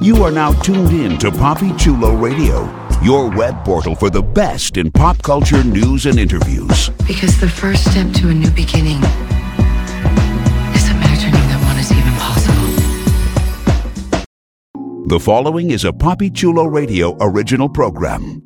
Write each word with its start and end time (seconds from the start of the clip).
You 0.00 0.22
are 0.24 0.30
now 0.30 0.52
tuned 0.62 0.90
in 0.90 1.18
to 1.18 1.30
Poppy 1.32 1.72
Chulo 1.74 2.14
Radio, 2.14 2.68
your 3.02 3.30
web 3.30 3.64
portal 3.64 3.94
for 3.94 4.10
the 4.10 4.22
best 4.22 4.76
in 4.76 4.90
pop 4.92 5.22
culture 5.22 5.64
news 5.64 6.06
and 6.06 6.18
interviews. 6.18 6.90
Because 7.06 7.40
the 7.40 7.48
first 7.48 7.90
step 7.90 8.12
to 8.16 8.28
a 8.28 8.34
new 8.34 8.50
beginning 8.50 8.98
is 10.74 10.88
imagining 10.90 11.32
that 11.32 11.60
one 11.64 11.78
is 11.78 11.90
even 11.90 12.12
possible. 12.20 12.68
The 15.08 15.18
following 15.18 15.70
is 15.70 15.84
a 15.84 15.92
Poppy 15.92 16.30
Chulo 16.30 16.66
Radio 16.66 17.16
original 17.20 17.68
program. 17.68 18.45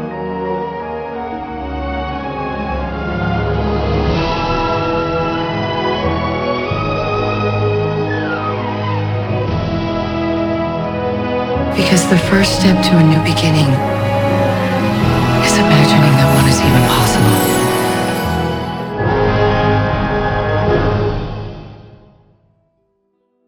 Because 11.75 12.07
the 12.09 12.17
first 12.17 12.59
step 12.59 12.83
to 12.83 12.97
a 12.97 13.03
new 13.03 13.19
beginning 13.23 13.67
is 15.41 15.57
imagining 15.57 16.13
that 16.19 16.27
one 16.35 16.47
is 16.49 16.59
even 16.59 16.83
possible. 16.89 17.51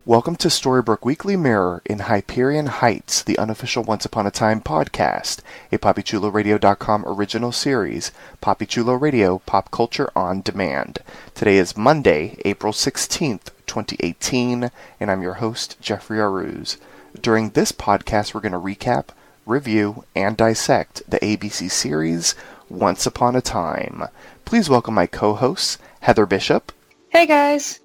Welcome 0.05 0.37
to 0.37 0.47
Storybrooke 0.47 1.03
Weekly 1.03 1.35
Mirror 1.35 1.81
in 1.85 1.99
Hyperion 1.99 2.67
Heights, 2.67 3.21
the 3.23 3.37
unofficial 3.37 3.83
Once 3.83 4.05
Upon 4.05 4.25
a 4.25 4.31
Time 4.31 4.61
podcast, 4.61 5.41
a 5.71 5.77
PoppyChuloRadio.com 5.77 7.03
original 7.05 7.51
series, 7.51 8.13
Poppy 8.39 8.65
Chulo 8.65 8.93
Radio, 8.93 9.39
Pop 9.39 9.69
Culture 9.69 10.09
on 10.15 10.41
Demand. 10.41 10.99
Today 11.35 11.57
is 11.57 11.75
Monday, 11.75 12.37
April 12.45 12.71
16th, 12.71 13.51
2018, 13.67 14.71
and 14.99 15.11
I'm 15.11 15.21
your 15.21 15.35
host, 15.35 15.75
Jeffrey 15.81 16.19
Aruz. 16.19 16.77
During 17.19 17.49
this 17.51 17.71
podcast, 17.71 18.33
we're 18.33 18.41
going 18.41 18.51
to 18.53 18.57
recap, 18.59 19.07
review, 19.45 20.03
and 20.15 20.35
dissect 20.35 21.01
the 21.09 21.19
ABC 21.19 21.69
series 21.69 22.35
Once 22.69 23.05
Upon 23.05 23.35
a 23.35 23.41
Time. 23.41 24.03
Please 24.45 24.69
welcome 24.69 24.93
my 24.93 25.07
co-hosts, 25.07 25.77
Heather 26.01 26.25
Bishop, 26.25 26.71
Hey 27.09 27.27
guys. 27.27 27.79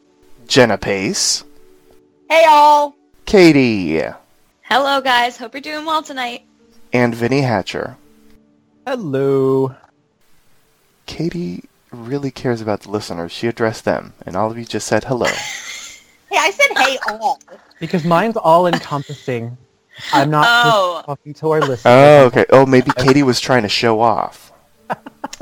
Jenna 0.46 0.78
Pace, 0.78 1.44
Hey 2.30 2.44
all. 2.48 2.94
Katie, 3.26 4.00
Hello 4.62 5.00
guys. 5.02 5.36
Hope 5.36 5.52
you're 5.54 5.60
doing 5.60 5.84
well 5.84 6.02
tonight. 6.02 6.44
and 6.92 7.14
Vinny 7.14 7.42
Hatcher. 7.42 7.96
Hello. 8.86 9.74
Katie 11.06 11.64
really 11.90 12.30
cares 12.30 12.60
about 12.62 12.80
the 12.82 12.90
listeners. 12.90 13.32
She 13.32 13.46
addressed 13.46 13.84
them, 13.84 14.14
and 14.24 14.34
all 14.36 14.50
of 14.50 14.58
you 14.58 14.64
just 14.64 14.86
said 14.86 15.04
hello. 15.04 15.26
Hey, 16.30 16.36
I 16.38 16.50
said 16.50 16.76
hey 16.76 16.98
all. 17.08 17.40
Because 17.80 18.04
mine's 18.04 18.36
all 18.36 18.66
encompassing. 18.66 19.56
I'm 20.12 20.30
not 20.30 20.46
Oh. 20.48 20.94
just 20.96 21.06
talking 21.06 21.34
to 21.34 21.50
our 21.50 21.60
listeners. 21.60 21.82
Oh, 21.86 22.24
okay. 22.26 22.44
Oh, 22.50 22.66
maybe 22.66 22.90
Katie 22.98 23.22
was 23.22 23.40
trying 23.40 23.62
to 23.62 23.68
show 23.68 24.00
off. 24.00 24.52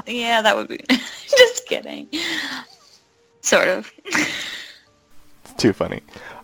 Yeah, 0.06 0.42
that 0.42 0.56
would 0.56 0.68
be 0.68 0.80
just 0.88 1.66
kidding. 1.68 2.08
Sort 3.40 3.68
of. 3.68 3.90
It's 4.06 5.54
too 5.56 5.72
funny. 5.72 6.00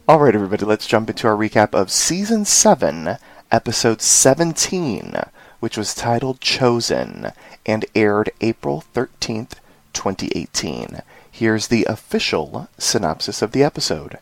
All 0.09 0.19
right, 0.19 0.35
everybody, 0.35 0.65
let's 0.65 0.87
jump 0.87 1.09
into 1.11 1.27
our 1.27 1.37
recap 1.37 1.75
of 1.75 1.91
Season 1.91 2.45
7, 2.45 3.17
Episode 3.51 4.01
17, 4.03 5.15
which 5.61 5.77
was 5.77 5.95
titled 5.95 6.41
Chosen 6.41 7.31
and 7.65 7.85
aired 7.95 8.31
April 8.41 8.85
13th, 8.95 9.55
2018. 9.93 11.03
Here's 11.31 11.69
the 11.69 11.85
official 11.89 12.69
synopsis 12.79 13.43
of 13.43 13.53
the 13.53 13.63
episode. 13.63 14.19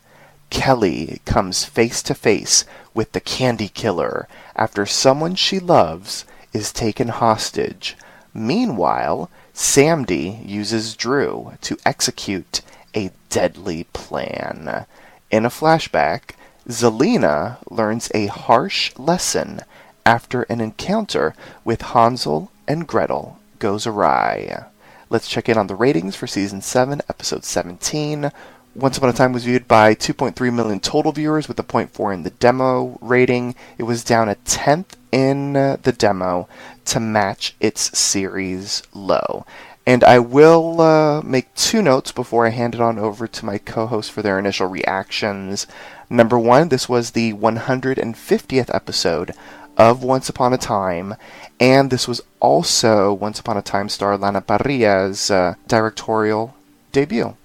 Kelly 0.51 1.21
comes 1.25 1.65
face 1.65 2.03
to 2.03 2.13
face 2.13 2.65
with 2.93 3.13
the 3.13 3.19
candy 3.19 3.69
killer 3.69 4.27
after 4.55 4.85
someone 4.85 5.33
she 5.33 5.59
loves 5.59 6.25
is 6.53 6.71
taken 6.71 7.07
hostage. 7.07 7.97
Meanwhile, 8.33 9.31
Samdi 9.55 10.47
uses 10.47 10.95
Drew 10.95 11.53
to 11.61 11.77
execute 11.85 12.61
a 12.93 13.11
deadly 13.29 13.85
plan. 13.93 14.85
In 15.31 15.45
a 15.45 15.49
flashback, 15.49 16.35
Zelena 16.67 17.57
learns 17.69 18.11
a 18.13 18.27
harsh 18.27 18.91
lesson 18.97 19.61
after 20.05 20.43
an 20.43 20.61
encounter 20.61 21.33
with 21.63 21.81
Hansel 21.81 22.51
and 22.67 22.85
Gretel 22.87 23.39
goes 23.59 23.87
awry. 23.87 24.65
Let's 25.09 25.27
check 25.27 25.49
in 25.49 25.57
on 25.57 25.67
the 25.67 25.75
ratings 25.75 26.15
for 26.15 26.27
season 26.27 26.61
7, 26.61 27.01
episode 27.09 27.43
17. 27.43 28.31
Once 28.73 28.97
Upon 28.97 29.09
a 29.09 29.13
Time 29.13 29.33
was 29.33 29.43
viewed 29.43 29.67
by 29.67 29.93
2.3 29.93 30.53
million 30.53 30.79
total 30.79 31.11
viewers 31.11 31.49
with 31.49 31.59
a 31.59 31.63
0.4 31.63 32.13
in 32.13 32.23
the 32.23 32.29
demo 32.29 32.97
rating. 33.01 33.53
It 33.77 33.83
was 33.83 34.01
down 34.01 34.29
a 34.29 34.35
tenth 34.35 34.95
in 35.11 35.57
uh, 35.57 35.75
the 35.83 35.91
demo 35.91 36.47
to 36.85 37.01
match 37.01 37.53
its 37.59 37.97
series 37.97 38.81
low. 38.93 39.45
And 39.85 40.05
I 40.05 40.19
will 40.19 40.79
uh, 40.79 41.21
make 41.21 41.53
two 41.53 41.81
notes 41.81 42.13
before 42.13 42.47
I 42.47 42.51
hand 42.51 42.73
it 42.73 42.79
on 42.79 42.97
over 42.97 43.27
to 43.27 43.45
my 43.45 43.57
co 43.57 43.87
host 43.87 44.09
for 44.09 44.21
their 44.21 44.39
initial 44.39 44.67
reactions. 44.67 45.67
Number 46.09 46.39
one, 46.39 46.69
this 46.69 46.87
was 46.87 47.11
the 47.11 47.33
150th 47.33 48.73
episode 48.73 49.33
of 49.75 50.01
Once 50.01 50.29
Upon 50.29 50.53
a 50.53 50.57
Time, 50.57 51.15
and 51.59 51.89
this 51.89 52.07
was 52.07 52.21
also 52.39 53.11
Once 53.11 53.37
Upon 53.37 53.57
a 53.57 53.61
Time 53.61 53.89
star 53.89 54.17
Lana 54.17 54.39
Parrilla's 54.39 55.29
uh, 55.29 55.55
directorial 55.67 56.55
debut. 56.93 57.35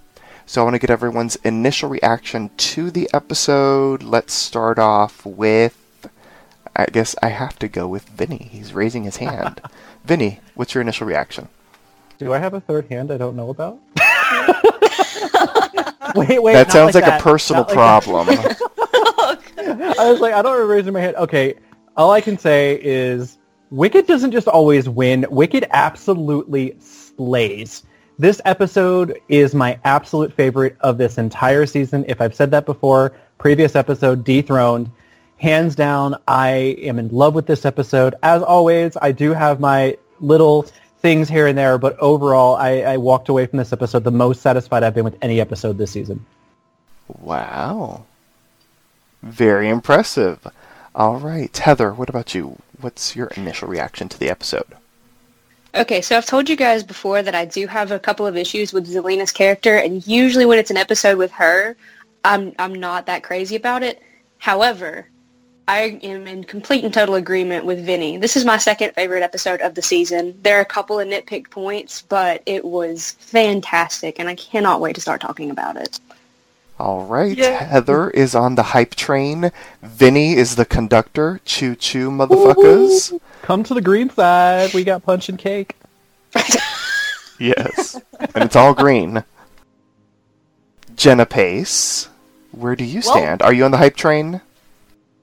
So 0.49 0.61
I 0.61 0.65
want 0.65 0.75
to 0.75 0.79
get 0.79 0.91
everyone's 0.91 1.35
initial 1.37 1.89
reaction 1.89 2.51
to 2.57 2.93
the 2.93 3.11
episode. 3.13 4.05
Let's 4.05 4.33
start 4.33 4.79
off 4.79 5.27
with. 5.27 5.77
I 6.77 6.87
guess 6.87 7.17
I 7.21 7.31
have 7.31 7.59
to 7.59 7.67
go 7.69 7.89
with 7.89 8.09
Vinny. 8.11 8.49
He's 8.53 8.73
raising 8.73 9.03
his 9.03 9.17
hand. 9.17 9.61
Vinny, 10.05 10.39
what's 10.55 10.73
your 10.73 10.83
initial 10.83 11.05
reaction? 11.07 11.49
Do 12.19 12.33
I 12.33 12.39
have 12.39 12.55
a 12.55 12.61
third 12.61 12.87
hand 12.87 13.11
I 13.11 13.17
don't 13.17 13.35
know 13.35 13.51
about? 13.51 13.81
wait, 16.15 16.41
wait. 16.41 16.53
that 16.53 16.71
sounds 16.71 16.95
like, 16.95 17.05
that. 17.05 17.21
a 17.21 17.25
personal 17.25 17.63
like 17.65 17.73
problem. 17.73 18.29
I 18.31 20.11
was 20.11 20.21
like, 20.21 20.33
I 20.33 20.43
don't 20.43 20.53
remember 20.53 20.75
raising 20.75 20.93
my 20.93 21.01
hand. 21.01 21.17
Okay, 21.17 21.55
all 21.97 22.13
I 22.13 22.21
can 22.21 22.39
say 22.39 22.81
is 22.81 23.39
Wicked 23.71 24.07
doesn't 24.07 24.31
just 24.31 24.47
always 24.47 24.89
win. 24.89 25.27
Wicked 25.29 25.67
absolutely 25.71 26.77
slays. 26.79 27.83
This 28.19 28.41
episode 28.47 29.21
is 29.29 29.55
my 29.55 29.79
absolute 29.85 30.33
favorite 30.33 30.77
of 30.81 30.97
this 30.97 31.19
entire 31.19 31.67
season. 31.67 32.03
If 32.09 32.23
I've 32.23 32.35
said 32.35 32.51
that 32.53 32.65
before, 32.65 33.13
previous 33.37 33.77
episode, 33.77 34.25
Dethroned. 34.25 34.91
Hands 35.37 35.75
down, 35.75 36.17
I 36.27 36.49
am 36.81 36.99
in 36.99 37.09
love 37.09 37.35
with 37.35 37.47
this 37.47 37.67
episode. 37.67 38.15
As 38.23 38.43
always, 38.43 38.97
I 39.03 39.13
do 39.13 39.35
have 39.35 39.61
my 39.61 39.99
little 40.19 40.63
things 41.01 41.29
here 41.29 41.47
and 41.47 41.59
there, 41.59 41.77
but 41.77 41.99
overall, 41.99 42.57
I, 42.57 42.81
I 42.81 42.97
walked 42.97 43.29
away 43.29 43.45
from 43.45 43.59
this 43.59 43.75
episode 43.75 44.03
the 44.03 44.11
most 44.11 44.41
satisfied 44.41 44.83
I've 44.83 44.95
been 44.95 45.05
with 45.05 45.19
any 45.21 45.39
episode 45.39 45.77
this 45.77 45.91
season. 45.91 46.25
wow. 47.21 48.07
Very 49.23 49.69
impressive. 49.69 50.47
All 50.95 51.19
right. 51.19 51.55
Heather, 51.55 51.93
what 51.93 52.09
about 52.09 52.35
you? 52.35 52.57
What's 52.81 53.15
your 53.15 53.27
initial 53.37 53.69
reaction 53.69 54.09
to 54.09 54.19
the 54.19 54.31
episode? 54.31 54.75
Okay, 55.77 56.01
so 56.01 56.17
I've 56.17 56.25
told 56.25 56.49
you 56.49 56.57
guys 56.57 56.83
before 56.83 57.23
that 57.23 57.35
I 57.35 57.45
do 57.45 57.67
have 57.67 57.93
a 57.93 57.99
couple 57.99 58.27
of 58.27 58.35
issues 58.35 58.73
with 58.73 58.89
Zelena's 58.89 59.31
character, 59.31 59.77
and 59.77 60.07
usually 60.07 60.47
when 60.47 60.59
it's 60.59 60.71
an 60.71 60.79
episode 60.79 61.19
with 61.19 61.31
her, 61.33 61.77
I'm 62.25 62.55
I'm 62.59 62.75
not 62.75 63.05
that 63.07 63.23
crazy 63.23 63.57
about 63.57 63.83
it. 63.83 64.03
However, 64.39 65.07
I 65.69 65.99
am 66.03 66.27
in 66.27 66.45
complete 66.45 66.83
and 66.83 66.95
total 66.95 67.17
agreement 67.17 67.67
with 67.67 67.85
Vinny. 67.85 68.17
This 68.17 68.39
is 68.39 68.47
my 68.47 68.57
second 68.57 68.95
favorite 68.95 69.23
episode 69.23 69.61
of 69.61 69.75
the 69.75 69.83
season. 69.83 70.39
There 70.43 70.57
are 70.57 70.63
a 70.63 70.65
couple 70.65 70.99
of 70.99 71.09
nitpick 71.09 71.51
points, 71.51 72.01
but 72.01 72.43
it 72.47 72.65
was 72.65 73.11
fantastic, 73.19 74.19
and 74.19 74.31
I 74.31 74.35
cannot 74.35 74.81
wait 74.81 74.95
to 74.95 75.03
start 75.03 75.21
talking 75.21 75.51
about 75.51 75.77
it. 75.77 76.01
All 76.79 77.05
right. 77.07 77.37
Heather 77.39 78.11
is 78.11 78.35
on 78.35 78.55
the 78.55 78.63
hype 78.63 78.95
train. 78.95 79.51
Vinny 79.83 80.35
is 80.35 80.57
the 80.57 80.65
conductor. 80.67 81.41
Choo 81.45 81.75
choo, 81.75 82.11
motherfuckers. 82.11 83.19
Come 83.43 83.63
to 83.65 83.73
the 83.75 83.81
green 83.81 84.11
side. 84.11 84.75
We 84.75 84.85
got 84.85 85.03
punch 85.05 85.29
and 85.29 85.39
cake. 85.39 85.77
Yes. 87.39 88.01
and 88.35 88.45
it's 88.45 88.57
all 88.57 88.73
green. 88.73 89.23
Jenna 90.95 91.27
Pace, 91.27 92.09
where 92.53 92.75
do 92.75 92.83
you 92.85 93.03
Well- 93.05 93.15
stand? 93.15 93.43
Are 93.43 93.53
you 93.53 93.65
on 93.67 93.73
the 93.73 93.77
hype 93.77 93.95
train? 93.97 94.41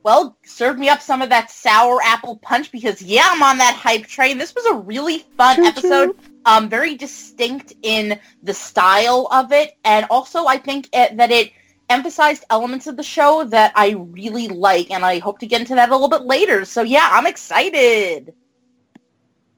Well, 0.03 0.37
serve 0.45 0.77
me 0.77 0.89
up 0.89 1.01
some 1.01 1.21
of 1.23 1.29
that 1.29 1.49
sour 1.49 1.99
apple 2.03 2.35
punch 2.35 2.71
because 2.71 3.01
yeah, 3.01 3.27
I'm 3.31 3.41
on 3.41 3.57
that 3.57 3.73
hype 3.73 4.05
train. 4.05 4.37
This 4.37 4.53
was 4.53 4.65
a 4.65 4.73
really 4.75 5.19
fun 5.37 5.55
Choo-choo. 5.55 5.67
episode. 5.69 6.15
Um, 6.45 6.69
very 6.69 6.95
distinct 6.95 7.73
in 7.81 8.19
the 8.41 8.53
style 8.53 9.27
of 9.31 9.51
it, 9.51 9.77
and 9.83 10.05
also 10.09 10.45
I 10.45 10.57
think 10.57 10.89
it, 10.93 11.17
that 11.17 11.31
it 11.31 11.51
emphasized 11.89 12.43
elements 12.49 12.87
of 12.87 12.97
the 12.97 13.03
show 13.03 13.43
that 13.45 13.71
I 13.75 13.91
really 13.91 14.47
like, 14.47 14.91
and 14.91 15.05
I 15.05 15.19
hope 15.19 15.39
to 15.39 15.47
get 15.47 15.61
into 15.61 15.75
that 15.75 15.89
a 15.89 15.91
little 15.91 16.09
bit 16.09 16.23
later. 16.23 16.65
So 16.65 16.81
yeah, 16.81 17.09
I'm 17.11 17.27
excited. 17.27 18.33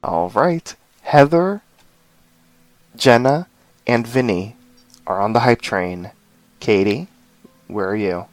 All 0.04 0.30
right. 0.30 0.76
Heather, 1.02 1.62
Jenna, 2.96 3.48
and 3.88 4.06
Vinny 4.06 4.56
are 5.06 5.22
on 5.22 5.34
the 5.34 5.40
hype 5.42 5.62
train. 5.62 6.12
Katie, 6.60 7.08
where 7.68 7.90
are 7.90 7.96
you? 7.96 8.26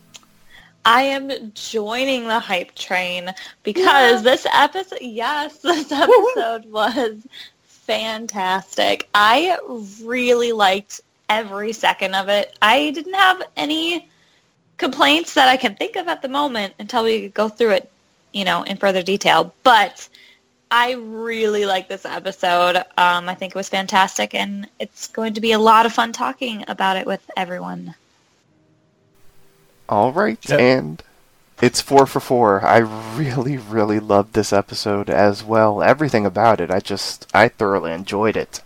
I 0.85 1.03
am 1.03 1.53
joining 1.55 2.27
the 2.27 2.41
hype 2.41 2.75
train 2.75 3.33
because 3.63 4.23
this 4.23 4.47
episode, 4.53 4.99
yes, 5.01 5.59
this 5.63 5.93
episode 5.93 6.65
was 6.67 7.27
fantastic. 7.87 9.09
I 9.15 9.59
really 10.03 10.53
liked 10.53 11.01
every 11.29 11.73
second 11.73 12.15
of 12.15 12.29
it. 12.29 12.57
I 12.63 12.91
didn't 12.91 13.15
have 13.15 13.43
any 13.57 14.09
complaints 14.77 15.35
that 15.35 15.49
I 15.49 15.57
can 15.57 15.75
think 15.77 15.97
of 15.97 16.09
at 16.09 16.23
the 16.23 16.29
moment 16.29 16.75
until 16.79 17.05
we 17.05 17.29
go 17.29 17.49
through 17.49 17.71
it, 17.73 17.91
you 18.33 18.45
know, 18.45 18.63
in 18.63 18.77
further 18.77 19.03
detail. 19.03 19.55
But 19.63 20.09
I 20.71 20.93
really 20.93 21.67
like 21.67 21.89
this 21.89 22.05
episode. 22.05 22.77
Um, 22.97 23.29
I 23.29 23.35
think 23.35 23.55
it 23.55 23.57
was 23.57 23.69
fantastic, 23.69 24.35
and 24.35 24.69
it's 24.81 25.09
going 25.09 25.35
to 25.35 25.41
be 25.41 25.53
a 25.53 25.59
lot 25.59 25.87
of 25.87 25.93
fun 25.93 26.13
talking 26.13 26.65
about 26.69 26.97
it 26.97 27.07
with 27.07 27.23
everyone. 27.37 27.95
All 29.89 30.13
right, 30.13 30.39
Yep. 30.49 30.61
and 30.61 31.03
it's 31.63 31.81
four 31.81 32.07
for 32.07 32.19
four. 32.19 32.67
I 32.67 32.79
really, 32.79 33.57
really 33.57 34.01
loved 34.01 34.33
this 34.35 34.53
episode 34.53 35.09
as 35.09 35.45
well. 35.45 35.81
Everything 35.81 36.27
about 36.27 36.61
it, 36.61 36.73
I 36.73 36.81
just, 36.81 37.31
I 37.33 37.47
thoroughly 37.49 37.93
enjoyed 37.93 38.37
it. 38.37 38.63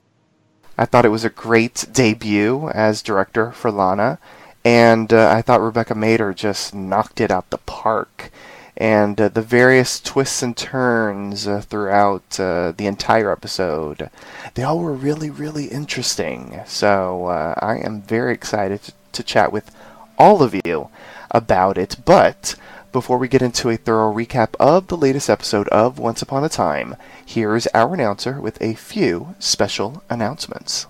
I 0.78 0.86
thought 0.86 1.04
it 1.04 1.10
was 1.10 1.24
a 1.24 1.30
great 1.30 1.84
debut 1.92 2.70
as 2.70 3.02
director 3.02 3.52
for 3.52 3.70
Lana, 3.70 4.18
and 4.64 5.12
uh, 5.12 5.30
I 5.30 5.42
thought 5.42 5.60
Rebecca 5.60 5.94
Mader 5.94 6.34
just 6.34 6.74
knocked 6.74 7.20
it 7.20 7.30
out 7.30 7.50
the 7.50 7.58
park. 7.58 8.30
And 8.78 9.18
uh, 9.18 9.28
the 9.28 9.40
various 9.40 10.00
twists 10.00 10.42
and 10.42 10.54
turns 10.54 11.46
uh, 11.46 11.62
throughout 11.62 12.38
uh, 12.38 12.72
the 12.72 12.86
entire 12.86 13.30
episode, 13.32 14.10
they 14.54 14.62
all 14.62 14.78
were 14.78 14.92
really, 14.92 15.30
really 15.30 15.66
interesting. 15.66 16.60
So 16.66 17.26
uh, 17.26 17.54
I 17.58 17.76
am 17.76 18.02
very 18.02 18.34
excited 18.34 18.82
to, 18.82 18.92
to 19.12 19.22
chat 19.22 19.50
with 19.50 19.74
all 20.18 20.42
of 20.42 20.54
you 20.66 20.90
about 21.30 21.78
it. 21.78 21.96
But 22.04 22.54
before 22.92 23.18
we 23.18 23.28
get 23.28 23.42
into 23.42 23.70
a 23.70 23.76
thorough 23.76 24.12
recap 24.12 24.54
of 24.60 24.86
the 24.86 24.96
latest 24.96 25.28
episode 25.28 25.68
of 25.68 25.98
Once 25.98 26.22
Upon 26.22 26.44
a 26.44 26.48
Time, 26.48 26.96
here 27.24 27.54
is 27.54 27.68
our 27.74 27.94
announcer 27.94 28.40
with 28.40 28.60
a 28.60 28.74
few 28.74 29.34
special 29.38 30.02
announcements. 30.10 30.86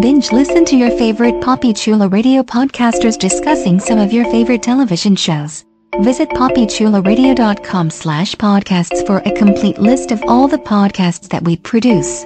Binge 0.00 0.30
listen 0.30 0.64
to 0.66 0.76
your 0.76 0.90
favorite 0.90 1.42
Poppy 1.42 1.72
Chula 1.72 2.08
radio 2.08 2.42
podcasters 2.42 3.18
discussing 3.18 3.80
some 3.80 3.98
of 3.98 4.12
your 4.12 4.24
favorite 4.26 4.62
television 4.62 5.16
shows. 5.16 5.64
Visit 6.00 6.28
poppychularadio.com 6.30 7.90
slash 7.90 8.34
podcasts 8.36 9.04
for 9.06 9.18
a 9.18 9.32
complete 9.32 9.78
list 9.78 10.12
of 10.12 10.22
all 10.28 10.46
the 10.46 10.58
podcasts 10.58 11.28
that 11.30 11.42
we 11.42 11.56
produce. 11.56 12.24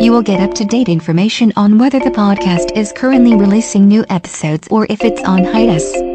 You 0.00 0.10
will 0.10 0.22
get 0.22 0.40
up-to-date 0.40 0.88
information 0.88 1.52
on 1.56 1.78
whether 1.78 2.00
the 2.00 2.10
podcast 2.10 2.76
is 2.76 2.92
currently 2.92 3.36
releasing 3.36 3.86
new 3.86 4.04
episodes 4.08 4.66
or 4.70 4.86
if 4.88 5.04
it's 5.04 5.22
on 5.22 5.44
hiatus. 5.44 6.13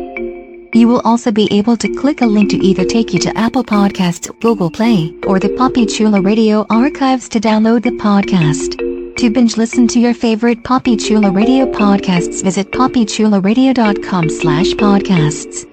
You 0.74 0.88
will 0.88 1.01
also 1.04 1.31
be 1.31 1.51
able 1.51 1.75
to 1.77 1.89
click 1.89 2.21
a 2.21 2.25
link 2.25 2.51
to 2.51 2.57
either 2.57 2.86
take 2.86 3.13
you 3.13 3.19
to 3.21 3.36
Apple 3.38 3.63
Podcasts, 3.63 4.30
Google 4.39 4.69
Play, 4.69 5.13
or 5.25 5.39
the 5.39 5.50
Poppy 5.50 5.86
Chula 5.86 6.21
Radio 6.21 6.66
archives 6.69 7.27
to 7.30 7.39
download 7.39 7.83
the 7.83 7.92
podcast. 7.92 8.77
To 9.18 9.30
binge 9.30 9.57
listen 9.57 9.88
to 9.89 10.00
your 10.00 10.13
favorite 10.13 10.63
Poppy 10.63 10.95
Chula 10.95 11.31
Radio 11.31 11.66
podcasts, 11.66 12.44
visit 12.44 12.71
poppychularadio.com 12.71 14.30
slash 14.30 14.68
podcasts. 14.74 15.66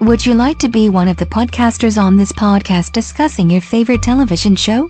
Would 0.00 0.24
you 0.24 0.32
like 0.34 0.58
to 0.60 0.68
be 0.68 0.88
one 0.88 1.08
of 1.08 1.18
the 1.18 1.26
podcasters 1.26 2.00
on 2.00 2.16
this 2.16 2.32
podcast 2.32 2.92
discussing 2.92 3.50
your 3.50 3.60
favorite 3.60 4.02
television 4.02 4.56
show? 4.56 4.88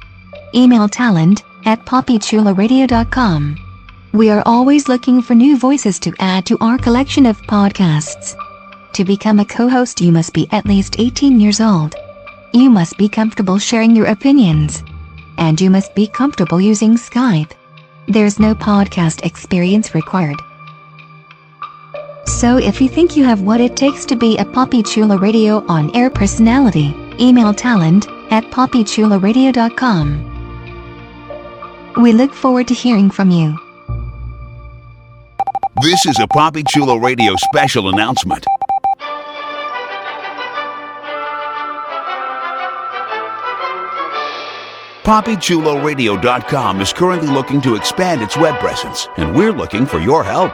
Email 0.55 0.89
talent 0.89 1.43
at 1.65 1.85
poppychularadio.com. 1.85 3.70
We 4.13 4.29
are 4.31 4.43
always 4.45 4.89
looking 4.89 5.23
for 5.23 5.37
new 5.37 5.57
voices 5.57 6.01
to 6.01 6.13
add 6.19 6.45
to 6.47 6.59
our 6.61 6.77
collection 6.77 7.27
of 7.27 7.41
podcasts. 7.43 8.37
To 8.95 9.05
become 9.05 9.39
a 9.39 9.45
co-host 9.45 10.01
you 10.01 10.11
must 10.11 10.35
be 10.35 10.49
at 10.51 10.67
least 10.67 10.97
18 10.99 11.39
years 11.39 11.61
old. 11.61 11.95
You 12.53 12.71
must 12.71 12.99
be 12.99 13.09
comfortable 13.09 13.57
sharing 13.57 13.95
your 13.95 14.07
opinions. 14.07 14.83
And 15.39 15.61
you 15.61 15.71
must 15.71 15.95
be 15.95 16.09
comfortable 16.09 16.61
using 16.61 16.97
Skype. 16.97 17.53
There's 18.09 18.41
no 18.41 18.53
podcast 18.53 19.25
experience 19.25 19.95
required. 19.95 20.43
So 22.27 22.57
if 22.57 22.81
you 22.81 22.89
think 22.89 23.17
you 23.17 23.23
have 23.25 23.43
what 23.43 23.61
it 23.61 23.77
takes 23.77 24.05
to 24.07 24.17
be 24.17 24.37
a 24.39 24.45
Poppy 24.45 24.83
Chula 24.83 25.19
Radio 25.19 25.65
on-air 25.69 26.11
personality, 26.11 26.93
email 27.21 27.55
talent 27.55 28.09
at 28.33 28.43
poppychularadio.com. 28.51 30.27
We 32.03 32.13
look 32.13 32.35
forward 32.35 32.67
to 32.67 32.75
hearing 32.75 33.09
from 33.09 33.31
you. 33.31 33.57
This 35.77 36.05
is 36.05 36.19
a 36.19 36.27
Poppy 36.27 36.65
Chulo 36.69 36.97
Radio 36.97 37.35
special 37.37 37.91
announcement. 37.91 38.45
PoppyChuloRadio.com 45.05 46.81
is 46.81 46.93
currently 46.93 47.29
looking 47.29 47.61
to 47.63 47.77
expand 47.77 48.21
its 48.21 48.37
web 48.37 48.59
presence, 48.61 49.09
and 49.17 49.35
we're 49.35 49.53
looking 49.53 49.87
for 49.87 49.99
your 50.01 50.23
help. 50.25 50.53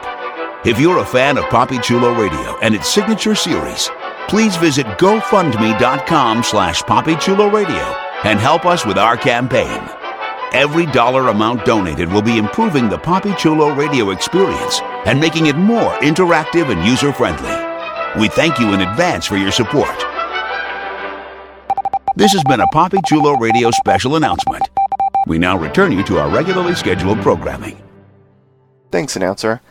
If 0.65 0.79
you're 0.79 0.99
a 0.99 1.05
fan 1.05 1.37
of 1.37 1.45
Poppy 1.49 1.79
Chulo 1.79 2.13
Radio 2.13 2.57
and 2.61 2.73
its 2.73 2.87
signature 2.87 3.35
series, 3.35 3.89
please 4.27 4.55
visit 4.55 4.85
GoFundMe.com 4.99 6.43
slash 6.43 6.83
PoppyChuloRadio 6.83 7.95
and 8.23 8.39
help 8.39 8.65
us 8.65 8.85
with 8.85 8.97
our 8.97 9.17
campaign. 9.17 9.81
Every 10.53 10.85
dollar 10.85 11.27
amount 11.29 11.65
donated 11.65 12.09
will 12.11 12.21
be 12.21 12.37
improving 12.37 12.87
the 12.87 12.97
Poppy 12.99 13.33
Chulo 13.33 13.73
radio 13.75 14.11
experience 14.11 14.79
and 15.07 15.19
making 15.19 15.47
it 15.47 15.55
more 15.55 15.93
interactive 15.99 16.69
and 16.69 16.85
user-friendly. 16.85 18.21
We 18.21 18.27
thank 18.27 18.59
you 18.59 18.73
in 18.73 18.81
advance 18.81 19.25
for 19.25 19.37
your 19.37 19.51
support. 19.51 19.97
This 22.15 22.33
has 22.33 22.43
been 22.43 22.59
a 22.59 22.67
Poppy 22.67 22.97
Chulo 23.05 23.37
Radio 23.37 23.71
special 23.71 24.15
announcement. 24.15 24.63
We 25.27 25.37
now 25.37 25.57
return 25.57 25.91
you 25.91 26.03
to 26.03 26.19
our 26.19 26.29
regularly 26.29 26.75
scheduled 26.75 27.21
programming. 27.21 27.81
Thanks, 28.91 29.15
announcer. 29.15 29.61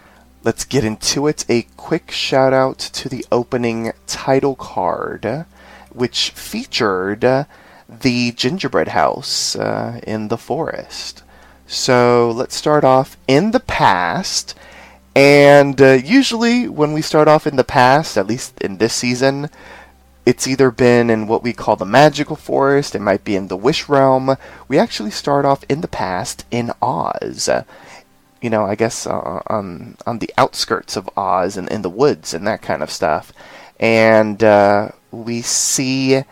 Let's 0.43 0.65
get 0.65 0.85
into 0.85 1.27
it. 1.27 1.45
A 1.49 1.63
quick 1.77 2.11
shout 2.11 2.53
out 2.53 2.79
to 2.79 3.09
the 3.09 3.27
opening 3.33 3.93
title 4.07 4.55
card, 4.55 5.47
which 5.91 6.31
featured 6.31 7.25
uh, 7.25 7.45
the 7.89 8.33
gingerbread 8.33 8.89
house 8.89 9.57
uh, 9.57 10.01
in 10.07 10.29
the 10.29 10.39
forest. 10.39 11.25
So 11.67 12.31
let's 12.31 12.55
start 12.55 12.85
off 12.85 13.17
in 13.27 13.51
the 13.51 13.61
past. 13.61 14.55
And 15.17 15.81
uh, 15.81 15.93
usually, 15.93 16.69
when 16.69 16.93
we 16.93 17.01
start 17.01 17.27
off 17.27 17.47
in 17.47 17.57
the 17.57 17.65
past, 17.65 18.19
at 18.19 18.27
least 18.27 18.61
in 18.61 18.77
this 18.77 18.93
season, 18.93 19.49
it's 20.27 20.47
either 20.47 20.71
been 20.71 21.09
in 21.09 21.27
what 21.27 21.43
we 21.43 21.55
call 21.55 21.75
the 21.77 21.87
magical 21.87 22.37
forest, 22.37 22.95
it 22.95 23.01
might 23.01 23.25
be 23.25 23.35
in 23.35 23.49
the 23.49 23.57
wish 23.57 23.89
realm. 23.89 24.37
We 24.69 24.79
actually 24.79 25.13
start 25.13 25.47
off 25.47 25.65
in 25.71 25.81
the 25.81 25.89
past 25.89 26.45
in 26.51 26.71
Oz. 26.83 27.49
You 28.43 28.51
know, 28.51 28.67
I 28.67 28.75
guess 28.75 29.07
uh, 29.07 29.41
on 29.47 29.97
on 30.07 30.19
the 30.19 30.31
outskirts 30.37 30.97
of 30.97 31.09
Oz 31.17 31.57
and 31.57 31.71
in 31.71 31.81
the 31.81 31.89
woods 31.89 32.35
and 32.35 32.47
that 32.47 32.61
kind 32.61 32.83
of 32.83 32.91
stuff. 32.91 33.33
And 33.81 34.45
uh, 34.45 34.91
we 35.13 35.41
see 35.41 36.25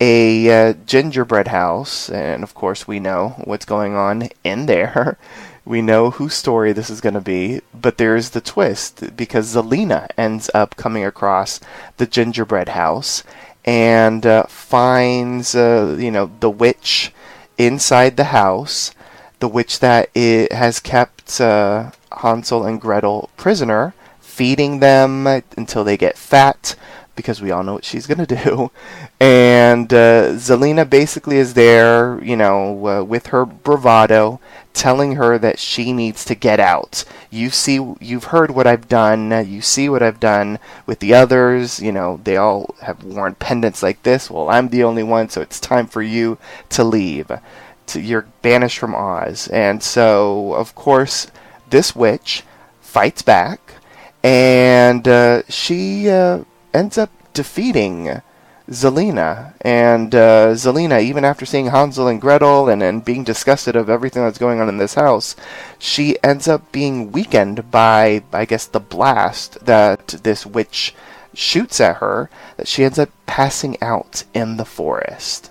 a 0.00 0.70
uh, 0.70 0.74
gingerbread 0.86 1.48
house, 1.48 2.08
and 2.08 2.44
of 2.44 2.54
course 2.54 2.86
we 2.86 3.00
know 3.00 3.30
what's 3.44 3.64
going 3.64 3.96
on 3.96 4.28
in 4.44 4.66
there. 4.66 5.18
We 5.68 5.82
know 5.82 6.08
whose 6.08 6.32
story 6.32 6.72
this 6.72 6.88
is 6.88 7.02
going 7.02 7.12
to 7.12 7.20
be, 7.20 7.60
but 7.78 7.98
there's 7.98 8.30
the 8.30 8.40
twist 8.40 9.14
because 9.14 9.54
Zelena 9.54 10.08
ends 10.16 10.48
up 10.54 10.76
coming 10.76 11.04
across 11.04 11.60
the 11.98 12.06
gingerbread 12.06 12.70
house 12.70 13.22
and 13.66 14.24
uh, 14.24 14.44
finds, 14.44 15.54
uh, 15.54 15.94
you 16.00 16.10
know, 16.10 16.30
the 16.40 16.48
witch 16.48 17.12
inside 17.58 18.16
the 18.16 18.32
house, 18.32 18.92
the 19.40 19.48
witch 19.48 19.80
that 19.80 20.08
has 20.16 20.80
kept 20.80 21.38
uh, 21.38 21.90
Hansel 22.12 22.64
and 22.64 22.80
Gretel 22.80 23.28
prisoner, 23.36 23.92
feeding 24.20 24.80
them 24.80 25.26
until 25.26 25.84
they 25.84 25.98
get 25.98 26.16
fat, 26.16 26.76
because 27.14 27.42
we 27.42 27.50
all 27.50 27.62
know 27.62 27.74
what 27.74 27.84
she's 27.84 28.06
going 28.06 28.24
to 28.24 28.42
do. 28.42 28.70
And 29.20 29.92
uh, 29.92 30.32
Zelena 30.36 30.88
basically 30.88 31.36
is 31.36 31.52
there, 31.52 32.24
you 32.24 32.36
know, 32.36 32.86
uh, 32.86 33.04
with 33.04 33.26
her 33.26 33.44
bravado 33.44 34.40
telling 34.74 35.16
her 35.16 35.38
that 35.38 35.58
she 35.58 35.92
needs 35.92 36.24
to 36.24 36.34
get 36.34 36.60
out. 36.60 37.04
You 37.30 37.50
see, 37.50 37.74
you've 38.00 38.24
heard 38.24 38.50
what 38.50 38.66
I've 38.66 38.88
done. 38.88 39.30
You 39.48 39.60
see 39.60 39.88
what 39.88 40.02
I've 40.02 40.20
done 40.20 40.58
with 40.86 41.00
the 41.00 41.14
others. 41.14 41.80
You 41.80 41.92
know, 41.92 42.20
they 42.22 42.36
all 42.36 42.74
have 42.82 43.02
worn 43.02 43.34
pendants 43.34 43.82
like 43.82 44.02
this. 44.02 44.30
Well, 44.30 44.48
I'm 44.48 44.68
the 44.68 44.84
only 44.84 45.02
one, 45.02 45.28
so 45.28 45.40
it's 45.40 45.60
time 45.60 45.86
for 45.86 46.02
you 46.02 46.38
to 46.70 46.84
leave. 46.84 47.30
To, 47.86 48.00
you're 48.00 48.26
banished 48.42 48.78
from 48.78 48.94
Oz. 48.94 49.48
And 49.48 49.82
so, 49.82 50.54
of 50.54 50.74
course, 50.74 51.26
this 51.70 51.96
witch 51.96 52.44
fights 52.80 53.22
back, 53.22 53.74
and 54.22 55.06
uh, 55.06 55.42
she 55.48 56.08
uh, 56.08 56.44
ends 56.72 56.98
up 56.98 57.10
defeating 57.34 58.22
Zelena. 58.68 59.54
And 59.62 60.14
uh, 60.14 60.48
Zelena, 60.52 61.02
even 61.02 61.24
after 61.24 61.46
seeing 61.46 61.66
Hansel 61.66 62.08
and 62.08 62.20
Gretel 62.20 62.68
and, 62.68 62.82
and 62.82 63.04
being 63.04 63.24
disgusted 63.24 63.76
of 63.76 63.88
everything 63.88 64.22
that's 64.22 64.38
going 64.38 64.60
on 64.60 64.68
in 64.68 64.78
this 64.78 64.94
house, 64.94 65.36
she 65.78 66.16
ends 66.22 66.46
up 66.48 66.70
being 66.72 67.10
weakened 67.12 67.70
by, 67.70 68.22
I 68.32 68.44
guess, 68.44 68.66
the 68.66 68.80
blast 68.80 69.64
that 69.64 70.08
this 70.08 70.44
witch 70.44 70.94
shoots 71.34 71.80
at 71.80 71.96
her, 71.96 72.28
that 72.56 72.68
she 72.68 72.84
ends 72.84 72.98
up 72.98 73.10
passing 73.26 73.80
out 73.82 74.24
in 74.34 74.56
the 74.56 74.64
forest. 74.64 75.50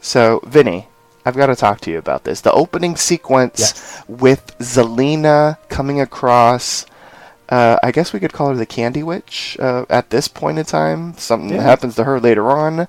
So, 0.00 0.40
Vinny, 0.44 0.88
I've 1.24 1.36
got 1.36 1.46
to 1.46 1.56
talk 1.56 1.80
to 1.82 1.90
you 1.90 1.98
about 1.98 2.24
this. 2.24 2.40
The 2.40 2.52
opening 2.52 2.96
sequence 2.96 3.58
Yes. 3.58 4.02
with 4.08 4.56
Zelena 4.58 5.58
coming 5.68 6.00
across 6.00 6.86
uh, 7.48 7.78
I 7.82 7.90
guess 7.92 8.12
we 8.12 8.20
could 8.20 8.32
call 8.32 8.48
her 8.50 8.54
the 8.56 8.66
Candy 8.66 9.02
Witch 9.02 9.56
uh, 9.60 9.84
at 9.88 10.10
this 10.10 10.28
point 10.28 10.58
in 10.58 10.64
time. 10.64 11.14
Something 11.16 11.50
Yeah. 11.56 11.62
happens 11.62 11.94
to 11.96 12.04
her 12.04 12.18
later 12.20 12.50
on. 12.50 12.88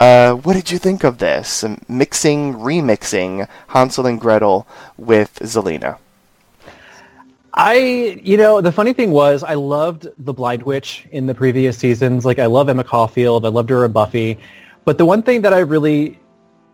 Uh, 0.00 0.34
what 0.34 0.54
did 0.54 0.70
you 0.70 0.78
think 0.78 1.04
of 1.04 1.18
this? 1.18 1.64
Mixing, 1.88 2.54
remixing 2.54 3.48
Hansel 3.68 4.06
and 4.06 4.20
Gretel 4.20 4.66
with 4.96 5.38
Zelena. 5.42 5.98
I, 7.54 8.20
you 8.22 8.36
know, 8.36 8.60
the 8.60 8.70
funny 8.70 8.92
thing 8.92 9.10
was 9.10 9.42
I 9.42 9.54
loved 9.54 10.06
the 10.18 10.32
Blind 10.32 10.62
Witch 10.62 11.06
in 11.10 11.26
the 11.26 11.34
previous 11.34 11.76
seasons. 11.76 12.24
Like 12.24 12.38
I 12.38 12.46
love 12.46 12.68
Emma 12.68 12.84
Caulfield. 12.84 13.44
I 13.44 13.48
loved 13.48 13.70
her 13.70 13.84
in 13.84 13.92
Buffy. 13.92 14.38
But 14.84 14.96
the 14.96 15.04
one 15.04 15.22
thing 15.22 15.42
that 15.42 15.52
I 15.52 15.58
really 15.60 16.18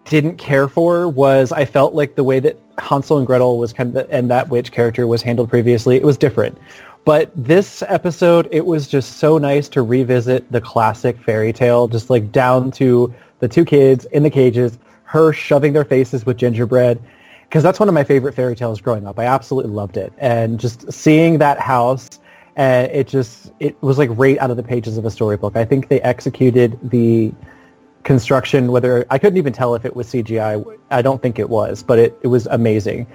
didn't 0.04 0.36
care 0.36 0.68
for 0.68 1.08
was 1.08 1.52
I 1.52 1.64
felt 1.64 1.94
like 1.94 2.16
the 2.16 2.24
way 2.24 2.38
that 2.40 2.58
Hansel 2.78 3.16
and 3.16 3.26
Gretel 3.26 3.58
was 3.58 3.72
kind 3.72 3.96
of, 3.96 4.06
and 4.10 4.30
that 4.30 4.48
witch 4.50 4.70
character 4.72 5.06
was 5.06 5.22
handled 5.22 5.48
previously, 5.48 5.96
it 5.96 6.02
was 6.02 6.18
different. 6.18 6.58
But 7.04 7.30
this 7.36 7.82
episode, 7.82 8.48
it 8.50 8.64
was 8.64 8.88
just 8.88 9.18
so 9.18 9.36
nice 9.36 9.68
to 9.70 9.82
revisit 9.82 10.50
the 10.50 10.60
classic 10.60 11.20
fairy 11.22 11.52
tale, 11.52 11.86
just 11.86 12.08
like 12.08 12.32
down 12.32 12.70
to 12.72 13.14
the 13.40 13.48
two 13.48 13.64
kids 13.64 14.06
in 14.06 14.22
the 14.22 14.30
cages, 14.30 14.78
her 15.04 15.32
shoving 15.32 15.74
their 15.74 15.84
faces 15.84 16.24
with 16.24 16.38
gingerbread, 16.38 16.98
because 17.42 17.62
that's 17.62 17.78
one 17.78 17.88
of 17.90 17.94
my 17.94 18.04
favorite 18.04 18.34
fairy 18.34 18.56
tales 18.56 18.80
growing 18.80 19.06
up. 19.06 19.18
I 19.18 19.26
absolutely 19.26 19.72
loved 19.72 19.98
it, 19.98 20.14
and 20.16 20.58
just 20.58 20.90
seeing 20.90 21.38
that 21.38 21.60
house, 21.60 22.08
and 22.56 22.90
it 22.90 23.06
just 23.06 23.52
it 23.60 23.80
was 23.82 23.98
like 23.98 24.08
right 24.12 24.38
out 24.38 24.50
of 24.50 24.56
the 24.56 24.62
pages 24.62 24.96
of 24.96 25.04
a 25.04 25.10
storybook. 25.10 25.56
I 25.56 25.64
think 25.66 25.88
they 25.88 26.00
executed 26.00 26.78
the 26.82 27.34
construction. 28.04 28.72
Whether 28.72 29.04
I 29.10 29.18
couldn't 29.18 29.36
even 29.36 29.52
tell 29.52 29.74
if 29.74 29.84
it 29.84 29.94
was 29.94 30.06
CGI. 30.06 30.64
I 30.90 31.02
don't 31.02 31.20
think 31.20 31.38
it 31.38 31.50
was, 31.50 31.82
but 31.82 31.98
it, 31.98 32.18
it 32.22 32.28
was 32.28 32.46
amazing. 32.46 33.06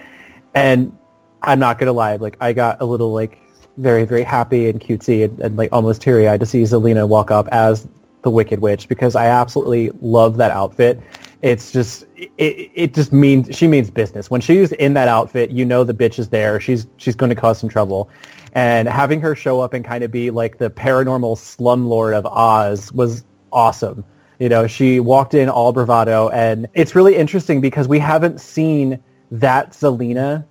And 0.54 0.96
I'm 1.42 1.60
not 1.60 1.80
gonna 1.80 1.94
lie, 1.94 2.18
like 2.18 2.38
I 2.40 2.54
got 2.54 2.82
a 2.82 2.86
little 2.86 3.12
like 3.12 3.40
very 3.78 4.06
very 4.06 4.24
happy 4.24 4.70
and 4.70 4.82
cutesy 4.82 5.24
and, 5.24 5.40
and 5.40 5.58
like 5.58 5.70
almost 5.72 6.02
teary 6.02 6.28
eyed 6.28 6.40
to 6.40 6.46
see 6.46 6.62
Zelena 6.64 7.08
walk 7.08 7.32
up 7.32 7.48
as 7.50 7.88
the 8.22 8.30
Wicked 8.30 8.60
Witch 8.60 8.88
because 8.88 9.16
I 9.16 9.28
absolutely 9.28 9.92
love 10.02 10.38
that 10.38 10.52
outfit. 10.52 11.00
It's 11.42 11.72
just 11.72 12.06
it, 12.18 12.72
it 12.74 12.94
just 12.94 13.14
means 13.14 13.56
she 13.56 13.68
means 13.68 13.90
business. 13.90 14.30
When 14.30 14.42
she's 14.42 14.72
in 14.74 14.94
that 14.96 15.08
outfit, 15.08 15.52
you 15.52 15.64
know 15.66 15.84
the 15.84 15.94
bitch 15.94 16.20
is 16.20 16.30
there. 16.30 16.60
She's 16.60 16.88
she's 16.98 17.16
going 17.16 17.30
to 17.30 17.36
cause 17.36 17.60
some 17.60 17.70
trouble. 17.70 18.10
And 18.54 18.90
having 18.90 19.22
her 19.22 19.36
show 19.36 19.62
up 19.62 19.74
and 19.74 19.86
kind 19.86 20.04
of 20.04 20.12
be 20.12 20.32
like 20.32 20.58
the 20.58 20.70
paranormal 20.70 21.38
slumlord 21.38 22.14
of 22.14 22.26
Oz 22.26 22.92
was 22.92 23.24
awesome. 23.52 24.04
You 24.40 24.50
know, 24.50 24.68
she 24.68 25.00
walked 25.00 25.34
in 25.34 25.50
all 25.50 25.72
bravado, 25.72 26.30
and 26.30 26.68
it's 26.74 26.96
really 26.96 27.16
interesting 27.16 27.62
because 27.62 27.88
we 27.88 28.00
haven't 28.00 28.42
seen 28.42 29.02
that 29.32 29.72
Zelena 29.72 30.46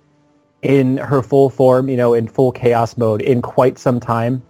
in 0.61 0.97
her 0.97 1.21
full 1.21 1.49
form, 1.49 1.89
you 1.89 1.97
know, 1.97 2.13
in 2.13 2.27
full 2.27 2.51
chaos 2.51 2.97
mode 2.97 3.21
in 3.21 3.41
quite 3.41 3.77
some 3.77 3.99
time. 3.99 4.41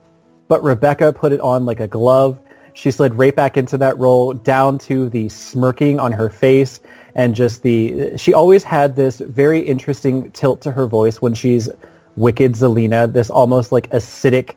But 0.47 0.63
Rebecca 0.63 1.13
put 1.13 1.31
it 1.31 1.39
on 1.41 1.65
like 1.65 1.79
a 1.79 1.87
glove. 1.87 2.39
She 2.73 2.91
slid 2.91 3.13
right 3.15 3.35
back 3.35 3.57
into 3.57 3.77
that 3.77 3.97
role 3.97 4.33
down 4.33 4.77
to 4.79 5.09
the 5.09 5.29
smirking 5.29 5.99
on 5.99 6.11
her 6.11 6.29
face 6.29 6.79
and 7.15 7.35
just 7.35 7.63
the 7.63 8.17
she 8.17 8.33
always 8.33 8.63
had 8.63 8.95
this 8.95 9.19
very 9.19 9.59
interesting 9.59 10.31
tilt 10.31 10.61
to 10.61 10.71
her 10.71 10.87
voice 10.87 11.21
when 11.21 11.33
she's 11.33 11.69
wicked 12.15 12.53
Zelena, 12.53 13.11
this 13.11 13.29
almost 13.29 13.71
like 13.71 13.89
acidic 13.91 14.55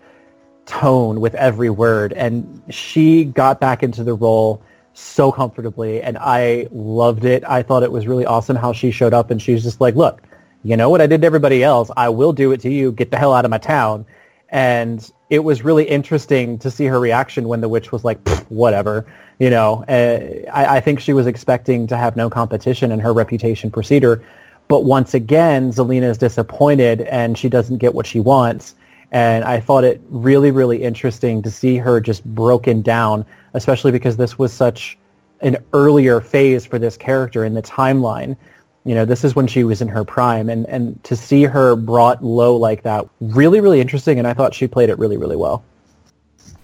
tone 0.66 1.20
with 1.20 1.34
every 1.34 1.70
word 1.70 2.12
and 2.12 2.62
she 2.70 3.24
got 3.24 3.60
back 3.60 3.82
into 3.82 4.04
the 4.04 4.14
role 4.14 4.62
so 4.94 5.32
comfortably 5.32 6.00
and 6.02 6.16
I 6.18 6.68
loved 6.70 7.24
it. 7.24 7.42
I 7.46 7.62
thought 7.62 7.82
it 7.82 7.90
was 7.92 8.06
really 8.06 8.26
awesome 8.26 8.56
how 8.56 8.72
she 8.72 8.90
showed 8.90 9.14
up 9.14 9.30
and 9.30 9.40
she's 9.40 9.62
just 9.62 9.80
like, 9.80 9.96
look, 9.96 10.22
you 10.62 10.76
know 10.76 10.90
what 10.90 11.00
I 11.00 11.06
did 11.06 11.20
to 11.22 11.26
everybody 11.26 11.62
else? 11.62 11.90
I 11.96 12.08
will 12.08 12.32
do 12.32 12.52
it 12.52 12.60
to 12.62 12.70
you. 12.70 12.92
Get 12.92 13.10
the 13.10 13.18
hell 13.18 13.32
out 13.32 13.44
of 13.44 13.50
my 13.50 13.58
town. 13.58 14.06
And 14.48 15.10
it 15.30 15.40
was 15.40 15.64
really 15.64 15.84
interesting 15.84 16.58
to 16.58 16.70
see 16.70 16.84
her 16.84 17.00
reaction 17.00 17.48
when 17.48 17.62
the 17.62 17.68
witch 17.68 17.90
was 17.90 18.04
like, 18.04 18.26
whatever, 18.50 19.06
you 19.38 19.48
know. 19.48 19.82
Uh, 19.88 20.50
I, 20.52 20.76
I 20.76 20.80
think 20.80 21.00
she 21.00 21.14
was 21.14 21.26
expecting 21.26 21.86
to 21.86 21.96
have 21.96 22.16
no 22.16 22.28
competition 22.28 22.92
and 22.92 23.00
her 23.00 23.12
reputation 23.12 23.70
precede 23.70 24.02
her. 24.02 24.22
But 24.68 24.84
once 24.84 25.14
again, 25.14 25.72
Zelena 25.72 26.10
is 26.10 26.18
disappointed 26.18 27.02
and 27.02 27.36
she 27.36 27.48
doesn't 27.48 27.78
get 27.78 27.94
what 27.94 28.06
she 28.06 28.20
wants. 28.20 28.74
And 29.10 29.44
I 29.44 29.60
thought 29.60 29.84
it 29.84 30.00
really, 30.08 30.50
really 30.50 30.82
interesting 30.82 31.42
to 31.42 31.50
see 31.50 31.76
her 31.76 32.00
just 32.00 32.24
broken 32.24 32.82
down, 32.82 33.26
especially 33.54 33.92
because 33.92 34.16
this 34.16 34.38
was 34.38 34.52
such 34.52 34.98
an 35.40 35.56
earlier 35.72 36.20
phase 36.20 36.64
for 36.64 36.78
this 36.78 36.96
character 36.96 37.44
in 37.44 37.54
the 37.54 37.62
timeline. 37.62 38.36
You 38.84 38.94
know, 38.96 39.04
this 39.04 39.22
is 39.22 39.36
when 39.36 39.46
she 39.46 39.62
was 39.62 39.80
in 39.80 39.88
her 39.88 40.04
prime, 40.04 40.48
and, 40.48 40.66
and 40.66 41.02
to 41.04 41.14
see 41.14 41.44
her 41.44 41.76
brought 41.76 42.24
low 42.24 42.56
like 42.56 42.82
that, 42.82 43.06
really, 43.20 43.60
really 43.60 43.80
interesting, 43.80 44.18
and 44.18 44.26
I 44.26 44.34
thought 44.34 44.54
she 44.54 44.66
played 44.66 44.90
it 44.90 44.98
really, 44.98 45.16
really 45.16 45.36
well. 45.36 45.62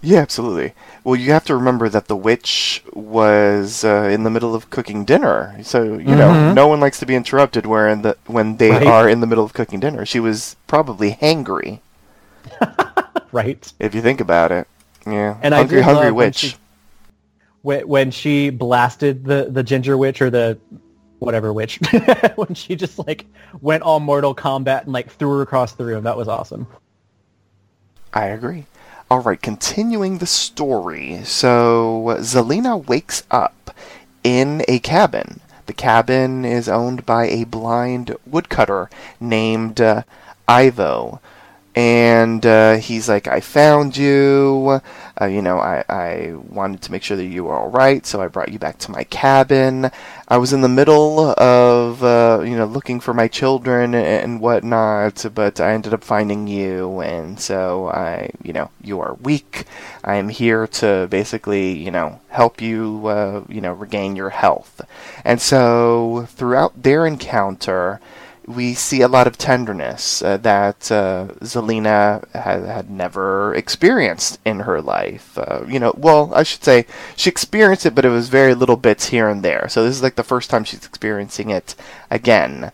Yeah, 0.03 0.19
absolutely. 0.19 0.75
Well, 1.05 1.17
you 1.17 1.33
have 1.33 1.45
to 1.47 1.55
remember 1.57 1.89
that 1.89 2.07
the 2.09 2.17
witch 2.17 2.83
was 2.93 3.85
uh, 3.85 4.09
in 4.13 4.23
the 4.25 4.31
middle 4.31 4.55
of 4.55 4.71
cooking 4.71 5.05
dinner, 5.05 5.57
so 5.63 5.83
you 5.85 6.15
know 6.15 6.53
no 6.53 6.67
one 6.69 6.79
likes 6.81 6.99
to 7.01 7.07
be 7.07 7.15
interrupted 7.17 7.67
when 7.67 8.03
the 8.03 8.17
when 8.27 8.57
they 8.59 8.71
Right. 8.71 8.87
are 8.87 9.09
in 9.09 9.21
the 9.21 9.27
middle 9.27 9.45
of 9.45 9.53
cooking 9.53 9.81
dinner. 9.81 10.05
She 10.07 10.21
was 10.21 10.55
probably 10.69 11.13
hangry, 11.13 11.81
Right? 13.33 13.73
if 13.79 13.95
you 13.95 14.03
think 14.03 14.21
about 14.21 14.53
it. 14.53 14.67
Yeah, 15.07 15.37
And 15.43 15.55
I 15.55 15.59
hungry, 15.59 15.77
did 15.79 15.85
hungry 15.85 16.07
love 16.07 16.15
when 16.15 16.27
witch. 16.29 16.37
she- 16.39 16.57
When, 17.63 17.89
when 17.89 18.11
she 18.11 18.51
blasted 18.51 19.25
the, 19.25 19.49
the 19.51 19.63
ginger 19.63 19.97
witch 19.97 20.21
or 20.23 20.31
the 20.31 20.59
whatever 21.19 21.53
witch, 21.53 21.81
when 22.37 22.55
she 22.55 22.77
just 22.77 22.99
like 22.99 23.27
went 23.61 23.83
all 23.83 24.01
Mortal 24.01 24.35
Kombat 24.35 24.85
and 24.85 24.93
like 24.93 25.11
threw 25.11 25.37
her 25.37 25.43
across 25.43 25.73
the 25.73 25.85
room, 25.85 26.05
that 26.05 26.17
was 26.17 26.29
awesome. 26.29 26.67
I 28.13 28.27
agree. 28.27 28.67
All 29.11 29.21
right, 29.21 29.41
continuing 29.41 30.19
the 30.19 30.27
story. 30.27 31.23
So 31.25 32.17
Zelena 32.19 32.87
wakes 32.87 33.23
up 33.31 33.75
in 34.23 34.63
a 34.69 34.79
cabin. 34.81 35.41
The 35.67 35.73
cabin 35.73 36.45
is 36.45 36.69
owned 36.69 37.07
by 37.07 37.27
a 37.27 37.45
blind 37.45 38.17
woodcutter 38.27 38.91
named 39.21 39.81
uh, 39.81 40.03
Ivo. 40.47 41.21
And 41.75 42.45
uh, 42.45 42.77
he's 42.77 43.09
like, 43.09 43.29
I 43.29 43.41
found 43.41 43.97
you. 43.97 44.81
Uh, 45.21 45.27
you 45.27 45.43
know, 45.43 45.59
I, 45.59 45.85
I 45.89 46.35
wanted 46.49 46.83
to 46.83 46.93
make 46.93 47.03
sure 47.03 47.17
that 47.17 47.25
you 47.25 47.45
were 47.45 47.55
all 47.55 47.71
right, 47.71 48.07
so 48.07 48.21
I 48.21 48.29
brought 48.29 48.53
you 48.53 48.59
back 48.59 48.79
to 48.79 48.91
my 48.91 49.05
cabin. 49.05 49.91
I 50.29 50.37
was 50.37 50.53
in 50.53 50.61
the 50.61 50.69
middle 50.69 51.31
of, 51.39 52.05
uh, 52.05 52.43
you 52.45 52.57
know, 52.57 52.67
looking 52.67 53.01
for 53.01 53.13
my 53.13 53.27
children 53.27 53.95
and 53.95 54.41
whatnot, 54.41 55.25
but 55.35 55.59
I 55.61 55.73
ended 55.73 55.93
up 55.93 56.05
finding 56.05 56.47
you, 56.47 57.01
and 57.01 57.41
so 57.41 57.89
I, 57.89 58.31
you 58.43 58.53
know, 58.53 58.71
you 58.83 59.01
are 59.01 59.15
weak. 59.15 59.65
I 60.05 60.15
am 60.17 60.29
here 60.29 60.67
to 60.67 61.09
basically, 61.11 61.73
you 61.73 61.91
know, 61.91 62.21
help 62.29 62.61
you, 62.61 63.07
uh, 63.09 63.45
you 63.49 63.61
know, 63.61 63.73
regain 63.73 64.15
your 64.15 64.31
health. 64.31 64.81
And 65.25 65.41
so 65.41 66.27
throughout 66.29 66.83
their 66.83 67.07
encounter, 67.07 68.01
we 68.49 68.73
see 68.73 69.03
a 69.03 69.09
lot 69.09 69.27
of 69.27 69.37
tenderness 69.37 70.23
uh, 70.23 70.39
that 70.39 70.91
uh, 70.91 71.29
Zelena 71.41 72.27
had, 72.35 72.63
had 72.65 72.91
never 72.91 73.55
experienced 73.55 74.41
in 74.45 74.61
her 74.61 74.81
life. 74.81 75.37
Uh, 75.37 75.65
you 75.69 75.79
know, 75.79 75.95
well, 75.97 76.33
I 76.35 76.45
should 76.45 76.65
say 76.65 76.87
she 77.15 77.29
experienced 77.29 77.85
it, 77.85 77.95
but 77.95 78.07
it 78.07 78.11
was 78.11 78.31
very 78.31 78.55
little 78.55 78.77
bits 78.77 79.09
here 79.09 79.29
and 79.29 79.43
there. 79.43 79.67
So 79.69 79.85
this 79.85 79.97
is 79.97 80.03
like 80.03 80.15
the 80.15 80.23
first 80.23 80.49
time 80.49 80.65
she's 80.65 80.87
experiencing 80.87 81.51
it 81.51 81.75
again. 82.11 82.73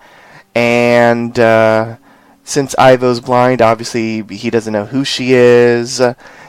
And 0.54 1.37
uh, 1.38 1.97
since 2.45 2.76
Ivo's 2.78 3.21
blind, 3.21 3.61
obviously 3.61 4.23
he 4.35 4.50
doesn't 4.50 4.73
know 4.73 4.87
who 4.87 5.04
she 5.04 5.33
is, 5.33 6.00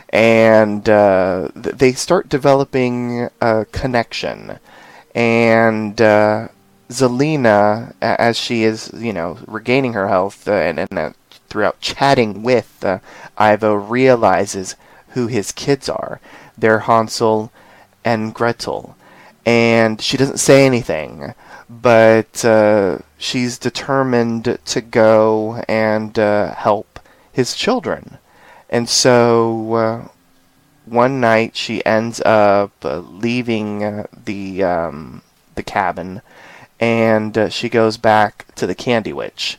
and 0.10 0.88
uh, 0.88 1.50
th- 1.56 1.76
they 1.76 1.94
start 1.94 2.30
developing 2.30 3.30
a 3.42 3.66
connection. 3.72 4.60
And 5.16 6.00
uh, 6.00 6.50
Zelena, 6.90 7.94
as 8.02 8.38
she 8.38 8.64
is, 8.64 8.92
you 8.94 9.14
know, 9.14 9.38
regaining 9.48 9.94
her 9.94 10.08
health 10.08 10.48
uh, 10.48 10.54
and, 10.54 10.80
and 10.80 10.98
uh, 10.98 11.12
throughout 11.50 11.80
chatting 11.82 12.44
with 12.44 12.84
uh, 12.84 13.00
Ivo, 13.38 13.74
realizes 13.74 14.76
who 15.10 15.28
his 15.28 15.52
kids 15.52 15.90
are. 15.90 16.20
They're 16.58 16.80
Hansel 16.80 17.52
and 18.04 18.34
Gretel. 18.34 18.96
And 19.46 20.02
she 20.02 20.18
doesn't 20.18 20.40
say 20.40 20.66
anything, 20.66 21.34
but 21.70 22.44
uh, 22.44 23.00
she's 23.18 23.58
determined 23.58 24.58
to 24.66 24.82
go 24.82 25.64
and 25.68 26.18
uh, 26.18 26.54
help 26.56 27.00
his 27.32 27.56
children. 27.56 28.18
And 28.70 28.90
so 28.90 29.74
uh, 29.74 30.08
one 30.86 31.20
night 31.20 31.56
she 31.56 31.86
ends 31.86 32.22
up 32.22 32.72
leaving 32.84 34.06
the 34.26 34.64
um, 34.64 35.22
the 35.56 35.64
cabin, 35.64 36.22
and 36.80 37.38
uh, 37.38 37.50
she 37.50 37.70
goes 37.70 37.98
back 37.98 38.46
to 38.56 38.68
the 38.68 38.76
Candy 38.76 39.14
Witch. 39.14 39.58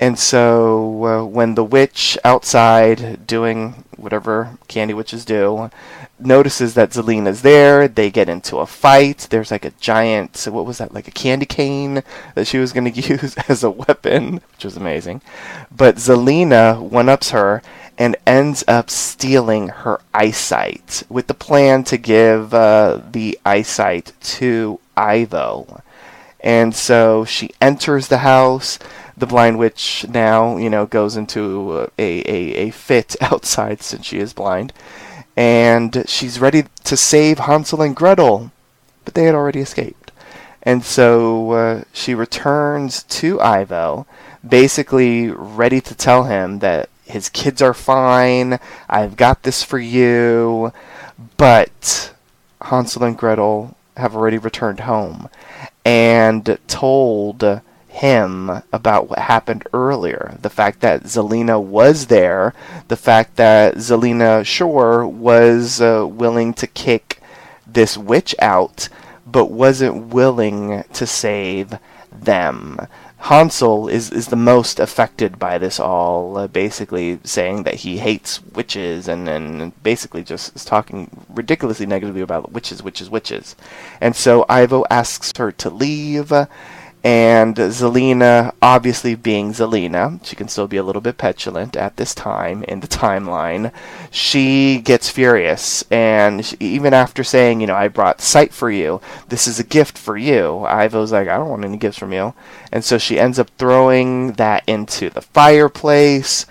And 0.00 0.18
so 0.18 1.04
uh, 1.04 1.24
when 1.26 1.56
the 1.56 1.64
witch 1.64 2.16
outside 2.24 3.26
doing 3.26 3.84
whatever 3.98 4.56
candy 4.66 4.94
witches 4.94 5.26
do 5.26 5.70
notices 6.18 6.72
that 6.72 6.90
Zelena's 6.90 7.42
there, 7.42 7.86
they 7.86 8.10
get 8.10 8.28
into 8.28 8.58
a 8.58 8.66
fight. 8.66 9.26
There's 9.30 9.50
like 9.50 9.66
a 9.66 9.72
giant, 9.72 10.48
what 10.50 10.64
was 10.64 10.78
that, 10.78 10.94
like 10.94 11.06
a 11.06 11.12
candy 11.12 11.44
cane 11.44 12.02
that 12.34 12.46
she 12.46 12.56
was 12.56 12.72
going 12.72 12.90
to 12.92 13.00
use 13.00 13.36
as 13.48 13.62
a 13.62 13.70
weapon, 13.70 14.40
which 14.52 14.64
was 14.64 14.76
amazing. 14.76 15.20
But 15.70 15.96
Zelena 15.96 16.80
one-ups 16.80 17.30
her 17.30 17.62
and 17.98 18.16
ends 18.26 18.64
up 18.66 18.88
stealing 18.88 19.68
her 19.68 20.00
eyesight 20.14 21.02
with 21.10 21.26
the 21.26 21.34
plan 21.34 21.84
to 21.84 21.98
give 21.98 22.54
uh, 22.54 23.00
the 23.10 23.38
eyesight 23.44 24.12
to 24.22 24.80
Ivo. 24.96 25.82
And 26.40 26.74
so 26.74 27.24
she 27.24 27.50
enters 27.60 28.08
the 28.08 28.18
house. 28.18 28.78
The 29.16 29.26
blind 29.26 29.58
witch 29.58 30.06
now, 30.08 30.56
you 30.56 30.70
know, 30.70 30.86
goes 30.86 31.16
into 31.16 31.88
a, 31.98 32.20
a, 32.20 32.68
a 32.68 32.70
fit 32.70 33.16
outside 33.20 33.82
since 33.82 34.06
she 34.06 34.18
is 34.18 34.32
blind. 34.32 34.72
And 35.36 36.04
she's 36.06 36.40
ready 36.40 36.64
to 36.84 36.96
save 36.96 37.40
Hansel 37.40 37.82
and 37.82 37.94
Gretel. 37.94 38.50
But 39.04 39.14
they 39.14 39.24
had 39.24 39.34
already 39.34 39.60
escaped. 39.60 40.12
And 40.62 40.84
so 40.84 41.52
uh, 41.52 41.84
she 41.92 42.14
returns 42.14 43.02
to 43.04 43.40
Ivo, 43.40 44.06
basically 44.46 45.30
ready 45.30 45.80
to 45.80 45.94
tell 45.94 46.24
him 46.24 46.58
that 46.58 46.90
his 47.04 47.28
kids 47.28 47.60
are 47.60 47.74
fine, 47.74 48.58
I've 48.88 49.16
got 49.16 49.42
this 49.42 49.62
for 49.62 49.78
you. 49.78 50.72
But 51.36 52.12
Hansel 52.62 53.04
and 53.04 53.16
Gretel 53.16 53.76
have 53.96 54.14
already 54.14 54.38
returned 54.38 54.80
home 54.80 55.28
and 55.84 56.58
told 56.66 57.62
him 57.88 58.50
about 58.72 59.10
what 59.10 59.18
happened 59.18 59.66
earlier. 59.72 60.38
The 60.40 60.50
fact 60.50 60.80
that 60.80 61.02
Zelena 61.04 61.62
was 61.62 62.06
there, 62.06 62.54
the 62.88 62.96
fact 62.96 63.36
that 63.36 63.74
Zelena 63.76 64.44
Shore 64.44 65.06
was 65.06 65.80
uh, 65.80 66.06
willing 66.08 66.54
to 66.54 66.66
kick 66.66 67.20
this 67.66 67.98
witch 67.98 68.34
out, 68.38 68.88
but 69.26 69.50
wasn't 69.50 70.08
willing 70.14 70.84
to 70.92 71.06
save 71.06 71.74
them. 72.12 72.86
Hansel 73.20 73.88
is, 73.88 74.10
is 74.10 74.28
the 74.28 74.36
most 74.36 74.80
affected 74.80 75.38
by 75.38 75.58
this 75.58 75.78
all, 75.78 76.38
uh, 76.38 76.46
basically 76.46 77.20
saying 77.22 77.64
that 77.64 77.74
he 77.74 77.98
hates 77.98 78.42
witches 78.42 79.08
and, 79.08 79.28
and 79.28 79.82
basically 79.82 80.22
just 80.22 80.56
is 80.56 80.64
talking 80.64 81.10
ridiculously 81.28 81.84
negatively 81.84 82.22
about 82.22 82.52
witches, 82.52 82.82
witches, 82.82 83.10
witches. 83.10 83.56
And 84.00 84.16
so 84.16 84.46
Ivo 84.48 84.84
asks 84.90 85.32
her 85.36 85.52
to 85.52 85.68
leave, 85.68 86.32
and 87.02 87.56
Zelena, 87.56 88.52
obviously 88.60 89.14
being 89.14 89.52
Zelena, 89.52 90.24
she 90.24 90.36
can 90.36 90.48
still 90.48 90.68
be 90.68 90.76
a 90.76 90.82
little 90.82 91.00
bit 91.00 91.16
petulant 91.16 91.76
at 91.76 91.96
this 91.96 92.14
time 92.14 92.62
in 92.64 92.80
the 92.80 92.88
timeline. 92.88 93.72
She 94.10 94.78
gets 94.78 95.08
furious, 95.08 95.82
and 95.90 96.44
she, 96.44 96.56
even 96.60 96.92
after 96.92 97.24
saying, 97.24 97.60
you 97.60 97.66
know, 97.66 97.74
I 97.74 97.88
brought 97.88 98.20
sight 98.20 98.52
for 98.52 98.70
you, 98.70 99.00
this 99.28 99.46
is 99.46 99.58
a 99.58 99.64
gift 99.64 99.96
for 99.96 100.16
you, 100.16 100.64
Ivo's 100.66 101.12
like, 101.12 101.28
I 101.28 101.38
don't 101.38 101.48
want 101.48 101.64
any 101.64 101.78
gifts 101.78 101.98
from 101.98 102.12
you. 102.12 102.34
And 102.70 102.84
so 102.84 102.98
she 102.98 103.18
ends 103.18 103.38
up 103.38 103.50
throwing 103.56 104.32
that 104.32 104.62
into 104.66 105.10
the 105.10 105.22
fireplace. 105.22 106.46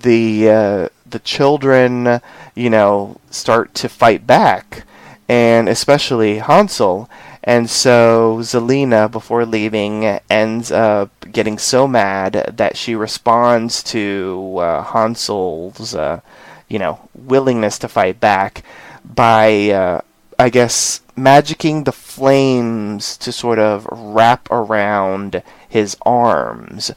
The 0.00 0.48
uh, 0.48 0.88
the 1.10 1.18
children, 1.18 2.20
you 2.54 2.70
know, 2.70 3.20
start 3.30 3.74
to 3.74 3.88
fight 3.88 4.26
back, 4.26 4.84
and 5.28 5.68
especially 5.68 6.38
Hansel. 6.38 7.10
And 7.48 7.70
so 7.70 8.40
Zelena, 8.42 9.10
before 9.10 9.46
leaving, 9.46 10.04
ends 10.28 10.70
up 10.70 11.08
getting 11.32 11.56
so 11.56 11.88
mad 11.88 12.52
that 12.58 12.76
she 12.76 12.94
responds 12.94 13.82
to 13.84 14.56
uh, 14.58 14.82
Hansel's, 14.82 15.94
uh, 15.94 16.20
you 16.68 16.78
know, 16.78 17.08
willingness 17.14 17.78
to 17.78 17.88
fight 17.88 18.20
back 18.20 18.62
by, 19.02 19.70
uh, 19.70 20.02
I 20.38 20.50
guess, 20.50 21.00
magicking 21.16 21.86
the 21.86 21.92
flames 21.92 23.16
to 23.16 23.32
sort 23.32 23.58
of 23.58 23.88
wrap 23.90 24.46
around 24.50 25.42
his 25.66 25.96
arms. 26.02 26.90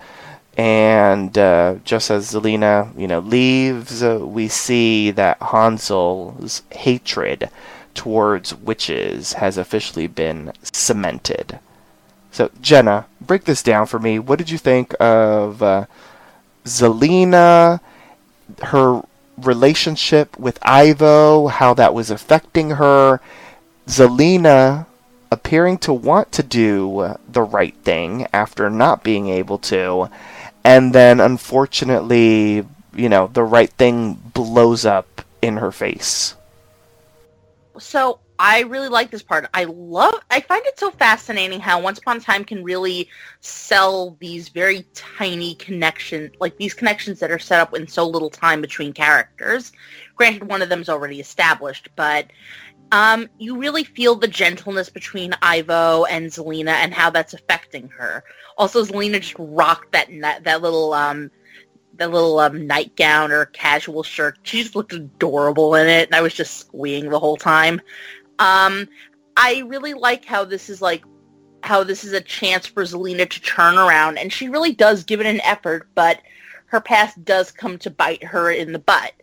And 0.58 1.38
uh, 1.38 1.76
just 1.86 2.12
as 2.12 2.34
Zelena, 2.34 2.92
you 3.00 3.08
know, 3.08 3.20
leaves, 3.20 4.04
uh, 4.04 4.20
we 4.22 4.50
see 4.50 5.12
that 5.12 5.38
Hansel's 5.40 6.64
hatred 6.72 7.50
towards 7.94 8.54
witches 8.54 9.34
has 9.34 9.58
officially 9.58 10.08
been 10.08 10.54
cemented. 10.64 11.60
So, 12.32 12.50
Jenna, 12.62 13.08
break 13.20 13.44
this 13.44 13.62
down 13.62 13.88
for 13.88 14.00
me. 14.00 14.18
What 14.20 14.40
did 14.40 14.50
you 14.50 14.58
think 14.58 14.96
of 15.00 15.62
uh, 15.62 15.86
Zelena, 16.66 17.82
her 18.64 19.02
relationship 19.38 20.38
with 20.40 20.60
Ivo, 20.62 21.48
how 21.48 21.74
that 21.74 21.94
was 21.94 22.10
affecting 22.10 22.72
her? 22.72 23.20
Zelena 23.88 24.86
appearing 25.32 25.78
to 25.80 25.94
want 25.94 26.32
to 26.34 26.44
do 26.44 27.16
the 27.28 27.42
right 27.42 27.76
thing 27.84 28.28
after 28.32 28.70
not 28.70 29.04
being 29.04 29.28
able 29.28 29.58
to, 29.58 30.10
and 30.64 30.94
then 30.94 31.20
unfortunately, 31.20 32.66
you 32.94 33.10
know, 33.10 33.28
the 33.28 33.44
right 33.44 33.72
thing 33.72 34.14
blows 34.14 34.86
up 34.86 35.22
in 35.42 35.58
her 35.58 35.72
face 35.72 36.36
so 37.78 38.20
I 38.40 38.62
really 38.62 38.90
like 38.90 39.12
this 39.12 39.22
part. 39.22 39.48
I 39.54 39.66
love 39.66 40.16
I 40.30 40.42
find 40.42 40.66
it 40.66 40.80
so 40.80 40.92
fascinating 40.92 41.60
how 41.60 41.82
Once 41.82 42.00
Upon 42.00 42.18
a 42.18 42.20
Time 42.20 42.44
can 42.44 42.64
really 42.64 43.10
sell 43.40 44.18
these 44.20 44.50
very 44.50 44.86
tiny 44.94 45.56
connection 45.56 46.32
like 46.40 46.58
these 46.58 46.74
connections 46.74 47.20
that 47.20 47.32
are 47.32 47.40
set 47.40 47.60
up 47.60 47.76
in 47.76 47.88
so 47.88 48.08
little 48.08 48.30
time 48.30 48.62
between 48.62 48.94
characters. 48.94 49.72
Granted 50.16 50.48
one 50.48 50.62
of 50.62 50.70
them 50.70 50.82
is 50.82 50.90
already 50.90 51.20
established, 51.20 51.90
but 51.96 52.28
um, 52.92 53.30
you 53.38 53.58
really 53.58 53.84
feel 53.84 54.16
the 54.16 54.28
gentleness 54.28 54.90
between 54.90 55.34
Ivo 55.42 56.06
and 56.06 56.30
Zelena 56.30 56.72
and 56.72 56.94
how 56.94 57.10
that's 57.10 57.34
affecting 57.34 57.88
her. 57.90 58.24
Also, 58.58 58.84
Zelena 58.84 59.22
just 59.22 59.36
rocked 59.38 59.94
that 59.94 60.10
that 60.44 60.62
little 60.62 60.94
um, 60.94 61.32
that 62.02 62.12
little 62.12 62.40
um, 62.40 62.66
nightgown 62.66 63.32
or 63.32 63.46
casual 63.46 64.04
shirt. 64.04 64.40
She 64.44 64.62
just 64.62 64.76
looked 64.76 64.94
adorable 64.94 65.76
in 65.76 65.88
it, 65.88 66.08
and 66.08 66.16
I 66.16 66.22
was 66.22 66.34
just 66.34 66.58
squeeing 66.58 67.10
the 67.10 67.20
whole 67.20 67.38
time. 67.38 67.80
Um, 68.40 68.88
I 69.38 69.64
really 69.68 69.94
like 69.94 70.26
how 70.26 70.44
this 70.44 70.70
is 70.70 70.82
like 70.82 71.04
how 71.64 71.84
this 71.84 72.04
is 72.04 72.14
a 72.14 72.22
chance 72.22 72.66
for 72.66 72.84
Zelena 72.84 73.30
to 73.30 73.42
turn 73.42 73.78
around, 73.78 74.18
and 74.18 74.34
she 74.34 74.50
really 74.50 74.74
does 74.74 75.04
give 75.04 75.20
it 75.20 75.28
an 75.28 75.42
effort, 75.42 75.88
but 75.94 76.20
her 76.66 76.82
past 76.82 77.24
does 77.24 77.52
come 77.52 77.78
to 77.80 77.90
bite 77.90 78.24
her 78.24 78.50
in 78.52 78.72
the 78.72 78.80
butt 78.80 79.14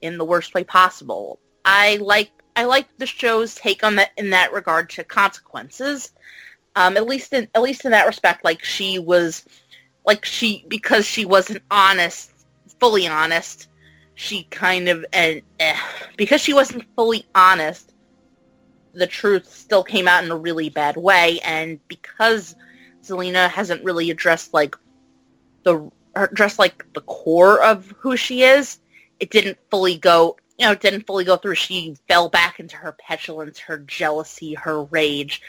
in 0.00 0.18
the 0.18 0.24
worst 0.24 0.54
way 0.54 0.64
possible. 0.64 1.38
I 1.64 1.96
like 1.96 2.30
I 2.56 2.64
like 2.64 2.88
the 2.96 3.06
show's 3.06 3.54
take 3.54 3.84
on 3.84 3.96
that 3.96 4.12
in 4.16 4.30
that 4.30 4.52
regard 4.52 4.88
to 4.90 5.04
consequences. 5.04 6.12
Um, 6.74 6.96
at 6.96 7.06
least 7.06 7.34
in 7.34 7.48
at 7.54 7.60
least 7.60 7.84
in 7.84 7.90
that 7.90 8.06
respect, 8.06 8.42
like 8.44 8.64
she 8.64 8.98
was 8.98 9.44
like 10.04 10.24
she 10.24 10.64
because 10.68 11.04
she 11.06 11.24
wasn't 11.24 11.62
honest, 11.70 12.32
fully 12.80 13.06
honest. 13.06 13.68
She 14.14 14.44
kind 14.44 14.88
of 14.88 15.04
and 15.12 15.42
eh, 15.58 15.76
because 16.16 16.40
she 16.40 16.52
wasn't 16.52 16.84
fully 16.96 17.24
honest, 17.34 17.94
the 18.92 19.06
truth 19.06 19.52
still 19.52 19.82
came 19.82 20.06
out 20.06 20.24
in 20.24 20.30
a 20.30 20.36
really 20.36 20.68
bad 20.68 20.96
way. 20.96 21.40
And 21.44 21.78
because 21.88 22.54
Zelena 23.02 23.48
hasn't 23.48 23.84
really 23.84 24.10
addressed 24.10 24.52
like 24.52 24.76
the 25.64 25.90
addressed 26.14 26.58
like 26.58 26.84
the 26.92 27.00
core 27.02 27.62
of 27.62 27.92
who 27.98 28.16
she 28.16 28.42
is, 28.42 28.78
it 29.20 29.30
didn't 29.30 29.58
fully 29.70 29.96
go. 29.96 30.36
You 30.58 30.66
know, 30.66 30.72
it 30.72 30.80
didn't 30.80 31.06
fully 31.06 31.24
go 31.24 31.36
through. 31.36 31.54
She 31.54 31.96
fell 32.08 32.28
back 32.28 32.60
into 32.60 32.76
her 32.76 32.92
petulance, 32.92 33.58
her 33.60 33.78
jealousy, 33.78 34.54
her 34.54 34.84
rage, 34.84 35.42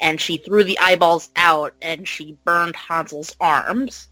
and 0.00 0.20
she 0.20 0.36
threw 0.36 0.64
the 0.64 0.78
eyeballs 0.78 1.30
out 1.36 1.74
and 1.82 2.06
she 2.06 2.36
burned 2.44 2.76
Hansel's 2.76 3.34
arms. 3.40 4.08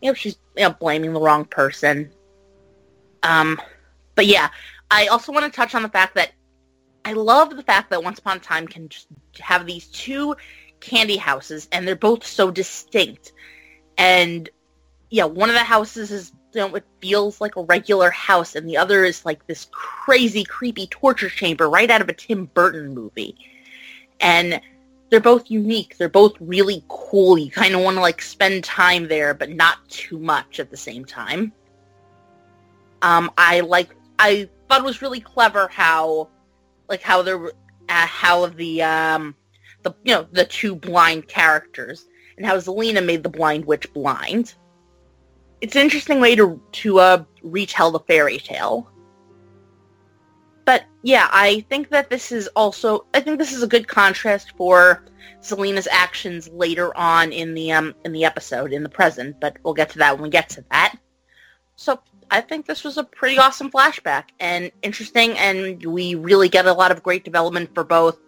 You 0.00 0.10
know, 0.10 0.14
she's 0.14 0.36
you 0.56 0.64
know, 0.64 0.72
blaming 0.72 1.12
the 1.12 1.20
wrong 1.20 1.44
person. 1.44 2.10
Um, 3.22 3.60
but 4.14 4.26
yeah, 4.26 4.50
I 4.90 5.06
also 5.06 5.32
want 5.32 5.44
to 5.44 5.56
touch 5.56 5.74
on 5.74 5.82
the 5.82 5.88
fact 5.88 6.14
that 6.16 6.32
I 7.04 7.12
love 7.14 7.56
the 7.56 7.62
fact 7.62 7.90
that 7.90 8.04
Once 8.04 8.18
Upon 8.18 8.36
a 8.36 8.40
Time 8.40 8.66
can 8.66 8.88
just 8.88 9.06
have 9.40 9.66
these 9.66 9.86
two 9.86 10.36
candy 10.80 11.16
houses, 11.16 11.68
and 11.72 11.86
they're 11.86 11.96
both 11.96 12.24
so 12.24 12.50
distinct. 12.50 13.32
And 13.98 14.48
yeah, 15.10 15.24
one 15.24 15.48
of 15.48 15.54
the 15.54 15.64
houses 15.64 16.10
is 16.10 16.32
you 16.52 16.60
know 16.60 16.74
it 16.74 16.84
feels 17.00 17.40
like 17.40 17.56
a 17.56 17.62
regular 17.62 18.10
house, 18.10 18.54
and 18.54 18.68
the 18.68 18.76
other 18.76 19.04
is 19.04 19.24
like 19.24 19.46
this 19.46 19.68
crazy, 19.72 20.44
creepy 20.44 20.86
torture 20.88 21.30
chamber 21.30 21.68
right 21.68 21.90
out 21.90 22.00
of 22.00 22.08
a 22.08 22.12
Tim 22.12 22.46
Burton 22.46 22.94
movie. 22.94 23.36
And 24.22 24.60
they're 25.10 25.20
both 25.20 25.50
unique. 25.50 25.98
They're 25.98 26.08
both 26.08 26.34
really 26.40 26.82
cool. 26.88 27.36
You 27.36 27.50
kind 27.50 27.74
of 27.74 27.82
want 27.82 27.96
to 27.96 28.00
like 28.00 28.22
spend 28.22 28.64
time 28.64 29.08
there, 29.08 29.34
but 29.34 29.50
not 29.50 29.86
too 29.90 30.18
much 30.18 30.58
at 30.58 30.70
the 30.70 30.76
same 30.76 31.04
time. 31.04 31.52
Um, 33.02 33.30
I 33.36 33.60
like. 33.60 33.94
I 34.18 34.48
thought 34.68 34.80
it 34.80 34.84
was 34.84 35.02
really 35.02 35.20
clever 35.20 35.68
how, 35.68 36.28
like 36.88 37.02
how 37.02 37.20
there, 37.20 37.44
uh, 37.46 37.50
how 37.88 38.46
the 38.46 38.82
um, 38.82 39.34
the 39.82 39.92
you 40.02 40.14
know 40.14 40.26
the 40.32 40.46
two 40.46 40.74
blind 40.74 41.28
characters 41.28 42.06
and 42.38 42.46
how 42.46 42.56
Zelena 42.56 43.04
made 43.04 43.22
the 43.22 43.28
blind 43.28 43.66
witch 43.66 43.92
blind. 43.92 44.54
It's 45.60 45.76
an 45.76 45.82
interesting 45.82 46.20
way 46.20 46.34
to 46.36 46.60
to 46.72 47.00
uh, 47.00 47.24
retell 47.42 47.90
the 47.90 48.00
fairy 48.00 48.38
tale. 48.38 48.88
Yeah, 51.02 51.28
I 51.32 51.60
think 51.68 51.88
that 51.90 52.10
this 52.10 52.30
is 52.30 52.48
also 52.48 53.06
I 53.12 53.20
think 53.20 53.38
this 53.38 53.52
is 53.52 53.62
a 53.62 53.68
good 53.68 53.88
contrast 53.88 54.52
for 54.56 55.04
Zelena's 55.42 55.88
actions 55.90 56.48
later 56.48 56.96
on 56.96 57.32
in 57.32 57.54
the 57.54 57.72
um 57.72 57.94
in 58.04 58.12
the 58.12 58.24
episode 58.24 58.72
in 58.72 58.82
the 58.82 58.88
present, 58.88 59.40
but 59.40 59.56
we'll 59.62 59.74
get 59.74 59.90
to 59.90 59.98
that 59.98 60.14
when 60.14 60.22
we 60.22 60.30
get 60.30 60.48
to 60.50 60.64
that. 60.70 60.96
So 61.74 62.00
I 62.30 62.40
think 62.40 62.66
this 62.66 62.84
was 62.84 62.98
a 62.98 63.04
pretty 63.04 63.38
awesome 63.38 63.70
flashback 63.70 64.28
and 64.38 64.70
interesting 64.82 65.36
and 65.38 65.84
we 65.84 66.14
really 66.14 66.48
get 66.48 66.66
a 66.66 66.72
lot 66.72 66.92
of 66.92 67.02
great 67.02 67.24
development 67.24 67.74
for 67.74 67.82
both 67.82 68.20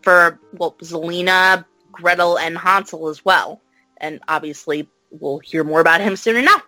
for 0.00 0.40
well 0.54 0.74
Zelena, 0.80 1.66
Gretel 1.92 2.38
and 2.38 2.56
Hansel 2.56 3.08
as 3.08 3.24
well. 3.26 3.60
And 3.98 4.20
obviously 4.28 4.88
we'll 5.10 5.38
hear 5.40 5.64
more 5.64 5.80
about 5.80 6.00
him 6.00 6.16
soon 6.16 6.36
enough. 6.36 6.64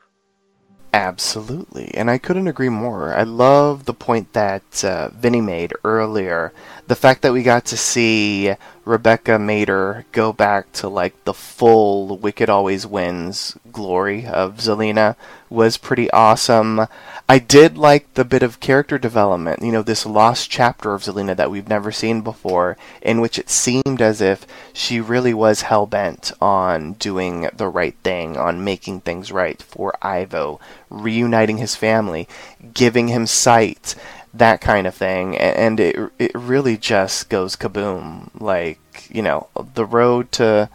Absolutely, 0.94 1.92
and 1.94 2.08
I 2.08 2.18
couldn't 2.18 2.46
agree 2.46 2.68
more. 2.68 3.14
I 3.14 3.24
love 3.24 3.84
the 3.84 3.92
point 3.94 4.32
that 4.32 4.84
uh, 4.84 5.08
Vinny 5.08 5.40
made 5.40 5.72
earlier. 5.82 6.52
The 6.86 6.94
fact 6.94 7.22
that 7.22 7.32
we 7.32 7.42
got 7.42 7.64
to 7.66 7.76
see 7.76 8.54
Rebecca 8.84 9.32
Mader 9.32 10.04
go 10.12 10.32
back 10.32 10.70
to 10.72 10.88
like 10.88 11.24
the 11.24 11.32
full 11.32 12.18
Wicked 12.18 12.50
Always 12.50 12.86
Wins 12.86 13.56
glory 13.72 14.26
of 14.26 14.58
Zelena 14.58 15.16
was 15.48 15.78
pretty 15.78 16.10
awesome. 16.10 16.86
I 17.26 17.38
did 17.38 17.78
like 17.78 18.12
the 18.12 18.24
bit 18.24 18.42
of 18.42 18.60
character 18.60 18.98
development, 18.98 19.62
you 19.62 19.72
know, 19.72 19.82
this 19.82 20.04
lost 20.04 20.50
chapter 20.50 20.92
of 20.92 21.02
Zelena 21.02 21.34
that 21.34 21.50
we've 21.50 21.68
never 21.68 21.90
seen 21.90 22.20
before, 22.20 22.76
in 23.00 23.22
which 23.22 23.38
it 23.38 23.48
seemed 23.48 24.02
as 24.02 24.20
if 24.20 24.46
she 24.74 25.00
really 25.00 25.32
was 25.32 25.62
hell 25.62 25.86
bent 25.86 26.32
on 26.42 26.94
doing 26.94 27.48
the 27.54 27.68
right 27.68 27.96
thing, 28.02 28.36
on 28.36 28.64
making 28.64 29.00
things 29.00 29.32
right 29.32 29.62
for 29.62 29.94
Ivo, 30.02 30.60
reuniting 30.90 31.56
his 31.56 31.74
family, 31.74 32.28
giving 32.74 33.08
him 33.08 33.26
sight, 33.26 33.94
that 34.34 34.60
kind 34.60 34.86
of 34.86 34.94
thing, 34.94 35.36
and 35.38 35.80
it 35.80 35.96
it 36.18 36.32
really 36.34 36.76
just 36.76 37.28
goes 37.28 37.56
kaboom. 37.56 38.30
Like 38.40 39.08
you 39.10 39.22
know, 39.22 39.48
the 39.74 39.84
road 39.84 40.30
to 40.32 40.68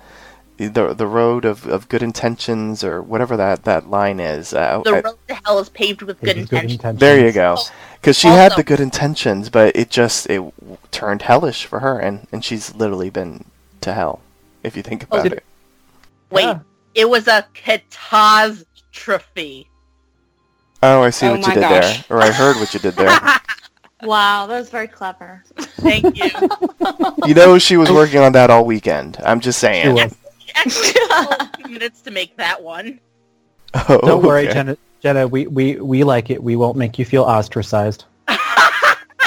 the 0.58 0.93
the 0.93 1.08
road 1.08 1.45
of, 1.45 1.65
of 1.67 1.88
good 1.88 2.04
intentions 2.04 2.84
or 2.84 3.02
whatever 3.02 3.38
that, 3.38 3.63
that 3.63 3.89
line 3.89 4.19
is. 4.19 4.54
Uh, 4.54 4.82
The 4.84 4.91
I- 4.95 5.00
road 5.02 5.17
to 5.30 5.36
hell 5.45 5.60
is 5.60 5.69
paved 5.69 6.02
with 6.02 6.19
good 6.19 6.26
Good 6.28 6.38
intentions. 6.38 6.74
intentions. 6.74 7.00
there 7.00 7.26
you 7.26 7.32
go. 7.32 7.58
Because 7.95 8.17
she 8.17 8.28
had 8.28 8.54
the 8.58 8.63
good 8.63 8.80
intentions, 8.82 9.50
but 9.50 9.74
it 9.76 9.89
just 9.89 10.30
it 10.30 10.41
turned 10.91 11.22
hellish 11.22 11.65
for 11.65 11.80
her, 11.80 11.98
and, 12.00 12.28
and 12.32 12.43
she's 12.43 12.76
literally 12.76 13.10
been 13.10 13.45
to 13.82 13.93
hell, 13.93 14.19
if 14.63 14.76
you 14.78 14.84
think 14.84 15.04
about 15.04 15.24
did- 15.24 15.34
it. 15.34 15.43
Wait, 16.30 16.43
Yeah. 16.43 16.60
it 16.93 17.10
was 17.10 17.28
a 17.28 17.45
catastrophe. 17.54 19.69
Oh, 20.82 21.02
I 21.02 21.10
see 21.10 21.28
Oh 21.28 21.32
what 21.32 21.46
you 21.48 21.54
did 21.54 21.62
gosh. 21.62 22.08
there, 22.08 22.18
or 22.18 22.22
I 22.22 22.32
heard 22.32 22.56
what 22.58 22.74
you 22.74 22.80
did 22.80 22.96
there. 22.96 23.18
Wow, 24.02 24.48
that 24.48 24.58
was 24.58 24.70
very 24.70 24.88
clever. 24.88 25.44
Thank 25.58 26.18
you. 26.18 26.30
you 27.28 27.34
know, 27.34 27.58
she 27.60 27.76
was 27.76 27.92
working 27.92 28.20
on 28.22 28.32
that 28.32 28.50
all 28.50 28.63
weekend. 28.63 29.18
I'm 29.26 29.42
just 29.42 29.60
saying. 29.60 29.88
She 29.88 29.92
was. 29.92 30.15
Actually, 30.56 30.88
it 30.88 31.28
took 31.28 31.42
a 31.42 31.58
few 31.58 31.74
minutes 31.74 32.02
to 32.04 32.12
make 32.12 32.38
that 32.38 32.62
one. 32.63 33.00
Oh, 33.89 34.00
Don't 34.02 34.24
worry, 34.24 34.46
okay. 34.46 34.54
Jenna. 34.54 34.78
Jenna, 35.02 35.28
we, 35.28 35.48
we, 35.48 35.76
we 35.76 36.04
like 36.06 36.30
it. 36.32 36.42
We 36.42 36.56
won't 36.56 36.76
make 36.78 36.98
you 36.98 37.04
feel 37.06 37.24
ostracized. 37.24 38.06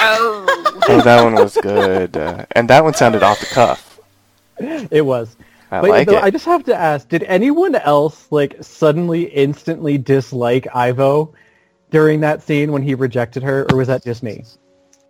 Oh. 0.05 0.45
Oh, 0.89 1.01
that 1.01 1.23
one 1.23 1.35
was 1.35 1.55
good, 1.61 2.17
uh, 2.17 2.45
and 2.51 2.69
that 2.69 2.83
one 2.83 2.93
sounded 2.93 3.23
off 3.23 3.39
the 3.39 3.45
cuff. 3.45 3.99
It 4.57 5.05
was. 5.05 5.37
I 5.73 5.81
but 5.81 5.89
like 5.89 6.07
it. 6.07 6.15
I 6.23 6.29
just 6.29 6.45
have 6.45 6.63
to 6.65 6.75
ask, 6.75 7.09
did 7.09 7.23
anyone 7.23 7.75
else 7.75 8.27
like 8.29 8.55
suddenly 8.61 9.23
instantly 9.23 9.97
dislike 9.97 10.67
Ivo 10.75 11.33
during 11.89 12.19
that 12.21 12.43
scene 12.43 12.71
when 12.71 12.83
he 12.83 12.93
rejected 12.95 13.41
her, 13.43 13.65
or 13.71 13.77
was 13.77 13.87
that 13.87 14.03
just 14.03 14.21
me? 14.21 14.43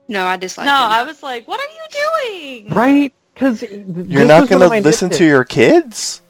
No, 0.08 0.26
I 0.26 0.38
dislike 0.38 0.66
no, 0.66 0.72
him. 0.76 0.92
I 0.92 1.04
was 1.04 1.22
like, 1.22 1.48
what 1.48 1.60
are 1.60 1.74
you 1.74 2.62
doing? 2.64 2.74
Right? 2.74 3.14
Because 3.34 3.62
You're 3.64 4.26
not 4.26 4.48
going 4.48 4.62
to 4.62 4.80
listen 4.88 5.10
to 5.12 5.26
your 5.26 5.44
kids. 5.44 6.22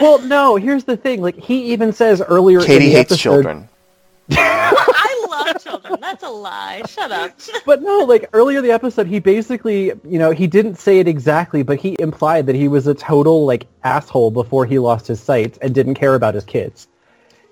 Well, 0.00 0.20
no. 0.20 0.56
Here's 0.56 0.84
the 0.84 0.96
thing. 0.96 1.20
Like 1.22 1.36
he 1.36 1.72
even 1.72 1.92
says 1.92 2.20
earlier. 2.20 2.60
in 2.60 2.66
Katie 2.66 2.86
the 2.86 2.92
hates 2.92 3.12
episode- 3.12 3.22
children. 3.22 3.68
Children. 5.62 5.98
That's 6.00 6.22
a 6.22 6.28
lie. 6.30 6.82
Shut 6.88 7.10
up. 7.12 7.32
But 7.66 7.82
no, 7.82 7.98
like 8.00 8.28
earlier 8.32 8.58
in 8.58 8.64
the 8.64 8.70
episode, 8.72 9.06
he 9.06 9.18
basically, 9.20 9.86
you 10.04 10.18
know, 10.18 10.30
he 10.30 10.46
didn't 10.46 10.76
say 10.76 10.98
it 10.98 11.06
exactly, 11.08 11.62
but 11.62 11.78
he 11.78 11.96
implied 12.00 12.46
that 12.46 12.54
he 12.56 12.68
was 12.68 12.86
a 12.86 12.94
total 12.94 13.44
like 13.46 13.66
asshole 13.84 14.30
before 14.30 14.66
he 14.66 14.78
lost 14.78 15.06
his 15.06 15.20
sight 15.20 15.58
and 15.62 15.74
didn't 15.74 15.94
care 15.94 16.14
about 16.14 16.34
his 16.34 16.44
kids. 16.44 16.88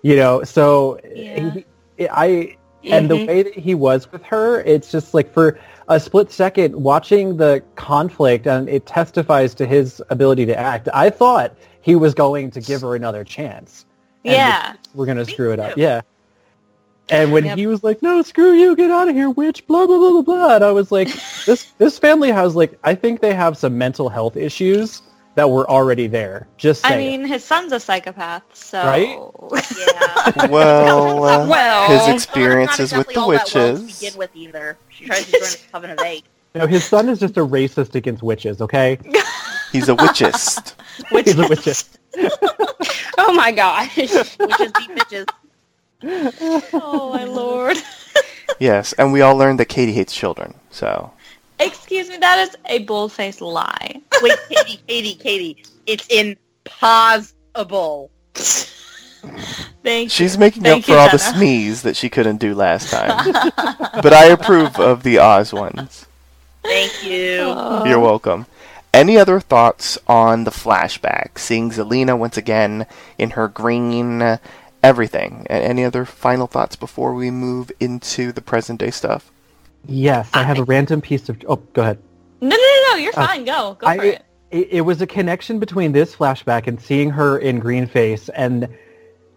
You 0.03 0.17
know, 0.17 0.43
so 0.45 0.99
Yeah. 1.15 1.51
he, 1.99 2.09
I 2.09 2.57
and 2.85 3.11
the 3.11 3.15
Mhm. 3.17 3.29
way 3.29 3.43
that 3.43 3.55
he 3.55 3.75
was 3.75 4.11
with 4.11 4.23
her, 4.25 4.63
it's 4.63 4.91
just 4.91 5.13
like 5.13 5.31
for 5.33 5.59
a 5.89 6.01
split 6.01 6.31
second 6.33 6.75
watching 6.75 7.37
the 7.37 7.63
conflict, 7.77 8.47
and 8.47 8.69
it 8.69 8.87
testifies 8.87 9.53
to 9.55 9.67
his 9.67 10.01
ability 10.09 10.47
to 10.47 10.59
act. 10.59 10.89
I 10.95 11.11
thought 11.11 11.55
he 11.83 11.95
was 11.97 12.15
going 12.15 12.51
to 12.53 12.61
give 12.61 12.81
her 12.81 12.95
another 12.95 13.23
chance. 13.25 13.85
Yeah. 14.25 14.75
we're 14.95 15.07
gonna 15.07 15.25
screw 15.25 15.53
it 15.53 15.61
up. 15.61 15.77
Yeah. 15.77 16.01
And 17.11 17.33
when 17.33 17.44
Yep. 17.44 17.59
he 17.59 17.66
was 17.66 17.83
like, 17.83 18.03
"No, 18.03 18.23
screw 18.23 18.53
you, 18.53 18.77
get 18.77 18.90
out 18.90 19.09
of 19.09 19.14
here, 19.14 19.31
witch," 19.31 19.66
blah 19.66 19.87
blah 19.87 19.99
blah 19.99 20.11
blah 20.11 20.23
blah, 20.23 20.55
and 20.57 20.64
I 20.64 20.70
was 20.73 20.92
like, 20.92 21.09
"This 21.46 21.66
this 21.79 21.99
family 21.99 22.31
has 22.31 22.55
like, 22.55 22.79
I 22.85 22.94
think 22.94 23.20
they 23.20 23.35
have 23.35 23.57
some 23.57 23.77
mental 23.77 24.09
health 24.09 24.37
issues 24.37 25.03
that 25.35 25.51
were 25.51 25.68
already 25.68 26.07
there." 26.07 26.46
Just 26.57 26.87
I 26.87 26.96
mean, 26.96 27.25
his 27.25 27.42
son's 27.44 27.73
a 27.73 27.81
psychopath, 27.81 28.42
so 28.53 28.83
Right? 28.85 29.18
Yeah. 29.79 30.46
Well, 30.51 31.25
uh, 31.25 31.46
Well, 31.49 31.88
his 31.88 32.07
Not 32.07 32.14
experiences 32.14 32.92
with 32.92 33.09
the 33.09 33.18
all 33.20 33.31
that 33.31 33.53
well 33.53 33.75
to 33.75 33.81
witches. 33.83 33.99
begin 34.01 34.18
with 34.18 34.31
either. 34.35 34.79
She 34.88 35.07
tries 35.07 35.27
to 35.27 35.33
join 35.33 35.40
the 35.40 35.59
Coven 35.73 35.90
of 35.90 35.99
Eight. 36.01 36.25
no, 36.55 36.66
his 36.66 36.85
son 36.85 37.09
is 37.09 37.18
just 37.18 37.37
a 37.37 37.46
racist 37.46 37.94
against 37.94 38.23
witches. 38.23 38.61
Okay, 38.61 38.99
He's 39.73 39.88
a 39.88 39.94
witchist. 39.94 40.75
he's 41.11 41.38
a 41.38 41.44
witchist. 41.44 41.99
oh 43.18 43.33
my 43.33 43.53
gosh. 43.53 43.96
Witches 43.96 44.33
beat 44.38 44.90
bitches. 44.96 45.27
Oh 46.03 47.13
my 47.15 47.25
lord. 47.25 47.77
yes, 48.59 48.93
and 48.95 49.13
we 49.13 49.21
all 49.21 49.37
learned 49.37 49.61
that 49.61 49.67
Katie 49.67 49.93
hates 49.93 50.15
children. 50.15 50.55
So 50.71 51.13
Excuse 51.59 52.09
me, 52.09 52.17
that 52.19 52.39
is 52.49 52.57
a 52.67 52.79
bold-faced 52.85 53.43
lie. 53.43 54.01
Wait, 54.23 54.39
Katie, 54.49 54.81
Katie, 54.89 55.15
Katie. 55.15 55.63
It's 55.87 56.07
impossible. 56.09 58.11
Thank 59.83 60.05
you. 60.05 60.09
she's 60.09 60.35
you. 60.35 60.41
making 60.41 60.63
Thank 60.63 60.85
up 60.85 60.87
for 60.87 60.93
you, 60.93 60.97
all 60.97 61.11
the 61.11 61.19
Jenna. 61.19 61.37
sneeze 61.37 61.83
that 61.83 61.97
she 61.97 62.09
couldn't 62.09 62.39
do 62.39 62.55
last 62.55 62.91
time. 62.91 63.33
but 64.03 64.15
I 64.15 64.27
approve 64.27 64.79
of 64.81 65.03
the 65.03 65.19
Oz 65.19 65.53
ones. 65.53 66.07
Thank 66.63 67.05
you. 67.05 67.41
Oh. 67.41 67.85
You're 67.85 68.01
welcome. 68.01 68.47
Any 68.95 69.19
other 69.19 69.39
thoughts 69.39 69.99
on 70.09 70.45
the 70.45 70.51
flashback? 70.51 71.39
Seeing 71.39 71.71
Zelena 71.71 72.19
once 72.19 72.39
again 72.39 72.87
in 73.19 73.31
her 73.31 73.49
green, 73.49 74.39
everything. 74.83 75.47
A- 75.51 75.53
Any 75.53 75.85
other 75.85 76.05
final 76.05 76.47
thoughts 76.47 76.77
before 76.77 77.14
we 77.14 77.31
move 77.31 77.71
into 77.81 78.33
the 78.33 78.40
present 78.43 78.81
day 78.81 78.90
stuff? 78.90 79.31
Yes, 79.87 80.29
I 80.35 80.43
have 80.43 80.59
a 80.59 80.64
random 80.64 81.01
piece 81.01 81.29
of. 81.29 81.38
Oh, 81.49 81.57
go 81.73 81.83
ahead. 81.83 81.99
No, 82.40 82.49
no, 82.49 82.57
no, 82.57 82.90
no. 82.90 82.97
You're 82.97 83.12
Uh, 83.19 83.27
fine. 83.27 83.45
Go, 83.45 83.77
go 83.81 83.87
I- 83.87 83.97
for 83.97 84.05
it. 84.05 84.23
it, 84.51 84.69
it 84.73 84.81
was 84.83 85.01
a 85.01 85.07
connection 85.07 85.59
between 85.59 85.93
this 85.93 86.14
flashback 86.14 86.66
and 86.66 86.81
seeing 86.81 87.11
her 87.11 87.38
in 87.38 87.59
green 87.61 87.87
face 87.87 88.29
and 88.31 88.69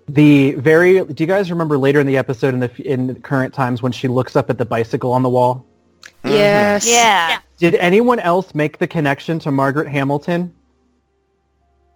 the 0.10 0.52
very 0.56 1.02
do 1.06 1.24
you 1.24 1.28
guys 1.28 1.50
remember 1.50 1.78
later 1.78 2.02
in 2.02 2.06
the 2.08 2.18
episode 2.18 2.54
in 2.54 2.60
the 2.60 2.72
in 2.92 3.22
current 3.22 3.54
times 3.54 3.82
when 3.82 3.94
she 3.94 4.10
looks 4.10 4.36
up 4.36 4.50
at 4.50 4.58
the 4.58 4.66
bicycle 4.66 5.14
on 5.14 5.24
the 5.24 5.30
wall 5.30 5.66
Yes. 6.26 6.86
Yeah. 6.86 7.30
Yeah. 7.30 7.40
did 7.58 7.76
anyone 7.76 8.20
else 8.20 8.54
make 8.54 8.80
the 8.80 8.88
connection 8.88 9.40
to 9.40 9.50
margaret 9.52 9.88
hamilton 9.88 10.54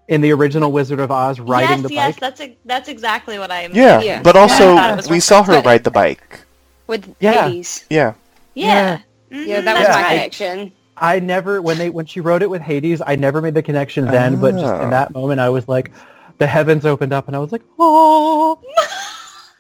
in 0.08 0.22
the 0.22 0.32
original 0.32 0.72
wizard 0.72 1.00
of 1.00 1.12
oz 1.12 1.40
riding 1.40 1.70
yes, 1.80 1.82
the 1.88 1.94
yes, 1.94 2.14
bike 2.16 2.20
that's 2.22 2.42
a, 2.42 2.58
that's 2.66 2.88
exactly 2.90 3.38
what 3.40 3.52
I'm. 3.52 3.74
Yeah, 3.76 4.00
Yeah. 4.02 4.22
but 4.22 4.36
also 4.38 4.76
thought 4.76 4.92
it 4.92 4.96
was 4.98 5.10
we 5.10 5.20
saw 5.20 5.44
her 5.44 5.62
ride 5.62 5.84
the 5.84 5.92
bike. 5.92 6.42
With 6.88 7.14
Yeah. 7.20 7.48
Hades. 7.50 7.86
Yeah. 7.90 8.14
Yeah. 8.54 9.00
Yeah, 9.30 9.60
Mhm, 9.60 9.66
that 9.66 9.78
was 9.78 9.88
that's 9.88 9.96
my 9.98 10.04
connection. 10.10 10.72
I 10.96 11.20
never 11.20 11.62
when 11.62 11.78
they 11.78 11.90
when 11.90 12.06
she 12.06 12.22
wrote 12.22 12.42
it 12.42 12.50
with 12.50 12.62
Hades, 12.62 13.02
I 13.06 13.16
never 13.18 13.42
made 13.42 13.54
the 13.54 13.62
connection 13.62 14.06
then, 14.06 14.40
but 14.40 14.54
just 14.54 14.66
Oh. 14.66 14.82
in 14.82 14.90
that 14.92 15.14
moment, 15.14 15.40
I 15.42 15.50
was 15.50 15.68
like, 15.68 15.92
the 16.38 16.48
heavens 16.48 16.86
opened 16.86 17.12
up, 17.14 17.28
and 17.28 17.36
I 17.36 17.40
was 17.40 17.52
like, 17.52 17.62
oh. 17.78 18.60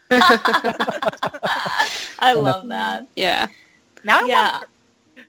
I 2.19 2.33
love 2.33 2.67
that. 2.69 3.07
yeah. 3.15 3.47
Now 4.03 4.21
I 4.21 4.25
Yeah. 4.25 4.51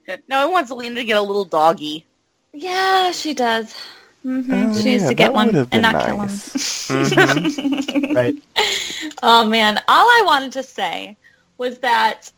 want 0.08 0.22
now 0.28 0.40
I 0.42 0.44
want 0.46 0.68
Zelena 0.68 0.94
to 0.94 1.04
get 1.04 1.16
a 1.16 1.22
little 1.22 1.44
doggy. 1.44 2.06
Yeah, 2.52 3.10
she 3.10 3.34
does. 3.34 3.74
Hmm 4.28 4.52
Oh, 4.52 4.74
she 4.78 4.90
needs 4.90 5.02
yeah, 5.04 5.08
to 5.08 5.14
get 5.14 5.32
one 5.32 5.54
and 5.72 5.82
not 5.82 5.94
nice. 5.94 6.86
kill 6.86 6.98
him. 6.98 8.14
Right. 8.14 8.34
Oh 9.22 9.46
man, 9.48 9.78
all 9.88 10.06
I 10.06 10.22
wanted 10.26 10.52
to 10.52 10.62
say 10.62 11.16
was 11.56 11.78
that 11.78 12.30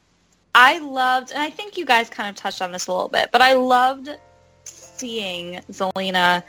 I 0.55 0.79
loved, 0.79 1.33
and 1.33 1.41
I 1.43 1.51
think 1.51 1.77
you 1.77 1.85
guys 1.85 2.09
kind 2.09 2.29
of 2.29 2.37
touched 2.37 2.63
on 2.63 2.71
this 2.71 2.87
a 2.87 2.93
little 2.93 3.09
bit, 3.09 3.31
but 3.33 3.43
I 3.43 3.55
loved 3.55 4.11
seeing 4.65 5.61
Zelena 5.73 6.43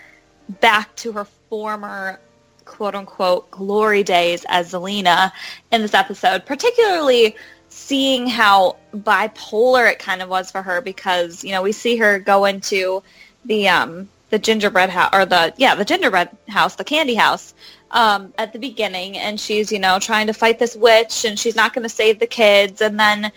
back 0.59 0.95
to 0.97 1.11
her 1.11 1.25
former 1.49 2.19
quote 2.65 2.93
unquote 2.93 3.49
glory 3.49 4.03
days 4.03 4.45
as 4.47 4.73
Zelena 4.73 5.31
in 5.71 5.81
this 5.81 5.93
episode, 5.95 6.45
particularly 6.45 7.35
seeing 7.69 8.27
how 8.27 8.75
bipolar 8.95 9.89
it 9.91 9.97
kind 9.97 10.21
of 10.21 10.29
was 10.29 10.51
for 10.51 10.61
her 10.61 10.81
because, 10.81 11.43
you 11.43 11.51
know, 11.51 11.61
we 11.63 11.71
see 11.71 11.97
her 11.97 12.19
go 12.19 12.45
into 12.45 13.01
the 13.45 13.67
um 13.67 14.07
the 14.31 14.39
gingerbread 14.39 14.89
house 14.89 15.09
or 15.13 15.25
the 15.25 15.53
yeah, 15.57 15.75
the 15.75 15.85
gingerbread 15.85 16.29
house, 16.47 16.75
the 16.75 16.83
candy 16.83 17.15
house 17.15 17.53
um, 17.91 18.33
at 18.37 18.53
the 18.53 18.59
beginning, 18.59 19.17
and 19.17 19.39
she's 19.39 19.71
you 19.71 19.79
know 19.79 19.99
trying 19.99 20.25
to 20.27 20.33
fight 20.33 20.57
this 20.57 20.75
witch, 20.75 21.25
and 21.25 21.37
she's 21.37 21.55
not 21.55 21.73
going 21.73 21.83
to 21.83 21.89
save 21.89 22.17
the 22.17 22.27
kids, 22.27 22.81
and 22.81 22.99
then 22.99 23.31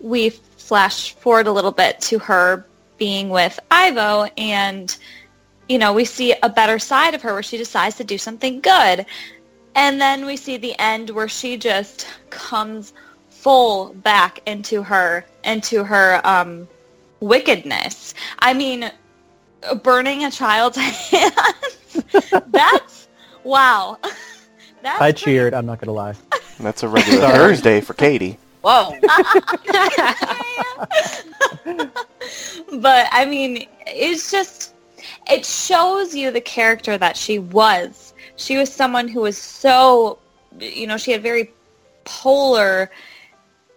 we 0.00 0.30
flash 0.30 1.14
forward 1.14 1.46
a 1.46 1.52
little 1.52 1.70
bit 1.70 2.00
to 2.00 2.18
her 2.18 2.66
being 2.96 3.28
with 3.28 3.60
Ivo, 3.70 4.24
and 4.36 4.96
you 5.68 5.78
know 5.78 5.92
we 5.92 6.04
see 6.04 6.34
a 6.42 6.48
better 6.48 6.78
side 6.78 7.14
of 7.14 7.22
her 7.22 7.34
where 7.34 7.42
she 7.42 7.58
decides 7.58 7.96
to 7.96 8.04
do 8.04 8.18
something 8.18 8.60
good, 8.60 9.06
and 9.74 10.00
then 10.00 10.26
we 10.26 10.36
see 10.36 10.56
the 10.56 10.78
end 10.80 11.10
where 11.10 11.28
she 11.28 11.56
just 11.56 12.08
comes 12.30 12.94
full 13.28 13.92
back 13.94 14.40
into 14.46 14.82
her 14.82 15.26
into 15.44 15.84
her 15.84 16.20
um, 16.24 16.66
wickedness. 17.20 18.14
I 18.38 18.54
mean, 18.54 18.90
burning 19.82 20.24
a 20.24 20.30
child's 20.30 20.76
hands. 21.10 22.02
That's 22.48 23.08
wow. 23.44 23.98
That's 24.82 25.00
I 25.00 25.12
pretty- 25.12 25.24
cheered. 25.24 25.54
I'm 25.54 25.66
not 25.66 25.80
gonna 25.80 25.92
lie. 25.92 26.14
That's 26.60 26.82
a 26.82 26.88
regular 26.88 27.20
Sorry. 27.20 27.36
Thursday 27.36 27.80
for 27.80 27.94
Katie. 27.94 28.38
Whoa. 28.62 28.96
but 32.80 33.08
I 33.12 33.24
mean, 33.28 33.66
it's 33.86 34.30
just 34.30 34.74
it 35.30 35.44
shows 35.44 36.14
you 36.14 36.30
the 36.30 36.40
character 36.40 36.98
that 36.98 37.16
she 37.16 37.38
was. 37.38 38.14
She 38.36 38.56
was 38.56 38.72
someone 38.72 39.08
who 39.08 39.20
was 39.22 39.36
so, 39.38 40.18
you 40.58 40.86
know, 40.86 40.96
she 40.96 41.12
had 41.12 41.22
very 41.22 41.52
polar. 42.04 42.90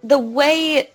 The 0.03 0.19
way 0.19 0.90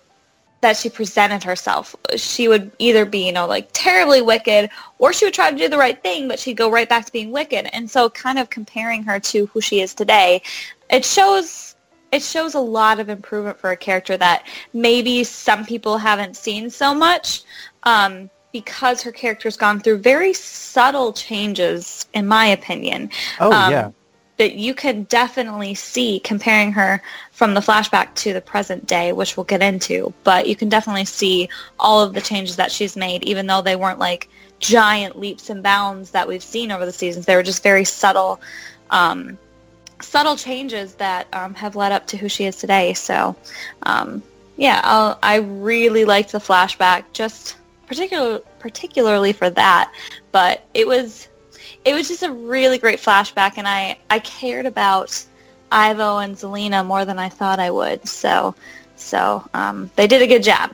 that 0.61 0.75
she 0.77 0.89
presented 0.89 1.43
herself, 1.43 1.95
she 2.15 2.47
would 2.47 2.71
either 2.79 3.05
be, 3.05 3.25
you 3.25 3.31
know, 3.31 3.45
like 3.45 3.69
terribly 3.73 4.21
wicked, 4.21 4.69
or 4.97 5.13
she 5.13 5.25
would 5.25 5.33
try 5.33 5.51
to 5.51 5.57
do 5.57 5.69
the 5.69 5.77
right 5.77 6.01
thing, 6.01 6.27
but 6.27 6.39
she'd 6.39 6.57
go 6.57 6.71
right 6.71 6.89
back 6.89 7.05
to 7.05 7.11
being 7.11 7.31
wicked. 7.31 7.69
And 7.73 7.89
so, 7.89 8.09
kind 8.09 8.39
of 8.39 8.49
comparing 8.49 9.03
her 9.03 9.19
to 9.19 9.45
who 9.47 9.61
she 9.61 9.81
is 9.81 9.93
today, 9.93 10.41
it 10.89 11.05
shows 11.05 11.75
it 12.11 12.23
shows 12.23 12.55
a 12.55 12.59
lot 12.59 12.99
of 12.99 13.09
improvement 13.09 13.59
for 13.59 13.71
a 13.71 13.77
character 13.77 14.17
that 14.17 14.47
maybe 14.73 15.23
some 15.23 15.65
people 15.65 15.97
haven't 15.97 16.37
seen 16.37 16.69
so 16.69 16.93
much 16.93 17.43
um, 17.83 18.29
because 18.53 19.01
her 19.01 19.11
character's 19.11 19.57
gone 19.57 19.79
through 19.79 19.97
very 19.97 20.33
subtle 20.33 21.11
changes, 21.11 22.07
in 22.13 22.25
my 22.25 22.47
opinion. 22.47 23.09
Oh 23.39 23.51
Um, 23.51 23.71
yeah. 23.71 23.91
That 24.37 24.53
you 24.53 24.75
can 24.75 25.03
definitely 25.03 25.73
see 25.73 26.19
comparing 26.19 26.71
her 26.73 27.01
from 27.31 27.55
the 27.55 27.59
flashback 27.59 28.13
to 28.15 28.33
the 28.33 28.41
present 28.41 28.85
day, 28.85 29.11
which 29.11 29.35
we'll 29.35 29.45
get 29.45 29.63
into. 29.63 30.13
But 30.23 30.47
you 30.47 30.55
can 30.55 30.69
definitely 30.69 31.05
see 31.05 31.49
all 31.79 32.01
of 32.01 32.13
the 32.13 32.21
changes 32.21 32.55
that 32.57 32.71
she's 32.71 32.95
made, 32.95 33.23
even 33.23 33.47
though 33.47 33.63
they 33.63 33.75
weren't 33.75 33.97
like 33.97 34.29
giant 34.59 35.17
leaps 35.17 35.49
and 35.49 35.63
bounds 35.63 36.11
that 36.11 36.27
we've 36.27 36.43
seen 36.43 36.71
over 36.71 36.85
the 36.85 36.91
seasons. 36.91 37.25
They 37.25 37.35
were 37.35 37.43
just 37.43 37.63
very 37.63 37.83
subtle, 37.83 38.39
um, 38.91 39.37
subtle 40.01 40.35
changes 40.35 40.93
that 40.95 41.27
um, 41.33 41.55
have 41.55 41.75
led 41.75 41.91
up 41.91 42.05
to 42.07 42.17
who 42.17 42.29
she 42.29 42.45
is 42.45 42.57
today. 42.57 42.93
So, 42.93 43.35
um, 43.83 44.21
yeah, 44.55 44.81
I'll, 44.83 45.17
I 45.23 45.37
really 45.37 46.05
liked 46.05 46.31
the 46.31 46.39
flashback, 46.39 47.05
just 47.13 47.55
particular, 47.87 48.39
particularly 48.59 49.33
for 49.33 49.49
that. 49.49 49.91
But 50.31 50.63
it 50.73 50.87
was, 50.87 51.27
it 51.87 51.93
was 51.93 52.07
just 52.07 52.23
a 52.23 52.31
really 52.31 52.77
great 52.77 52.99
flashback, 52.99 53.53
and 53.57 53.67
I, 53.67 53.97
I 54.09 54.19
cared 54.19 54.65
about 54.65 55.23
Ivo 55.71 56.17
and 56.19 56.35
Zelena 56.35 56.85
more 56.85 57.05
than 57.05 57.17
I 57.19 57.29
thought 57.29 57.59
I 57.59 57.71
would. 57.71 58.07
So, 58.07 58.55
so 58.95 59.47
um, 59.53 59.89
they 59.95 60.07
did 60.07 60.21
a 60.21 60.27
good 60.27 60.43
job. 60.43 60.71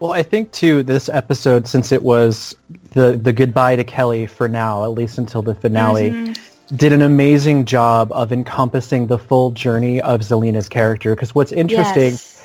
Well, 0.00 0.12
I 0.12 0.22
think 0.22 0.50
too 0.52 0.82
this 0.82 1.08
episode, 1.08 1.66
since 1.68 1.92
it 1.92 2.02
was 2.02 2.54
the 2.90 3.12
the 3.16 3.32
goodbye 3.32 3.76
to 3.76 3.84
Kelly 3.84 4.26
for 4.26 4.48
now, 4.48 4.84
at 4.84 4.88
least 4.88 5.18
until 5.18 5.40
the 5.42 5.54
finale, 5.54 6.10
Mm-hmm. 6.10 6.76
did 6.76 6.92
an 6.92 7.02
amazing 7.02 7.64
job 7.64 8.10
of 8.12 8.32
encompassing 8.32 9.06
the 9.06 9.18
full 9.18 9.52
journey 9.52 10.00
of 10.02 10.20
Zelena's 10.20 10.68
character. 10.68 11.14
Because 11.14 11.34
what's 11.34 11.52
interesting, 11.52 12.10
Yes. 12.12 12.43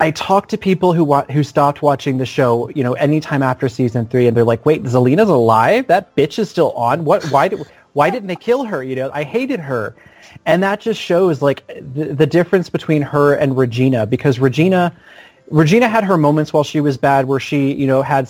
I 0.00 0.12
talked 0.12 0.50
to 0.50 0.58
people 0.58 0.92
who 0.92 1.04
wa- 1.04 1.24
who 1.24 1.42
stopped 1.42 1.82
watching 1.82 2.18
the 2.18 2.26
show, 2.26 2.68
you 2.70 2.84
know, 2.84 2.92
anytime 2.94 3.42
after 3.42 3.68
season 3.68 4.06
three, 4.06 4.26
and 4.28 4.36
they're 4.36 4.44
like, 4.44 4.64
"Wait, 4.64 4.84
Zelena's 4.84 5.28
alive? 5.28 5.86
That 5.88 6.14
bitch 6.14 6.38
is 6.38 6.48
still 6.48 6.72
on? 6.72 7.04
What? 7.04 7.24
Why 7.30 7.48
did? 7.48 7.66
Why 7.94 8.10
didn't 8.10 8.28
they 8.28 8.36
kill 8.36 8.64
her? 8.64 8.82
You 8.82 8.96
know, 8.96 9.10
I 9.12 9.24
hated 9.24 9.60
her." 9.60 9.96
And 10.46 10.62
that 10.62 10.80
just 10.80 11.00
shows 11.00 11.42
like 11.42 11.66
the, 11.94 12.14
the 12.14 12.26
difference 12.26 12.70
between 12.70 13.02
her 13.02 13.34
and 13.34 13.56
Regina 13.56 14.06
because 14.06 14.38
Regina 14.38 14.94
Regina 15.50 15.88
had 15.88 16.04
her 16.04 16.18
moments 16.18 16.52
while 16.52 16.64
she 16.64 16.80
was 16.80 16.96
bad 16.96 17.26
where 17.26 17.40
she, 17.40 17.72
you 17.72 17.86
know, 17.86 18.02
had, 18.02 18.28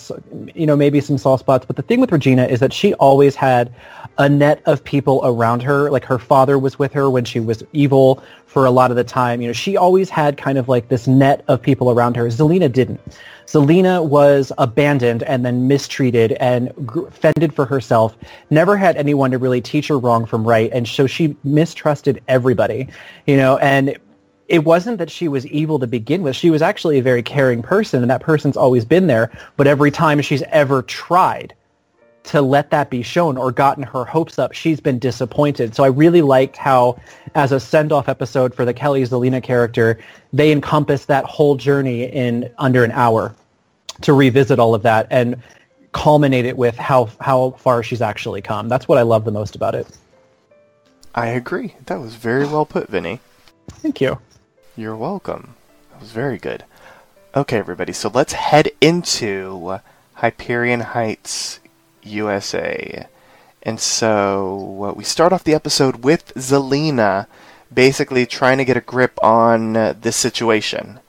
you 0.55 0.65
know, 0.65 0.75
maybe 0.75 1.01
some 1.01 1.17
soft 1.17 1.41
spots. 1.41 1.65
But 1.65 1.75
the 1.75 1.81
thing 1.81 1.99
with 1.99 2.11
Regina 2.11 2.45
is 2.45 2.59
that 2.61 2.71
she 2.71 2.93
always 2.95 3.35
had 3.35 3.73
a 4.17 4.29
net 4.29 4.61
of 4.65 4.83
people 4.83 5.21
around 5.23 5.61
her. 5.63 5.89
Like 5.89 6.05
her 6.05 6.19
father 6.19 6.57
was 6.57 6.79
with 6.79 6.93
her 6.93 7.09
when 7.09 7.25
she 7.25 7.39
was 7.39 7.63
evil 7.73 8.23
for 8.45 8.65
a 8.65 8.71
lot 8.71 8.89
of 8.89 8.97
the 8.97 9.03
time. 9.03 9.41
You 9.41 9.47
know, 9.47 9.53
she 9.53 9.75
always 9.75 10.09
had 10.09 10.37
kind 10.37 10.57
of 10.57 10.69
like 10.69 10.89
this 10.89 11.07
net 11.07 11.43
of 11.47 11.61
people 11.61 11.91
around 11.91 12.15
her. 12.15 12.25
Zelena 12.27 12.71
didn't. 12.71 12.99
Zelena 13.45 14.05
was 14.05 14.51
abandoned 14.57 15.23
and 15.23 15.45
then 15.45 15.67
mistreated 15.67 16.33
and 16.33 16.71
fended 17.11 17.53
for 17.53 17.65
herself, 17.65 18.15
never 18.51 18.77
had 18.77 18.95
anyone 18.95 19.31
to 19.31 19.39
really 19.39 19.59
teach 19.59 19.87
her 19.87 19.97
wrong 19.97 20.25
from 20.25 20.47
right. 20.47 20.69
And 20.71 20.87
so 20.87 21.07
she 21.07 21.35
mistrusted 21.43 22.21
everybody, 22.27 22.87
you 23.25 23.35
know, 23.35 23.57
and 23.57 23.97
it 24.49 24.65
wasn't 24.65 24.97
that 24.97 25.11
she 25.11 25.27
was 25.27 25.45
evil 25.47 25.77
to 25.79 25.87
begin 25.87 26.23
with. 26.23 26.35
She 26.35 26.49
was 26.49 26.61
actually 26.61 26.97
a 26.97 27.03
very 27.03 27.21
caring 27.21 27.61
person, 27.61 28.01
and 28.01 28.09
that 28.09 28.21
person's 28.21 28.57
always 28.57 28.83
been 28.83 29.05
there. 29.05 29.31
But 29.57 29.67
every 29.67 29.91
time 29.91 30.19
she's 30.21 30.41
ever 30.49 30.81
tried 30.81 31.53
to 32.23 32.41
let 32.41 32.71
that 32.71 32.89
be 32.89 33.03
shown 33.03 33.37
or 33.37 33.51
gotten 33.51 33.83
her 33.83 34.03
hopes 34.03 34.39
up, 34.39 34.51
she's 34.53 34.79
been 34.79 34.97
disappointed. 34.97 35.75
So 35.75 35.83
I 35.83 35.87
really 35.87 36.23
liked 36.23 36.57
how, 36.57 36.99
as 37.35 37.51
a 37.51 37.59
send-off 37.59 38.09
episode 38.09 38.53
for 38.53 38.65
the 38.65 38.73
Kelly 38.73 39.03
Zelena 39.03 39.41
character, 39.41 39.99
they 40.33 40.51
encompassed 40.51 41.07
that 41.07 41.25
whole 41.25 41.55
journey 41.55 42.03
in 42.03 42.51
under 42.57 42.83
an 42.83 42.91
hour 42.91 43.35
to 44.01 44.13
revisit 44.13 44.57
all 44.57 44.73
of 44.73 44.81
that 44.81 45.07
and 45.11 45.41
culminate 45.91 46.45
it 46.45 46.57
with 46.57 46.75
how 46.75 47.09
how 47.19 47.51
far 47.51 47.83
she's 47.83 48.01
actually 48.01 48.41
come. 48.41 48.67
That's 48.67 48.87
what 48.87 48.97
I 48.97 49.03
love 49.03 49.25
the 49.25 49.31
most 49.31 49.55
about 49.55 49.75
it. 49.75 49.87
I 51.13 51.27
agree. 51.27 51.75
That 51.85 51.99
was 51.99 52.15
very 52.15 52.45
well 52.45 52.65
put, 52.65 52.87
Vinny. 52.89 53.19
Thank 53.67 54.01
you. 54.01 54.19
You're 54.79 54.95
welcome. 54.95 55.55
That 55.91 55.99
was 55.99 56.11
very 56.11 56.37
good. 56.37 56.63
Okay, 57.35 57.57
everybody, 57.57 57.91
so 57.91 58.09
let's 58.13 58.31
head 58.31 58.69
into 58.79 59.81
Hyperion 60.13 60.79
Heights, 60.79 61.59
USA. 62.01 63.05
And 63.61 63.77
so 63.77 64.85
uh, 64.85 64.93
we 64.93 65.03
start 65.03 65.33
off 65.33 65.43
the 65.43 65.53
episode 65.53 66.05
with 66.05 66.33
Zelena 66.35 67.27
basically 67.73 68.25
trying 68.25 68.57
to 68.57 68.63
get 68.63 68.77
a 68.77 68.79
grip 68.79 69.21
on 69.21 69.75
uh, 69.75 69.95
this 69.99 70.15
situation. 70.15 71.01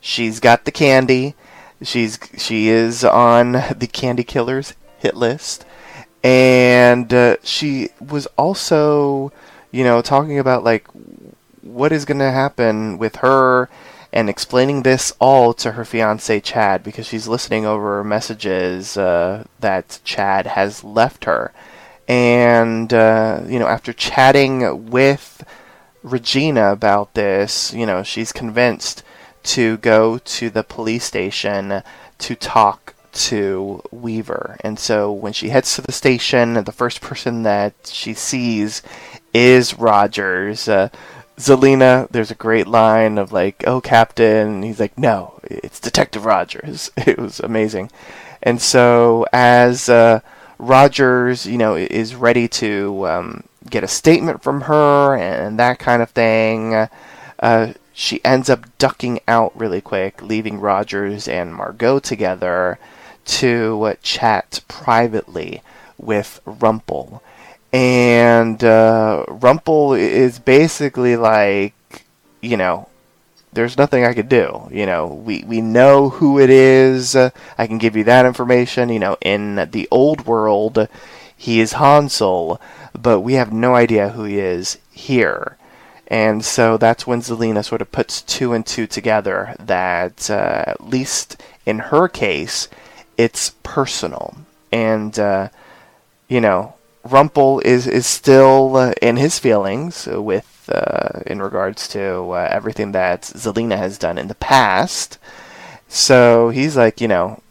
She's 0.00 0.40
got 0.40 0.64
the 0.64 0.72
candy. 0.72 1.34
She's 1.82 2.18
she 2.38 2.68
is 2.68 3.04
on 3.04 3.52
the 3.76 3.90
candy 3.92 4.24
killers 4.24 4.72
hit 5.00 5.14
list, 5.14 5.66
and 6.24 7.12
uh, 7.12 7.36
she 7.42 7.90
was 8.00 8.24
also, 8.38 9.34
you 9.70 9.84
know, 9.84 10.00
talking 10.00 10.38
about 10.38 10.64
like 10.64 10.88
what 11.74 11.92
is 11.92 12.04
going 12.04 12.18
to 12.18 12.30
happen 12.30 12.98
with 12.98 13.16
her 13.16 13.68
and 14.12 14.30
explaining 14.30 14.82
this 14.82 15.12
all 15.18 15.52
to 15.54 15.72
her 15.72 15.84
fiance 15.84 16.40
Chad 16.40 16.82
because 16.82 17.06
she's 17.06 17.28
listening 17.28 17.66
over 17.66 18.02
messages 18.02 18.96
uh, 18.96 19.44
that 19.60 20.00
Chad 20.04 20.46
has 20.46 20.82
left 20.82 21.24
her. 21.24 21.52
And, 22.06 22.92
uh, 22.92 23.42
you 23.46 23.58
know, 23.58 23.66
after 23.66 23.92
chatting 23.92 24.90
with 24.90 25.44
Regina 26.02 26.72
about 26.72 27.14
this, 27.14 27.74
you 27.74 27.84
know, 27.84 28.02
she's 28.02 28.32
convinced 28.32 29.02
to 29.42 29.76
go 29.78 30.18
to 30.18 30.48
the 30.48 30.62
police 30.62 31.04
station 31.04 31.82
to 32.18 32.34
talk 32.34 32.94
to 33.12 33.82
Weaver. 33.90 34.56
And 34.60 34.78
so 34.78 35.12
when 35.12 35.32
she 35.32 35.50
heads 35.50 35.74
to 35.74 35.82
the 35.82 35.92
station, 35.92 36.54
the 36.54 36.72
first 36.72 37.00
person 37.00 37.42
that 37.42 37.74
she 37.84 38.14
sees 38.14 38.82
is 39.34 39.78
Rogers. 39.78 40.68
Uh, 40.68 40.88
Zelena, 41.38 42.08
there's 42.10 42.32
a 42.32 42.34
great 42.34 42.66
line 42.66 43.16
of 43.16 43.32
like, 43.32 43.62
"Oh, 43.66 43.80
Captain," 43.80 44.48
and 44.48 44.64
he's 44.64 44.80
like, 44.80 44.98
"No, 44.98 45.38
it's 45.44 45.80
Detective 45.80 46.24
Rogers." 46.24 46.90
It 47.06 47.18
was 47.18 47.40
amazing, 47.40 47.90
and 48.42 48.60
so 48.60 49.24
as 49.32 49.88
uh, 49.88 50.20
Rogers, 50.58 51.46
you 51.46 51.56
know, 51.56 51.76
is 51.76 52.14
ready 52.16 52.48
to 52.48 53.06
um, 53.08 53.44
get 53.70 53.84
a 53.84 53.88
statement 53.88 54.42
from 54.42 54.62
her 54.62 55.14
and 55.16 55.58
that 55.58 55.78
kind 55.78 56.02
of 56.02 56.10
thing, 56.10 56.88
uh, 57.38 57.72
she 57.92 58.24
ends 58.24 58.50
up 58.50 58.66
ducking 58.78 59.20
out 59.28 59.52
really 59.58 59.80
quick, 59.80 60.22
leaving 60.22 60.60
Rogers 60.60 61.28
and 61.28 61.54
Margot 61.54 62.00
together 62.00 62.78
to 63.26 63.96
chat 64.02 64.60
privately 64.68 65.62
with 65.98 66.40
Rumple 66.44 67.22
and 67.72 68.62
uh, 68.64 69.24
Rumple 69.28 69.94
is 69.94 70.38
basically 70.38 71.16
like, 71.16 71.74
you 72.40 72.56
know, 72.56 72.88
there's 73.52 73.78
nothing 73.78 74.04
I 74.04 74.14
could 74.14 74.28
do. 74.28 74.68
You 74.70 74.86
know, 74.86 75.06
we 75.06 75.44
we 75.46 75.60
know 75.60 76.10
who 76.10 76.38
it 76.38 76.50
is. 76.50 77.16
I 77.16 77.66
can 77.66 77.78
give 77.78 77.96
you 77.96 78.04
that 78.04 78.26
information. 78.26 78.88
You 78.88 78.98
know, 78.98 79.16
in 79.20 79.56
the 79.70 79.88
old 79.90 80.26
world, 80.26 80.88
he 81.36 81.60
is 81.60 81.72
Hansel, 81.72 82.60
but 83.00 83.20
we 83.20 83.34
have 83.34 83.52
no 83.52 83.74
idea 83.74 84.10
who 84.10 84.24
he 84.24 84.38
is 84.38 84.78
here. 84.90 85.56
And 86.08 86.44
so 86.44 86.78
that's 86.78 87.06
when 87.06 87.20
Zelena 87.20 87.64
sort 87.64 87.82
of 87.82 87.92
puts 87.92 88.22
two 88.22 88.54
and 88.54 88.64
two 88.64 88.86
together 88.86 89.54
that, 89.58 90.30
uh, 90.30 90.64
at 90.66 90.88
least 90.88 91.40
in 91.66 91.78
her 91.78 92.08
case, 92.08 92.68
it's 93.18 93.50
personal. 93.62 94.34
And, 94.72 95.18
uh, 95.18 95.50
you 96.26 96.40
know, 96.40 96.74
Rumple 97.10 97.60
is 97.60 97.86
is 97.86 98.06
still 98.06 98.76
uh, 98.76 98.92
in 99.00 99.16
his 99.16 99.38
feelings 99.38 100.06
with 100.06 100.68
uh, 100.72 101.20
in 101.26 101.40
regards 101.40 101.88
to 101.88 102.30
uh, 102.30 102.48
everything 102.50 102.92
that 102.92 103.22
Zelena 103.22 103.76
has 103.78 103.98
done 103.98 104.18
in 104.18 104.28
the 104.28 104.34
past. 104.34 105.18
So 105.88 106.50
he's 106.50 106.76
like, 106.76 107.00
you 107.00 107.08
know, 107.08 107.42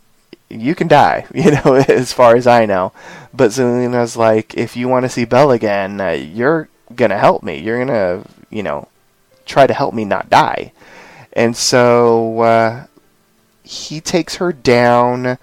you 0.50 0.76
can 0.76 0.88
die, 0.88 1.26
you 1.34 1.52
know, 1.52 1.76
as 1.88 2.13
far 2.13 2.36
as 2.36 2.48
I 2.48 2.65
know. 2.65 2.91
But 3.34 3.52
Zelena's 3.52 4.15
like, 4.15 4.56
if 4.56 4.76
you 4.76 4.88
want 4.88 5.04
to 5.06 5.10
see 5.10 5.26
Belle 5.26 5.52
again, 5.52 6.00
uh, 6.00 6.12
you're 6.12 6.70
gonna 6.96 7.17
help 7.17 7.43
me. 7.43 7.58
You're 7.58 7.84
gonna, 7.84 8.24
you 8.50 8.63
know, 8.63 8.88
try 9.46 9.67
to 9.67 9.74
help 9.74 9.93
me 9.93 10.06
not 10.06 10.30
die. 10.30 10.74
And 11.34 11.56
so 11.56 12.88
he 13.63 14.02
takes 14.02 14.36
her 14.38 14.52
down 14.54 15.38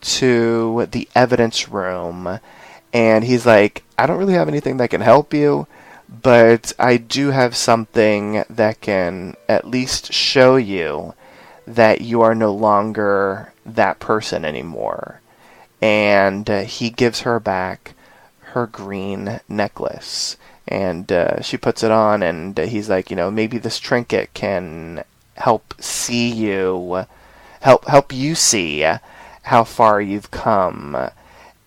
to 0.00 0.86
the 0.90 1.08
evidence 1.14 1.68
room 1.68 2.40
and 2.92 3.24
he's 3.24 3.46
like, 3.46 3.82
I 3.98 4.06
don't 4.06 4.18
really 4.18 4.34
have 4.34 4.48
anything 4.48 4.78
that 4.78 4.90
can 4.90 5.00
help 5.00 5.32
you, 5.32 5.66
but 6.08 6.72
I 6.78 6.96
do 6.96 7.30
have 7.30 7.54
something 7.54 8.44
that 8.48 8.80
can 8.80 9.36
at 9.48 9.68
least 9.68 10.12
show 10.12 10.56
you 10.56 11.14
that 11.66 12.00
you 12.00 12.20
are 12.22 12.34
no 12.34 12.52
longer 12.52 13.52
that 13.64 14.00
person 14.00 14.44
anymore. 14.44 15.20
And 15.80 16.48
uh, 16.50 16.62
he 16.62 16.90
gives 16.90 17.20
her 17.20 17.38
back 17.38 17.94
her 18.40 18.66
green 18.66 19.40
necklace. 19.48 20.36
And 20.66 21.10
uh, 21.10 21.40
she 21.42 21.56
puts 21.56 21.82
it 21.82 21.90
on, 21.90 22.22
and 22.22 22.56
he's 22.56 22.88
like, 22.88 23.10
you 23.10 23.16
know, 23.16 23.30
maybe 23.30 23.58
this 23.58 23.78
trinket 23.78 24.34
can 24.34 25.04
help 25.36 25.74
see 25.80 26.30
you, 26.30 27.06
help 27.60 27.86
help 27.86 28.12
you 28.12 28.34
see 28.34 28.86
how 29.42 29.64
far 29.64 30.00
you've 30.00 30.30
come 30.30 31.10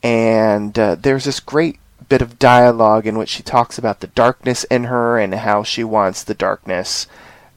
and 0.03 0.77
uh, 0.77 0.95
there's 0.95 1.23
this 1.23 1.39
great 1.39 1.79
bit 2.09 2.21
of 2.21 2.37
dialogue 2.37 3.07
in 3.07 3.17
which 3.17 3.29
she 3.29 3.41
talks 3.41 3.77
about 3.77 4.01
the 4.01 4.07
darkness 4.07 4.65
in 4.65 4.83
her 4.83 5.17
and 5.17 5.33
how 5.33 5.63
she 5.63 5.83
wants 5.83 6.23
the 6.23 6.33
darkness 6.33 7.07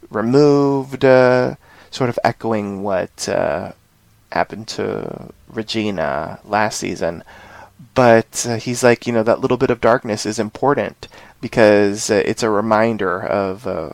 removed, 0.08 1.04
uh, 1.04 1.56
sort 1.90 2.08
of 2.08 2.18
echoing 2.22 2.84
what 2.84 3.28
uh, 3.28 3.72
happened 4.30 4.68
to 4.68 5.32
Regina 5.48 6.38
last 6.44 6.78
season. 6.78 7.24
But 7.94 8.46
uh, 8.48 8.56
he's 8.56 8.84
like, 8.84 9.06
you 9.06 9.12
know, 9.12 9.24
that 9.24 9.40
little 9.40 9.56
bit 9.56 9.70
of 9.70 9.80
darkness 9.80 10.24
is 10.24 10.38
important 10.38 11.08
because 11.40 12.10
uh, 12.10 12.22
it's 12.24 12.44
a 12.44 12.50
reminder 12.50 13.20
of 13.20 13.66
uh, 13.66 13.90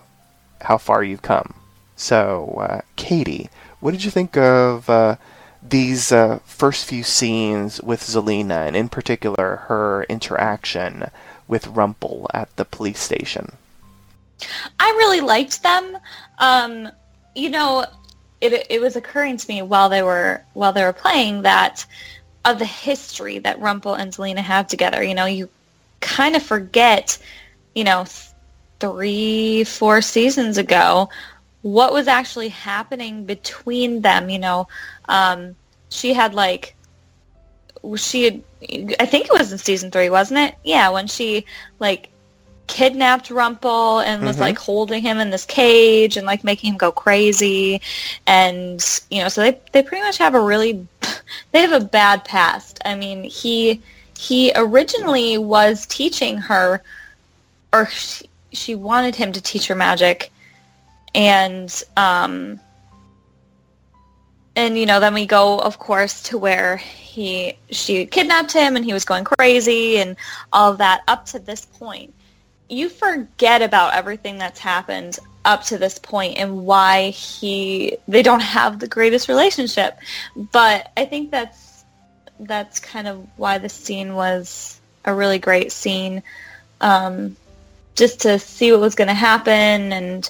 how 0.61 0.77
far 0.77 1.03
you've 1.03 1.23
come. 1.23 1.55
So, 1.97 2.83
Katie, 2.97 3.49
what 3.81 3.93
did 3.93 4.05
you 4.05 4.11
think 4.11 4.37
of 4.37 4.89
these 5.63 6.13
uh, 6.13 6.41
first 6.45 6.85
few 6.85 7.03
scenes 7.03 7.81
with 7.83 8.03
Zelena, 8.03 8.67
and 8.67 8.77
in 8.77 8.89
particular 8.89 9.57
her 9.69 10.05
interaction 10.09 11.11
with 11.47 11.67
Rumple 11.69 12.29
at 12.35 12.55
the 12.57 12.65
police 12.65 13.01
station. 13.01 13.53
I 14.79 14.91
really 14.91 15.21
liked 15.21 15.63
them. 15.63 15.99
Um, 16.39 16.91
you 17.35 17.51
know, 17.51 17.87
it 18.41 18.67
it 18.69 18.81
was 18.81 18.97
occurring 18.97 19.37
to 19.37 19.49
me 19.49 19.63
while 19.63 19.89
they 19.89 20.03
were 20.03 20.43
while 20.55 20.73
they 20.73 20.83
were 20.83 20.93
playing 20.93 21.43
that 21.43 21.87
of 22.45 22.59
the 22.59 22.65
history 22.65 23.39
that 23.39 23.61
Rumple 23.61 23.95
and 23.95 24.13
Zelena 24.13 24.39
have 24.39 24.67
together. 24.67 25.03
You 25.03 25.15
know, 25.15 25.27
you 25.27 25.49
kind 26.01 26.35
of 26.35 26.43
forget, 26.43 27.19
you 27.75 27.85
know, 27.85 28.05
three, 28.81 29.63
four 29.63 30.03
seasons 30.03 30.59
ago 30.59 31.09
what 31.63 31.93
was 31.93 32.09
actually 32.09 32.49
happening 32.49 33.25
between 33.25 34.03
them. 34.03 34.29
You 34.29 34.39
know, 34.39 34.69
um, 35.09 35.57
she 35.89 36.13
had 36.13 36.35
like 36.35 36.75
she 37.97 38.25
had 38.25 38.43
I 39.01 39.07
think 39.07 39.27
it 39.27 39.33
was 39.33 39.53
in 39.53 39.59
season 39.59 39.91
three, 39.91 40.11
wasn't 40.11 40.41
it? 40.41 40.55
Yeah, 40.65 40.91
when 40.91 41.07
she 41.07 41.47
like 41.79 42.11
kidnapped 42.69 43.31
Rumple 43.31 43.99
and 44.01 44.25
was 44.25 44.37
mm-hmm. 44.37 44.43
like 44.43 44.59
holding 44.59 45.03
him 45.03 45.19
in 45.19 45.31
this 45.31 45.45
cage 45.45 46.17
and 46.17 46.27
like 46.27 46.45
making 46.45 46.73
him 46.73 46.79
go 46.79 46.93
crazy 46.93 47.83
and 48.27 48.83
you 49.11 49.21
know 49.21 49.29
so 49.29 49.43
they 49.43 49.61
they 49.73 49.83
pretty 49.83 50.03
much 50.03 50.17
have 50.19 50.35
a 50.35 50.41
really 50.41 50.87
they 51.53 51.61
have 51.61 51.73
a 51.73 51.85
bad 51.85 52.25
past. 52.25 52.81
I 52.85 52.95
mean, 52.95 53.25
he 53.25 53.81
he 54.19 54.53
originally 54.55 55.39
was 55.39 55.87
teaching 55.87 56.39
her 56.39 56.83
or 57.73 57.87
she, 57.87 58.29
she 58.53 58.75
wanted 58.75 59.17
him 59.17 59.33
to 59.33 59.41
teach 59.41 59.67
her 59.67 59.75
magic 59.75 60.31
and 61.15 61.83
um 61.97 62.61
and 64.57 64.79
you 64.79 64.87
know 64.87 65.01
then 65.01 65.15
we 65.15 65.27
go 65.27 65.59
of 65.59 65.79
course 65.79 66.23
to 66.23 66.39
where 66.39 66.77
he 66.77 67.57
she 67.71 68.07
kidnapped 68.07 68.53
him 68.53 68.77
and 68.77 68.85
he 68.85 68.93
was 68.93 69.05
going 69.05 69.25
crazy 69.25 69.99
and 69.99 70.17
all 70.53 70.73
of 70.73 70.79
that 70.79 71.03
up 71.09 71.27
to 71.27 71.39
this 71.39 71.65
point. 71.67 72.15
You 72.69 72.89
forget 72.89 73.61
about 73.61 73.95
everything 73.95 74.39
that's 74.39 74.59
happened 74.59 75.19
up 75.45 75.63
to 75.65 75.77
this 75.77 75.99
point 75.99 76.39
and 76.39 76.65
why 76.65 77.11
he 77.11 77.99
they 78.09 78.23
don't 78.23 78.41
have 78.41 78.79
the 78.79 78.89
greatest 78.89 79.29
relationship. 79.29 79.99
But 80.53 80.91
i 80.97 81.05
think 81.05 81.31
that's 81.31 81.85
that's 82.41 82.81
kind 82.81 83.07
of 83.07 83.27
why 83.37 83.59
the 83.59 83.69
scene 83.69 84.15
was 84.15 84.81
a 85.05 85.15
really 85.15 85.39
great 85.39 85.73
scene 85.73 86.23
um, 86.81 87.37
just 87.95 88.21
to 88.21 88.39
see 88.39 88.73
what 88.73 88.81
was 88.81 88.95
going 88.95 89.09
to 89.09 89.15
happen 89.15 89.93
and 89.93 90.29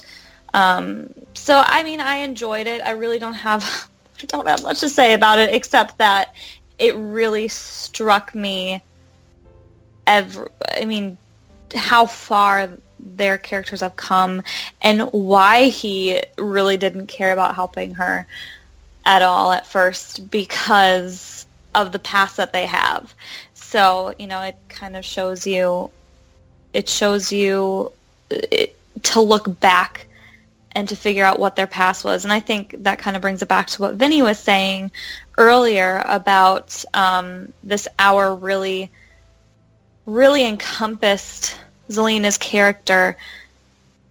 um, 0.53 1.13
so 1.33 1.63
i 1.65 1.83
mean 1.83 1.99
i 1.99 2.17
enjoyed 2.17 2.67
it 2.67 2.81
i 2.85 2.91
really 2.91 3.19
don't 3.19 3.33
have 3.33 3.89
I 4.23 4.25
don't 4.25 4.47
have 4.47 4.63
much 4.63 4.79
to 4.79 4.89
say 4.89 5.13
about 5.13 5.39
it 5.39 5.53
except 5.53 5.97
that 5.97 6.33
it 6.79 6.95
really 6.95 7.47
struck 7.47 8.33
me. 8.33 8.81
Every, 10.07 10.47
I 10.75 10.85
mean, 10.85 11.17
how 11.75 12.05
far 12.05 12.69
their 12.99 13.37
characters 13.37 13.81
have 13.81 13.95
come 13.95 14.41
and 14.81 15.01
why 15.11 15.65
he 15.65 16.21
really 16.37 16.77
didn't 16.77 17.07
care 17.07 17.33
about 17.33 17.55
helping 17.55 17.95
her 17.95 18.25
at 19.05 19.21
all 19.21 19.51
at 19.51 19.67
first 19.67 20.29
because 20.31 21.45
of 21.75 21.91
the 21.91 21.99
past 21.99 22.37
that 22.37 22.53
they 22.53 22.65
have. 22.65 23.13
So, 23.53 24.13
you 24.19 24.27
know, 24.27 24.41
it 24.41 24.55
kind 24.69 24.95
of 24.95 25.03
shows 25.03 25.45
you, 25.45 25.89
it 26.73 26.87
shows 26.87 27.31
you 27.31 27.91
it, 28.29 28.77
to 29.03 29.19
look 29.19 29.59
back 29.59 30.07
and 30.75 30.89
to 30.89 30.95
figure 30.95 31.25
out 31.25 31.39
what 31.39 31.55
their 31.55 31.67
past 31.67 32.03
was. 32.03 32.23
And 32.23 32.33
I 32.33 32.39
think 32.39 32.75
that 32.83 32.99
kind 32.99 33.15
of 33.15 33.21
brings 33.21 33.41
it 33.41 33.47
back 33.47 33.67
to 33.67 33.81
what 33.81 33.95
Vinny 33.95 34.21
was 34.21 34.39
saying 34.39 34.91
earlier 35.37 36.03
about 36.05 36.83
um, 36.93 37.53
this 37.63 37.87
hour 37.99 38.35
really, 38.35 38.91
really 40.05 40.45
encompassed 40.45 41.57
Zelena's 41.89 42.37
character 42.37 43.17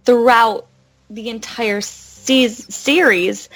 throughout 0.05 0.67
the 1.09 1.29
entire 1.29 1.81
se- 1.81 2.47
series 2.47 3.49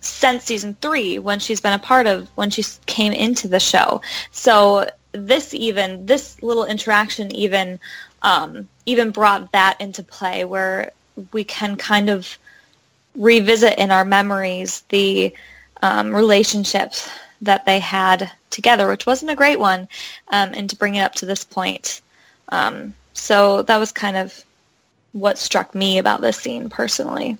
since 0.00 0.44
season 0.44 0.76
three 0.80 1.18
when 1.18 1.38
she's 1.38 1.60
been 1.60 1.72
a 1.72 1.78
part 1.78 2.06
of 2.06 2.28
when 2.34 2.50
she 2.50 2.62
came 2.86 3.12
into 3.12 3.48
the 3.48 3.60
show 3.60 4.00
so 4.30 4.88
this 5.12 5.52
even 5.52 6.06
this 6.06 6.40
little 6.42 6.64
interaction 6.64 7.34
even 7.34 7.78
um, 8.22 8.68
even 8.86 9.10
brought 9.10 9.52
that 9.52 9.80
into 9.80 10.02
play 10.02 10.44
where 10.44 10.92
we 11.32 11.44
can 11.44 11.76
kind 11.76 12.08
of 12.08 12.38
revisit 13.14 13.78
in 13.78 13.90
our 13.90 14.04
memories 14.04 14.82
the 14.88 15.34
um, 15.82 16.14
relationships 16.14 17.10
that 17.40 17.64
they 17.66 17.78
had 17.78 18.30
together, 18.50 18.88
which 18.88 19.06
wasn't 19.06 19.30
a 19.30 19.36
great 19.36 19.58
one, 19.58 19.88
um, 20.28 20.52
and 20.54 20.68
to 20.70 20.76
bring 20.76 20.96
it 20.96 21.02
up 21.02 21.14
to 21.14 21.26
this 21.26 21.44
point. 21.44 22.00
Um, 22.50 22.94
so 23.12 23.62
that 23.62 23.78
was 23.78 23.92
kind 23.92 24.16
of 24.16 24.44
what 25.12 25.38
struck 25.38 25.74
me 25.74 25.98
about 25.98 26.20
this 26.20 26.36
scene 26.36 26.68
personally. 26.68 27.36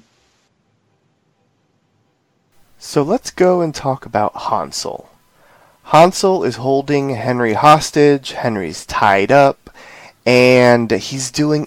So 2.79 3.03
let's 3.03 3.31
go 3.31 3.61
and 3.61 3.74
talk 3.74 4.07
about 4.07 4.33
Hansel. 4.37 5.11
Hansel 5.85 6.45
is 6.45 6.57
holding 6.57 7.11
Henry 7.11 7.55
hostage. 7.55 8.33
Henry's 8.33 8.87
tied 8.87 9.33
up, 9.33 9.70
and 10.24 10.91
he's 10.91 11.31
doing 11.31 11.66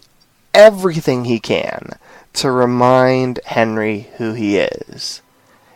everything 0.53 1.25
he 1.25 1.39
can 1.39 1.91
to 2.33 2.51
remind 2.51 3.39
Henry 3.45 4.09
who 4.17 4.33
he 4.33 4.57
is. 4.57 5.21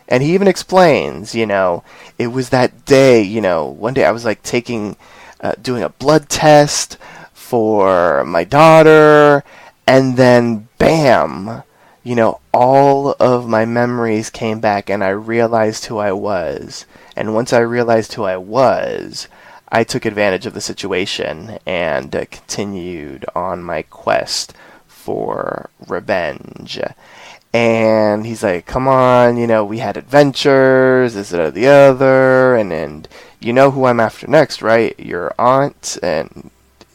And 0.08 0.22
he 0.22 0.34
even 0.34 0.48
explains, 0.48 1.34
you 1.34 1.46
know, 1.46 1.82
it 2.18 2.28
was 2.28 2.50
that 2.50 2.84
day, 2.84 3.22
you 3.22 3.40
know, 3.40 3.66
one 3.66 3.94
day 3.94 4.04
I 4.04 4.12
was 4.12 4.24
like 4.24 4.42
taking, 4.42 4.96
uh, 5.40 5.54
doing 5.60 5.82
a 5.82 5.88
blood 5.88 6.28
test 6.28 6.96
for 7.32 8.24
my 8.24 8.44
daughter, 8.44 9.42
and 9.86 10.16
then 10.16 10.68
bam, 10.78 11.62
you 12.04 12.14
know, 12.14 12.40
all 12.54 13.16
of 13.18 13.48
my 13.48 13.64
memories 13.64 14.30
came 14.30 14.60
back 14.60 14.88
and 14.88 15.02
I 15.02 15.08
realized 15.08 15.86
who 15.86 15.98
I 15.98 16.12
was. 16.12 16.86
And 17.16 17.34
once 17.34 17.52
I 17.52 17.58
realized 17.60 18.12
who 18.12 18.22
I 18.24 18.36
was, 18.36 19.26
I 19.68 19.82
took 19.82 20.04
advantage 20.04 20.46
of 20.46 20.54
the 20.54 20.60
situation 20.60 21.58
and 21.66 22.14
uh, 22.14 22.24
continued 22.30 23.24
on 23.34 23.62
my 23.62 23.82
quest 23.82 24.54
for 25.06 25.70
revenge. 25.86 26.80
And 27.54 28.26
he's 28.26 28.42
like, 28.42 28.66
come 28.66 28.88
on, 28.88 29.36
you 29.36 29.46
know, 29.46 29.64
we 29.64 29.78
had 29.78 29.96
adventures, 29.96 31.14
this, 31.14 31.30
that, 31.30 31.40
or 31.40 31.50
the 31.52 31.68
other, 31.68 32.56
and, 32.56 32.72
and 32.72 33.08
you 33.40 33.52
know 33.52 33.70
who 33.70 33.84
I'm 33.86 34.00
after 34.00 34.26
next, 34.26 34.62
right? 34.62 34.98
Your 34.98 35.32
aunt, 35.38 35.96
and 36.02 36.50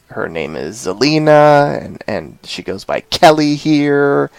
her 0.08 0.28
name 0.28 0.54
is 0.56 0.76
Zelena, 0.76 1.82
and, 1.82 2.04
and 2.06 2.38
she 2.44 2.62
goes 2.62 2.84
by 2.84 3.00
Kelly 3.00 3.54
here, 3.54 4.30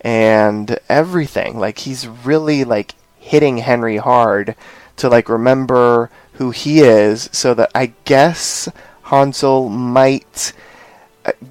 and 0.00 0.78
everything. 0.88 1.58
Like, 1.58 1.78
he's 1.78 2.06
really, 2.06 2.62
like, 2.62 2.94
hitting 3.18 3.58
Henry 3.58 3.96
hard 3.96 4.54
to, 4.98 5.08
like, 5.08 5.28
remember 5.28 6.10
who 6.34 6.52
he 6.52 6.78
is, 6.78 7.28
so 7.32 7.54
that 7.54 7.72
I 7.74 7.92
guess 8.04 8.68
Hansel 9.02 9.68
might 9.68 10.52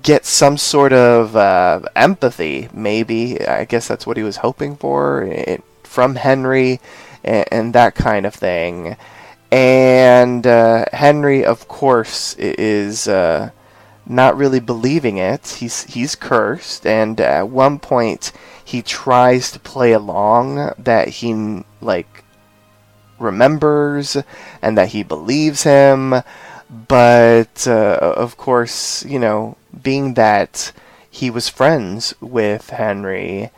get 0.02 0.26
some 0.26 0.58
sort 0.58 0.94
of 0.94 1.36
uh, 1.36 1.82
empathy, 1.96 2.70
maybe. 2.74 3.46
I 3.46 3.66
guess 3.66 3.88
that's 3.88 4.08
what 4.08 4.18
he 4.18 4.24
was 4.24 4.38
hoping 4.38 4.76
for 4.76 5.24
it, 5.24 5.64
from 5.84 6.16
Henry 6.16 6.80
and, 7.24 7.46
and, 7.52 7.74
that 7.74 7.96
kind 7.96 8.26
of 8.26 8.34
thing. 8.34 8.96
And 9.52 10.46
uh, 10.46 10.86
Henry, 10.92 11.46
of 11.46 11.68
course, 11.68 12.36
is 12.38 13.08
uh, 13.08 13.52
not 14.06 14.38
really 14.38 14.60
believing 14.60 15.18
it. 15.18 15.48
He's 15.60 15.84
he's 15.84 16.16
cursed, 16.16 16.86
and 16.86 17.20
at 17.22 17.50
one 17.50 17.80
point 17.80 18.32
he 18.64 18.82
tries 18.82 19.52
to 19.52 19.60
play 19.60 19.94
along 19.94 20.74
that 20.78 21.08
he 21.08 21.64
like 21.82 22.24
remembers 23.18 24.18
and 24.62 24.78
that 24.78 24.90
he 24.90 25.04
believes 25.04 25.64
him 25.64 26.16
but 26.70 27.68
uh, 27.68 28.14
of 28.18 28.38
course, 28.38 29.06
you 29.06 29.20
know, 29.20 29.58
being 29.82 30.14
that 30.16 30.72
he 31.10 31.30
was 31.30 31.50
friends 31.50 32.14
with 32.20 32.70
Henry, 32.72 33.52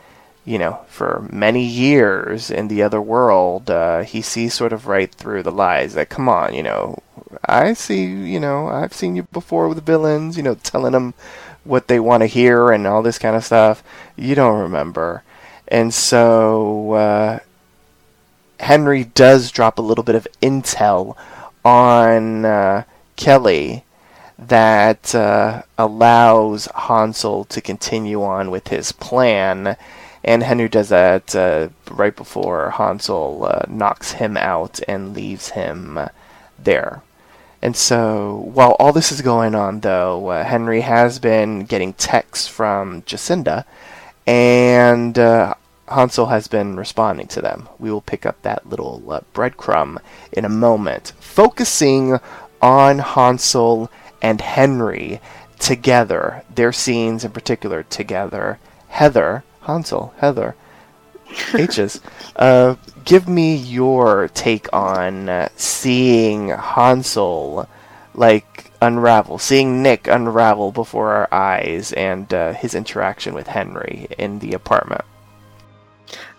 you 0.44 0.58
know, 0.58 0.80
for 0.88 1.28
many 1.30 1.64
years 1.64 2.50
in 2.50 2.68
the 2.68 2.82
other 2.82 3.00
world, 3.00 3.70
uh, 3.70 4.02
he 4.02 4.22
sees 4.22 4.54
sort 4.54 4.72
of 4.72 4.86
right 4.86 5.12
through 5.12 5.42
the 5.42 5.50
lies. 5.50 5.96
Like, 5.96 6.08
come 6.08 6.28
on, 6.28 6.54
you 6.54 6.62
know, 6.62 7.02
I 7.44 7.74
see, 7.74 8.04
you 8.04 8.40
know, 8.40 8.68
I've 8.68 8.94
seen 8.94 9.16
you 9.16 9.24
before 9.24 9.68
with 9.68 9.84
villains, 9.84 10.36
you 10.36 10.42
know, 10.42 10.54
telling 10.54 10.92
them 10.92 11.14
what 11.64 11.88
they 11.88 12.00
want 12.00 12.22
to 12.22 12.26
hear 12.26 12.70
and 12.70 12.86
all 12.86 13.02
this 13.02 13.18
kind 13.18 13.36
of 13.36 13.44
stuff. 13.44 13.82
You 14.16 14.34
don't 14.34 14.60
remember. 14.60 15.22
And 15.66 15.92
so 15.92 16.92
uh, 16.92 17.38
Henry 18.60 19.04
does 19.04 19.50
drop 19.50 19.78
a 19.78 19.82
little 19.82 20.04
bit 20.04 20.14
of 20.14 20.26
intel 20.40 21.16
on 21.64 22.44
uh, 22.44 22.84
Kelly 23.16 23.84
that 24.38 25.14
uh, 25.14 25.62
allows 25.76 26.68
Hansel 26.74 27.44
to 27.46 27.60
continue 27.60 28.22
on 28.22 28.50
with 28.50 28.68
his 28.68 28.92
plan. 28.92 29.76
And 30.22 30.42
Henry 30.42 30.68
does 30.68 30.90
that 30.90 31.34
uh, 31.34 31.68
right 31.90 32.14
before 32.14 32.70
Hansel 32.70 33.44
uh, 33.44 33.64
knocks 33.68 34.12
him 34.12 34.36
out 34.36 34.80
and 34.86 35.14
leaves 35.14 35.50
him 35.50 35.98
there. 36.58 37.02
And 37.60 37.74
so, 37.74 38.48
while 38.52 38.76
all 38.78 38.92
this 38.92 39.10
is 39.10 39.20
going 39.20 39.56
on, 39.56 39.80
though, 39.80 40.28
uh, 40.28 40.44
Henry 40.44 40.82
has 40.82 41.18
been 41.18 41.64
getting 41.64 41.92
texts 41.94 42.46
from 42.46 43.02
Jacinda, 43.02 43.64
and 44.28 45.18
uh, 45.18 45.54
Hansel 45.88 46.26
has 46.26 46.46
been 46.46 46.76
responding 46.76 47.26
to 47.28 47.40
them. 47.40 47.68
We 47.80 47.90
will 47.90 48.00
pick 48.00 48.24
up 48.24 48.40
that 48.42 48.68
little 48.68 49.02
uh, 49.10 49.22
breadcrumb 49.34 49.98
in 50.30 50.44
a 50.44 50.48
moment, 50.48 51.14
focusing 51.18 52.20
on 52.62 53.00
Hansel 53.00 53.90
and 54.20 54.40
Henry 54.40 55.20
together, 55.58 56.44
their 56.54 56.72
scenes 56.72 57.24
in 57.24 57.32
particular 57.32 57.82
together. 57.82 58.58
Heather, 58.88 59.44
Hansel, 59.62 60.14
Heather, 60.18 60.54
H's, 61.54 62.00
uh, 62.36 62.76
give 63.04 63.28
me 63.28 63.54
your 63.54 64.28
take 64.28 64.72
on 64.72 65.28
uh, 65.28 65.48
seeing 65.56 66.48
Hansel 66.48 67.68
like 68.14 68.72
unravel, 68.80 69.38
seeing 69.38 69.82
Nick 69.82 70.06
unravel 70.06 70.72
before 70.72 71.12
our 71.12 71.28
eyes, 71.32 71.92
and 71.92 72.32
uh, 72.32 72.52
his 72.52 72.74
interaction 72.74 73.34
with 73.34 73.48
Henry 73.48 74.08
in 74.18 74.38
the 74.38 74.54
apartment. 74.54 75.04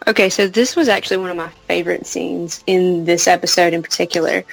Okay, 0.08 0.30
so 0.30 0.48
this 0.48 0.76
was 0.76 0.88
actually 0.88 1.18
one 1.18 1.30
of 1.30 1.38
my 1.38 1.50
favorite 1.68 2.08
scenes 2.08 2.64
in 2.68 3.06
this 3.06 3.28
episode 3.28 3.74
in 3.74 3.84
particular 3.84 4.44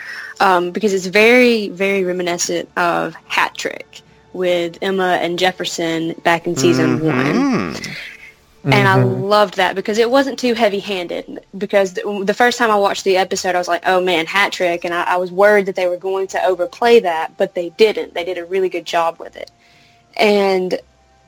um, 0.41 0.71
because 0.71 0.93
it's 0.93 1.07
very, 1.07 1.69
very 1.69 2.05
reminiscent 2.05 2.69
of 2.77 3.15
Hat 3.27 3.55
Trick 3.57 4.03
with 4.33 4.79
Emma 4.83 5.19
and 5.21 5.39
Jefferson 5.39 6.13
back 6.25 6.47
in 6.47 6.57
season 6.57 6.99
mm-hmm. 6.99 7.07
one. 7.07 7.97
And 8.67 8.89
mm-hmm. 8.89 8.99
I 8.99 9.03
loved 9.05 9.57
that 9.57 9.77
because 9.77 9.97
it 9.97 10.11
wasn't 10.11 10.41
too 10.41 10.53
heavy-handed. 10.53 11.39
Because 11.57 11.95
the, 11.95 12.23
the, 12.25 12.35
first 12.35 12.59
time 12.59 12.69
I 12.69 12.77
watched 12.77 13.05
the 13.05 13.17
episode, 13.17 13.55
I 13.55 13.59
was 13.59 13.69
like, 13.69 13.85
"Oh 13.87 14.01
man, 14.01 14.27
hat 14.27 14.53
trick!" 14.53 14.85
And 14.85 14.93
I, 14.93 15.05
I 15.05 15.17
was 15.19 15.31
worried 15.31 15.67
that 15.67 15.77
they 15.77 15.87
were 15.87 15.97
going 15.97 16.27
to 16.29 16.45
overplay 16.45 16.99
that, 16.99 17.37
but 17.37 17.55
they 17.55 17.69
didn't. 17.71 18.15
They 18.15 18.25
did 18.25 18.39
a 18.39 18.45
really 18.45 18.69
good 18.69 18.85
job 18.85 19.21
with 19.21 19.37
it, 19.37 19.53
and 20.17 20.81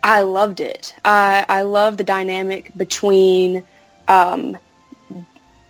I 0.02 0.22
loved 0.22 0.58
it. 0.58 0.96
I 1.04 1.46
I 1.48 1.62
love 1.62 1.96
the 1.96 2.02
dynamic 2.02 2.72
between 2.76 3.62
um, 4.08 4.58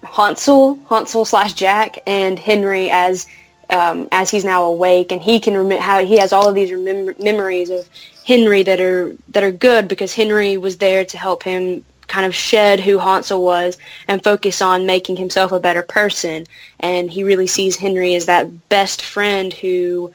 Hansel, 0.05 0.79
Hansel 0.89 1.25
slash 1.25 1.53
Jack, 1.53 1.99
and 2.07 2.39
Henry 2.39 2.91
as 2.91 3.27
um, 3.71 4.09
as 4.13 4.31
he's 4.31 4.45
now 4.45 4.65
awake, 4.65 5.13
and 5.13 5.21
he 5.21 5.39
can 5.39 5.55
remember 5.55 5.83
how 5.83 6.05
he 6.05 6.17
has 6.19 6.33
all 6.33 6.49
of 6.49 6.55
these 6.55 6.71
remem- 6.71 7.23
memories 7.23 7.69
of 7.69 7.89
Henry 8.25 8.63
that 8.63 8.81
are 8.81 9.15
that 9.29 9.43
are 9.43 9.53
good 9.53 9.89
because 9.89 10.15
Henry 10.15 10.57
was 10.57 10.79
there 10.79 11.05
to 11.05 11.19
help 11.19 11.43
him 11.43 11.85
kind 12.07 12.25
of 12.25 12.35
shed 12.35 12.81
who 12.81 12.99
Hansel 12.99 13.45
was 13.45 13.77
and 14.09 14.25
focus 14.25 14.63
on 14.63 14.87
making 14.87 15.17
himself 15.17 15.53
a 15.53 15.61
better 15.61 15.83
person. 15.83 16.47
And 16.81 17.11
he 17.11 17.23
really 17.23 17.47
sees 17.47 17.77
Henry 17.77 18.15
as 18.15 18.27
that 18.27 18.69
best 18.71 19.03
friend 19.03 19.53
who 19.53 20.13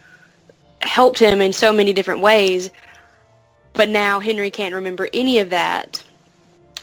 helped 0.82 1.20
him 1.20 1.40
in 1.40 1.54
so 1.54 1.72
many 1.72 1.94
different 1.94 2.22
ways. 2.22 2.72
But 3.74 3.90
now 3.90 4.20
Henry 4.20 4.50
can't 4.50 4.74
remember 4.74 5.08
any 5.14 5.40
of 5.40 5.52
that 5.52 6.04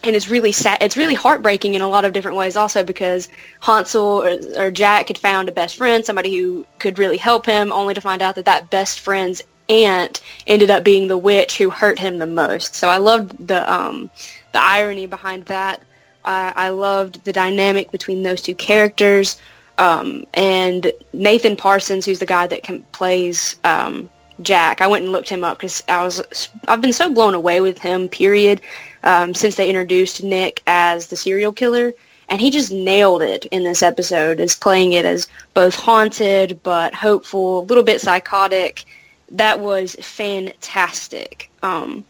and 0.02 0.16
it's 0.16 0.28
really 0.28 0.52
sad. 0.52 0.78
It's 0.80 0.96
really 0.96 1.14
heartbreaking 1.14 1.74
in 1.74 1.82
a 1.82 1.88
lot 1.88 2.04
of 2.04 2.12
different 2.12 2.36
ways, 2.36 2.56
also 2.56 2.82
because 2.82 3.28
Hansel 3.60 4.02
or, 4.02 4.38
or, 4.56 4.70
Jack 4.70 5.08
had 5.08 5.18
found 5.18 5.48
a 5.48 5.52
best 5.52 5.76
friend, 5.76 6.04
somebody 6.04 6.36
who 6.36 6.66
could 6.78 6.98
really 6.98 7.16
help 7.16 7.46
him, 7.46 7.72
only 7.72 7.94
to 7.94 8.00
find 8.00 8.22
out 8.22 8.34
that 8.36 8.46
that 8.46 8.70
best 8.70 9.00
friend's 9.00 9.42
aunt 9.68 10.20
ended 10.46 10.70
up 10.70 10.82
being 10.84 11.08
the 11.08 11.18
witch 11.18 11.56
who 11.58 11.70
hurt 11.70 11.98
him 11.98 12.18
the 12.18 12.26
most. 12.26 12.74
So 12.74 12.88
I 12.88 12.98
loved 12.98 13.46
the 13.46 13.70
um, 13.72 14.10
the 14.52 14.60
irony 14.60 15.06
behind 15.06 15.44
that. 15.46 15.82
I 16.22 16.68
loved 16.68 17.24
the 17.24 17.32
dynamic 17.32 17.90
between 17.90 18.22
those 18.22 18.42
two 18.42 18.54
characters, 18.54 19.40
um, 19.78 20.26
and 20.34 20.92
Nathan 21.12 21.56
Parsons, 21.56 22.04
who's 22.04 22.18
the 22.18 22.26
guy 22.26 22.46
that 22.46 22.62
can, 22.62 22.82
plays 22.92 23.56
um, 23.64 24.10
Jack. 24.42 24.80
I 24.80 24.86
went 24.86 25.04
and 25.04 25.12
looked 25.12 25.28
him 25.28 25.44
up 25.44 25.58
because 25.58 25.82
I 25.88 26.04
was 26.04 26.48
I've 26.68 26.80
been 26.80 26.92
so 26.92 27.12
blown 27.12 27.34
away 27.34 27.60
with 27.60 27.78
him. 27.78 28.08
Period 28.08 28.60
um, 29.02 29.34
since 29.34 29.56
they 29.56 29.68
introduced 29.68 30.22
Nick 30.22 30.62
as 30.66 31.06
the 31.06 31.16
serial 31.16 31.52
killer. 31.52 31.92
And 32.28 32.40
he 32.40 32.50
just 32.50 32.70
nailed 32.70 33.22
it 33.22 33.46
in 33.46 33.64
this 33.64 33.82
episode 33.82 34.38
as 34.38 34.54
playing 34.54 34.92
it 34.92 35.04
as 35.04 35.26
both 35.52 35.74
haunted 35.74 36.60
but 36.62 36.94
hopeful, 36.94 37.60
a 37.60 37.66
little 37.66 37.82
bit 37.82 38.00
psychotic. 38.00 38.84
That 39.30 39.58
was 39.58 39.96
fantastic. 40.00 41.50
Um, 41.62 42.04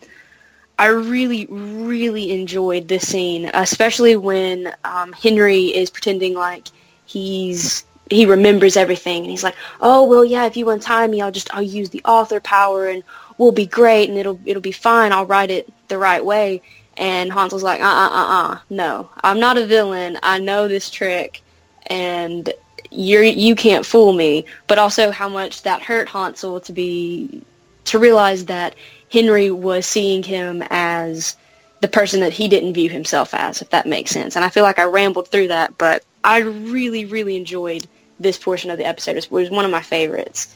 I 0.78 0.86
really, 0.86 1.46
really 1.46 2.32
enjoyed 2.32 2.88
this 2.88 3.06
scene, 3.06 3.50
especially 3.52 4.16
when 4.16 4.72
um, 4.84 5.12
Henry 5.12 5.66
is 5.66 5.90
pretending 5.90 6.34
like 6.34 6.68
he's 7.04 7.84
he 8.08 8.26
remembers 8.26 8.76
everything 8.76 9.22
and 9.22 9.30
he's 9.30 9.44
like, 9.44 9.56
"Oh, 9.80 10.04
well, 10.04 10.24
yeah, 10.24 10.46
if 10.46 10.56
you 10.56 10.70
untie 10.70 11.06
me, 11.06 11.20
I'll 11.20 11.30
just 11.30 11.54
I'll 11.54 11.62
use 11.62 11.90
the 11.90 12.02
author 12.04 12.40
power 12.40 12.88
and 12.88 13.02
we'll 13.36 13.52
be 13.52 13.66
great 13.66 14.08
and 14.08 14.18
it'll 14.18 14.40
it'll 14.46 14.62
be 14.62 14.72
fine. 14.72 15.12
I'll 15.12 15.26
write 15.26 15.50
it 15.50 15.70
the 15.88 15.98
right 15.98 16.24
way." 16.24 16.62
And 16.96 17.32
Hansel's 17.32 17.62
like, 17.62 17.80
"Uh, 17.80 17.84
uh, 17.84 18.10
uh, 18.10 18.52
uh, 18.52 18.58
no, 18.68 19.10
I'm 19.22 19.40
not 19.40 19.56
a 19.56 19.66
villain. 19.66 20.18
I 20.22 20.38
know 20.38 20.68
this 20.68 20.90
trick, 20.90 21.42
and 21.86 22.52
you're 22.90 23.22
you 23.22 23.54
can't 23.54 23.86
fool 23.86 24.12
me." 24.12 24.44
But 24.66 24.78
also, 24.78 25.10
how 25.10 25.28
much 25.28 25.62
that 25.62 25.82
hurt 25.82 26.08
Hansel 26.08 26.60
to 26.60 26.72
be 26.72 27.42
to 27.84 27.98
realize 27.98 28.44
that 28.46 28.74
Henry 29.10 29.50
was 29.50 29.86
seeing 29.86 30.22
him 30.22 30.62
as 30.70 31.36
the 31.80 31.88
person 31.88 32.20
that 32.20 32.32
he 32.32 32.48
didn't 32.48 32.74
view 32.74 32.90
himself 32.90 33.34
as, 33.34 33.62
if 33.62 33.70
that 33.70 33.86
makes 33.86 34.10
sense. 34.10 34.36
And 34.36 34.44
I 34.44 34.50
feel 34.50 34.62
like 34.62 34.78
I 34.78 34.84
rambled 34.84 35.28
through 35.28 35.48
that, 35.48 35.76
but 35.78 36.04
I 36.22 36.38
really, 36.38 37.06
really 37.06 37.36
enjoyed 37.36 37.86
this 38.18 38.38
portion 38.38 38.70
of 38.70 38.78
the 38.78 38.84
episode. 38.84 39.16
It 39.16 39.30
was 39.30 39.50
one 39.50 39.64
of 39.64 39.70
my 39.70 39.80
favorites. 39.80 40.54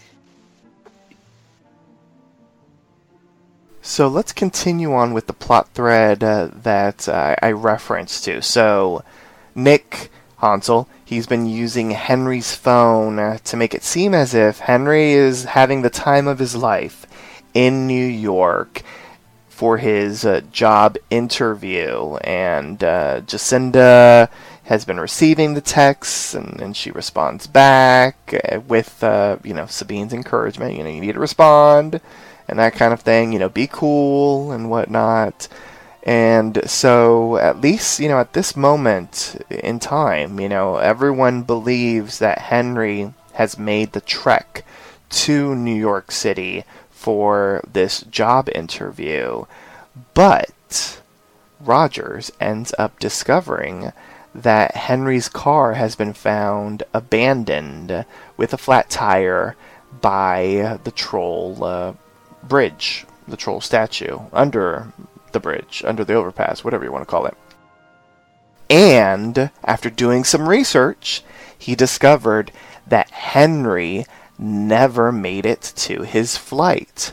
So 3.86 4.08
let's 4.08 4.32
continue 4.32 4.94
on 4.94 5.12
with 5.12 5.26
the 5.26 5.34
plot 5.34 5.68
thread 5.74 6.24
uh, 6.24 6.48
that 6.62 7.06
uh, 7.06 7.36
I 7.42 7.52
referenced 7.52 8.24
to. 8.24 8.40
So 8.40 9.04
Nick 9.54 10.10
Hansel, 10.38 10.88
he's 11.04 11.26
been 11.26 11.44
using 11.44 11.90
Henry's 11.90 12.54
phone 12.54 13.18
uh, 13.18 13.36
to 13.44 13.58
make 13.58 13.74
it 13.74 13.84
seem 13.84 14.14
as 14.14 14.32
if 14.32 14.60
Henry 14.60 15.12
is 15.12 15.44
having 15.44 15.82
the 15.82 15.90
time 15.90 16.26
of 16.26 16.38
his 16.38 16.56
life 16.56 17.04
in 17.52 17.86
New 17.86 18.06
York 18.06 18.80
for 19.50 19.76
his 19.76 20.24
uh, 20.24 20.40
job 20.50 20.96
interview, 21.10 22.16
and 22.24 22.82
uh, 22.82 23.20
Jacinda 23.20 24.30
has 24.62 24.86
been 24.86 24.98
receiving 24.98 25.52
the 25.52 25.60
texts, 25.60 26.34
and, 26.34 26.58
and 26.58 26.74
she 26.74 26.90
responds 26.90 27.46
back 27.46 28.34
uh, 28.50 28.60
with, 28.60 29.00
you 29.44 29.52
know, 29.52 29.66
Sabine's 29.66 30.14
encouragement. 30.14 30.74
You 30.74 30.84
know, 30.84 30.90
you 30.90 31.02
need 31.02 31.12
to 31.12 31.20
respond, 31.20 32.00
and 32.48 32.58
that 32.58 32.74
kind 32.74 32.92
of 32.92 33.00
thing. 33.00 33.32
You 33.32 33.38
know, 33.38 33.48
be 33.48 33.66
cool 33.66 34.52
and 34.52 34.70
whatnot. 34.70 35.48
And 36.02 36.68
so, 36.68 37.38
at 37.38 37.62
least, 37.62 37.98
you 37.98 38.08
know, 38.08 38.18
at 38.20 38.34
this 38.34 38.56
moment 38.56 39.42
in 39.48 39.78
time, 39.78 40.38
you 40.38 40.50
know, 40.50 40.76
everyone 40.76 41.42
believes 41.42 42.18
that 42.18 42.38
Henry 42.38 43.14
has 43.34 43.58
made 43.58 43.92
the 43.92 44.02
trek 44.02 44.66
to 45.08 45.54
New 45.54 45.74
York 45.74 46.12
City 46.12 46.64
for 46.90 47.62
this 47.70 48.02
job 48.02 48.48
interview. 48.54 49.46
But 50.12 51.00
Rogers 51.60 52.30
ends 52.40 52.74
up 52.78 52.98
discovering 52.98 53.92
that 54.34 54.74
Henry's 54.74 55.28
car 55.28 55.74
has 55.74 55.94
been 55.94 56.12
found 56.12 56.82
abandoned 56.92 58.04
with 58.36 58.52
a 58.52 58.58
flat 58.58 58.90
tire 58.90 59.56
by 60.00 60.78
the 60.84 60.90
troll 60.90 61.62
uh, 61.62 61.92
bridge, 62.48 63.06
the 63.26 63.36
troll 63.36 63.60
statue, 63.60 64.20
under 64.32 64.92
the 65.32 65.40
bridge, 65.40 65.82
under 65.86 66.04
the 66.04 66.14
overpass, 66.14 66.64
whatever 66.64 66.84
you 66.84 66.92
want 66.92 67.02
to 67.02 67.10
call 67.10 67.26
it. 67.26 67.36
And 68.70 69.50
after 69.62 69.90
doing 69.90 70.24
some 70.24 70.48
research, 70.48 71.22
he 71.56 71.74
discovered 71.74 72.50
that 72.86 73.10
Henry 73.10 74.06
never 74.38 75.12
made 75.12 75.46
it 75.46 75.72
to 75.76 76.02
his 76.02 76.36
flight. 76.36 77.12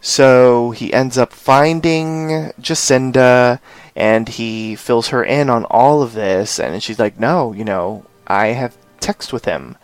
So 0.00 0.70
he 0.70 0.92
ends 0.92 1.18
up 1.18 1.32
finding 1.32 2.52
Jacinda 2.60 3.60
and 3.94 4.28
he 4.28 4.76
fills 4.76 5.08
her 5.08 5.22
in 5.22 5.50
on 5.50 5.64
all 5.64 6.02
of 6.02 6.14
this. 6.14 6.58
And 6.58 6.82
she's 6.82 6.98
like, 6.98 7.18
No, 7.18 7.52
you 7.52 7.64
know, 7.64 8.04
I 8.26 8.48
have 8.48 8.76
text 9.00 9.32
with 9.32 9.44
him. 9.44 9.76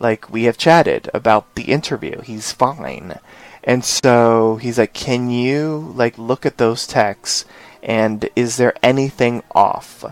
Like, 0.00 0.30
we 0.30 0.44
have 0.44 0.58
chatted 0.58 1.08
about 1.14 1.54
the 1.54 1.64
interview. 1.64 2.20
He's 2.22 2.50
fine. 2.50 3.18
And 3.62 3.84
so 3.84 4.56
he's 4.56 4.78
like, 4.78 4.94
Can 4.94 5.30
you, 5.30 5.92
like, 5.94 6.18
look 6.18 6.44
at 6.44 6.58
those 6.58 6.86
texts 6.86 7.44
and 7.82 8.28
is 8.34 8.56
there 8.56 8.74
anything 8.82 9.42
off? 9.52 10.04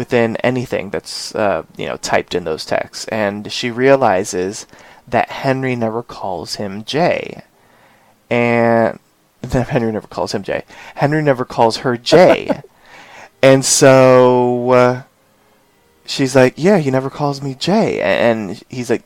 within 0.00 0.36
anything 0.36 0.88
that's 0.88 1.34
uh, 1.34 1.62
you 1.76 1.86
know 1.86 1.98
typed 1.98 2.34
in 2.34 2.44
those 2.44 2.64
texts, 2.64 3.06
and 3.08 3.52
she 3.52 3.70
realizes 3.70 4.66
that 5.06 5.28
Henry 5.28 5.76
never 5.76 6.02
calls 6.02 6.54
him 6.54 6.84
Jay, 6.84 7.42
and 8.30 8.98
then 9.42 9.66
Henry 9.66 9.92
never 9.92 10.08
calls 10.08 10.32
him 10.32 10.42
Jay. 10.42 10.64
Henry 10.94 11.22
never 11.22 11.44
calls 11.44 11.78
her 11.78 11.98
Jay, 11.98 12.62
and 13.42 13.62
so 13.62 14.70
uh, 14.70 15.02
she's 16.06 16.34
like, 16.34 16.54
"Yeah, 16.56 16.78
he 16.78 16.90
never 16.90 17.10
calls 17.10 17.42
me 17.42 17.54
Jay," 17.54 18.00
and 18.00 18.62
he's 18.68 18.90
like, 18.90 19.02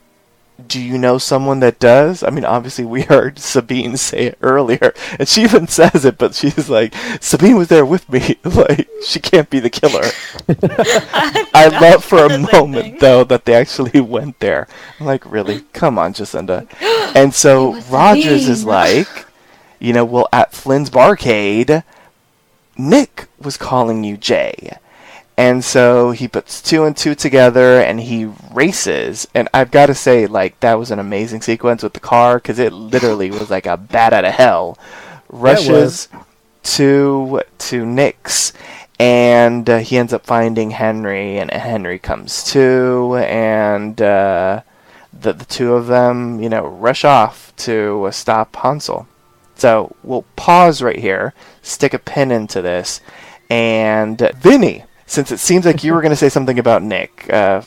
do 0.67 0.81
you 0.81 0.97
know 0.97 1.17
someone 1.17 1.59
that 1.59 1.79
does? 1.79 2.23
I 2.23 2.29
mean, 2.29 2.45
obviously 2.45 2.85
we 2.85 3.01
heard 3.03 3.39
Sabine 3.39 3.97
say 3.97 4.27
it 4.27 4.37
earlier, 4.41 4.93
and 5.19 5.27
she 5.27 5.43
even 5.43 5.67
says 5.67 6.05
it, 6.05 6.17
but 6.17 6.35
she's 6.35 6.69
like, 6.69 6.93
Sabine 7.19 7.57
was 7.57 7.67
there 7.67 7.85
with 7.85 8.09
me. 8.09 8.37
like, 8.43 8.89
she 9.05 9.19
can't 9.19 9.49
be 9.49 9.59
the 9.59 9.69
killer. 9.69 10.03
I, 10.47 11.47
I 11.53 11.67
love 11.79 12.03
for 12.03 12.25
a 12.25 12.39
moment 12.39 12.99
though 12.99 13.23
that 13.25 13.45
they 13.45 13.55
actually 13.55 13.99
went 14.01 14.39
there. 14.39 14.67
I'm 14.99 15.05
like, 15.05 15.29
really? 15.29 15.61
Come 15.73 15.97
on, 15.97 16.13
Jacinda. 16.13 16.67
And 17.15 17.33
so 17.33 17.79
Rogers 17.83 18.41
Sabine. 18.41 18.51
is 18.51 18.65
like, 18.65 19.25
you 19.79 19.93
know, 19.93 20.03
well, 20.03 20.27
at 20.33 20.51
Flynn's 20.51 20.89
Barcade, 20.89 21.85
Nick 22.77 23.27
was 23.39 23.55
calling 23.55 24.03
you 24.03 24.17
Jay. 24.17 24.77
And 25.37 25.65
so 25.65 26.11
he 26.11 26.27
puts 26.29 26.61
two 26.61 26.85
and 26.85 26.95
two 26.95 27.13
together 27.13 27.81
and 27.81 27.99
he 27.99 28.31
races. 28.53 29.27
And 29.33 29.49
I've 29.53 29.71
got 29.71 29.87
to 29.87 29.95
say, 29.95 30.27
like, 30.27 30.59
that 30.61 30.79
was 30.79 30.91
an 30.91 30.99
amazing 30.99 31.41
sequence 31.41 31.83
with 31.83 31.93
the 31.93 31.99
car 31.99 32.37
because 32.37 32.57
it 32.57 32.71
literally 32.71 33.31
was 33.31 33.49
like 33.49 33.65
a 33.65 33.75
bat 33.75 34.13
out 34.13 34.23
of 34.23 34.33
hell. 34.33 34.77
Rushes 35.27 36.07
to 36.63 37.41
to 37.57 37.85
Nick's 37.85 38.53
and 38.99 39.69
uh, 39.69 39.77
he 39.79 39.97
ends 39.97 40.13
up 40.13 40.25
finding 40.25 40.71
Henry, 40.71 41.37
and 41.37 41.51
Henry 41.51 41.99
comes 41.99 42.43
too, 42.43 43.17
and 43.17 44.01
uh, 44.01 44.61
the 45.11 45.33
the 45.33 45.45
two 45.45 45.73
of 45.73 45.87
them, 45.87 46.41
you 46.41 46.49
know, 46.49 46.65
rush 46.65 47.03
off 47.03 47.53
to 47.57 48.05
uh, 48.05 48.11
stop 48.11 48.55
Hansel. 48.55 49.07
So 49.55 49.95
we'll 50.03 50.25
pause 50.35 50.81
right 50.81 50.99
here, 50.99 51.33
stick 51.61 51.93
a 51.93 51.99
pin 51.99 52.31
into 52.31 52.61
this, 52.61 53.01
and 53.49 54.17
Vinny 54.37 54.85
since 55.05 55.31
it 55.31 55.39
seems 55.39 55.65
like 55.65 55.83
you 55.83 55.93
were 55.93 56.01
going 56.01 56.11
to 56.11 56.15
say 56.15 56.29
something 56.29 56.59
about 56.59 56.83
Nick, 56.83 57.31
uh, 57.31 57.61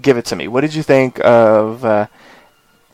give 0.00 0.16
it 0.16 0.24
to 0.26 0.36
me. 0.36 0.48
What 0.48 0.62
did 0.62 0.74
you 0.74 0.82
think 0.82 1.20
of 1.24 1.84
uh, 1.84 2.06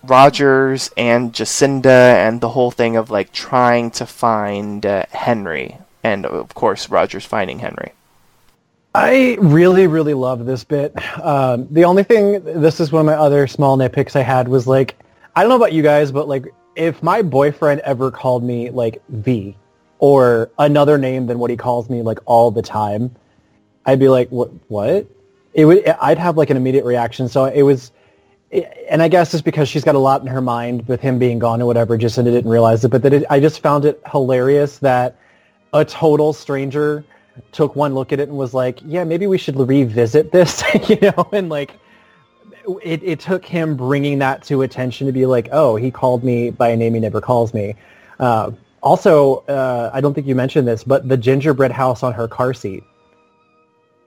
Rogers 0.03 0.91
and 0.97 1.33
Jacinda 1.33 2.15
and 2.15 2.41
the 2.41 2.51
whole 2.51 2.71
thing 2.71 2.97
of 2.97 3.11
like 3.11 3.33
trying 3.33 3.91
to 3.93 4.07
find 4.07 4.85
uh, 4.85 5.07
Henry, 5.11 5.79
and 6.03 6.27
of 6.27 6.55
course 6.55 6.89
Rogers 6.89 7.25
finding 7.25 7.61
Henry? 7.61 7.93
I 8.95 9.37
really, 9.41 9.89
really 9.89 10.15
love 10.15 10.47
this 10.47 10.63
bit. 10.63 10.95
Um, 11.19 11.67
the 11.71 11.85
only 11.85 12.05
thing, 12.05 12.45
this 12.45 12.79
is 12.79 12.93
one 12.93 13.01
of 13.01 13.07
my 13.07 13.15
other 13.15 13.49
small 13.49 13.77
nitpicks 13.77 14.15
I 14.15 14.23
had 14.23 14.47
was 14.47 14.69
like, 14.69 14.95
I 15.35 15.43
don't 15.43 15.51
know 15.51 15.57
about 15.57 15.73
you 15.73 15.83
guys, 15.83 16.13
but 16.13 16.29
like, 16.29 16.47
if 16.77 17.03
my 17.03 17.21
boyfriend 17.21 17.81
ever 17.81 18.13
called 18.13 18.45
me 18.45 18.71
like 18.71 19.03
V 19.09 19.57
or 19.99 20.51
another 20.59 20.97
name 20.97 21.27
than 21.27 21.41
what 21.41 21.51
he 21.51 21.57
calls 21.57 21.91
me 21.91 22.03
like 22.03 22.21
all 22.25 22.53
the 22.53 22.63
time, 22.63 23.15
I'd 23.87 23.99
be 23.99 24.09
like, 24.09 24.29
what? 24.31 24.51
What? 24.69 25.07
It 25.53 25.65
would. 25.67 25.87
I'd 25.87 26.19
have 26.19 26.37
like 26.37 26.51
an 26.51 26.57
immediate 26.57 26.85
reaction. 26.85 27.29
So 27.29 27.45
it 27.45 27.63
was, 27.63 27.93
and 28.89 29.03
I 29.03 29.09
guess 29.09 29.35
it's 29.35 29.43
because 29.43 29.69
she's 29.69 29.85
got 29.85 29.95
a 29.95 29.99
lot 30.01 30.21
in 30.21 30.27
her 30.27 30.41
mind 30.41 30.87
with 30.89 31.01
him 31.01 31.19
being 31.19 31.39
gone 31.39 31.61
or 31.63 31.67
whatever. 31.67 31.97
Just 31.97 32.19
and 32.19 32.27
I 32.27 32.31
didn't 32.31 32.51
realize 32.51 32.85
it, 32.85 32.89
but 32.89 33.03
that 33.03 33.13
it, 33.13 33.25
I 33.31 33.41
just 33.41 33.61
found 33.61 33.85
it 33.85 34.01
hilarious 34.11 34.79
that 34.79 35.17
a 35.73 35.85
total 35.85 36.33
stranger 36.33 37.05
took 37.53 37.77
one 37.77 37.95
look 37.95 38.13
at 38.13 38.21
it 38.21 38.29
and 38.29 38.39
was 38.39 38.55
like, 38.55 38.79
yeah, 38.85 39.05
maybe 39.05 39.27
we 39.27 39.39
should 39.39 39.57
revisit 39.57 40.33
this, 40.33 40.63
you 40.89 40.99
know, 41.01 41.29
and 41.33 41.49
like. 41.49 41.73
It, 42.83 43.03
it 43.03 43.21
took 43.21 43.45
him 43.45 43.77
bringing 43.77 44.21
that 44.21 44.43
to 44.45 44.63
attention 44.63 45.07
to 45.07 45.13
be 45.13 45.27
like, 45.27 45.51
oh, 45.53 45.77
he 45.77 45.91
called 45.91 46.25
me 46.25 46.49
by 46.49 46.71
a 46.71 46.77
name 46.79 46.95
he 46.95 47.01
never 47.01 47.21
calls 47.21 47.53
me. 47.53 47.75
Uh, 48.19 48.53
also, 48.83 49.41
uh, 49.49 49.91
I 49.93 50.01
don't 50.01 50.15
think 50.15 50.27
you 50.27 50.35
mentioned 50.35 50.67
this, 50.67 50.83
but 50.83 51.07
the 51.07 51.19
gingerbread 51.19 51.73
house 51.73 52.03
on 52.03 52.15
her 52.15 52.27
car 52.27 52.55
seat 52.55 52.83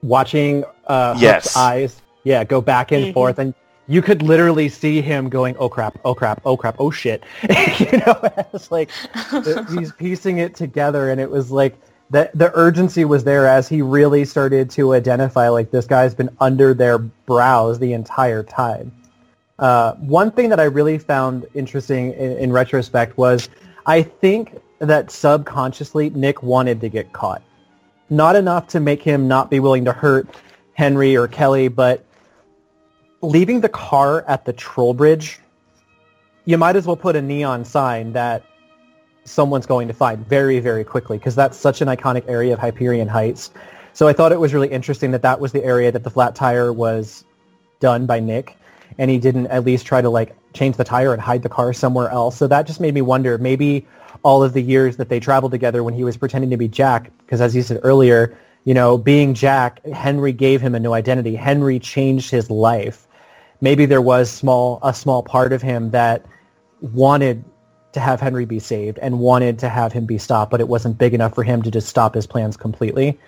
watching 0.02 0.64
uh, 0.86 1.16
yes. 1.18 1.44
Hook's 1.44 1.56
eyes, 1.56 2.02
yeah, 2.24 2.44
go 2.44 2.60
back 2.60 2.92
and 2.92 3.04
mm-hmm. 3.04 3.12
forth, 3.12 3.38
and 3.38 3.54
you 3.86 4.02
could 4.02 4.22
literally 4.22 4.68
see 4.68 5.00
him 5.00 5.28
going, 5.28 5.56
"Oh 5.58 5.68
crap! 5.68 5.98
Oh 6.04 6.14
crap! 6.14 6.40
Oh 6.44 6.56
crap! 6.56 6.76
Oh 6.78 6.90
shit!" 6.90 7.24
you 7.42 7.98
know, 7.98 8.20
it's 8.52 8.70
like 8.70 8.90
he's 9.70 9.92
piecing 9.92 10.38
it 10.38 10.54
together, 10.54 11.10
and 11.10 11.20
it 11.20 11.30
was 11.30 11.50
like 11.50 11.76
the 12.10 12.30
the 12.34 12.52
urgency 12.54 13.04
was 13.04 13.24
there 13.24 13.46
as 13.46 13.68
he 13.68 13.82
really 13.82 14.24
started 14.24 14.70
to 14.70 14.94
identify 14.94 15.48
like 15.48 15.70
this 15.70 15.86
guy's 15.86 16.14
been 16.14 16.30
under 16.40 16.74
their 16.74 16.98
brows 16.98 17.78
the 17.78 17.92
entire 17.92 18.42
time. 18.42 18.92
Uh, 19.58 19.94
one 19.94 20.30
thing 20.30 20.48
that 20.50 20.60
I 20.60 20.64
really 20.64 20.98
found 20.98 21.46
interesting 21.54 22.12
in, 22.12 22.32
in 22.38 22.52
retrospect 22.52 23.18
was 23.18 23.48
I 23.86 24.02
think 24.02 24.60
that 24.78 25.10
subconsciously 25.10 26.10
Nick 26.10 26.42
wanted 26.42 26.80
to 26.82 26.88
get 26.88 27.12
caught 27.12 27.42
not 28.10 28.36
enough 28.36 28.68
to 28.68 28.80
make 28.80 29.02
him 29.02 29.28
not 29.28 29.50
be 29.50 29.60
willing 29.60 29.84
to 29.84 29.92
hurt 29.92 30.28
Henry 30.74 31.16
or 31.16 31.28
Kelly, 31.28 31.68
but 31.68 32.04
leaving 33.20 33.60
the 33.60 33.68
car 33.68 34.24
at 34.28 34.44
the 34.44 34.52
troll 34.52 34.94
bridge, 34.94 35.40
you 36.44 36.56
might 36.56 36.76
as 36.76 36.86
well 36.86 36.96
put 36.96 37.16
a 37.16 37.22
neon 37.22 37.64
sign 37.64 38.12
that 38.12 38.42
someone's 39.24 39.66
going 39.66 39.88
to 39.88 39.94
find 39.94 40.26
very, 40.26 40.60
very 40.60 40.84
quickly 40.84 41.18
because 41.18 41.34
that's 41.34 41.56
such 41.56 41.80
an 41.80 41.88
iconic 41.88 42.24
area 42.28 42.52
of 42.54 42.58
Hyperion 42.58 43.08
Heights. 43.08 43.50
So 43.92 44.08
I 44.08 44.12
thought 44.12 44.32
it 44.32 44.40
was 44.40 44.54
really 44.54 44.68
interesting 44.68 45.10
that 45.10 45.22
that 45.22 45.40
was 45.40 45.52
the 45.52 45.64
area 45.64 45.92
that 45.92 46.04
the 46.04 46.10
flat 46.10 46.34
tire 46.34 46.72
was 46.72 47.24
done 47.80 48.06
by 48.06 48.20
Nick, 48.20 48.56
and 48.96 49.10
he 49.10 49.18
didn't 49.18 49.48
at 49.48 49.64
least 49.64 49.84
try 49.84 50.00
to 50.00 50.08
like 50.08 50.34
change 50.54 50.76
the 50.76 50.84
tire 50.84 51.12
and 51.12 51.20
hide 51.20 51.42
the 51.42 51.48
car 51.48 51.72
somewhere 51.72 52.08
else. 52.08 52.36
So 52.36 52.46
that 52.46 52.66
just 52.66 52.80
made 52.80 52.94
me 52.94 53.02
wonder 53.02 53.36
maybe 53.38 53.86
all 54.22 54.42
of 54.42 54.52
the 54.52 54.62
years 54.62 54.96
that 54.96 55.08
they 55.08 55.20
traveled 55.20 55.52
together 55.52 55.82
when 55.82 55.94
he 55.94 56.04
was 56.04 56.16
pretending 56.16 56.50
to 56.50 56.56
be 56.56 56.68
Jack, 56.68 57.10
because 57.18 57.40
as 57.40 57.54
you 57.54 57.62
said 57.62 57.80
earlier, 57.82 58.36
you 58.64 58.74
know, 58.74 58.98
being 58.98 59.34
Jack, 59.34 59.84
Henry 59.86 60.32
gave 60.32 60.60
him 60.60 60.74
a 60.74 60.80
new 60.80 60.92
identity. 60.92 61.34
Henry 61.34 61.78
changed 61.78 62.30
his 62.30 62.50
life. 62.50 63.06
Maybe 63.60 63.86
there 63.86 64.02
was 64.02 64.30
small 64.30 64.78
a 64.82 64.92
small 64.92 65.22
part 65.22 65.52
of 65.52 65.62
him 65.62 65.90
that 65.90 66.24
wanted 66.80 67.44
to 67.92 68.00
have 68.00 68.20
Henry 68.20 68.44
be 68.44 68.58
saved 68.58 68.98
and 68.98 69.18
wanted 69.18 69.58
to 69.60 69.68
have 69.68 69.92
him 69.92 70.04
be 70.04 70.18
stopped, 70.18 70.50
but 70.50 70.60
it 70.60 70.68
wasn't 70.68 70.98
big 70.98 71.14
enough 71.14 71.34
for 71.34 71.42
him 71.42 71.62
to 71.62 71.70
just 71.70 71.88
stop 71.88 72.14
his 72.14 72.26
plans 72.26 72.56
completely. 72.56 73.18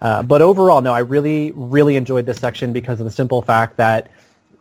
Uh, 0.00 0.22
but 0.22 0.42
overall, 0.42 0.80
no, 0.80 0.92
I 0.92 1.00
really, 1.00 1.52
really 1.54 1.96
enjoyed 1.96 2.26
this 2.26 2.38
section 2.38 2.72
because 2.72 3.00
of 3.00 3.04
the 3.04 3.10
simple 3.10 3.42
fact 3.42 3.76
that 3.76 4.10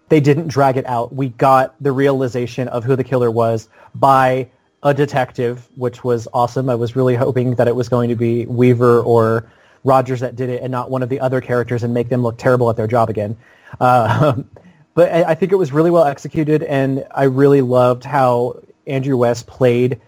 they 0.09 0.19
didn't 0.19 0.47
drag 0.47 0.77
it 0.77 0.85
out. 0.85 1.13
We 1.13 1.29
got 1.29 1.75
the 1.81 1.91
realization 1.91 2.67
of 2.69 2.83
who 2.83 2.95
the 2.95 3.03
killer 3.03 3.29
was 3.29 3.69
by 3.93 4.49
a 4.88 4.93
detective, 4.93 5.67
which 5.75 6.05
was 6.05 6.29
awesome. 6.33 6.69
I 6.69 6.75
was 6.75 6.95
really 6.95 7.13
hoping 7.13 7.55
that 7.55 7.67
it 7.67 7.75
was 7.75 7.89
going 7.89 8.07
to 8.07 8.15
be 8.15 8.45
Weaver 8.45 9.01
or 9.01 9.51
Rogers 9.83 10.21
that 10.21 10.38
did 10.38 10.49
it 10.49 10.63
and 10.63 10.71
not 10.71 10.89
one 10.89 11.03
of 11.03 11.09
the 11.09 11.19
other 11.19 11.41
characters 11.41 11.83
and 11.83 11.93
make 11.93 12.07
them 12.07 12.23
look 12.23 12.38
terrible 12.38 12.69
at 12.69 12.77
their 12.77 12.88
job 12.88 13.09
again. 13.09 13.35
Uh, 13.81 14.41
but 14.93 15.11
I, 15.11 15.31
I 15.31 15.35
think 15.35 15.51
it 15.51 15.57
was 15.57 15.73
really 15.73 15.91
well 15.91 16.05
executed, 16.05 16.63
and 16.63 17.05
I 17.11 17.25
really 17.25 17.59
loved 17.59 18.05
how 18.05 18.61
Andrew 18.88 19.17
West 19.17 19.45
played 19.45 19.99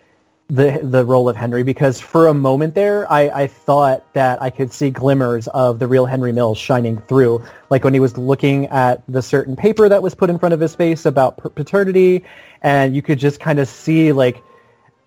the 0.48 0.80
the 0.82 1.06
role 1.06 1.30
of 1.30 1.36
Henry 1.36 1.62
because 1.62 2.00
for 2.00 2.28
a 2.28 2.34
moment 2.34 2.74
there, 2.74 3.12
I, 3.12 3.30
I 3.30 3.48
thought 3.48 4.14
that 4.14 4.42
I 4.42 4.50
could 4.50 4.72
see 4.72 4.90
glimmers 4.90 5.48
of 5.50 5.78
the 5.78 5.88
real 5.88 6.06
Henry 6.06 6.32
Mills 6.32 6.58
shining 6.58 7.00
through, 7.02 7.44
like 7.70 7.84
when 7.84 7.94
he 7.94 8.00
was 8.00 8.18
looking 8.18 8.66
at 8.68 9.04
the 9.10 9.22
certain 9.22 9.58
paper 9.58 9.90
that 9.90 10.02
was 10.02 10.16
put 10.16 10.30
in 10.30 10.40
front 10.40 10.54
of 10.54 10.62
his 10.62 10.74
face 10.74 11.06
about 11.06 11.38
paternity, 11.54 12.24
and 12.62 12.96
you 12.96 13.02
could 13.02 13.20
just 13.20 13.42
kind 13.42 13.60
of 13.60 13.68
see 13.68 14.14
like 14.14 14.42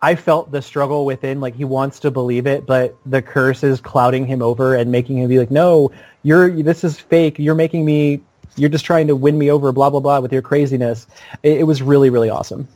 I 0.05 0.17
felt 0.17 0.51
the 0.51 0.61
struggle 0.61 1.07
within, 1.07 1.41
like 1.41 1.55
he 1.55 1.65
wants 1.65 2.01
to 2.01 2.11
believe 2.11 2.47
it, 2.47 2.67
but 2.67 2.97
the 3.07 3.23
curse 3.23 3.63
is 3.63 3.81
clouding 3.81 4.27
him 4.27 4.43
over 4.43 4.75
and 4.75 4.91
making 4.91 5.19
him 5.19 5.29
be 5.29 5.39
like, 5.39 5.53
no, 5.53 5.93
you're 6.25 6.51
this 6.63 6.83
is 6.83 6.99
fake. 6.99 7.39
You're 7.39 7.55
making 7.55 7.85
me. 7.85 8.21
You're 8.57 8.69
just 8.69 8.85
trying 8.85 9.07
to 9.07 9.17
win 9.17 9.39
me 9.39 9.51
over, 9.51 9.73
blah 9.73 9.91
blah 9.91 10.01
blah, 10.01 10.21
with 10.21 10.33
your 10.33 10.43
craziness. 10.43 11.07
It, 11.43 11.61
it 11.61 11.63
was 11.63 11.83
really 11.83 12.11
really 12.11 12.29
awesome. 12.31 12.67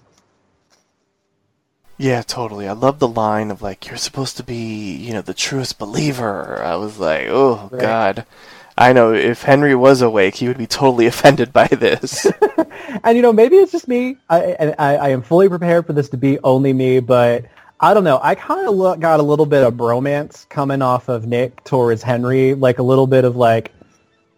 Yeah, 1.98 2.22
totally. 2.22 2.68
I 2.68 2.72
love 2.72 2.98
the 2.98 3.08
line 3.08 3.50
of 3.50 3.62
like, 3.62 3.86
"You're 3.88 3.96
supposed 3.96 4.36
to 4.36 4.42
be, 4.42 4.94
you 4.96 5.12
know, 5.12 5.22
the 5.22 5.34
truest 5.34 5.78
believer." 5.78 6.62
I 6.62 6.76
was 6.76 6.98
like, 6.98 7.26
"Oh 7.28 7.68
Right. 7.72 7.80
God." 7.80 8.26
I 8.78 8.92
know 8.92 9.12
if 9.14 9.42
Henry 9.42 9.74
was 9.74 10.02
awake, 10.02 10.34
he 10.36 10.48
would 10.48 10.58
be 10.58 10.66
totally 10.66 11.06
offended 11.12 11.52
by 11.52 11.66
this. 11.68 12.26
And 13.04 13.14
you 13.16 13.22
know, 13.22 13.32
maybe 13.32 13.56
it's 13.56 13.72
just 13.72 13.88
me. 13.88 14.16
I, 14.30 14.74
I, 14.78 14.96
I 14.96 15.08
am 15.10 15.20
fully 15.22 15.48
prepared 15.48 15.86
for 15.86 15.92
this 15.92 16.08
to 16.10 16.16
be 16.16 16.38
only 16.44 16.72
me, 16.72 17.00
but 17.00 17.44
I 17.80 17.92
don't 17.94 18.04
know. 18.04 18.18
I 18.22 18.34
kind 18.34 18.66
of 18.68 19.00
got 19.00 19.18
a 19.20 19.22
little 19.22 19.44
bit 19.46 19.64
of 19.64 19.74
bromance 19.74 20.48
coming 20.48 20.82
off 20.82 21.08
of 21.08 21.26
Nick 21.26 21.62
towards 21.64 22.02
Henry, 22.02 22.54
like 22.54 22.78
a 22.78 22.82
little 22.82 23.06
bit 23.06 23.24
of 23.24 23.36
like, 23.36 23.72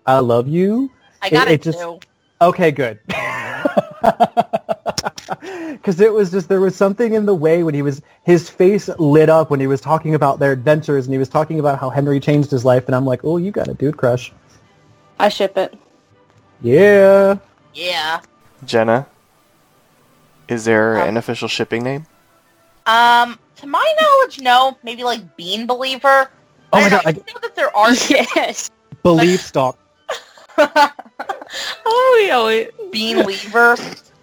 "I 0.07 0.19
love 0.21 0.49
you." 0.49 0.91
I 1.23 1.31
got 1.31 1.47
It- 1.49 1.53
it, 1.53 1.55
it 1.55 1.63
just- 1.63 1.79
too. 1.79 2.01
Okay, 2.41 2.71
good. 2.73 2.99
Mm-hmm. 3.09 4.57
Because 5.73 6.01
it 6.01 6.13
was 6.13 6.31
just 6.31 6.49
there 6.49 6.61
was 6.61 6.75
something 6.75 7.13
in 7.15 7.27
the 7.27 7.35
way 7.35 7.63
when 7.63 7.75
he 7.75 7.83
was 7.83 8.01
his 8.25 8.49
face 8.51 8.89
lit 8.99 9.29
up 9.29 9.51
when 9.51 9.61
he 9.61 9.67
was 9.67 9.81
talking 9.81 10.15
about 10.15 10.39
their 10.39 10.53
adventures 10.53 11.05
and 11.07 11.13
he 11.15 11.19
was 11.19 11.29
talking 11.29 11.61
about 11.61 11.79
how 11.79 11.91
Henry 11.91 12.19
changed 12.21 12.51
his 12.51 12.65
life, 12.65 12.87
and 12.87 12.95
I'm 12.97 13.05
like, 13.05 13.21
oh, 13.25 13.37
you 13.37 13.51
got 13.51 13.69
a 13.69 13.75
dude 13.75 13.97
crush. 13.97 14.33
I 15.19 15.29
ship 15.29 15.57
it. 15.57 15.77
Yeah. 16.63 17.37
Yeah. 17.75 18.21
Jenna, 18.65 19.07
is 20.49 20.65
there 20.65 21.01
Um, 21.01 21.09
an 21.11 21.17
official 21.17 21.49
shipping 21.49 21.83
name? 21.85 22.07
Um, 22.87 23.39
to 23.57 23.67
my 23.67 23.95
knowledge, 24.01 24.41
no. 24.41 24.77
Maybe 24.83 25.05
like 25.05 25.37
Bean 25.37 25.67
Believer. 25.67 26.31
Oh 26.73 26.81
my 26.81 26.89
God, 26.89 27.03
I 27.05 27.11
I- 27.11 27.13
know 27.13 27.39
that 27.43 27.55
there 27.55 27.75
are 27.77 27.93
Yes. 28.37 28.71
Believe 29.03 29.41
stalk. 29.41 29.79
Oh, 31.87 32.19
we 32.23 32.31
always 32.31 32.69
Bean 32.91 33.25
Lever. 33.25 33.77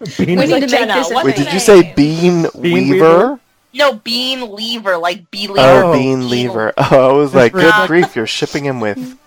Being 0.18 0.40
We 0.40 0.48
like- 0.48 0.50
need 0.50 0.54
to 0.54 0.60
make 0.62 0.70
Jenna, 0.70 0.94
this 0.96 1.12
a 1.12 1.24
Wait, 1.24 1.36
did 1.36 1.54
you 1.54 1.60
say 1.60 1.94
Bean, 1.96 2.48
Bean 2.60 2.90
Weaver? 2.90 2.94
Weaver? 2.94 3.40
No, 3.74 3.94
Bean 3.96 4.52
Lever, 4.52 4.98
like 4.98 5.30
Be 5.32 5.48
Oh, 5.50 5.54
Lever. 5.54 5.84
Oh. 5.84 5.94
Bean 5.94 6.30
Lever. 6.30 6.74
Oh, 6.78 7.10
I 7.10 7.14
was 7.14 7.34
like, 7.36 7.52
good 7.54 7.74
grief, 7.88 8.16
you're 8.16 8.28
shipping 8.28 8.64
him 8.64 8.80
with. 8.80 9.18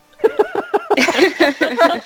I 1.01 2.03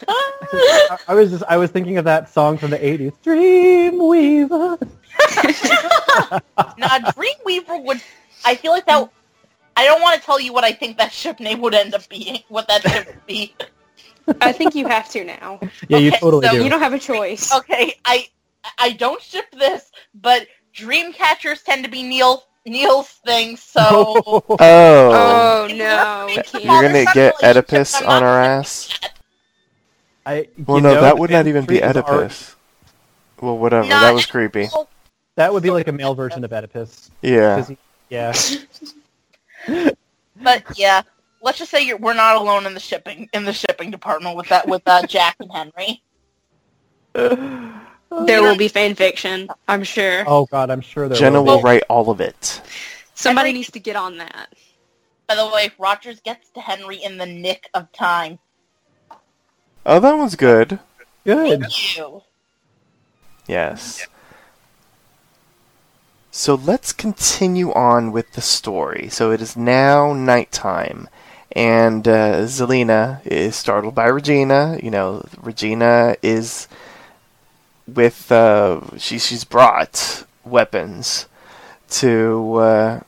I 1.08 1.14
was 1.14 1.30
just 1.30 1.44
I 1.48 1.56
was 1.56 1.70
thinking 1.70 1.96
of 1.98 2.04
that 2.04 2.28
song 2.28 2.58
from 2.58 2.70
the 2.70 2.78
'80s, 2.78 3.12
Dreamweaver. 3.24 4.78
now, 6.78 6.98
Dreamweaver 6.98 7.84
would. 7.84 8.00
I 8.44 8.54
feel 8.56 8.72
like 8.72 8.86
that. 8.86 9.08
I 9.76 9.86
don't 9.86 10.02
want 10.02 10.20
to 10.20 10.26
tell 10.26 10.38
you 10.38 10.52
what 10.52 10.64
I 10.64 10.72
think 10.72 10.98
that 10.98 11.12
ship 11.12 11.40
name 11.40 11.60
would 11.62 11.74
end 11.74 11.94
up 11.94 12.06
being. 12.08 12.40
What 12.48 12.68
that 12.68 12.82
ship 12.82 13.06
would 13.06 13.26
be. 13.26 13.54
I 14.40 14.52
think 14.52 14.74
you 14.74 14.86
have 14.86 15.08
to 15.10 15.24
now. 15.24 15.58
Yeah, 15.88 15.98
you 15.98 16.10
totally 16.10 16.46
so 16.46 16.52
do. 16.52 16.62
You 16.64 16.70
don't 16.70 16.80
have 16.82 16.92
a 16.92 16.98
choice. 16.98 17.52
Okay, 17.54 17.94
I 18.04 18.26
I 18.78 18.92
don't 18.92 19.20
ship 19.20 19.46
this, 19.52 19.90
but 20.14 20.46
Dreamcatchers 20.74 21.62
tend 21.64 21.84
to 21.84 21.90
be 21.90 22.02
Neal 22.02 22.42
Neal's 22.64 23.08
thing, 23.26 23.56
so 23.56 23.82
Oh, 24.26 24.44
Oh 24.60 25.68
no, 25.70 26.24
we 26.28 26.36
worth 26.36 26.52
can't. 26.52 26.64
you're 26.64 26.82
gonna 26.82 27.04
get 27.12 27.34
Oedipus 27.42 28.00
on 28.02 28.22
our 28.22 28.40
ass? 28.40 28.88
I, 30.24 30.46
Well, 30.66 30.80
no, 30.80 30.94
know, 30.94 31.00
that 31.00 31.18
would 31.18 31.30
not 31.30 31.46
even 31.48 31.66
be 31.66 31.76
Street 31.78 31.90
is 31.90 31.96
our- 31.96 32.14
Oedipus. 32.20 32.56
Well, 33.40 33.58
whatever. 33.58 33.88
No, 33.88 34.00
that 34.00 34.14
was 34.14 34.26
creepy. 34.26 34.68
that 35.34 35.52
would 35.52 35.64
be 35.64 35.70
like 35.70 35.88
a 35.88 35.92
male 35.92 36.14
version 36.14 36.44
of 36.44 36.52
Oedipus. 36.52 37.10
Yeah. 37.22 37.56
'Cause 37.56 37.68
he- 37.68 37.78
yeah. 38.08 38.32
But 40.42 40.64
yeah, 40.78 41.02
let's 41.42 41.58
just 41.58 41.70
say 41.70 41.84
you're, 41.84 41.98
we're 41.98 42.14
not 42.14 42.36
alone 42.36 42.66
in 42.66 42.74
the 42.74 42.80
shipping 42.80 43.28
in 43.32 43.44
the 43.44 43.52
shipping 43.52 43.90
department 43.90 44.36
with 44.36 44.48
that 44.48 44.66
with 44.66 44.82
uh, 44.86 45.06
Jack 45.06 45.36
and 45.40 45.50
Henry. 45.52 46.02
There 48.26 48.42
will 48.42 48.56
be 48.56 48.68
fan 48.68 48.94
fiction, 48.94 49.48
I'm 49.68 49.84
sure. 49.84 50.24
Oh 50.26 50.46
God, 50.46 50.70
I'm 50.70 50.80
sure 50.80 51.08
there 51.08 51.18
Jenna 51.18 51.42
will. 51.42 51.56
will 51.56 51.58
be. 51.58 51.64
write 51.64 51.82
all 51.88 52.10
of 52.10 52.20
it. 52.20 52.60
Somebody 53.14 53.48
Henry- 53.48 53.58
needs 53.58 53.70
to 53.70 53.80
get 53.80 53.96
on 53.96 54.18
that. 54.18 54.52
By 55.26 55.34
the 55.36 55.46
way, 55.52 55.70
Rogers 55.78 56.20
gets 56.20 56.50
to 56.50 56.60
Henry 56.60 56.96
in 56.96 57.16
the 57.16 57.26
nick 57.26 57.70
of 57.74 57.90
time. 57.92 58.38
Oh, 59.86 59.98
that 59.98 60.12
was 60.14 60.36
good. 60.36 60.78
Good. 61.24 61.60
Thank 61.62 61.96
you. 61.96 62.22
Yes. 63.46 64.06
So 66.30 66.54
let's 66.54 66.92
continue 66.92 67.72
on 67.72 68.12
with 68.12 68.32
the 68.32 68.40
story. 68.40 69.08
So 69.08 69.30
it 69.30 69.40
is 69.40 69.56
now 69.56 70.12
nighttime, 70.12 71.08
and 71.52 72.06
uh, 72.06 72.42
Zelena 72.44 73.24
is 73.26 73.56
startled 73.56 73.94
by 73.94 74.06
Regina. 74.06 74.78
You 74.82 74.90
know, 74.90 75.24
Regina 75.40 76.16
is 76.22 76.68
with 77.86 78.30
uh, 78.30 78.80
she 78.98 79.18
she's 79.18 79.44
brought 79.44 80.24
weapons 80.44 81.26
to 81.90 82.54
uh, 82.56 83.00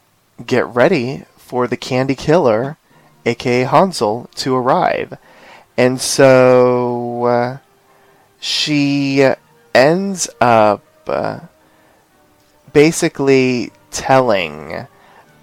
get 0.44 0.66
ready 0.66 1.24
for 1.36 1.66
the 1.66 1.76
Candy 1.76 2.14
Killer, 2.14 2.76
aka 3.24 3.64
Hansel, 3.64 4.28
to 4.36 4.54
arrive, 4.54 5.18
and 5.76 6.00
so 6.00 7.24
uh, 7.24 7.58
she 8.40 9.26
ends 9.74 10.28
up 10.40 10.84
uh, 11.06 11.40
basically 12.72 13.72
telling 13.90 14.86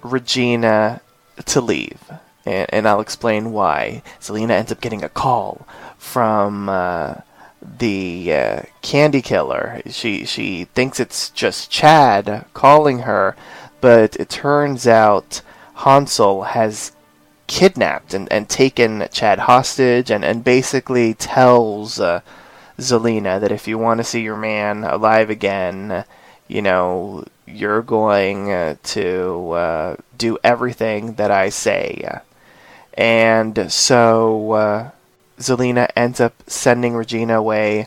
Regina 0.02 1.00
to 1.46 1.60
leave. 1.60 1.98
And, 2.44 2.66
and 2.72 2.88
I'll 2.88 3.00
explain 3.00 3.52
why. 3.52 4.02
Zelena 4.20 4.50
ends 4.50 4.72
up 4.72 4.80
getting 4.80 5.02
a 5.02 5.08
call 5.08 5.66
from 5.98 6.68
uh, 6.68 7.14
the 7.78 8.32
uh, 8.32 8.62
candy 8.80 9.22
killer. 9.22 9.82
She 9.86 10.24
she 10.24 10.64
thinks 10.64 11.00
it's 11.00 11.30
just 11.30 11.70
Chad 11.70 12.46
calling 12.54 13.00
her, 13.00 13.36
but 13.80 14.16
it 14.16 14.28
turns 14.28 14.86
out 14.86 15.42
Hansel 15.76 16.42
has 16.42 16.92
kidnapped 17.46 18.14
and, 18.14 18.30
and 18.32 18.48
taken 18.48 19.06
Chad 19.12 19.40
hostage 19.40 20.10
and, 20.10 20.24
and 20.24 20.44
basically 20.44 21.14
tells 21.14 22.00
uh, 22.00 22.20
Zelena 22.78 23.40
that 23.40 23.52
if 23.52 23.68
you 23.68 23.78
want 23.78 23.98
to 23.98 24.04
see 24.04 24.22
your 24.22 24.36
man 24.36 24.84
alive 24.84 25.30
again, 25.30 26.04
you 26.48 26.62
know, 26.62 27.24
you're 27.46 27.82
going 27.82 28.50
uh, 28.50 28.76
to 28.82 29.50
uh, 29.52 29.96
do 30.16 30.38
everything 30.42 31.14
that 31.14 31.30
I 31.30 31.48
say. 31.50 32.20
And 32.94 33.70
so 33.72 34.52
uh, 34.52 34.90
Zelena 35.42 35.90
ends 35.94 36.20
up 36.20 36.34
sending 36.46 36.94
Regina 36.94 37.38
away 37.38 37.86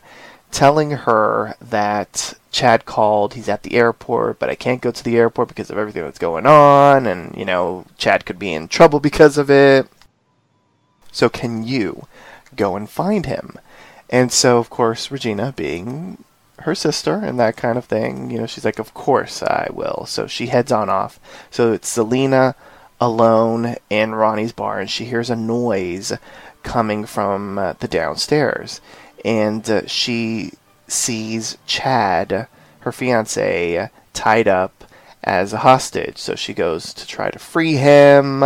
telling 0.52 0.92
her 0.92 1.56
that 1.60 2.34
Chad 2.52 2.86
called, 2.86 3.34
he's 3.34 3.50
at 3.50 3.64
the 3.64 3.76
airport, 3.76 4.40
but 4.40 4.50
I 4.50 4.56
can't 4.56 4.82
go 4.82 4.92
to 4.92 5.04
the 5.04 5.18
airport 5.18 5.50
because 5.50 5.70
of 5.70 5.78
everything 5.78 6.04
that's 6.04 6.20
going 6.20 6.46
on, 6.46 7.06
and, 7.06 7.36
you 7.36 7.44
know, 7.44 7.86
Chad 7.98 8.26
could 8.26 8.40
be 8.40 8.54
in 8.54 8.70
trouble 8.70 9.02
because 9.02 9.38
of 9.38 9.50
it. 9.50 9.88
So 11.12 11.28
can 11.28 11.66
you 11.66 12.08
go 12.56 12.78
and 12.78 12.90
find 12.90 13.26
him? 13.26 13.60
And 14.10 14.32
so, 14.32 14.58
of 14.58 14.70
course, 14.70 15.12
Regina, 15.12 15.54
being 15.58 16.24
her 16.60 16.76
sister 16.76 17.16
and 17.16 17.38
that 17.40 17.58
kind 17.58 17.78
of 17.78 17.86
thing, 17.86 18.32
you 18.32 18.40
know, 18.40 18.46
she's 18.46 18.64
like, 18.64 18.80
of 18.80 18.94
course 18.94 19.44
I 19.44 19.68
will. 19.74 20.06
So 20.08 20.26
she 20.26 20.48
heads 20.48 20.72
on 20.72 20.90
off. 20.90 21.20
So 21.52 21.74
it's 21.74 21.98
Zelena 21.98 22.56
alone 23.02 23.76
in 23.90 24.12
Roni's 24.12 24.54
bar, 24.54 24.80
and 24.80 24.90
she 24.90 25.06
hears 25.06 25.30
a 25.30 25.36
noise 25.36 26.14
coming 26.66 27.06
from 27.06 27.58
uh, 27.58 27.74
the 27.80 27.88
downstairs. 27.88 28.82
And 29.24 29.70
uh, 29.70 29.88
she 29.88 30.52
sees 30.88 31.58
Chad, 31.66 32.48
her 32.82 32.92
fiance, 32.92 33.90
tied 34.14 34.48
up 34.50 34.84
as 35.24 35.54
a 35.54 35.60
hostage. 35.60 36.18
So 36.18 36.36
she 36.36 36.54
goes 36.54 36.94
to 36.94 37.08
try 37.08 37.30
to 37.30 37.40
free 37.40 37.76
him. 37.76 38.44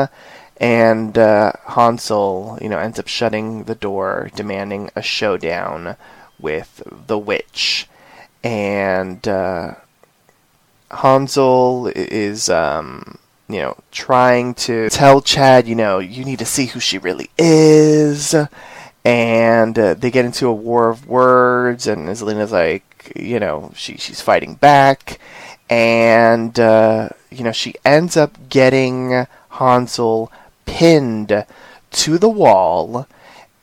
And 0.57 1.17
uh, 1.17 1.53
Hansel, 1.70 2.59
you 2.61 2.70
know, 2.70 2.78
ends 2.78 2.99
up 2.99 3.07
shutting 3.07 3.63
the 3.63 3.76
door, 3.76 4.30
demanding 4.36 4.91
a 4.95 5.01
showdown 5.01 5.95
with 6.38 6.84
the 7.07 7.17
witch. 7.17 7.88
And 8.43 9.26
uh, 9.28 9.76
Hansel 10.91 11.88
is, 11.95 12.49
um, 12.49 13.17
you 13.50 13.58
know, 13.58 13.78
trying 13.91 14.54
to 14.54 14.89
tell 14.89 15.22
Chad, 15.22 15.68
you 15.68 15.76
know, 15.76 15.97
you 15.97 16.24
need 16.24 16.39
to 16.39 16.45
see 16.45 16.68
who 16.68 16.80
she 16.80 17.00
really 17.00 17.30
is. 17.38 18.36
And 19.04 19.80
uh, 19.80 19.95
they 19.95 20.12
get 20.12 20.26
into 20.26 20.47
a 20.47 20.54
war 20.54 20.89
of 20.89 21.08
words, 21.08 21.88
and 21.88 22.08
Zelena's 22.10 22.52
like, 22.52 23.12
you 23.16 23.39
know, 23.39 23.72
she 23.76 23.97
she's 23.97 24.22
fighting 24.22 24.56
back, 24.56 25.20
and 25.70 26.60
uh, 26.60 27.10
you 27.32 27.43
know, 27.43 27.52
she 27.52 27.74
ends 27.84 28.16
up 28.16 28.50
getting 28.50 29.26
Hansel 29.52 30.32
pinned 30.66 31.45
to 31.91 32.18
the 32.18 32.30
wall. 32.30 33.08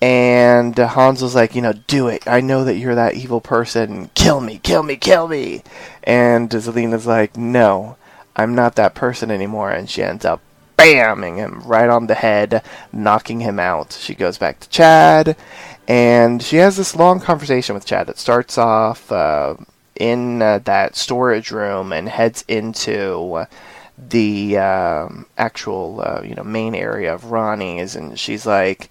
And 0.03 0.77
Hansel's 0.77 1.35
like, 1.35 1.55
you 1.55 1.63
know, 1.63 1.73
do 1.73 2.09
it. 2.09 2.27
I 2.27 2.41
know 2.41 2.65
that 2.65 2.77
you're 2.77 2.95
that 2.95 3.15
evil 3.15 3.41
person. 3.41 4.11
Kill 4.15 4.41
me, 4.41 4.59
kill 4.59 4.83
me, 4.83 4.97
kill 4.97 5.29
me. 5.29 5.63
And 6.03 6.51
Zelena's 6.51 7.07
like, 7.07 7.37
no, 7.37 7.97
I'm 8.37 8.55
not 8.55 8.77
that 8.77 8.95
person 8.95 9.31
anymore. 9.31 9.71
And 9.71 9.89
she 9.91 10.03
ends 10.03 10.25
up 10.25 10.41
bamming 10.77 11.37
him 11.37 11.63
right 11.65 11.89
on 11.89 12.07
the 12.07 12.15
head, 12.15 12.63
knocking 12.93 13.41
him 13.41 13.59
out. 13.59 13.93
She 13.93 14.15
goes 14.15 14.39
back 14.39 14.61
to 14.61 14.69
Chad, 14.69 15.37
and 15.89 16.43
she 16.43 16.57
has 16.57 16.77
this 16.77 16.95
long 16.95 17.19
conversation 17.19 17.75
with 17.75 17.87
Chad 17.87 18.07
that 18.07 18.19
starts 18.19 18.59
off 18.59 19.11
uh, 19.11 19.57
in 19.97 20.43
uh, 20.43 20.59
that 20.61 20.97
storage 20.97 21.51
room 21.51 21.93
and 21.93 22.09
heads 22.09 22.45
into 22.47 23.47
the 23.99 24.59
um, 24.59 25.27
actual 25.39 26.03
uh, 26.03 26.21
you 26.23 26.35
know 26.35 26.45
main 26.45 26.75
area 26.75 27.15
of 27.15 27.25
Roni's, 27.25 27.97
and 27.97 28.19
she's 28.19 28.45
like, 28.47 28.91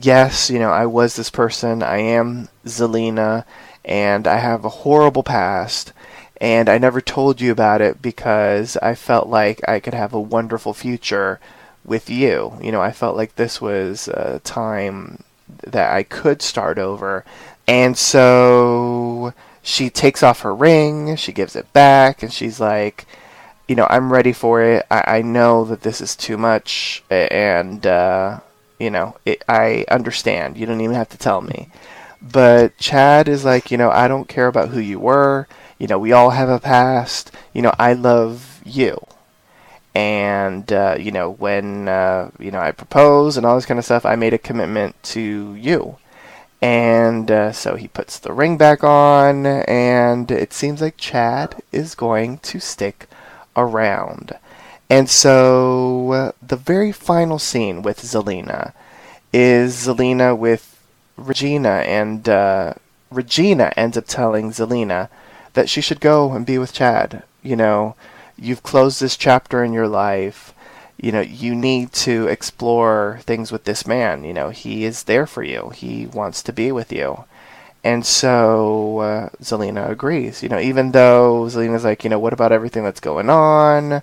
"Yes, 0.00 0.50
you 0.50 0.58
know, 0.58 0.70
I 0.70 0.86
was 0.86 1.16
this 1.16 1.30
person. 1.30 1.82
I 1.82 1.98
am 1.98 2.48
Zelena, 2.64 3.44
and 3.84 4.26
I 4.26 4.38
have 4.38 4.64
a 4.64 4.70
horrible 4.70 5.22
past." 5.22 5.92
And 6.40 6.68
I 6.68 6.78
never 6.78 7.00
told 7.00 7.40
you 7.40 7.52
about 7.52 7.80
it 7.82 8.00
because 8.00 8.76
I 8.78 8.94
felt 8.94 9.28
like 9.28 9.60
I 9.68 9.78
could 9.78 9.94
have 9.94 10.14
a 10.14 10.20
wonderful 10.20 10.72
future 10.72 11.38
with 11.84 12.08
you. 12.08 12.54
You 12.62 12.72
know, 12.72 12.80
I 12.80 12.92
felt 12.92 13.16
like 13.16 13.36
this 13.36 13.60
was 13.60 14.08
a 14.08 14.40
time 14.42 15.22
that 15.66 15.92
I 15.92 16.02
could 16.02 16.40
start 16.40 16.78
over. 16.78 17.24
And 17.68 17.96
so 17.96 19.34
she 19.62 19.90
takes 19.90 20.22
off 20.22 20.40
her 20.40 20.54
ring, 20.54 21.16
she 21.16 21.32
gives 21.32 21.54
it 21.56 21.72
back, 21.72 22.22
and 22.22 22.32
she's 22.32 22.58
like, 22.58 23.06
you 23.68 23.76
know, 23.76 23.86
I'm 23.88 24.12
ready 24.12 24.32
for 24.32 24.62
it. 24.62 24.86
I, 24.90 25.18
I 25.18 25.22
know 25.22 25.64
that 25.64 25.82
this 25.82 26.00
is 26.00 26.16
too 26.16 26.36
much, 26.36 27.04
and 27.10 27.86
uh, 27.86 28.40
you 28.78 28.90
know, 28.90 29.16
it, 29.24 29.44
I 29.48 29.84
understand. 29.90 30.56
You 30.56 30.66
don't 30.66 30.80
even 30.80 30.96
have 30.96 31.10
to 31.10 31.18
tell 31.18 31.40
me. 31.40 31.68
But 32.20 32.76
Chad 32.78 33.28
is 33.28 33.44
like, 33.44 33.70
you 33.70 33.76
know, 33.78 33.90
I 33.90 34.08
don't 34.08 34.28
care 34.28 34.48
about 34.48 34.70
who 34.70 34.80
you 34.80 34.98
were. 34.98 35.46
You 35.80 35.86
know, 35.86 35.98
we 35.98 36.12
all 36.12 36.30
have 36.30 36.50
a 36.50 36.60
past. 36.60 37.32
You 37.54 37.62
know, 37.62 37.74
I 37.78 37.94
love 37.94 38.60
you. 38.64 39.04
And 39.94 40.70
uh, 40.72 40.96
you 41.00 41.10
know, 41.10 41.30
when 41.30 41.88
uh, 41.88 42.30
you 42.38 42.52
know 42.52 42.60
I 42.60 42.70
proposed 42.70 43.36
and 43.36 43.44
all 43.44 43.56
this 43.56 43.66
kind 43.66 43.78
of 43.78 43.84
stuff, 43.84 44.06
I 44.06 44.14
made 44.14 44.34
a 44.34 44.38
commitment 44.38 45.02
to 45.04 45.54
you. 45.56 45.96
And 46.62 47.30
uh, 47.30 47.52
so 47.52 47.76
he 47.76 47.88
puts 47.88 48.18
the 48.18 48.34
ring 48.34 48.58
back 48.58 48.84
on, 48.84 49.46
and 49.46 50.30
it 50.30 50.52
seems 50.52 50.82
like 50.82 50.98
Chad 50.98 51.62
is 51.72 51.94
going 51.94 52.38
to 52.38 52.60
stick 52.60 53.08
around. 53.56 54.38
And 54.90 55.08
so 55.08 56.12
uh, 56.12 56.32
the 56.46 56.56
very 56.56 56.92
final 56.92 57.38
scene 57.38 57.80
with 57.80 58.02
Zelena 58.02 58.74
is 59.32 59.86
Zelena 59.86 60.36
with 60.36 60.78
Regina, 61.16 61.82
and 61.86 62.28
uh, 62.28 62.74
Regina 63.10 63.72
ends 63.76 63.96
up 63.96 64.06
telling 64.06 64.50
Zelena 64.50 65.08
that 65.54 65.68
she 65.68 65.80
should 65.80 66.00
go 66.00 66.32
and 66.32 66.46
be 66.46 66.58
with 66.58 66.72
Chad. 66.72 67.22
You 67.42 67.56
know, 67.56 67.94
you've 68.36 68.62
closed 68.62 69.00
this 69.00 69.16
chapter 69.16 69.62
in 69.64 69.72
your 69.72 69.88
life. 69.88 70.54
You 71.00 71.12
know, 71.12 71.20
you 71.20 71.54
need 71.54 71.92
to 71.92 72.26
explore 72.26 73.20
things 73.22 73.50
with 73.50 73.64
this 73.64 73.86
man. 73.86 74.24
You 74.24 74.34
know, 74.34 74.50
he 74.50 74.84
is 74.84 75.04
there 75.04 75.26
for 75.26 75.42
you. 75.42 75.70
He 75.70 76.06
wants 76.06 76.42
to 76.42 76.52
be 76.52 76.70
with 76.72 76.92
you. 76.92 77.24
And 77.82 78.04
so 78.04 78.98
uh, 78.98 79.28
Zelena 79.42 79.88
agrees. 79.88 80.42
You 80.42 80.50
know, 80.50 80.58
even 80.60 80.92
though 80.92 81.46
Zelena's 81.46 81.84
like, 81.84 82.04
you 82.04 82.10
know, 82.10 82.18
what 82.18 82.34
about 82.34 82.52
everything 82.52 82.84
that's 82.84 83.00
going 83.00 83.30
on? 83.30 84.02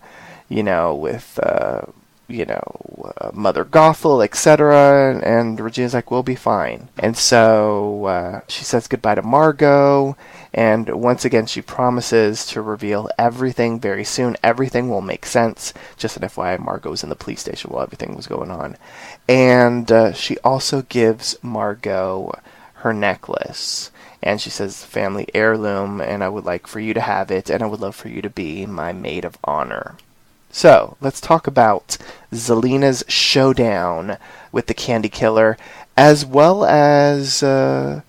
You 0.49 0.63
know, 0.63 0.95
with 0.95 1.39
uh, 1.43 1.81
you 2.27 2.45
know 2.45 3.13
uh, 3.19 3.31
Mother 3.33 3.65
Gothel, 3.65 4.23
etc. 4.23 5.11
And, 5.13 5.23
and 5.23 5.59
Regina's 5.59 5.93
like, 5.93 6.11
we'll 6.11 6.23
be 6.23 6.35
fine. 6.35 6.89
And 6.97 7.17
so 7.17 8.05
uh, 8.05 8.41
she 8.47 8.63
says 8.63 8.87
goodbye 8.87 9.15
to 9.15 9.21
Margot. 9.21 10.17
And 10.53 10.89
once 10.89 11.23
again, 11.25 11.45
she 11.45 11.61
promises 11.61 12.45
to 12.47 12.61
reveal 12.61 13.09
everything 13.17 13.79
very 13.79 14.03
soon. 14.03 14.37
Everything 14.43 14.89
will 14.89 15.01
make 15.01 15.25
sense. 15.25 15.73
Just 15.97 16.17
an 16.17 16.23
FYI, 16.23 16.59
Margot 16.59 16.89
was 16.89 17.03
in 17.03 17.09
the 17.09 17.15
police 17.15 17.41
station 17.41 17.71
while 17.71 17.83
everything 17.83 18.15
was 18.15 18.27
going 18.27 18.51
on. 18.51 18.77
And 19.27 19.91
uh, 19.91 20.13
she 20.13 20.37
also 20.39 20.81
gives 20.83 21.37
Margot 21.43 22.33
her 22.75 22.93
necklace. 22.93 23.91
And 24.23 24.41
she 24.41 24.49
says, 24.49 24.83
family 24.83 25.27
heirloom, 25.33 26.01
and 26.01 26.23
I 26.23 26.29
would 26.29 26.43
like 26.43 26.65
for 26.65 26.79
you 26.79 26.93
to 26.95 27.01
have 27.01 27.29
it, 27.29 27.49
and 27.49 27.61
I 27.61 27.67
would 27.67 27.79
love 27.79 27.95
for 27.95 28.09
you 28.09 28.21
to 28.23 28.29
be 28.29 28.65
my 28.65 28.91
maid 28.91 29.23
of 29.23 29.37
honor. 29.43 29.95
So, 30.57 30.97
let's 31.01 31.21
talk 31.21 31.45
about 31.45 31.99
Zelena's 32.33 33.03
showdown 33.07 34.17
with 34.51 34.65
the 34.65 34.73
Candy 34.73 35.07
Killer, 35.07 35.55
as 35.95 36.25
well 36.25 36.65
as 36.65 37.43
uh, 37.43 38.01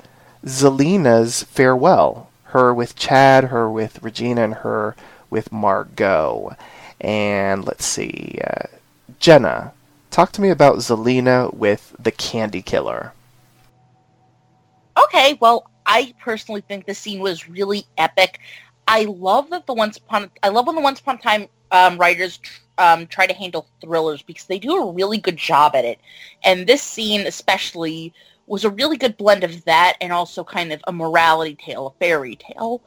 Zelena's 0.47 1.43
farewell. 1.43 2.31
Her 2.45 2.73
with 2.73 2.97
Chad, 2.97 3.45
her 3.45 3.71
with 3.71 4.03
Regina, 4.03 4.45
and 4.45 4.55
her 4.55 4.97
with 5.29 5.53
Margot. 5.53 6.57
And 6.99 7.67
let's 7.67 7.85
see, 7.85 8.41
uh, 8.43 8.69
Jenna, 9.21 9.75
talk 10.11 10.33
to 10.33 10.41
me 10.41 10.49
about 10.49 10.79
Zelena 10.79 11.53
with 11.53 11.95
the 11.99 12.13
Candy 12.13 12.63
Killer. 12.63 13.13
Okay, 14.97 15.37
well, 15.39 15.71
I 15.85 16.15
personally 16.19 16.63
think 16.63 16.87
the 16.87 16.95
scene 16.95 17.21
was 17.21 17.47
really 17.47 17.85
epic. 17.99 18.41
I 18.87 19.03
love 19.03 19.51
that 19.51 19.67
the 19.67 19.75
once 19.75 19.99
upon 19.99 20.31
I 20.43 20.49
love 20.49 20.67
when 20.67 20.77
the 20.77 20.81
once 20.81 21.01
upon 21.01 21.19
time 21.19 21.49
um, 21.71 21.99
writers 21.99 22.41
um, 22.79 23.07
try 23.07 23.27
to 23.27 23.35
handle 23.35 23.67
thrillers 23.81 24.23
because 24.23 24.47
they 24.47 24.59
do 24.59 24.77
a 24.77 24.93
really 24.93 25.19
good 25.19 25.37
job 25.37 25.75
at 25.75 25.85
it. 25.85 25.99
And 26.45 26.67
this 26.67 26.83
scene 26.83 27.27
especially 27.27 28.13
was 28.47 28.65
a 28.65 28.71
really 28.71 28.97
good 28.97 29.17
blend 29.17 29.45
of 29.45 29.65
that 29.65 29.97
and 30.01 30.13
also 30.13 30.43
kind 30.45 30.73
of 30.73 30.81
a 30.87 30.93
morality 30.93 31.55
tale, 31.55 31.89
a 31.89 32.05
fairy 32.05 32.37
tale. 32.37 32.81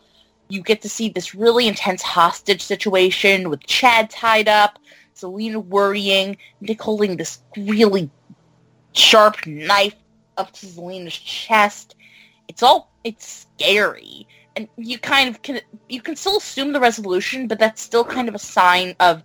You 0.50 0.62
get 0.62 0.82
to 0.82 0.90
see 0.90 1.10
this 1.10 1.36
really 1.36 1.68
intense 1.68 2.02
hostage 2.02 2.62
situation 2.62 3.50
with 3.50 3.66
Chad 3.68 4.10
tied 4.10 4.48
up, 4.48 4.80
Zelena 5.16 5.64
worrying, 5.64 6.38
Nick 6.62 6.82
holding 6.82 7.18
this 7.18 7.40
really 7.56 8.10
sharp 8.94 9.46
knife 9.46 9.96
up 10.38 10.52
to 10.54 10.66
Zelena's 10.66 11.18
chest. 11.18 11.96
It's 12.48 12.64
all 12.64 12.92
it's 13.04 13.48
scary 13.58 14.28
and 14.56 14.68
you 14.78 14.99
kind 14.99 15.30
of 15.30 15.41
can 15.41 15.62
you 15.89 16.02
can 16.02 16.16
still 16.16 16.38
assume 16.38 16.74
the 16.74 16.80
resolution, 16.80 17.47
but 17.47 17.60
that's 17.60 17.82
still 17.82 18.04
kind 18.04 18.28
of 18.28 18.36
a 18.36 18.39
sign 18.39 18.95
of 18.99 19.24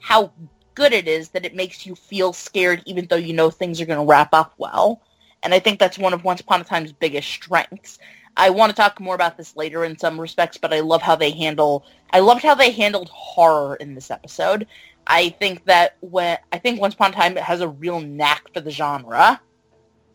how 0.00 0.32
good 0.74 0.92
it 0.92 1.06
is 1.06 1.28
that 1.30 1.44
it 1.44 1.54
makes 1.54 1.86
you 1.86 1.94
feel 1.94 2.32
scared 2.32 2.82
even 2.84 3.06
though 3.06 3.16
you 3.16 3.32
know 3.32 3.50
things 3.50 3.80
are 3.80 3.86
going 3.86 3.98
to 3.98 4.04
wrap 4.04 4.34
up 4.34 4.54
well. 4.58 5.00
And 5.42 5.54
I 5.54 5.58
think 5.58 5.78
that's 5.78 5.98
one 5.98 6.12
of 6.12 6.24
Once 6.24 6.40
Upon 6.40 6.60
a 6.60 6.64
Time's 6.64 6.92
biggest 6.92 7.28
strengths. 7.28 7.98
I 8.36 8.50
want 8.50 8.70
to 8.70 8.76
talk 8.76 8.98
more 8.98 9.14
about 9.14 9.36
this 9.36 9.54
later 9.56 9.84
in 9.84 9.96
some 9.96 10.20
respects, 10.20 10.56
but 10.56 10.74
I 10.74 10.80
love 10.80 11.02
how 11.02 11.14
they 11.14 11.30
handle 11.30 11.84
I 12.12 12.20
loved 12.20 12.42
how 12.42 12.54
they 12.54 12.70
handled 12.70 13.08
horror 13.10 13.76
in 13.76 13.94
this 13.94 14.10
episode. 14.10 14.66
I 15.06 15.30
think 15.30 15.64
that 15.66 15.96
when 16.00 16.38
I 16.52 16.58
think 16.58 16.80
Once 16.80 16.94
Upon 16.94 17.10
a 17.10 17.14
Time 17.14 17.36
has 17.36 17.60
a 17.60 17.68
real 17.68 18.00
knack 18.00 18.52
for 18.52 18.60
the 18.60 18.70
genre. 18.70 19.40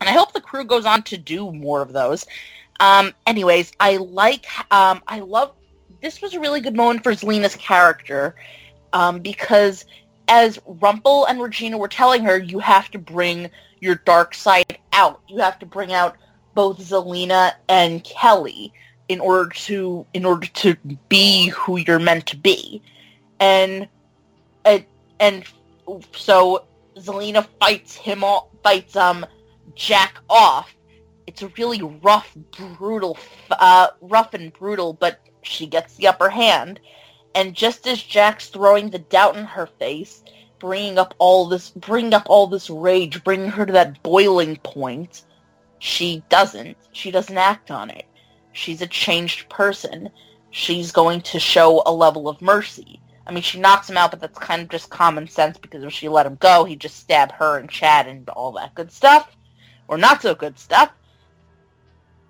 And 0.00 0.08
I 0.08 0.12
hope 0.12 0.32
the 0.32 0.40
crew 0.40 0.64
goes 0.64 0.86
on 0.86 1.02
to 1.04 1.18
do 1.18 1.52
more 1.52 1.82
of 1.82 1.92
those. 1.92 2.26
Um, 2.80 3.12
anyways, 3.26 3.72
I 3.78 3.98
like, 3.98 4.46
um, 4.72 5.02
I 5.06 5.20
love, 5.20 5.52
this 6.02 6.20
was 6.22 6.34
a 6.34 6.40
really 6.40 6.60
good 6.60 6.74
moment 6.74 7.04
for 7.04 7.12
Zelena's 7.12 7.54
character, 7.54 8.34
um, 8.94 9.20
because 9.20 9.84
as 10.28 10.58
Rumple 10.66 11.26
and 11.26 11.40
Regina 11.42 11.76
were 11.76 11.88
telling 11.88 12.24
her, 12.24 12.38
you 12.38 12.58
have 12.58 12.90
to 12.92 12.98
bring 12.98 13.50
your 13.80 13.96
dark 13.96 14.34
side 14.34 14.78
out. 14.92 15.20
You 15.28 15.38
have 15.38 15.58
to 15.58 15.66
bring 15.66 15.92
out 15.92 16.16
both 16.54 16.78
Zelena 16.78 17.52
and 17.68 18.02
Kelly 18.02 18.72
in 19.08 19.20
order 19.20 19.50
to, 19.50 20.06
in 20.14 20.24
order 20.24 20.46
to 20.46 20.76
be 21.08 21.48
who 21.48 21.76
you're 21.76 21.98
meant 21.98 22.26
to 22.26 22.36
be. 22.36 22.80
And, 23.40 23.88
and, 24.64 24.84
and 25.18 25.44
so 26.12 26.64
Zelena 26.96 27.46
fights 27.58 27.94
him 27.94 28.24
off, 28.24 28.46
fights, 28.62 28.96
um, 28.96 29.26
Jack 29.74 30.18
off. 30.28 30.74
It's 31.30 31.44
really 31.56 31.80
rough, 32.02 32.36
brutal, 32.50 33.16
uh, 33.52 33.90
rough 34.00 34.34
and 34.34 34.52
brutal, 34.52 34.94
but 34.94 35.20
she 35.42 35.64
gets 35.64 35.94
the 35.94 36.08
upper 36.08 36.28
hand. 36.28 36.80
And 37.36 37.54
just 37.54 37.86
as 37.86 38.02
Jack's 38.02 38.48
throwing 38.48 38.90
the 38.90 38.98
doubt 38.98 39.36
in 39.36 39.44
her 39.44 39.66
face, 39.66 40.24
bringing 40.58 40.98
up 40.98 41.14
all 41.18 41.46
this, 41.46 41.70
bringing 41.70 42.14
up 42.14 42.24
all 42.26 42.48
this 42.48 42.68
rage, 42.68 43.22
bringing 43.22 43.48
her 43.48 43.64
to 43.64 43.72
that 43.72 44.02
boiling 44.02 44.56
point, 44.56 45.22
she 45.78 46.24
doesn't. 46.30 46.76
She 46.90 47.12
doesn't 47.12 47.38
act 47.38 47.70
on 47.70 47.90
it. 47.90 48.06
She's 48.50 48.82
a 48.82 48.88
changed 48.88 49.48
person. 49.48 50.10
She's 50.50 50.90
going 50.90 51.20
to 51.20 51.38
show 51.38 51.84
a 51.86 51.92
level 51.92 52.28
of 52.28 52.42
mercy. 52.42 53.00
I 53.24 53.30
mean, 53.30 53.44
she 53.44 53.60
knocks 53.60 53.88
him 53.88 53.96
out, 53.96 54.10
but 54.10 54.18
that's 54.18 54.36
kind 54.36 54.62
of 54.62 54.68
just 54.68 54.90
common 54.90 55.28
sense 55.28 55.58
because 55.58 55.84
if 55.84 55.92
she 55.92 56.08
let 56.08 56.26
him 56.26 56.38
go, 56.40 56.64
he'd 56.64 56.80
just 56.80 56.96
stab 56.96 57.30
her 57.30 57.56
and 57.58 57.70
Chad 57.70 58.08
and 58.08 58.28
all 58.30 58.50
that 58.52 58.74
good 58.74 58.90
stuff. 58.90 59.36
Or 59.86 59.96
not 59.96 60.22
so 60.22 60.34
good 60.34 60.58
stuff. 60.58 60.90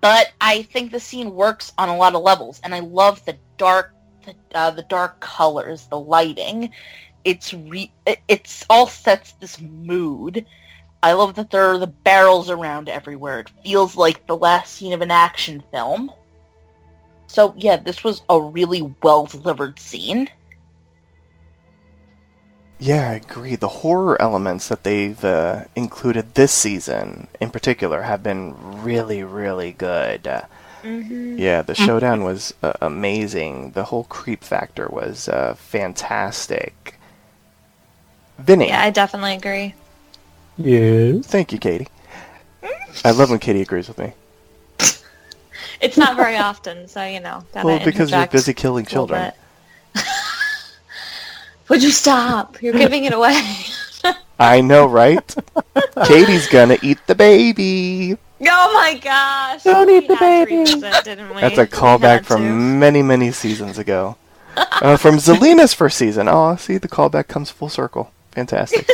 But 0.01 0.31
I 0.41 0.63
think 0.63 0.91
the 0.91 0.99
scene 0.99 1.35
works 1.35 1.71
on 1.77 1.89
a 1.89 1.95
lot 1.95 2.15
of 2.15 2.23
levels, 2.23 2.59
and 2.63 2.73
I 2.73 2.79
love 2.79 3.23
the 3.25 3.37
dark, 3.57 3.93
the, 4.25 4.35
uh, 4.53 4.71
the 4.71 4.83
dark 4.83 5.19
colors, 5.19 5.87
the 5.87 5.99
lighting. 5.99 6.71
It's 7.23 7.53
re- 7.53 7.93
it's 8.27 8.65
all 8.69 8.87
sets 8.87 9.33
this 9.33 9.61
mood. 9.61 10.45
I 11.03 11.13
love 11.13 11.35
that 11.35 11.51
there 11.51 11.71
are 11.71 11.77
the 11.77 11.87
barrels 11.87 12.49
around 12.49 12.89
everywhere. 12.89 13.39
It 13.39 13.51
feels 13.63 13.95
like 13.95 14.25
the 14.25 14.37
last 14.37 14.73
scene 14.73 14.93
of 14.93 15.01
an 15.01 15.11
action 15.11 15.63
film. 15.71 16.11
So 17.27 17.53
yeah, 17.57 17.77
this 17.77 18.03
was 18.03 18.23
a 18.27 18.41
really 18.41 18.93
well 19.03 19.25
delivered 19.27 19.79
scene. 19.79 20.29
Yeah, 22.81 23.11
I 23.11 23.13
agree. 23.13 23.55
The 23.55 23.67
horror 23.67 24.19
elements 24.19 24.67
that 24.69 24.83
they've 24.83 25.23
uh, 25.23 25.65
included 25.75 26.33
this 26.33 26.51
season, 26.51 27.27
in 27.39 27.51
particular, 27.51 28.01
have 28.01 28.23
been 28.23 28.55
really, 28.81 29.23
really 29.23 29.71
good. 29.71 30.23
Mm-hmm. 30.81 31.37
Yeah, 31.37 31.61
the 31.61 31.75
showdown 31.75 32.23
was 32.23 32.55
uh, 32.63 32.73
amazing. 32.81 33.73
The 33.73 33.83
whole 33.83 34.05
creep 34.05 34.43
factor 34.43 34.87
was 34.87 35.29
uh, 35.29 35.53
fantastic. 35.53 36.95
Vinny. 38.39 38.69
Yeah, 38.69 38.81
I 38.81 38.89
definitely 38.89 39.35
agree. 39.35 39.75
Yes. 40.57 41.27
Thank 41.27 41.53
you, 41.53 41.59
Katie. 41.59 41.87
I 43.05 43.11
love 43.11 43.29
when 43.29 43.37
Katie 43.37 43.61
agrees 43.61 43.89
with 43.89 43.99
me. 43.99 44.13
It's 45.81 45.97
not 45.97 46.15
very 46.15 46.37
often, 46.37 46.87
so 46.87 47.03
you 47.03 47.19
know. 47.19 47.43
Well, 47.63 47.83
because 47.83 48.11
you're 48.11 48.27
busy 48.27 48.53
killing 48.53 48.85
a 48.85 48.89
little 48.89 49.07
children. 49.07 49.33
Bit. 51.71 51.75
Would 51.77 51.83
you 51.83 51.91
stop? 51.91 52.61
You're 52.61 52.73
giving 52.73 53.05
it 53.05 53.13
away. 53.13 53.39
I 54.39 54.61
know, 54.61 54.87
right? 54.87 55.35
Katie's 56.05 56.47
gonna 56.47 56.77
eat 56.81 56.97
the 57.07 57.15
baby. 57.15 58.17
oh 58.41 58.73
my 58.73 58.97
gosh! 58.97 59.63
Don't 59.63 59.87
We 59.87 59.99
eat 59.99 60.07
the 60.07 60.15
baby. 60.15 60.57
revisit, 60.57 61.03
didn't 61.05 61.33
we? 61.33 61.41
That's 61.41 61.57
a 61.59 61.67
callback 61.67 62.01
had 62.01 62.25
from 62.25 62.41
to. 62.41 62.49
many, 62.51 63.01
many 63.03 63.31
seasons 63.31 63.77
ago. 63.77 64.17
Uh, 64.57 64.97
from 64.97 65.15
Zelena's 65.17 65.73
first 65.73 65.97
season. 65.97 66.27
Oh, 66.27 66.55
see, 66.57 66.77
the 66.77 66.87
callback 66.89 67.27
comes 67.27 67.49
full 67.51 67.69
circle. 67.69 68.11
Fantastic. 68.31 68.89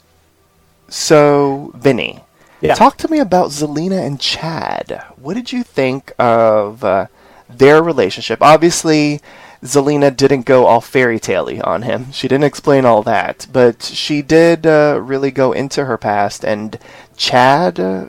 so, 0.88 1.72
Vinny, 1.76 2.20
Yeah. 2.60 2.74
talk 2.74 2.96
to 2.98 3.08
me 3.10 3.20
about 3.20 3.50
Zelena 3.50 4.04
and 4.04 4.20
Chad. 4.20 5.02
What 5.16 5.34
did 5.34 5.52
you 5.52 5.62
think 5.62 6.12
of 6.18 6.84
uh, 6.84 7.06
their 7.48 7.82
relationship? 7.82 8.42
Obviously, 8.42 9.20
Zelena 9.62 10.14
didn't 10.14 10.46
go 10.46 10.66
all 10.66 10.80
fairy 10.80 11.18
tale 11.18 11.50
on 11.64 11.82
him. 11.82 12.12
She 12.12 12.28
didn't 12.28 12.44
explain 12.44 12.84
all 12.84 13.02
that, 13.02 13.46
but 13.52 13.82
she 13.82 14.22
did 14.22 14.66
uh, 14.66 14.98
really 15.02 15.30
go 15.30 15.52
into 15.52 15.84
her 15.84 15.98
past, 15.98 16.44
and 16.44 16.78
Chad 17.16 17.78
uh, 17.78 18.08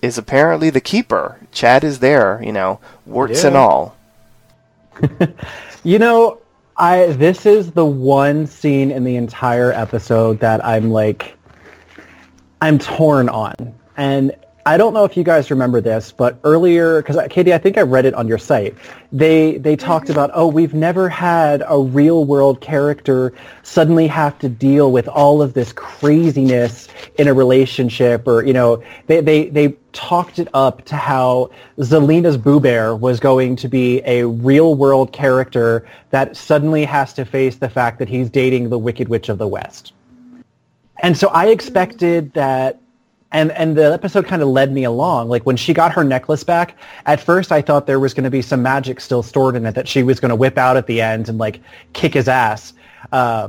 is 0.00 0.16
apparently 0.16 0.70
the 0.70 0.80
keeper. 0.80 1.38
Chad 1.52 1.84
is 1.84 1.98
there, 1.98 2.40
you 2.42 2.52
know, 2.52 2.80
warts 3.04 3.44
and 3.44 3.56
all. 3.56 3.96
You 5.84 5.98
know, 5.98 6.38
I 6.78 7.08
this 7.08 7.44
is 7.44 7.70
the 7.70 7.84
one 7.84 8.46
scene 8.46 8.90
in 8.90 9.04
the 9.04 9.16
entire 9.16 9.70
episode 9.70 10.40
that 10.40 10.64
I'm 10.64 10.90
like 10.90 11.36
I'm 12.62 12.78
torn 12.78 13.28
on. 13.28 13.74
And 13.98 14.34
I 14.66 14.78
don't 14.78 14.94
know 14.94 15.04
if 15.04 15.14
you 15.14 15.24
guys 15.24 15.50
remember 15.50 15.80
this, 15.82 16.10
but 16.10 16.38
earlier 16.42 17.02
cuz 17.02 17.16
uh, 17.16 17.26
Katie, 17.28 17.52
I 17.52 17.58
think 17.58 17.76
I 17.76 17.82
read 17.82 18.06
it 18.06 18.14
on 18.14 18.26
your 18.26 18.38
site. 18.38 18.74
They 19.12 19.58
they 19.58 19.76
talked 19.76 20.06
mm-hmm. 20.06 20.12
about, 20.12 20.30
"Oh, 20.32 20.46
we've 20.46 20.72
never 20.72 21.08
had 21.08 21.62
a 21.68 21.78
real 21.78 22.24
world 22.24 22.60
character 22.60 23.32
suddenly 23.62 24.06
have 24.06 24.38
to 24.38 24.48
deal 24.48 24.90
with 24.90 25.06
all 25.08 25.42
of 25.42 25.52
this 25.52 25.72
craziness 25.72 26.88
in 27.18 27.28
a 27.28 27.34
relationship 27.34 28.26
or, 28.26 28.42
you 28.44 28.52
know, 28.52 28.82
they 29.06 29.20
they 29.20 29.48
they 29.50 29.76
talked 29.92 30.38
it 30.38 30.48
up 30.54 30.84
to 30.86 30.96
how 30.96 31.50
Zelena's 31.78 32.36
Boo 32.36 32.58
Bear 32.58 32.96
was 32.96 33.20
going 33.20 33.56
to 33.56 33.68
be 33.68 34.00
a 34.04 34.24
real 34.24 34.74
world 34.74 35.12
character 35.12 35.86
that 36.10 36.36
suddenly 36.36 36.84
has 36.84 37.12
to 37.14 37.24
face 37.24 37.56
the 37.56 37.68
fact 37.68 37.98
that 37.98 38.08
he's 38.08 38.30
dating 38.30 38.70
the 38.70 38.78
Wicked 38.78 39.08
Witch 39.08 39.28
of 39.28 39.38
the 39.38 39.46
West. 39.46 39.92
And 41.02 41.16
so 41.16 41.30
I 41.32 41.44
mm-hmm. 41.44 41.52
expected 41.52 42.32
that 42.34 42.80
and 43.34 43.50
and 43.52 43.76
the 43.76 43.92
episode 43.92 44.26
kind 44.26 44.40
of 44.40 44.48
led 44.48 44.72
me 44.72 44.84
along. 44.84 45.28
Like 45.28 45.44
when 45.44 45.56
she 45.56 45.74
got 45.74 45.92
her 45.92 46.04
necklace 46.04 46.44
back, 46.44 46.78
at 47.04 47.20
first 47.20 47.50
I 47.50 47.60
thought 47.60 47.86
there 47.86 47.98
was 48.00 48.14
going 48.14 48.24
to 48.24 48.30
be 48.30 48.40
some 48.40 48.62
magic 48.62 49.00
still 49.00 49.22
stored 49.22 49.56
in 49.56 49.66
it 49.66 49.74
that 49.74 49.88
she 49.88 50.02
was 50.04 50.20
going 50.20 50.30
to 50.30 50.36
whip 50.36 50.56
out 50.56 50.76
at 50.76 50.86
the 50.86 51.02
end 51.02 51.28
and 51.28 51.36
like 51.36 51.60
kick 51.92 52.14
his 52.14 52.28
ass. 52.28 52.72
Uh, 53.12 53.48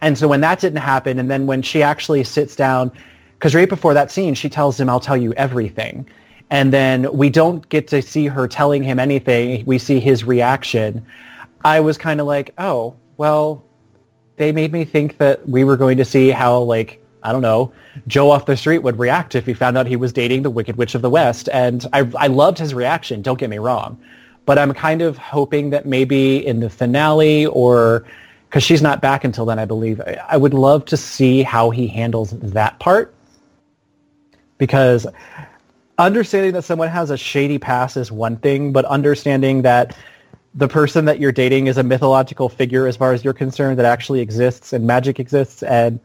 and 0.00 0.18
so 0.18 0.26
when 0.26 0.40
that 0.40 0.58
didn't 0.58 0.80
happen, 0.80 1.18
and 1.18 1.30
then 1.30 1.46
when 1.46 1.62
she 1.62 1.82
actually 1.82 2.24
sits 2.24 2.56
down, 2.56 2.90
because 3.38 3.54
right 3.54 3.68
before 3.68 3.94
that 3.94 4.10
scene, 4.10 4.34
she 4.34 4.48
tells 4.48 4.78
him, 4.80 4.90
"I'll 4.90 5.00
tell 5.00 5.16
you 5.16 5.32
everything," 5.34 6.06
and 6.50 6.72
then 6.72 7.10
we 7.12 7.30
don't 7.30 7.66
get 7.68 7.86
to 7.88 8.02
see 8.02 8.26
her 8.26 8.48
telling 8.48 8.82
him 8.82 8.98
anything. 8.98 9.64
We 9.64 9.78
see 9.78 10.00
his 10.00 10.24
reaction. 10.24 11.06
I 11.64 11.78
was 11.78 11.96
kind 11.96 12.20
of 12.20 12.26
like, 12.26 12.52
"Oh, 12.58 12.96
well, 13.16 13.62
they 14.38 14.50
made 14.50 14.72
me 14.72 14.84
think 14.84 15.18
that 15.18 15.48
we 15.48 15.62
were 15.62 15.76
going 15.76 15.98
to 15.98 16.04
see 16.04 16.30
how 16.30 16.58
like 16.60 16.99
I 17.22 17.32
don't 17.32 17.42
know 17.42 17.72
Joe 18.06 18.30
off 18.30 18.46
the 18.46 18.56
street 18.56 18.78
would 18.78 18.98
react 18.98 19.34
if 19.34 19.46
he 19.46 19.54
found 19.54 19.76
out 19.76 19.86
he 19.86 19.96
was 19.96 20.12
dating 20.12 20.42
the 20.42 20.50
Wicked 20.50 20.76
Witch 20.76 20.94
of 20.94 21.02
the 21.02 21.10
West, 21.10 21.48
and 21.52 21.86
I 21.92 22.10
I 22.18 22.26
loved 22.28 22.58
his 22.58 22.74
reaction. 22.74 23.22
Don't 23.22 23.38
get 23.38 23.50
me 23.50 23.58
wrong, 23.58 23.98
but 24.46 24.58
I'm 24.58 24.72
kind 24.72 25.02
of 25.02 25.18
hoping 25.18 25.70
that 25.70 25.86
maybe 25.86 26.44
in 26.46 26.60
the 26.60 26.70
finale 26.70 27.46
or 27.46 28.04
because 28.48 28.62
she's 28.64 28.82
not 28.82 29.00
back 29.00 29.22
until 29.24 29.44
then, 29.44 29.58
I 29.58 29.64
believe. 29.64 30.00
I- 30.00 30.18
I 30.30 30.36
would 30.36 30.54
love 30.54 30.84
to 30.86 30.96
see 30.96 31.42
how 31.42 31.70
he 31.70 31.86
handles 31.86 32.30
that 32.30 32.78
part 32.80 33.14
because 34.58 35.06
understanding 35.98 36.52
that 36.52 36.62
someone 36.64 36.88
has 36.88 37.10
a 37.10 37.16
shady 37.16 37.58
past 37.58 37.96
is 37.96 38.10
one 38.10 38.36
thing, 38.36 38.72
but 38.72 38.84
understanding 38.86 39.62
that 39.62 39.96
the 40.54 40.66
person 40.66 41.04
that 41.04 41.20
you're 41.20 41.32
dating 41.32 41.68
is 41.68 41.78
a 41.78 41.82
mythological 41.82 42.48
figure 42.48 42.86
as 42.86 42.96
far 42.96 43.12
as 43.12 43.22
you're 43.22 43.32
concerned 43.32 43.78
that 43.78 43.86
actually 43.86 44.20
exists 44.20 44.72
and 44.72 44.84
magic 44.86 45.20
exists 45.20 45.62
and 45.62 46.00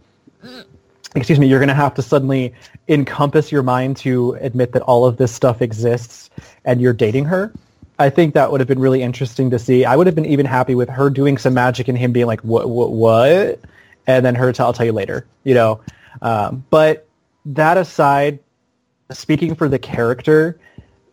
excuse 1.16 1.39
me 1.39 1.47
you're 1.47 1.59
going 1.59 1.70
to 1.70 1.74
have 1.74 1.93
to 1.95 2.01
suddenly 2.01 2.53
encompass 2.88 3.51
your 3.51 3.63
mind 3.63 3.97
to 3.97 4.34
admit 4.41 4.74
that 4.74 4.82
all 4.84 5.05
of 5.05 5.18
this 5.18 5.32
stuff 5.32 5.61
exists 5.61 6.30
and 6.66 6.82
you're 6.82 6.93
dating 6.93 7.26
her. 7.26 7.51
I 7.97 8.09
think 8.09 8.34
that 8.34 8.51
would 8.51 8.59
have 8.59 8.68
been 8.68 8.80
really 8.80 9.01
interesting 9.01 9.49
to 9.51 9.59
see. 9.59 9.86
I 9.86 9.95
would 9.95 10.05
have 10.05 10.16
been 10.16 10.26
even 10.26 10.45
happy 10.45 10.76
with 10.76 10.89
her 10.89 11.09
doing 11.09 11.38
some 11.38 11.53
magic 11.53 11.88
and 11.88 11.97
him 11.97 12.11
being 12.11 12.28
like 12.28 12.41
what 12.41 12.70
what 12.70 12.91
what? 12.91 13.59
and 14.07 14.24
then 14.24 14.36
her 14.36 14.53
to 14.53 14.63
i'll 14.63 14.74
tell 14.74 14.86
you 14.86 14.91
later 14.91 15.26
you 15.43 15.53
know? 15.53 15.82
Um, 16.22 16.63
but 16.70 17.07
that 17.45 17.78
aside 17.78 18.39
speaking 19.11 19.55
for 19.55 19.68
the 19.68 19.80
character 19.80 20.59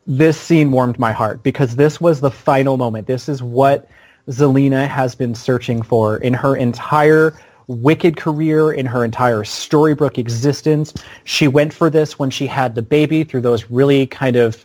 this 0.06 0.40
scene 0.40 0.72
warmed 0.72 0.98
my 0.98 1.12
heart 1.12 1.42
because 1.42 1.76
this 1.76 2.00
was 2.00 2.20
the 2.20 2.30
final 2.30 2.76
moment. 2.76 3.06
This 3.06 3.28
is 3.28 3.42
what 3.42 3.88
Zelena 4.28 4.88
has 4.88 5.14
been 5.14 5.34
searching 5.34 5.82
for 5.82 6.16
in 6.16 6.34
her 6.34 6.56
entire 6.56 7.38
Wicked 7.66 8.16
career, 8.16 8.72
in 8.72 8.86
her 8.86 9.04
entire 9.04 9.40
Storybrooke 9.40 10.18
existence. 10.18 10.92
She 11.24 11.48
went 11.48 11.72
for 11.72 11.90
this 11.90 12.18
when 12.18 12.30
she 12.30 12.46
had 12.46 12.74
the 12.74 12.82
baby 12.82 13.24
through 13.24 13.42
those 13.42 13.70
really 13.70 14.06
kind 14.06 14.36
of 14.36 14.64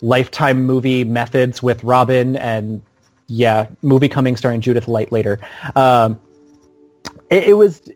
lifetime 0.00 0.64
movie 0.64 1.04
methods 1.04 1.62
with 1.62 1.82
Robin 1.84 2.36
and 2.36 2.82
yeah, 3.28 3.66
movie 3.82 4.08
coming 4.08 4.36
starring 4.36 4.60
Judith 4.60 4.88
Light 4.88 5.12
later. 5.12 5.38
Um, 5.76 6.20
it, 7.30 7.48
it 7.48 7.52
was 7.54 7.88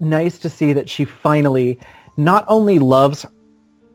nice 0.00 0.38
to 0.38 0.48
see 0.48 0.72
that 0.72 0.88
she 0.88 1.04
finally 1.04 1.78
not 2.16 2.44
only 2.48 2.78
loves 2.78 3.26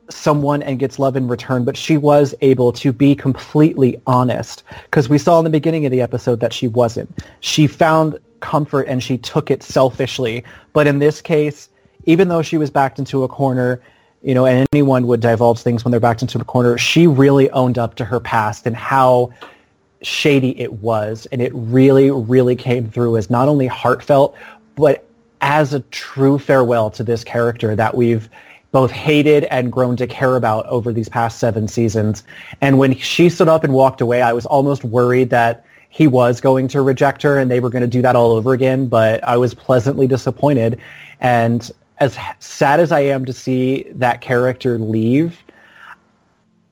someone 0.10 0.62
and 0.62 0.80
gets 0.80 1.00
love 1.00 1.16
in 1.16 1.28
return, 1.28 1.64
but 1.64 1.78
she 1.78 1.98
was 1.98 2.36
able 2.42 2.72
to 2.74 2.92
be 2.92 3.16
completely 3.16 4.00
honest 4.06 4.64
because 4.84 5.10
we 5.10 5.18
saw 5.18 5.40
in 5.40 5.44
the 5.44 5.50
beginning 5.50 5.86
of 5.86 5.92
the 5.92 6.02
episode 6.02 6.40
that 6.42 6.54
she 6.54 6.68
wasn't. 6.68 7.24
She 7.40 7.68
found 7.68 8.20
comfort 8.44 8.84
and 8.88 9.02
she 9.02 9.18
took 9.18 9.50
it 9.50 9.64
selfishly. 9.64 10.44
But 10.74 10.86
in 10.86 11.00
this 11.00 11.22
case, 11.22 11.70
even 12.06 12.28
though 12.28 12.44
she 12.44 12.58
was 12.58 12.70
backed 12.70 13.00
into 13.00 13.24
a 13.24 13.28
corner, 13.28 13.82
you 14.22 14.36
know, 14.36 14.46
and 14.46 14.68
anyone 14.74 15.08
would 15.08 15.22
divulge 15.22 15.62
things 15.62 15.84
when 15.84 15.92
they're 15.92 16.00
backed 16.00 16.22
into 16.22 16.38
a 16.38 16.44
corner, 16.44 16.78
she 16.78 17.08
really 17.08 17.50
owned 17.52 17.78
up 17.78 17.96
to 17.96 18.06
her 18.06 18.20
past 18.20 18.68
and 18.68 18.76
how 18.76 19.32
shady 20.02 20.60
it 20.60 20.74
was. 20.74 21.26
And 21.32 21.42
it 21.42 21.52
really, 21.56 22.12
really 22.12 22.56
came 22.56 22.90
through 22.90 23.18
as 23.18 23.30
not 23.30 23.48
only 23.48 23.66
heartfelt, 23.68 24.36
but 24.76 25.08
as 25.42 25.74
a 25.74 25.80
true 25.92 26.38
farewell 26.38 26.90
to 26.92 27.04
this 27.04 27.24
character 27.24 27.76
that 27.76 27.96
we've 27.96 28.30
both 28.72 28.92
hated 28.92 29.46
and 29.46 29.72
grown 29.72 29.96
to 29.96 30.08
care 30.08 30.36
about 30.36 30.66
over 30.66 30.92
these 30.92 31.08
past 31.08 31.40
seven 31.40 31.68
seasons. 31.68 32.24
And 32.60 32.80
when 32.80 32.96
she 32.96 33.30
stood 33.30 33.48
up 33.48 33.64
and 33.64 33.74
walked 33.74 34.02
away, 34.02 34.22
I 34.22 34.34
was 34.34 34.46
almost 34.46 34.84
worried 34.84 35.30
that 35.30 35.66
he 35.94 36.08
was 36.08 36.42
going 36.42 36.68
to 36.70 36.82
reject 36.82 37.22
her 37.22 37.38
and 37.38 37.52
they 37.52 37.60
were 37.60 37.70
going 37.70 37.84
to 37.84 37.88
do 37.88 38.02
that 38.02 38.16
all 38.16 38.32
over 38.32 38.54
again, 38.54 38.88
but 38.88 39.24
I 39.24 39.38
was 39.38 39.54
pleasantly 39.54 40.08
disappointed. 40.08 40.80
And 41.20 41.70
as 42.00 42.18
sad 42.40 42.80
as 42.80 42.92
I 42.92 43.02
am 43.02 43.26
to 43.26 43.32
see 43.32 43.84
that 43.92 44.20
character 44.20 44.80
leave, 44.80 45.38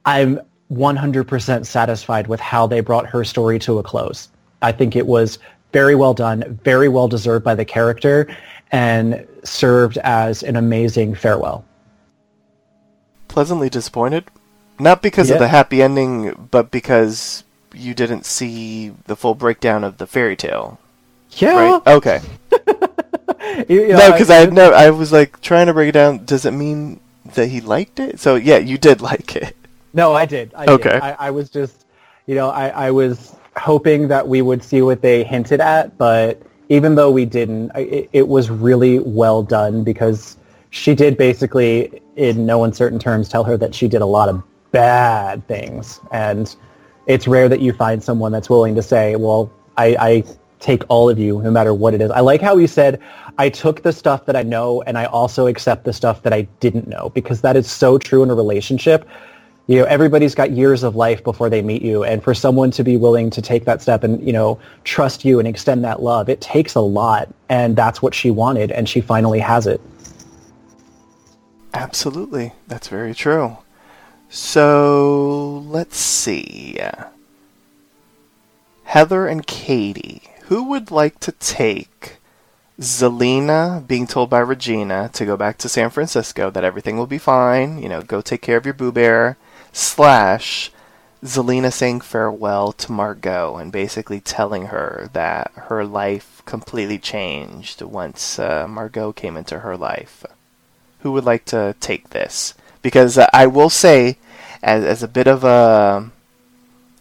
I'm 0.05 0.39
100% 0.73 1.67
satisfied 1.67 2.25
with 2.25 2.39
how 2.39 2.65
they 2.65 2.79
brought 2.79 3.05
her 3.05 3.23
story 3.23 3.59
to 3.59 3.77
a 3.77 3.83
close. 3.83 4.29
I 4.63 4.71
think 4.71 4.95
it 4.95 5.05
was 5.05 5.37
very 5.71 5.93
well 5.93 6.15
done, 6.15 6.59
very 6.63 6.89
well 6.89 7.07
deserved 7.07 7.45
by 7.45 7.53
the 7.53 7.65
character, 7.65 8.27
and 8.71 9.27
served 9.43 9.99
as 9.99 10.41
an 10.41 10.55
amazing 10.55 11.13
farewell 11.13 11.63
pleasantly 13.27 13.69
disappointed. 13.69 14.25
Not 14.77 15.01
because 15.01 15.29
Yeah. 15.29 15.35
of 15.35 15.39
the 15.39 15.47
happy 15.47 15.81
ending, 15.81 16.47
but 16.51 16.69
because 16.69 17.43
you 17.73 17.93
didn't 17.93 18.25
see 18.25 18.93
the 19.05 19.15
full 19.15 19.35
breakdown 19.35 19.83
of 19.83 19.97
the 19.97 20.07
fairy 20.07 20.35
tale. 20.35 20.79
Yeah. 21.31 21.55
Right? 21.55 21.87
Okay. 21.87 22.21
You- 23.67 23.87
no, 23.89 23.95
uh, 23.97 24.11
because 24.11 24.29
I 24.29 24.45
no, 24.45 24.71
I 24.71 24.91
was 24.91 25.11
like 25.11 25.41
trying 25.41 25.67
to 25.67 25.73
break 25.73 25.89
it 25.89 25.93
down. 25.93 26.23
Does 26.25 26.45
it 26.45 26.51
mean 26.51 26.99
that 27.33 27.47
he 27.47 27.59
liked 27.59 27.99
it? 27.99 28.19
So 28.19 28.35
yeah, 28.35 28.57
you 28.57 28.77
did 28.77 29.01
like 29.11 29.35
it. 29.35 29.55
No, 29.93 30.13
I 30.13 30.25
did. 30.25 30.53
I 30.55 30.65
Okay. 30.65 30.91
Did. 30.91 31.01
I, 31.01 31.15
I 31.19 31.31
was 31.31 31.49
just, 31.49 31.85
you 32.27 32.35
know, 32.35 32.49
I, 32.49 32.69
I 32.69 32.91
was 32.91 33.35
hoping 33.57 34.07
that 34.07 34.25
we 34.27 34.41
would 34.41 34.63
see 34.63 34.81
what 34.81 35.01
they 35.01 35.23
hinted 35.23 35.59
at, 35.59 35.97
but 35.97 36.41
even 36.69 36.95
though 36.95 37.11
we 37.11 37.25
didn't, 37.25 37.71
I, 37.75 37.79
it, 37.79 38.09
it 38.13 38.27
was 38.27 38.49
really 38.49 38.99
well 38.99 39.43
done 39.43 39.83
because 39.83 40.37
she 40.69 40.95
did 40.95 41.17
basically, 41.17 42.01
in 42.15 42.45
no 42.45 42.63
uncertain 42.63 42.99
terms, 42.99 43.27
tell 43.27 43.43
her 43.43 43.57
that 43.57 43.75
she 43.75 43.87
did 43.89 44.01
a 44.01 44.05
lot 44.05 44.29
of 44.29 44.41
bad 44.71 45.45
things. 45.47 45.99
And 46.11 46.55
it's 47.07 47.27
rare 47.27 47.49
that 47.49 47.61
you 47.61 47.73
find 47.73 48.03
someone 48.03 48.31
that's 48.31 48.49
willing 48.49 48.75
to 48.75 48.81
say, 48.81 49.15
well, 49.15 49.51
I, 49.77 49.95
I 49.99 50.23
take 50.59 50.83
all 50.89 51.09
of 51.09 51.17
you, 51.17 51.41
no 51.41 51.51
matter 51.51 51.73
what 51.73 51.93
it 51.93 52.01
is. 52.01 52.11
I 52.11 52.19
like 52.19 52.41
how 52.41 52.55
you 52.55 52.67
said, 52.67 53.01
I 53.37 53.49
took 53.49 53.81
the 53.81 53.91
stuff 53.91 54.25
that 54.27 54.35
I 54.35 54.43
know 54.43 54.81
and 54.83 54.97
I 54.97 55.05
also 55.05 55.47
accept 55.47 55.85
the 55.85 55.93
stuff 55.93 56.21
that 56.23 56.33
I 56.33 56.43
didn't 56.59 56.87
know 56.87 57.09
because 57.09 57.41
that 57.41 57.55
is 57.55 57.69
so 57.69 57.97
true 57.97 58.21
in 58.23 58.29
a 58.29 58.35
relationship. 58.35 59.07
You 59.67 59.79
know, 59.79 59.85
everybody's 59.85 60.35
got 60.35 60.51
years 60.51 60.83
of 60.83 60.95
life 60.95 61.23
before 61.23 61.49
they 61.49 61.61
meet 61.61 61.81
you. 61.81 62.03
And 62.03 62.23
for 62.23 62.33
someone 62.33 62.71
to 62.71 62.83
be 62.83 62.97
willing 62.97 63.29
to 63.31 63.41
take 63.41 63.65
that 63.65 63.81
step 63.81 64.03
and, 64.03 64.25
you 64.25 64.33
know, 64.33 64.59
trust 64.83 65.23
you 65.23 65.39
and 65.39 65.47
extend 65.47 65.83
that 65.83 66.01
love, 66.01 66.29
it 66.29 66.41
takes 66.41 66.75
a 66.75 66.81
lot. 66.81 67.33
And 67.49 67.75
that's 67.75 68.01
what 68.01 68.13
she 68.13 68.31
wanted. 68.31 68.71
And 68.71 68.87
she 68.87 69.01
finally 69.01 69.39
has 69.39 69.67
it. 69.67 69.81
Absolutely, 71.73 72.51
that's 72.67 72.89
very 72.89 73.13
true. 73.13 73.57
So 74.33 75.65
let's 75.67 75.97
see. 75.97 76.79
Heather 78.85 79.27
and 79.27 79.45
Katie, 79.45 80.21
who 80.43 80.63
would 80.69 80.89
like 80.89 81.19
to 81.19 81.33
take 81.33 82.15
Zelena 82.79 83.85
being 83.85 84.07
told 84.07 84.29
by 84.29 84.39
Regina 84.39 85.09
to 85.13 85.25
go 85.25 85.35
back 85.35 85.57
to 85.57 85.69
San 85.69 85.89
Francisco 85.89 86.49
that 86.49 86.63
everything 86.63 86.97
will 86.97 87.07
be 87.07 87.17
fine, 87.17 87.83
you 87.83 87.89
know, 87.89 88.01
go 88.01 88.21
take 88.21 88.41
care 88.41 88.55
of 88.55 88.65
your 88.65 88.73
boo 88.73 88.93
bear, 88.93 89.35
slash 89.73 90.71
Zelena 91.21 91.71
saying 91.71 91.99
farewell 91.99 92.71
to 92.71 92.91
Margot 92.93 93.57
and 93.57 93.69
basically 93.69 94.21
telling 94.21 94.67
her 94.67 95.09
that 95.11 95.51
her 95.55 95.83
life 95.83 96.41
completely 96.45 96.97
changed 96.97 97.81
once 97.81 98.39
uh, 98.39 98.65
Margot 98.65 99.11
came 99.11 99.35
into 99.35 99.59
her 99.59 99.75
life 99.75 100.25
who 101.01 101.11
would 101.11 101.25
like 101.25 101.45
to 101.45 101.75
take 101.79 102.09
this? 102.09 102.53
Because 102.81 103.17
uh, 103.17 103.27
I 103.33 103.47
will 103.47 103.69
say, 103.69 104.17
as, 104.63 104.83
as 104.83 105.03
a 105.03 105.07
bit 105.07 105.27
of 105.27 105.43
a, 105.43 106.09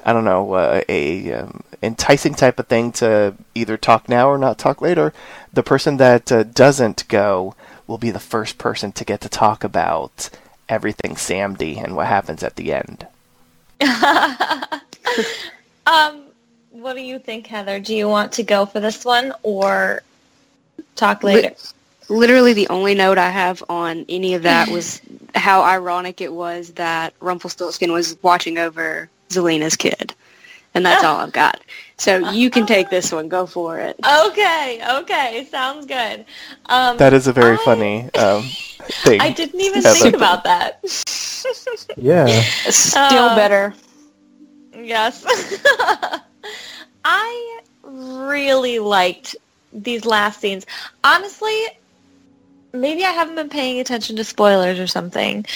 I 0.05 0.13
don't 0.13 0.25
know, 0.25 0.53
uh, 0.53 0.83
a 0.89 1.33
um, 1.33 1.63
enticing 1.83 2.35
type 2.35 2.59
of 2.59 2.67
thing 2.67 2.93
to 2.93 3.35
either 3.55 3.77
talk 3.77 4.09
now 4.09 4.29
or 4.29 4.39
not 4.39 4.59
talk 4.59 4.81
later, 4.81 5.13
the 5.53 5.63
person 5.63 5.97
that 5.99 6.31
uh, 6.31 6.43
doesn't 6.43 7.09
go 7.09 7.55
will 7.87 7.99
be 7.99 8.11
the 8.11 8.21
first 8.21 8.59
person 8.59 8.93
to 8.93 9.05
get 9.05 9.21
to 9.23 9.29
talk 9.29 9.65
about 9.65 10.31
everything 10.69 11.15
Samdi 11.15 11.83
and 11.83 11.97
what 11.97 12.07
happens 12.07 12.43
at 12.43 12.57
the 12.57 12.73
end. 12.73 13.07
um, 15.87 16.23
what 16.71 16.95
do 16.95 17.03
you 17.03 17.19
think, 17.19 17.47
Heather? 17.47 17.81
Do 17.81 17.95
you 17.95 18.09
want 18.09 18.33
to 18.33 18.43
go 18.43 18.67
for 18.67 18.81
this 18.81 19.05
one 19.05 19.33
or 19.43 20.03
talk 20.95 21.25
later? 21.25 21.55
Literally, 22.11 22.53
the 22.53 22.69
only 22.69 22.95
note 22.95 23.17
I 23.19 23.31
have 23.31 23.63
on 23.69 24.05
any 24.09 24.35
of 24.35 24.43
that 24.43 24.69
was 24.77 25.01
how 25.35 25.63
ironic 25.63 26.21
it 26.21 26.33
was 26.33 26.73
that 26.73 27.15
Rumpelstiltskin 27.21 27.93
was 27.93 28.17
watching 28.23 28.59
over 28.59 29.09
Zelena's 29.31 29.77
kid, 29.77 30.13
and 30.75 30.85
that's 30.85 31.05
all 31.05 31.17
I've 31.19 31.33
got. 31.33 31.61
So 31.99 32.31
you 32.31 32.51
can 32.51 32.67
take 32.67 32.89
this 32.91 33.13
one. 33.13 33.29
Go 33.29 33.47
for 33.47 33.79
it. 33.79 33.95
Okay, 34.05 34.81
okay, 35.01 35.47
sounds 35.51 35.87
good. 35.87 36.25
Um, 36.67 36.97
That 36.97 37.13
is 37.13 37.27
a 37.29 37.33
very 37.33 37.57
I- 37.57 37.65
funny 37.65 38.11
um, 38.15 38.43
thing. 39.05 39.21
I 39.21 39.31
didn't 39.31 39.61
even 39.61 39.83
Heather. 39.83 39.99
think 39.99 40.17
about 40.17 40.45
that. 40.45 40.81
Yeah. 41.97 42.27
Still 42.69 43.01
Uh, 43.31 43.35
better. 43.35 43.73
Yes. 44.75 45.25
I 47.05 47.61
really 47.83 48.79
liked 48.79 49.37
these 49.73 50.05
last 50.05 50.41
scenes. 50.41 50.67
Honestly, 51.03 51.57
maybe 52.73 53.05
I 53.05 53.11
haven't 53.11 53.35
been 53.35 53.49
paying 53.49 53.81
attention 53.81 54.17
to 54.17 54.25
spoilers 54.25 54.79
or 54.79 54.87
something, 54.87 55.47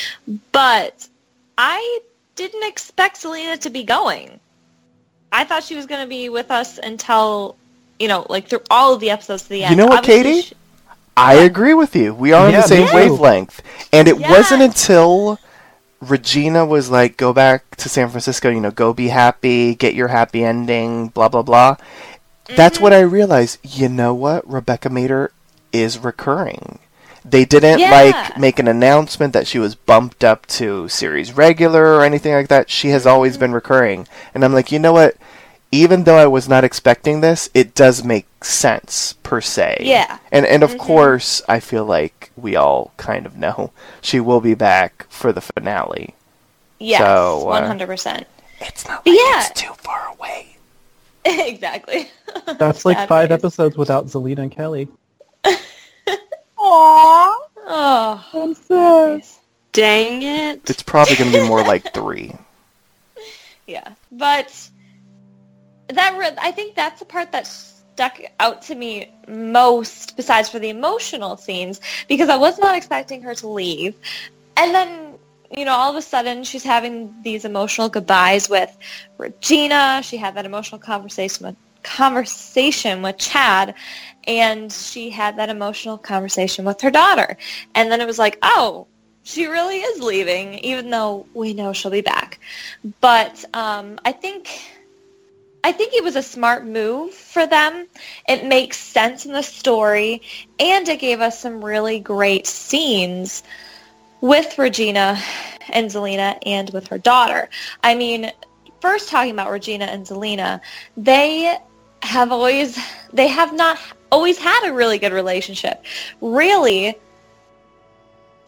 but 0.52 1.08
I 1.56 2.00
didn't 2.36 2.64
expect 2.64 3.22
Zelena 3.22 3.58
to 3.60 3.70
be 3.70 3.84
going. 3.84 4.40
I 5.32 5.44
thought 5.44 5.64
she 5.64 5.74
was 5.74 5.86
going 5.86 6.00
to 6.00 6.08
be 6.08 6.28
with 6.28 6.50
us 6.50 6.78
until, 6.78 7.56
you 7.98 8.08
know, 8.08 8.26
like 8.28 8.48
through 8.48 8.62
all 8.70 8.94
of 8.94 9.00
the 9.00 9.10
episodes 9.10 9.44
to 9.44 9.48
the 9.50 9.64
end. 9.64 9.72
You 9.72 9.76
know 9.76 9.86
what, 9.86 9.98
Obviously, 9.98 10.32
Katie? 10.32 10.42
she- 10.42 10.54
I 11.16 11.34
agree 11.34 11.74
with 11.74 11.94
you. 11.94 12.12
We 12.12 12.32
are 12.32 12.46
on 12.46 12.52
Yeah, 12.52 12.62
the 12.62 12.68
same 12.68 12.94
wavelength. 12.94 13.62
And 13.92 14.08
it 14.08 14.18
wasn't 14.18 14.62
until 14.62 15.38
Regina 16.00 16.66
was 16.66 16.90
like, 16.90 17.16
go 17.16 17.32
back 17.32 17.76
to 17.76 17.88
San 17.88 18.08
Francisco, 18.08 18.50
you 18.50 18.60
know, 18.60 18.72
go 18.72 18.92
be 18.92 19.08
happy, 19.08 19.74
get 19.76 19.94
your 19.94 20.08
happy 20.08 20.44
ending, 20.44 21.08
blah, 21.08 21.28
blah, 21.28 21.42
blah. 21.42 21.76
That's 22.56 22.76
mm-hmm. 22.76 22.82
what 22.82 22.92
I 22.92 23.00
realized, 23.00 23.58
you 23.62 23.88
know 23.88 24.12
what? 24.12 24.48
Rebecca 24.48 24.88
Mader 24.88 25.28
is 25.72 25.98
recurring. 25.98 26.80
They 27.24 27.44
didn't 27.44 27.78
Yeah. 27.78 27.90
like 27.90 28.38
make 28.38 28.58
an 28.58 28.68
announcement 28.68 29.32
that 29.32 29.46
she 29.46 29.58
was 29.58 29.74
bumped 29.74 30.22
up 30.22 30.44
to 30.58 30.88
series 30.88 31.32
regular 31.32 31.94
or 31.96 32.04
anything 32.04 32.34
like 32.34 32.48
that. 32.48 32.68
She 32.70 32.88
has 32.90 33.06
always 33.06 33.38
been 33.38 33.52
recurring. 33.52 34.06
And 34.34 34.44
I'm 34.44 34.52
like, 34.52 34.70
you 34.70 34.78
know 34.78 34.92
what? 34.92 35.16
Even 35.72 36.04
though 36.04 36.18
I 36.18 36.26
was 36.26 36.48
not 36.48 36.62
expecting 36.64 37.20
this, 37.20 37.48
it 37.54 37.74
does 37.74 38.04
make 38.04 38.26
sense 38.44 39.14
per 39.22 39.40
se. 39.40 39.78
Yeah. 39.80 40.18
And 40.30 40.44
and 40.46 40.62
of 40.62 40.72
Mhm. 40.74 40.78
course, 40.78 41.42
I 41.48 41.60
feel 41.60 41.84
like 41.84 42.30
we 42.36 42.54
all 42.56 42.92
kind 42.98 43.24
of 43.26 43.36
know 43.36 43.70
she 44.02 44.20
will 44.20 44.40
be 44.40 44.54
back 44.54 45.06
for 45.08 45.32
the 45.32 45.40
finale. 45.40 46.14
Yes, 46.78 47.00
So, 47.00 47.48
uh, 47.48 47.60
100%. 47.62 48.24
It's 48.60 48.86
not 48.86 49.04
like 49.06 49.16
yeah. 49.16 49.46
it's 49.46 49.60
too 49.60 49.72
far 49.78 50.08
away. 50.18 50.56
exactly. 51.24 52.10
That's 52.58 52.84
like 52.84 52.96
Sad 52.98 53.08
five 53.08 53.32
episodes 53.32 53.76
without 53.76 54.06
Zelena 54.08 54.38
and 54.40 54.50
Kelly. 54.52 54.88
Oh, 56.66 58.24
I'm 58.32 58.54
sad. 58.54 59.24
Dang 59.72 60.22
it. 60.22 60.70
It's 60.70 60.82
probably 60.82 61.16
going 61.16 61.32
to 61.32 61.40
be 61.42 61.48
more 61.48 61.62
like 61.62 61.92
three. 61.92 62.32
Yeah, 63.66 63.94
but 64.12 64.54
that 65.88 66.18
re- 66.18 66.36
I 66.38 66.50
think 66.50 66.74
that's 66.74 67.00
the 67.00 67.06
part 67.06 67.32
that 67.32 67.46
stuck 67.46 68.20
out 68.38 68.60
to 68.62 68.74
me 68.74 69.10
most, 69.26 70.18
besides 70.18 70.50
for 70.50 70.58
the 70.58 70.68
emotional 70.68 71.38
scenes, 71.38 71.80
because 72.06 72.28
I 72.28 72.36
was 72.36 72.58
not 72.58 72.76
expecting 72.76 73.22
her 73.22 73.34
to 73.36 73.48
leave, 73.48 73.94
and 74.58 74.74
then 74.74 75.14
you 75.56 75.64
know 75.64 75.72
all 75.72 75.88
of 75.88 75.96
a 75.96 76.02
sudden 76.02 76.44
she's 76.44 76.62
having 76.62 77.14
these 77.22 77.46
emotional 77.46 77.88
goodbyes 77.88 78.50
with 78.50 78.76
Regina. 79.16 80.02
She 80.04 80.18
had 80.18 80.34
that 80.34 80.44
emotional 80.44 80.78
conversation 80.78 81.46
with 81.46 81.56
conversation 81.96 83.02
with 83.02 83.18
Chad, 83.18 83.74
and 84.26 84.72
she 84.72 85.10
had 85.10 85.36
that 85.36 85.48
emotional 85.48 85.96
conversation 85.96 86.64
with 86.64 86.80
her 86.80 86.90
daughter, 86.90 87.36
and 87.74 87.90
then 87.90 88.00
it 88.00 88.06
was 88.06 88.18
like, 88.18 88.38
oh, 88.42 88.86
she 89.22 89.46
really 89.46 89.78
is 89.78 90.02
leaving, 90.02 90.54
even 90.58 90.90
though 90.90 91.26
we 91.34 91.54
know 91.54 91.72
she'll 91.72 91.90
be 91.90 92.02
back. 92.02 92.40
But 93.00 93.44
um, 93.54 93.98
I 94.04 94.12
think 94.12 94.48
I 95.62 95.72
think 95.72 95.94
it 95.94 96.04
was 96.04 96.16
a 96.16 96.22
smart 96.22 96.66
move 96.66 97.14
for 97.14 97.46
them. 97.46 97.86
It 98.28 98.44
makes 98.44 98.76
sense 98.76 99.24
in 99.24 99.32
the 99.32 99.42
story, 99.42 100.20
and 100.58 100.86
it 100.88 101.00
gave 101.00 101.20
us 101.20 101.40
some 101.40 101.64
really 101.64 102.00
great 102.00 102.46
scenes 102.46 103.42
with 104.20 104.58
Regina 104.58 105.18
and 105.72 105.90
Zelena 105.90 106.38
and 106.44 106.68
with 106.70 106.88
her 106.88 106.98
daughter. 106.98 107.48
I 107.82 107.94
mean, 107.94 108.30
first 108.80 109.08
talking 109.08 109.32
about 109.32 109.50
Regina 109.50 109.86
and 109.86 110.04
Zelena, 110.04 110.60
they 110.98 111.56
have 112.04 112.32
always 112.32 112.78
they 113.12 113.28
have 113.28 113.54
not 113.54 113.78
always 114.12 114.38
had 114.38 114.68
a 114.68 114.72
really 114.72 114.98
good 114.98 115.12
relationship. 115.12 115.84
Really, 116.20 116.96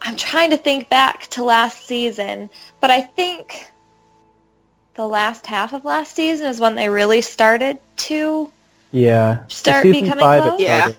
I'm 0.01 0.15
trying 0.15 0.51
to 0.51 0.57
think 0.57 0.89
back 0.89 1.27
to 1.27 1.43
last 1.43 1.85
season, 1.85 2.49
but 2.79 2.91
I 2.91 3.01
think 3.01 3.67
the 4.95 5.07
last 5.07 5.45
half 5.45 5.73
of 5.73 5.85
last 5.85 6.15
season 6.15 6.47
is 6.47 6.59
when 6.59 6.75
they 6.75 6.89
really 6.89 7.21
started 7.21 7.77
to 7.97 8.51
Yeah. 8.91 9.45
start 9.47 9.83
becoming 9.83 10.17
five, 10.19 10.43
close. 10.43 10.59
Yeah. 10.59 10.91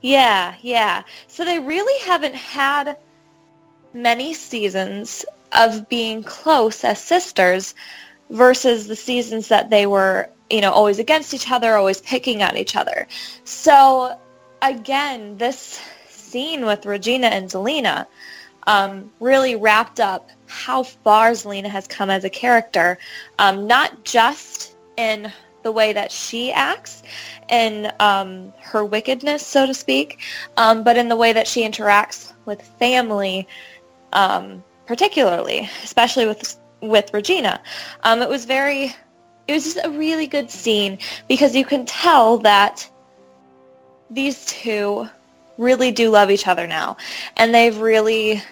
Yeah, 0.00 0.54
yeah. 0.60 1.02
So 1.28 1.44
they 1.44 1.58
really 1.58 1.98
haven't 2.04 2.34
had 2.34 2.96
many 3.94 4.34
seasons 4.34 5.24
of 5.52 5.88
being 5.88 6.22
close 6.22 6.84
as 6.84 7.00
sisters 7.00 7.74
versus 8.30 8.86
the 8.86 8.96
seasons 8.96 9.48
that 9.48 9.70
they 9.70 9.86
were, 9.86 10.28
you 10.54 10.60
know, 10.60 10.70
always 10.70 11.00
against 11.00 11.34
each 11.34 11.50
other, 11.50 11.74
always 11.74 12.00
picking 12.00 12.42
on 12.42 12.56
each 12.56 12.76
other. 12.76 13.08
So 13.42 14.16
again, 14.62 15.36
this 15.36 15.82
scene 16.08 16.64
with 16.64 16.86
Regina 16.86 17.26
and 17.26 17.50
Zelena 17.50 18.06
um, 18.68 19.10
really 19.18 19.56
wrapped 19.56 19.98
up 19.98 20.30
how 20.46 20.84
far 20.84 21.32
Zelena 21.32 21.66
has 21.66 21.88
come 21.88 22.08
as 22.08 22.22
a 22.24 22.30
character, 22.30 22.98
um, 23.40 23.66
not 23.66 24.04
just 24.04 24.76
in 24.96 25.32
the 25.64 25.72
way 25.72 25.92
that 25.92 26.12
she 26.12 26.52
acts 26.52 27.02
and 27.48 27.92
um, 27.98 28.52
her 28.60 28.84
wickedness, 28.84 29.44
so 29.44 29.66
to 29.66 29.74
speak, 29.74 30.20
um, 30.56 30.84
but 30.84 30.96
in 30.96 31.08
the 31.08 31.16
way 31.16 31.32
that 31.32 31.48
she 31.48 31.68
interacts 31.68 32.32
with 32.44 32.62
family, 32.78 33.48
um, 34.12 34.62
particularly, 34.86 35.68
especially 35.82 36.26
with 36.26 36.58
with 36.80 37.12
Regina. 37.14 37.60
Um, 38.02 38.20
it 38.20 38.28
was 38.28 38.44
very, 38.44 38.94
it 39.46 39.52
was 39.52 39.64
just 39.64 39.78
a 39.84 39.90
really 39.90 40.26
good 40.26 40.50
scene 40.50 40.98
because 41.28 41.54
you 41.54 41.64
can 41.64 41.84
tell 41.86 42.38
that 42.38 42.88
these 44.10 44.44
two 44.46 45.08
really 45.58 45.90
do 45.92 46.10
love 46.10 46.30
each 46.30 46.46
other 46.46 46.66
now, 46.66 46.96
and 47.36 47.54
they've 47.54 47.78
really, 47.78 48.42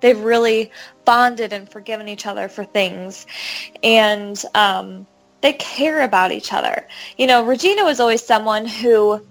they've 0.00 0.20
really 0.20 0.70
bonded 1.04 1.52
and 1.52 1.68
forgiven 1.68 2.08
each 2.08 2.26
other 2.26 2.48
for 2.48 2.64
things, 2.64 3.26
and 3.82 4.42
um, 4.54 5.06
they 5.40 5.52
care 5.54 6.02
about 6.02 6.32
each 6.32 6.52
other. 6.52 6.86
You 7.18 7.26
know, 7.26 7.44
Regina 7.44 7.84
was 7.84 8.00
always 8.00 8.22
someone 8.22 8.66
who 8.66 9.24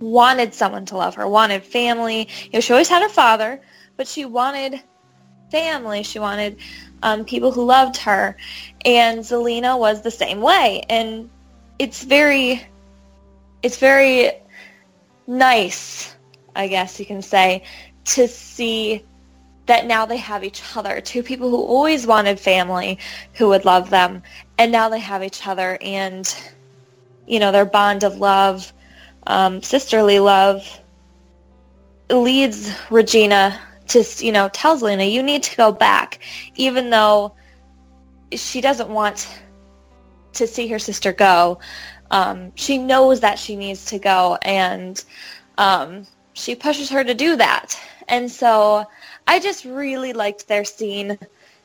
wanted 0.00 0.54
someone 0.54 0.84
to 0.86 0.96
love 0.96 1.14
her, 1.16 1.28
wanted 1.28 1.62
family. 1.62 2.28
You 2.44 2.50
know, 2.54 2.60
she 2.60 2.72
always 2.72 2.88
had 2.88 3.02
her 3.02 3.08
father, 3.08 3.60
but 3.96 4.06
she 4.06 4.24
wanted 4.24 4.80
family. 5.50 6.02
She 6.02 6.18
wanted 6.18 6.58
um, 7.02 7.24
people 7.24 7.52
who 7.52 7.64
loved 7.64 7.96
her. 7.98 8.36
And 8.84 9.20
Zelena 9.20 9.78
was 9.78 10.02
the 10.02 10.10
same 10.10 10.40
way. 10.40 10.82
And 10.88 11.30
it's 11.78 12.04
very, 12.04 12.66
it's 13.62 13.78
very 13.78 14.32
nice, 15.26 16.14
I 16.56 16.68
guess 16.68 16.98
you 16.98 17.06
can 17.06 17.22
say, 17.22 17.64
to 18.06 18.26
see 18.26 19.04
that 19.66 19.86
now 19.86 20.06
they 20.06 20.16
have 20.16 20.44
each 20.44 20.62
other. 20.74 21.00
Two 21.00 21.22
people 21.22 21.50
who 21.50 21.62
always 21.62 22.06
wanted 22.06 22.40
family, 22.40 22.98
who 23.34 23.48
would 23.48 23.64
love 23.64 23.90
them, 23.90 24.22
and 24.56 24.72
now 24.72 24.88
they 24.88 24.98
have 24.98 25.22
each 25.22 25.46
other. 25.46 25.78
And, 25.82 26.34
you 27.26 27.38
know, 27.38 27.52
their 27.52 27.66
bond 27.66 28.02
of 28.02 28.16
love, 28.18 28.72
um, 29.26 29.62
sisterly 29.62 30.18
love, 30.20 30.80
leads 32.10 32.74
Regina 32.90 33.60
to, 33.88 34.04
you 34.18 34.32
know, 34.32 34.48
tells 34.48 34.82
Lena, 34.82 35.04
you 35.04 35.22
need 35.22 35.42
to 35.44 35.56
go 35.56 35.72
back, 35.72 36.20
even 36.56 36.90
though 36.90 37.34
she 38.32 38.60
doesn't 38.60 38.88
want 38.88 39.28
to 40.34 40.46
see 40.46 40.68
her 40.68 40.78
sister 40.78 41.12
go. 41.12 41.58
Um, 42.10 42.52
she 42.54 42.78
knows 42.78 43.20
that 43.20 43.38
she 43.38 43.56
needs 43.56 43.84
to 43.86 43.98
go, 43.98 44.38
and 44.42 45.02
um, 45.58 46.06
she 46.32 46.54
pushes 46.54 46.88
her 46.90 47.04
to 47.04 47.14
do 47.14 47.36
that. 47.36 47.78
And 48.08 48.30
so 48.30 48.86
I 49.26 49.38
just 49.38 49.64
really 49.64 50.12
liked 50.12 50.48
their 50.48 50.64
scene 50.64 51.18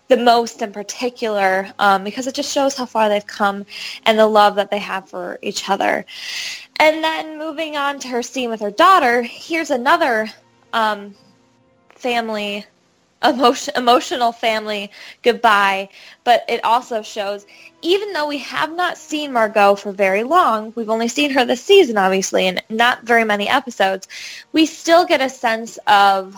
the 0.09 0.17
most 0.17 0.61
in 0.61 0.73
particular 0.73 1.71
um, 1.79 2.03
because 2.03 2.27
it 2.27 2.35
just 2.35 2.51
shows 2.51 2.75
how 2.75 2.85
far 2.85 3.07
they've 3.07 3.25
come 3.25 3.65
and 4.05 4.19
the 4.19 4.27
love 4.27 4.55
that 4.55 4.69
they 4.69 4.79
have 4.79 5.09
for 5.09 5.39
each 5.41 5.69
other. 5.69 6.05
And 6.79 7.03
then 7.03 7.37
moving 7.37 7.77
on 7.77 7.99
to 7.99 8.09
her 8.09 8.21
scene 8.21 8.49
with 8.49 8.59
her 8.59 8.71
daughter, 8.71 9.21
here's 9.21 9.71
another 9.71 10.29
um, 10.73 11.15
family 12.03 12.65
emotion, 13.23 13.73
emotional 13.77 14.33
family 14.33 14.91
goodbye, 15.21 15.87
but 16.25 16.43
it 16.49 16.63
also 16.65 17.01
shows 17.01 17.45
even 17.81 18.11
though 18.13 18.27
we 18.27 18.37
have 18.37 18.75
not 18.75 18.97
seen 18.97 19.31
Margot 19.31 19.75
for 19.75 19.91
very 19.91 20.23
long, 20.23 20.73
we've 20.75 20.89
only 20.89 21.07
seen 21.07 21.31
her 21.31 21.45
this 21.45 21.63
season 21.63 21.97
obviously 21.97 22.47
and 22.47 22.61
not 22.69 23.03
very 23.03 23.23
many 23.23 23.47
episodes, 23.47 24.07
we 24.51 24.65
still 24.65 25.05
get 25.05 25.21
a 25.21 25.29
sense 25.29 25.79
of 25.87 26.35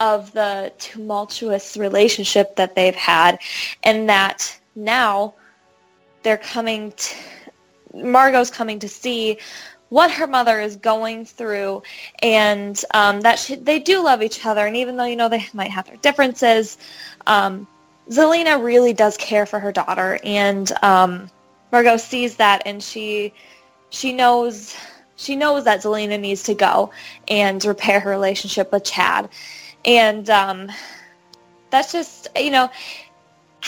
of 0.00 0.32
the 0.32 0.72
tumultuous 0.78 1.76
relationship 1.76 2.56
that 2.56 2.74
they've 2.74 2.94
had 2.94 3.38
and 3.82 4.08
that 4.08 4.58
now 4.74 5.34
they're 6.22 6.38
coming 6.38 6.92
to, 6.92 7.14
Margot's 7.92 8.50
coming 8.50 8.78
to 8.78 8.88
see 8.88 9.36
what 9.90 10.10
her 10.10 10.26
mother 10.26 10.60
is 10.60 10.76
going 10.76 11.24
through 11.24 11.82
and 12.22 12.82
um, 12.94 13.20
that 13.20 13.38
she, 13.38 13.56
they 13.56 13.78
do 13.78 14.02
love 14.02 14.22
each 14.22 14.44
other 14.46 14.66
and 14.66 14.76
even 14.76 14.96
though 14.96 15.04
you 15.04 15.16
know 15.16 15.28
they 15.28 15.44
might 15.52 15.70
have 15.70 15.86
their 15.86 15.96
differences 15.96 16.78
um, 17.26 17.66
Zelena 18.08 18.62
really 18.62 18.92
does 18.92 19.16
care 19.18 19.46
for 19.46 19.60
her 19.60 19.70
daughter 19.70 20.18
and 20.24 20.72
um, 20.82 21.30
Margot 21.70 21.96
sees 21.98 22.36
that 22.36 22.62
and 22.66 22.82
she 22.82 23.32
she 23.90 24.12
knows 24.12 24.74
she 25.16 25.36
knows 25.36 25.64
that 25.64 25.82
Zelena 25.82 26.18
needs 26.18 26.44
to 26.44 26.54
go 26.54 26.90
and 27.28 27.62
repair 27.64 28.00
her 28.00 28.10
relationship 28.10 28.72
with 28.72 28.84
Chad. 28.84 29.28
And 29.84 30.28
um, 30.30 30.70
that's 31.70 31.92
just 31.92 32.28
you 32.36 32.50
know 32.50 32.70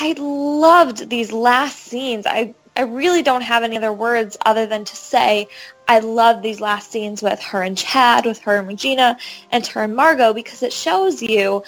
I 0.00 0.14
loved 0.18 1.10
these 1.10 1.32
last 1.32 1.78
scenes. 1.78 2.26
I 2.26 2.54
I 2.76 2.82
really 2.82 3.22
don't 3.22 3.42
have 3.42 3.62
any 3.62 3.76
other 3.76 3.92
words 3.92 4.36
other 4.46 4.66
than 4.66 4.84
to 4.84 4.96
say 4.96 5.48
I 5.88 5.98
love 5.98 6.42
these 6.42 6.60
last 6.60 6.90
scenes 6.90 7.22
with 7.22 7.40
her 7.40 7.62
and 7.62 7.76
Chad, 7.76 8.24
with 8.24 8.38
her 8.40 8.56
and 8.56 8.68
Regina, 8.68 9.18
and 9.50 9.66
her 9.66 9.82
and 9.84 9.94
Margot 9.94 10.32
because 10.32 10.62
it 10.62 10.72
shows 10.72 11.22
you 11.22 11.62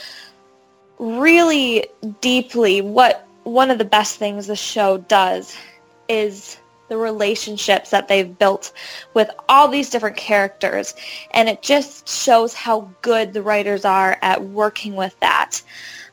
really 0.98 1.86
deeply 2.20 2.80
what 2.80 3.26
one 3.42 3.70
of 3.70 3.78
the 3.78 3.84
best 3.84 4.18
things 4.18 4.46
the 4.46 4.56
show 4.56 4.98
does 4.98 5.56
is 6.08 6.58
the 6.88 6.96
relationships 6.96 7.90
that 7.90 8.08
they've 8.08 8.38
built 8.38 8.72
with 9.14 9.30
all 9.48 9.68
these 9.68 9.90
different 9.90 10.16
characters. 10.16 10.94
And 11.32 11.48
it 11.48 11.62
just 11.62 12.08
shows 12.08 12.54
how 12.54 12.90
good 13.02 13.32
the 13.32 13.42
writers 13.42 13.84
are 13.84 14.18
at 14.22 14.42
working 14.42 14.94
with 14.94 15.18
that. 15.20 15.60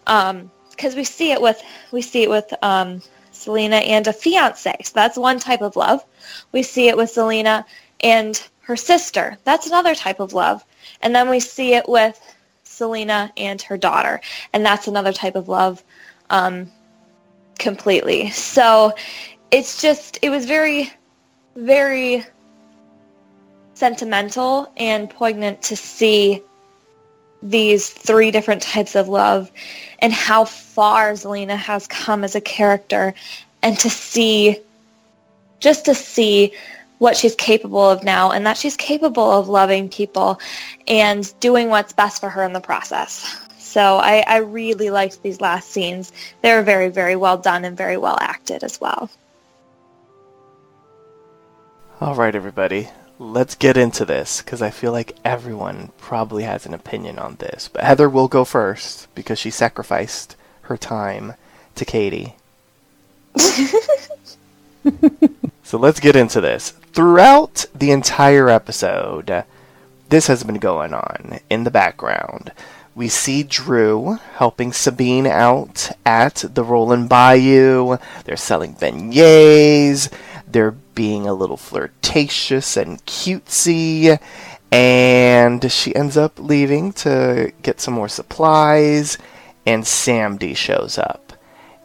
Because 0.05 0.95
we 0.95 1.03
see 1.03 1.31
it 1.31 1.41
with 1.41 1.61
we 1.91 2.01
see 2.01 2.23
it 2.23 2.29
with 2.29 2.53
um, 2.61 3.01
Zelena 3.45 3.85
and 3.87 4.07
a 4.07 4.13
fiance. 4.13 4.75
So 4.83 4.91
that's 4.93 5.17
one 5.17 5.39
type 5.39 5.61
of 5.61 5.75
love. 5.75 6.05
We 6.51 6.63
see 6.63 6.87
it 6.87 6.97
with 6.97 7.13
Zelena 7.13 7.65
and 8.01 8.41
her 8.61 8.75
sister. 8.75 9.37
That's 9.43 9.67
another 9.67 9.95
type 9.95 10.19
of 10.19 10.33
love. 10.33 10.63
And 11.01 11.15
then 11.15 11.29
we 11.29 11.39
see 11.39 11.73
it 11.73 11.87
with 11.87 12.19
Zelena 12.65 13.31
and 13.37 13.61
her 13.63 13.77
daughter. 13.77 14.21
And 14.53 14.65
that's 14.65 14.87
another 14.87 15.13
type 15.13 15.35
of 15.35 15.49
love 15.49 15.83
um, 16.29 16.71
completely. 17.59 18.29
So 18.31 18.93
it's 19.51 19.81
just 19.81 20.19
it 20.21 20.29
was 20.29 20.45
very 20.45 20.91
very 21.55 22.25
sentimental 23.73 24.71
and 24.77 25.09
poignant 25.09 25.61
to 25.61 25.75
see 25.75 26.41
these 27.41 27.89
three 27.89 28.31
different 28.31 28.61
types 28.61 28.95
of 28.95 29.07
love 29.07 29.51
and 29.99 30.13
how 30.13 30.45
far 30.45 31.13
Zelena 31.13 31.57
has 31.57 31.87
come 31.87 32.23
as 32.23 32.35
a 32.35 32.41
character 32.41 33.13
and 33.61 33.77
to 33.79 33.89
see 33.89 34.59
just 35.59 35.85
to 35.85 35.95
see 35.95 36.53
what 36.97 37.17
she's 37.17 37.35
capable 37.35 37.89
of 37.89 38.03
now 38.03 38.31
and 38.31 38.45
that 38.45 38.57
she's 38.57 38.77
capable 38.77 39.31
of 39.31 39.49
loving 39.49 39.89
people 39.89 40.39
and 40.87 41.33
doing 41.39 41.69
what's 41.69 41.93
best 41.93 42.19
for 42.19 42.29
her 42.29 42.43
in 42.43 42.53
the 42.53 42.59
process. 42.59 43.47
So 43.57 43.97
I, 43.97 44.23
I 44.27 44.37
really 44.37 44.89
liked 44.89 45.23
these 45.23 45.41
last 45.41 45.69
scenes. 45.71 46.11
They 46.41 46.53
were 46.53 46.61
very, 46.61 46.89
very 46.89 47.15
well 47.15 47.37
done 47.37 47.65
and 47.65 47.75
very 47.75 47.97
well 47.97 48.17
acted 48.19 48.63
as 48.63 48.81
well. 48.81 49.09
All 52.01 52.15
right, 52.15 52.35
everybody. 52.35 52.89
Let's 53.21 53.53
get 53.53 53.77
into 53.77 54.03
this 54.03 54.41
because 54.41 54.63
I 54.63 54.71
feel 54.71 54.91
like 54.91 55.15
everyone 55.23 55.91
probably 55.99 56.41
has 56.43 56.65
an 56.65 56.73
opinion 56.73 57.19
on 57.19 57.35
this. 57.35 57.69
But 57.71 57.83
Heather 57.83 58.09
will 58.09 58.27
go 58.27 58.43
first 58.43 59.13
because 59.13 59.37
she 59.37 59.51
sacrificed 59.51 60.35
her 60.63 60.75
time 60.75 61.35
to 61.75 61.85
Katie. 61.85 62.35
so 65.63 65.77
let's 65.77 65.99
get 65.99 66.15
into 66.15 66.41
this. 66.41 66.71
Throughout 66.93 67.67
the 67.75 67.91
entire 67.91 68.49
episode, 68.49 69.45
this 70.09 70.25
has 70.25 70.43
been 70.43 70.57
going 70.57 70.95
on 70.95 71.39
in 71.47 71.63
the 71.63 71.71
background. 71.71 72.51
We 72.95 73.07
see 73.07 73.43
Drew 73.43 74.17
helping 74.33 74.73
Sabine 74.73 75.27
out 75.27 75.91
at 76.05 76.43
the 76.55 76.63
Roland 76.63 77.07
Bayou. 77.07 77.97
They're 78.25 78.35
selling 78.35 78.73
beignets. 78.73 80.11
They're 80.51 80.71
being 80.71 81.27
a 81.27 81.33
little 81.33 81.57
flirtatious 81.57 82.77
and 82.77 83.03
cutesy. 83.05 84.19
And 84.71 85.71
she 85.71 85.95
ends 85.95 86.17
up 86.17 86.39
leaving 86.39 86.93
to 86.93 87.51
get 87.61 87.81
some 87.81 87.93
more 87.93 88.07
supplies. 88.07 89.17
And 89.65 89.83
Samdi 89.83 90.55
shows 90.55 90.97
up. 90.97 91.33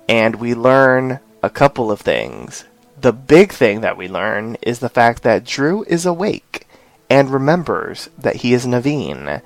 And 0.08 0.36
we 0.36 0.54
learn 0.54 1.20
a 1.42 1.50
couple 1.50 1.90
of 1.90 2.00
things. 2.00 2.64
The 3.00 3.12
big 3.12 3.52
thing 3.52 3.82
that 3.82 3.96
we 3.96 4.08
learn 4.08 4.56
is 4.62 4.78
the 4.78 4.88
fact 4.88 5.22
that 5.22 5.44
Drew 5.44 5.84
is 5.84 6.06
awake 6.06 6.66
and 7.10 7.30
remembers 7.30 8.08
that 8.18 8.36
he 8.36 8.52
is 8.52 8.66
Naveen. 8.66 9.42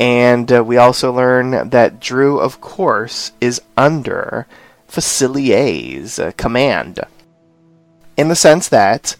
And 0.00 0.52
uh, 0.52 0.64
we 0.64 0.76
also 0.76 1.12
learn 1.12 1.68
that 1.70 2.00
Drew, 2.00 2.40
of 2.40 2.60
course, 2.60 3.32
is 3.40 3.60
under 3.76 4.46
Facilier's 4.88 6.18
uh, 6.18 6.32
command. 6.36 7.00
In 8.16 8.28
the 8.28 8.36
sense 8.36 8.68
that 8.68 9.16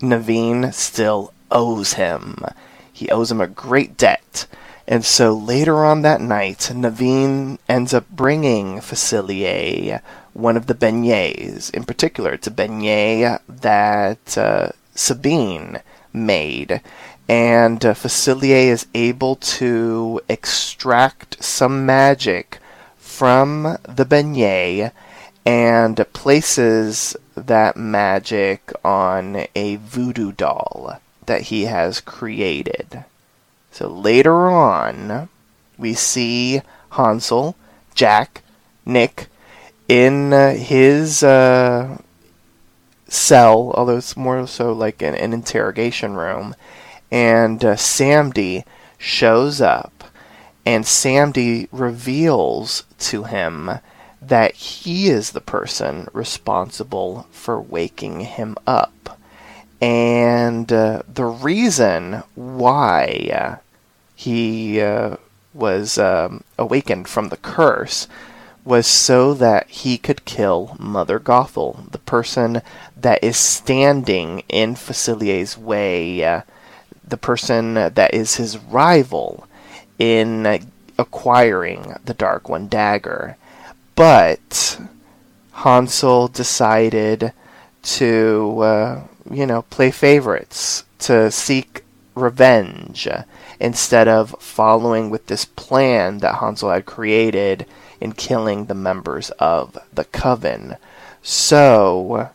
Naveen 0.00 0.72
still 0.74 1.32
owes 1.50 1.94
him. 1.94 2.44
He 2.92 3.08
owes 3.10 3.30
him 3.30 3.40
a 3.40 3.46
great 3.46 3.96
debt. 3.96 4.46
And 4.86 5.04
so 5.04 5.34
later 5.34 5.84
on 5.84 6.02
that 6.02 6.20
night, 6.20 6.70
Naveen 6.72 7.58
ends 7.68 7.92
up 7.92 8.08
bringing 8.10 8.78
Facilier 8.78 10.00
one 10.32 10.56
of 10.56 10.66
the 10.66 10.74
beignets. 10.74 11.72
In 11.74 11.84
particular, 11.84 12.32
it's 12.32 12.46
a 12.46 12.50
beignet 12.50 13.40
that 13.48 14.38
uh, 14.38 14.70
Sabine 14.94 15.80
made. 16.12 16.80
And 17.28 17.84
uh, 17.84 17.94
Facilier 17.94 18.68
is 18.68 18.86
able 18.94 19.36
to 19.36 20.20
extract 20.28 21.42
some 21.44 21.84
magic 21.84 22.58
from 22.96 23.76
the 23.82 24.06
beignet 24.06 24.92
and 25.44 26.04
places 26.12 27.16
that 27.46 27.76
magic 27.76 28.72
on 28.84 29.46
a 29.54 29.76
voodoo 29.76 30.32
doll 30.32 31.00
that 31.26 31.42
he 31.42 31.64
has 31.64 32.00
created. 32.00 33.04
So 33.70 33.88
later 33.88 34.48
on, 34.48 35.28
we 35.76 35.94
see 35.94 36.62
Hansel, 36.90 37.54
Jack, 37.94 38.42
Nick 38.84 39.28
in 39.88 40.32
uh, 40.32 40.54
his 40.54 41.22
uh, 41.22 41.98
cell, 43.08 43.72
although 43.74 43.96
it's 43.96 44.16
more 44.16 44.46
so 44.46 44.72
like 44.72 45.02
an, 45.02 45.14
an 45.14 45.32
interrogation 45.32 46.14
room, 46.14 46.54
and 47.10 47.64
uh, 47.64 47.74
Samdi 47.74 48.64
shows 48.98 49.60
up, 49.60 50.04
and 50.66 50.84
Samdi 50.84 51.68
reveals 51.72 52.84
to 52.98 53.24
him 53.24 53.70
that 54.28 54.54
he 54.54 55.08
is 55.08 55.32
the 55.32 55.40
person 55.40 56.08
responsible 56.12 57.26
for 57.30 57.60
waking 57.60 58.20
him 58.20 58.56
up. 58.66 59.18
And 59.80 60.72
uh, 60.72 61.02
the 61.12 61.24
reason 61.24 62.22
why 62.34 63.30
uh, 63.32 63.56
he 64.14 64.80
uh, 64.80 65.16
was 65.54 65.98
um, 65.98 66.44
awakened 66.58 67.08
from 67.08 67.28
the 67.28 67.36
curse 67.36 68.08
was 68.64 68.86
so 68.86 69.32
that 69.34 69.68
he 69.68 69.96
could 69.96 70.24
kill 70.24 70.76
Mother 70.78 71.18
Gothel, 71.18 71.90
the 71.90 71.98
person 71.98 72.60
that 72.96 73.22
is 73.24 73.36
standing 73.36 74.42
in 74.48 74.74
Facilier's 74.74 75.56
way, 75.56 76.22
uh, 76.22 76.42
the 77.06 77.16
person 77.16 77.74
that 77.74 78.12
is 78.12 78.36
his 78.36 78.58
rival 78.58 79.46
in 79.98 80.68
acquiring 80.98 81.94
the 82.04 82.12
Dark 82.12 82.48
One 82.48 82.68
dagger. 82.68 83.36
But 83.98 84.78
Hansel 85.54 86.28
decided 86.28 87.32
to, 87.82 88.60
uh, 88.60 89.00
you 89.28 89.44
know, 89.44 89.62
play 89.62 89.90
favorites, 89.90 90.84
to 91.00 91.32
seek 91.32 91.82
revenge, 92.14 93.08
instead 93.58 94.06
of 94.06 94.36
following 94.38 95.10
with 95.10 95.26
this 95.26 95.44
plan 95.44 96.18
that 96.18 96.36
Hansel 96.36 96.70
had 96.70 96.86
created 96.86 97.66
in 98.00 98.12
killing 98.12 98.66
the 98.66 98.74
members 98.74 99.30
of 99.40 99.76
the 99.92 100.04
coven. 100.04 100.76
So, 101.20 102.30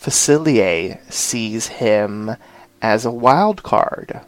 Facilier 0.00 1.00
sees 1.12 1.66
him 1.66 2.36
as 2.80 3.04
a 3.04 3.10
wild 3.10 3.64
card. 3.64 4.20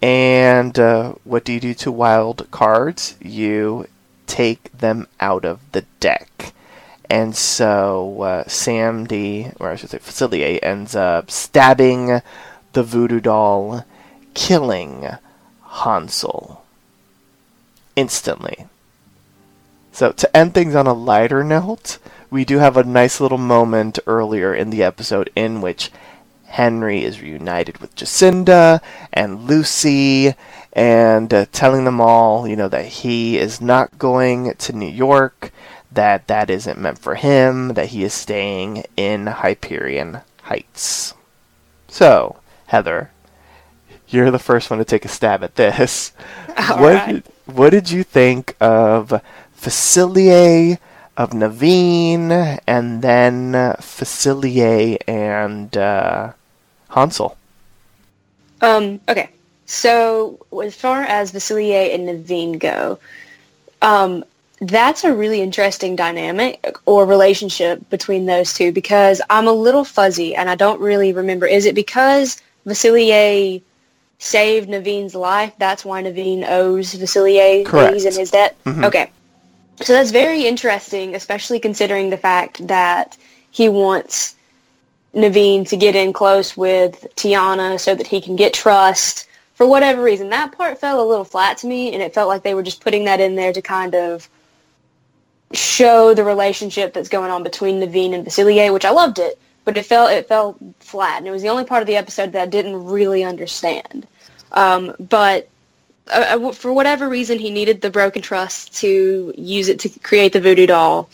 And 0.00 0.78
uh, 0.78 1.14
what 1.24 1.44
do 1.44 1.52
you 1.52 1.58
do 1.58 1.74
to 1.74 1.90
wild 1.90 2.48
cards? 2.52 3.16
You 3.20 3.88
take 4.26 4.76
them 4.76 5.06
out 5.20 5.44
of 5.44 5.60
the 5.72 5.82
deck. 6.00 6.52
And 7.08 7.36
so 7.36 8.22
uh, 8.22 8.44
Samdi, 8.44 9.54
or 9.60 9.70
I 9.70 9.76
should 9.76 9.90
say 9.90 9.98
Facilier, 9.98 10.58
ends 10.62 10.96
up 10.96 11.30
stabbing 11.30 12.20
the 12.72 12.82
voodoo 12.82 13.20
doll, 13.20 13.84
killing 14.34 15.08
Hansel 15.64 16.64
instantly. 17.94 18.66
So 19.92 20.12
to 20.12 20.36
end 20.36 20.52
things 20.52 20.74
on 20.74 20.86
a 20.86 20.92
lighter 20.92 21.42
note, 21.42 21.98
we 22.30 22.44
do 22.44 22.58
have 22.58 22.76
a 22.76 22.84
nice 22.84 23.20
little 23.20 23.38
moment 23.38 23.98
earlier 24.06 24.54
in 24.54 24.70
the 24.70 24.82
episode 24.82 25.30
in 25.34 25.60
which 25.60 25.90
Henry 26.56 27.04
is 27.04 27.20
reunited 27.20 27.76
with 27.82 27.94
Jacinda 27.94 28.80
and 29.12 29.44
Lucy 29.44 30.32
and 30.72 31.34
uh, 31.34 31.44
telling 31.52 31.84
them 31.84 32.00
all, 32.00 32.48
you 32.48 32.56
know, 32.56 32.68
that 32.68 32.86
he 32.86 33.36
is 33.36 33.60
not 33.60 33.98
going 33.98 34.54
to 34.54 34.72
New 34.72 34.88
York, 34.88 35.52
that 35.92 36.26
that 36.28 36.48
isn't 36.48 36.80
meant 36.80 36.98
for 36.98 37.16
him, 37.16 37.74
that 37.74 37.88
he 37.88 38.04
is 38.04 38.14
staying 38.14 38.84
in 38.96 39.26
Hyperion 39.26 40.20
Heights. 40.44 41.12
So, 41.88 42.36
Heather, 42.68 43.10
you're 44.08 44.30
the 44.30 44.38
first 44.38 44.70
one 44.70 44.78
to 44.78 44.84
take 44.86 45.04
a 45.04 45.08
stab 45.08 45.44
at 45.44 45.56
this. 45.56 46.12
All 46.56 46.80
what, 46.80 46.94
right. 46.94 47.26
what 47.44 47.68
did 47.68 47.90
you 47.90 48.02
think 48.02 48.56
of 48.62 49.12
Facilier, 49.54 50.78
of 51.18 51.32
Naveen, 51.32 52.60
and 52.66 53.02
then 53.02 53.54
uh, 53.54 53.76
Facilier 53.78 54.96
and 55.06 55.76
uh, 55.76 56.32
Hansel? 56.96 57.36
Um, 58.62 59.00
okay. 59.08 59.28
So 59.66 60.38
as 60.64 60.74
far 60.74 61.02
as 61.02 61.30
Facilier 61.30 61.94
and 61.94 62.08
Naveen 62.08 62.58
go, 62.58 62.98
um, 63.82 64.24
that's 64.60 65.04
a 65.04 65.12
really 65.12 65.42
interesting 65.42 65.96
dynamic 65.96 66.78
or 66.86 67.04
relationship 67.04 67.88
between 67.90 68.24
those 68.24 68.54
two 68.54 68.72
because 68.72 69.20
I'm 69.28 69.46
a 69.46 69.52
little 69.52 69.84
fuzzy 69.84 70.34
and 70.34 70.48
I 70.48 70.54
don't 70.54 70.80
really 70.80 71.12
remember. 71.12 71.46
Is 71.46 71.66
it 71.66 71.74
because 71.74 72.40
Facilier 72.66 73.60
saved 74.18 74.70
Naveen's 74.70 75.14
life? 75.14 75.52
That's 75.58 75.84
why 75.84 76.02
Naveen 76.02 76.48
owes 76.48 76.94
Facilier 76.94 77.66
Correct. 77.66 77.92
he's 77.92 78.06
in 78.06 78.14
his 78.14 78.30
debt? 78.30 78.56
Mhm. 78.64 78.84
Okay. 78.84 79.10
So 79.82 79.92
that's 79.92 80.10
very 80.10 80.46
interesting, 80.46 81.14
especially 81.14 81.60
considering 81.60 82.08
the 82.08 82.16
fact 82.16 82.66
that 82.66 83.18
he 83.50 83.68
wants 83.68 84.35
Naveen 85.16 85.66
to 85.68 85.76
get 85.76 85.96
in 85.96 86.12
close 86.12 86.56
with 86.56 87.06
Tiana 87.16 87.80
so 87.80 87.94
that 87.94 88.06
he 88.06 88.20
can 88.20 88.36
get 88.36 88.52
trust. 88.52 89.26
For 89.54 89.66
whatever 89.66 90.02
reason, 90.02 90.28
that 90.28 90.52
part 90.52 90.78
fell 90.78 91.02
a 91.02 91.08
little 91.08 91.24
flat 91.24 91.56
to 91.58 91.66
me, 91.66 91.94
and 91.94 92.02
it 92.02 92.12
felt 92.12 92.28
like 92.28 92.42
they 92.42 92.54
were 92.54 92.62
just 92.62 92.82
putting 92.82 93.06
that 93.06 93.20
in 93.20 93.34
there 93.34 93.54
to 93.54 93.62
kind 93.62 93.94
of 93.94 94.28
show 95.52 96.12
the 96.12 96.24
relationship 96.24 96.92
that's 96.92 97.08
going 97.08 97.30
on 97.30 97.42
between 97.42 97.80
Naveen 97.80 98.12
and 98.12 98.26
Facilier, 98.26 98.72
which 98.72 98.84
I 98.84 98.90
loved 98.90 99.18
it, 99.18 99.38
but 99.64 99.78
it 99.78 99.86
felt 99.86 100.10
it 100.10 100.28
felt 100.28 100.58
flat, 100.80 101.18
and 101.18 101.26
it 101.26 101.30
was 101.30 101.42
the 101.42 101.48
only 101.48 101.64
part 101.64 101.82
of 101.82 101.86
the 101.86 101.96
episode 101.96 102.32
that 102.32 102.42
I 102.42 102.46
didn't 102.46 102.84
really 102.84 103.24
understand. 103.24 104.06
Um, 104.52 104.94
but 104.98 105.48
uh, 106.08 106.38
uh, 106.38 106.52
for 106.52 106.72
whatever 106.72 107.08
reason, 107.08 107.38
he 107.38 107.50
needed 107.50 107.80
the 107.80 107.90
broken 107.90 108.22
trust 108.22 108.76
to 108.80 109.32
use 109.36 109.68
it 109.68 109.80
to 109.80 109.88
create 110.00 110.32
the 110.32 110.40
voodoo 110.40 110.66
doll. 110.66 111.08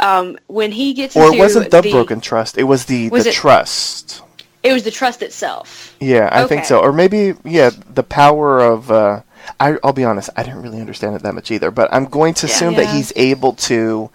Um, 0.00 0.38
when 0.48 0.72
he 0.72 0.92
gets 0.92 1.16
Or 1.16 1.26
into 1.26 1.36
it 1.36 1.40
wasn't 1.40 1.70
the, 1.70 1.80
broken 1.82 2.20
trust, 2.20 2.58
it 2.58 2.64
was 2.64 2.86
the, 2.86 3.08
Was 3.10 3.24
the 3.24 3.30
it- 3.30 3.34
trust. 3.34 4.22
it 4.62 4.72
was 4.72 4.82
the 4.82 4.90
trust 4.90 5.22
itself. 5.22 5.94
Yeah, 6.00 6.28
I 6.32 6.46
think 6.46 6.64
so. 6.64 6.80
Or 6.80 6.92
maybe, 6.92 7.34
yeah, 7.44 7.70
the 7.88 8.02
power 8.02 8.60
of. 8.60 8.90
Uh, 8.90 9.20
I, 9.60 9.76
I'll 9.84 9.92
be 9.92 10.04
honest, 10.04 10.30
I 10.36 10.42
didn't 10.42 10.62
really 10.62 10.80
understand 10.80 11.14
it 11.16 11.22
that 11.22 11.34
much 11.34 11.50
either, 11.50 11.70
but 11.70 11.92
I'm 11.92 12.06
going 12.06 12.32
to 12.34 12.46
Yeah. 12.46 12.52
assume 12.54 12.74
that 12.74 12.86
he's 12.94 13.12
able 13.14 13.52
to 13.70 14.10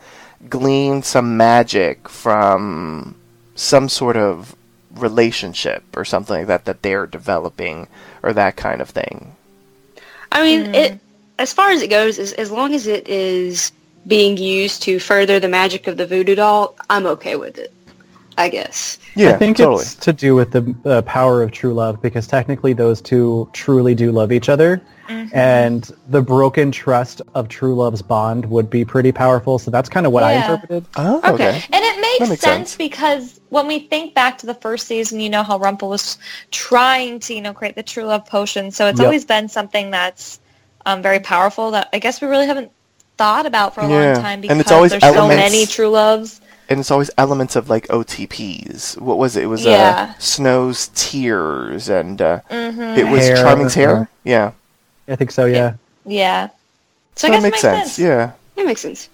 glean 0.50 1.04
some 1.04 1.38
magic 1.38 2.10
from 2.10 3.16
some 3.56 3.88
sort 3.90 4.18
of 4.18 4.56
relationship 4.96 5.84
or 5.96 6.04
something 6.04 6.36
like 6.36 6.48
that 6.48 6.66
that 6.66 6.82
they're 6.82 7.06
developing 7.06 7.88
or 8.24 8.34
that 8.34 8.56
kind 8.56 8.82
of 8.82 8.90
thing. 8.90 9.36
I 10.32 10.42
mean, 10.42 10.74
it 10.76 11.00
as 11.38 11.54
far 11.54 11.70
as 11.72 11.82
it 11.82 11.90
goes, 11.90 12.18
as, 12.20 12.34
as 12.34 12.50
long 12.52 12.74
as 12.74 12.88
it 12.88 13.08
is 13.08 13.72
being 14.10 14.36
used 14.36 14.82
to 14.84 15.00
further 15.00 15.40
the 15.40 15.48
magic 15.48 15.88
of 15.88 15.96
the 15.96 16.06
voodoo 16.06 16.36
doll, 16.36 16.76
I'm 16.90 17.06
okay 17.06 17.38
with 17.38 17.58
it. 17.58 17.74
I 18.38 18.50
guess. 18.50 18.98
Yeah, 19.16 19.36
I 19.36 19.38
think 19.38 19.58
totally. 19.58 19.82
it's 19.82 19.96
to 19.96 20.14
do 20.14 20.34
with 20.34 20.52
the 20.52 20.76
uh, 20.86 21.02
power 21.02 21.44
of 21.44 21.52
true 21.52 21.74
love 21.74 22.02
because 22.02 22.26
technically 22.26 22.72
those 22.72 23.02
two 23.02 23.50
truly 23.52 23.94
do 23.94 24.12
love 24.14 24.32
each 24.32 24.48
other, 24.48 24.82
and 25.34 25.92
the 26.08 26.22
broken 26.22 26.72
trust 26.72 27.22
of 27.34 27.50
true 27.50 27.76
love's 27.76 28.02
bond 28.02 28.46
would 28.46 28.70
be 28.70 28.86
pretty 28.86 29.12
powerful. 29.12 29.60
So 29.60 29.72
that's 29.72 29.90
kind 29.90 30.06
of 30.06 30.14
what 30.14 30.24
I 30.24 30.34
interpreted. 30.34 30.86
Oh, 30.96 31.18
Okay. 31.18 31.50
okay. 31.50 31.64
And 31.74 31.84
it 31.84 32.02
makes, 32.02 32.30
makes 32.30 32.42
sense, 32.42 32.70
sense. 32.70 32.76
because 32.78 33.42
when 33.50 33.68
we 33.68 33.80
think 33.80 34.14
back 34.16 34.38
to 34.40 34.46
the 34.46 34.54
first 34.56 34.88
season, 34.88 35.20
you 35.20 35.30
know 35.30 35.44
how 35.44 35.60
Rumpel 35.60 35.90
was 35.90 36.18
trying 36.52 37.20
to, 37.22 37.34
you 37.34 37.42
know, 37.42 37.54
create 37.54 37.76
the 37.76 37.84
true 37.84 38.06
love 38.06 38.26
potion. 38.26 38.72
So 38.72 38.88
it's 38.88 39.00
Yep. 39.00 39.08
always 39.08 39.26
been 39.26 39.50
something 39.50 39.92
that's 39.92 40.40
um, 40.86 41.02
very 41.02 41.20
powerful 41.20 41.72
that 41.72 41.90
I 41.92 42.00
guess 42.00 42.22
we 42.22 42.28
really 42.28 42.48
haven't 42.48 42.72
thought 43.20 43.46
about 43.46 43.76
for 43.76 43.82
a 43.82 43.90
Yeah. 43.90 44.14
long 44.14 44.22
time 44.24 44.42
because 44.42 44.52
And 44.54 44.62
it's 44.62 44.72
always 44.72 44.92
there's 44.92 45.04
so 45.04 45.28
many 45.28 45.66
true 45.66 45.90
loves. 45.90 46.40
And 46.70 46.80
it's 46.80 46.90
always 46.92 47.12
elements 47.18 47.56
of 47.58 47.70
like 47.70 47.86
OTPs. 47.90 48.98
What 48.98 49.18
was 49.18 49.36
it? 49.36 49.44
It 49.44 49.48
was 49.48 49.66
Yeah. 49.66 50.14
uh, 50.16 50.20
Snow's 50.20 50.90
tears 50.96 51.90
and 51.90 52.22
uh, 52.22 52.40
hmm 52.50 52.82
it 52.98 53.08
was 53.12 53.28
Hair. 53.28 53.36
Charming's 53.44 53.74
hair. 53.74 54.10
Yeah, 54.24 54.52
I 55.08 55.16
think 55.18 55.32
so. 55.32 55.46
Yeah, 55.46 55.74
Yeah. 56.06 56.48
So, 57.16 57.28
so 57.28 57.28
I 57.28 57.32
guess 57.32 57.42
that 57.44 57.48
it 57.48 57.52
makes 57.52 57.52
makes 57.52 57.62
sense. 57.62 57.92
sense. 57.96 58.00
Yeah. 58.00 58.32
That 58.56 58.66
makes 58.66 58.82
sense. 58.82 59.10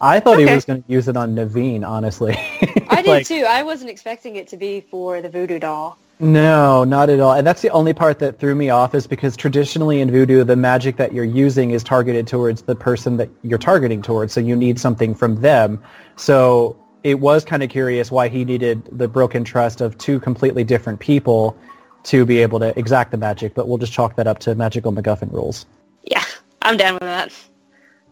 I 0.00 0.18
thought 0.20 0.38
he 0.38 0.44
was 0.46 0.64
going 0.64 0.82
to 0.82 0.92
use 0.92 1.06
it 1.08 1.16
on 1.16 1.34
Naveen. 1.36 1.86
Honestly, 1.86 2.34
I 2.90 3.00
did 3.02 3.06
Like, 3.06 3.26
too. 3.26 3.46
I 3.48 3.62
wasn't 3.62 3.90
expecting 3.90 4.34
it 4.36 4.48
to 4.48 4.56
be 4.56 4.80
for 4.80 5.22
the 5.22 5.28
voodoo 5.28 5.58
doll. 5.60 5.96
No, 6.20 6.84
not 6.84 7.10
at 7.10 7.18
all. 7.18 7.32
And 7.32 7.46
that's 7.46 7.62
the 7.62 7.70
only 7.70 7.92
part 7.92 8.20
that 8.20 8.38
threw 8.38 8.54
me 8.54 8.70
off 8.70 8.94
is 8.94 9.06
because 9.06 9.36
traditionally 9.36 10.00
in 10.00 10.10
voodoo, 10.10 10.44
the 10.44 10.56
magic 10.56 10.96
that 10.96 11.12
you're 11.12 11.24
using 11.24 11.72
is 11.72 11.82
targeted 11.82 12.26
towards 12.26 12.62
the 12.62 12.76
person 12.76 13.16
that 13.16 13.28
you're 13.42 13.58
targeting 13.58 14.00
towards. 14.00 14.32
So 14.32 14.40
you 14.40 14.54
need 14.54 14.78
something 14.78 15.14
from 15.14 15.40
them. 15.40 15.82
So 16.16 16.76
it 17.02 17.18
was 17.18 17.44
kind 17.44 17.62
of 17.62 17.70
curious 17.70 18.10
why 18.10 18.28
he 18.28 18.44
needed 18.44 18.88
the 18.92 19.08
broken 19.08 19.42
trust 19.44 19.80
of 19.80 19.98
two 19.98 20.20
completely 20.20 20.62
different 20.62 21.00
people 21.00 21.56
to 22.04 22.24
be 22.24 22.38
able 22.38 22.60
to 22.60 22.78
exact 22.78 23.10
the 23.10 23.16
magic. 23.16 23.54
But 23.54 23.66
we'll 23.66 23.78
just 23.78 23.92
chalk 23.92 24.14
that 24.16 24.26
up 24.26 24.38
to 24.40 24.54
magical 24.54 24.92
MacGuffin 24.92 25.32
rules. 25.32 25.66
Yeah, 26.04 26.22
I'm 26.62 26.76
down 26.76 26.94
with 26.94 27.02
that. 27.02 27.32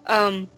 Um, 0.06 0.48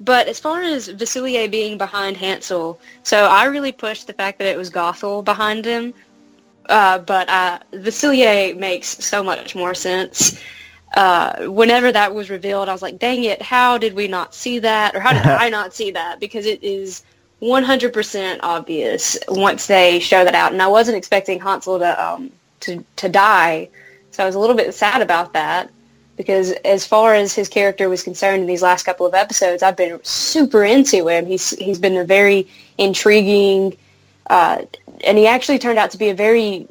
but 0.00 0.28
as 0.28 0.38
far 0.38 0.62
as 0.62 0.88
Facilier 0.88 1.50
being 1.50 1.76
behind 1.78 2.16
Hansel, 2.16 2.78
so 3.02 3.26
I 3.26 3.46
really 3.46 3.72
pushed 3.72 4.06
the 4.06 4.12
fact 4.12 4.38
that 4.38 4.46
it 4.48 4.56
was 4.56 4.70
Gothel 4.70 5.24
behind 5.24 5.64
him. 5.64 5.94
Uh, 6.68 6.98
but 6.98 7.28
uh, 7.28 7.58
Facilier 7.72 8.56
makes 8.56 8.88
so 9.04 9.22
much 9.22 9.54
more 9.54 9.74
sense. 9.74 10.40
Uh, 10.96 11.46
whenever 11.46 11.90
that 11.90 12.14
was 12.14 12.30
revealed, 12.30 12.68
I 12.68 12.72
was 12.72 12.82
like, 12.82 12.98
dang 12.98 13.24
it, 13.24 13.42
how 13.42 13.78
did 13.78 13.94
we 13.94 14.08
not 14.08 14.34
see 14.34 14.60
that? 14.60 14.94
Or 14.94 15.00
how 15.00 15.12
did 15.12 15.22
I 15.26 15.48
not 15.48 15.74
see 15.74 15.90
that? 15.90 16.20
Because 16.20 16.46
it 16.46 16.62
is 16.62 17.02
100% 17.42 18.40
obvious 18.42 19.18
once 19.28 19.66
they 19.66 19.98
show 20.00 20.24
that 20.24 20.34
out. 20.34 20.52
And 20.52 20.62
I 20.62 20.68
wasn't 20.68 20.96
expecting 20.96 21.40
Hansel 21.40 21.78
to, 21.80 22.04
um, 22.04 22.30
to, 22.60 22.84
to 22.96 23.08
die. 23.08 23.68
So 24.12 24.22
I 24.22 24.26
was 24.26 24.36
a 24.36 24.38
little 24.38 24.56
bit 24.56 24.72
sad 24.74 25.02
about 25.02 25.32
that 25.32 25.70
because 26.16 26.52
as 26.64 26.86
far 26.86 27.14
as 27.14 27.34
his 27.34 27.48
character 27.48 27.88
was 27.88 28.02
concerned 28.02 28.42
in 28.42 28.46
these 28.46 28.62
last 28.62 28.84
couple 28.84 29.06
of 29.06 29.14
episodes, 29.14 29.62
I've 29.62 29.76
been 29.76 29.98
super 30.04 30.64
into 30.64 31.08
him. 31.08 31.26
He's 31.26 31.50
he's 31.50 31.78
been 31.78 31.96
a 31.96 32.04
very 32.04 32.46
intriguing, 32.78 33.76
uh, 34.28 34.62
and 35.06 35.16
he 35.18 35.26
actually 35.26 35.58
turned 35.58 35.78
out 35.78 35.90
to 35.92 35.98
be 35.98 36.08
a 36.10 36.14
very 36.14 36.66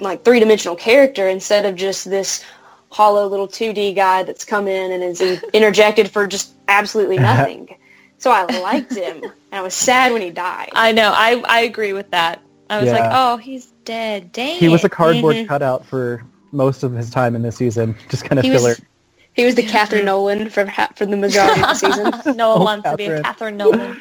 like 0.00 0.24
three 0.24 0.40
dimensional 0.40 0.76
character 0.76 1.28
instead 1.28 1.64
of 1.64 1.74
just 1.76 2.08
this 2.10 2.44
hollow 2.90 3.26
little 3.26 3.48
two 3.48 3.72
D 3.72 3.92
guy 3.92 4.22
that's 4.22 4.44
come 4.44 4.66
in 4.68 4.92
and 4.92 5.02
is 5.02 5.20
interjected 5.52 6.10
for 6.10 6.26
just 6.26 6.52
absolutely 6.68 7.18
nothing. 7.30 7.76
So 8.18 8.30
I 8.30 8.44
liked 8.60 8.94
him, 8.94 9.22
and 9.24 9.32
I 9.52 9.62
was 9.62 9.74
sad 9.74 10.12
when 10.12 10.22
he 10.22 10.30
died. 10.30 10.70
I 10.74 10.92
know. 10.92 11.12
I, 11.14 11.42
I 11.48 11.60
agree 11.62 11.92
with 11.92 12.08
that. 12.12 12.40
I 12.70 12.80
was 12.80 12.90
like, 12.90 13.10
oh, 13.12 13.36
he's 13.36 13.66
dead. 13.84 14.30
Dang 14.32 14.58
He 14.58 14.68
was 14.68 14.82
a 14.84 14.86
it. 14.86 14.92
cardboard 14.92 15.36
Mhm. 15.36 15.48
cutout 15.48 15.84
for 15.84 16.22
most 16.52 16.84
of 16.84 16.92
his 16.92 17.10
time 17.10 17.34
in 17.34 17.42
this 17.42 17.56
season. 17.56 17.96
Just 18.08 18.24
kind 18.24 18.38
of 18.38 18.44
He 18.44 18.52
filler. 18.52 18.70
was 18.70 18.80
he 19.34 19.44
was 19.44 19.54
the 19.54 19.62
Kathryn 19.62 20.04
Nolan 20.04 20.50
for 20.50 20.66
ha- 20.66 20.90
for 20.94 21.06
the 21.06 21.16
majority 21.16 21.60
of 21.62 21.68
the 21.68 21.74
season. 21.74 22.36
no 22.36 22.56
one 22.58 22.60
Oh, 22.60 22.64
wants 22.64 22.90
to 22.90 22.96
be 22.96 23.06
a 23.06 23.20
Kathryn. 23.22 23.22
Kathryn 23.22 23.54
Nolan. 23.56 24.00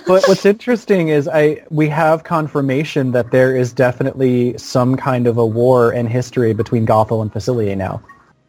but 0.06 0.24
what's 0.28 0.46
interesting 0.46 1.08
is 1.08 1.28
I 1.28 1.62
we 1.70 1.88
have 1.88 2.24
confirmation 2.24 3.12
that 3.12 3.30
there 3.30 3.56
is 3.56 3.72
definitely 3.72 4.56
some 4.58 4.96
kind 4.96 5.26
of 5.26 5.38
a 5.38 5.46
war 5.46 5.92
in 5.92 6.06
history 6.06 6.52
between 6.54 6.86
Gothel 6.86 7.22
and 7.22 7.32
Facilier 7.32 7.76
now. 7.76 8.02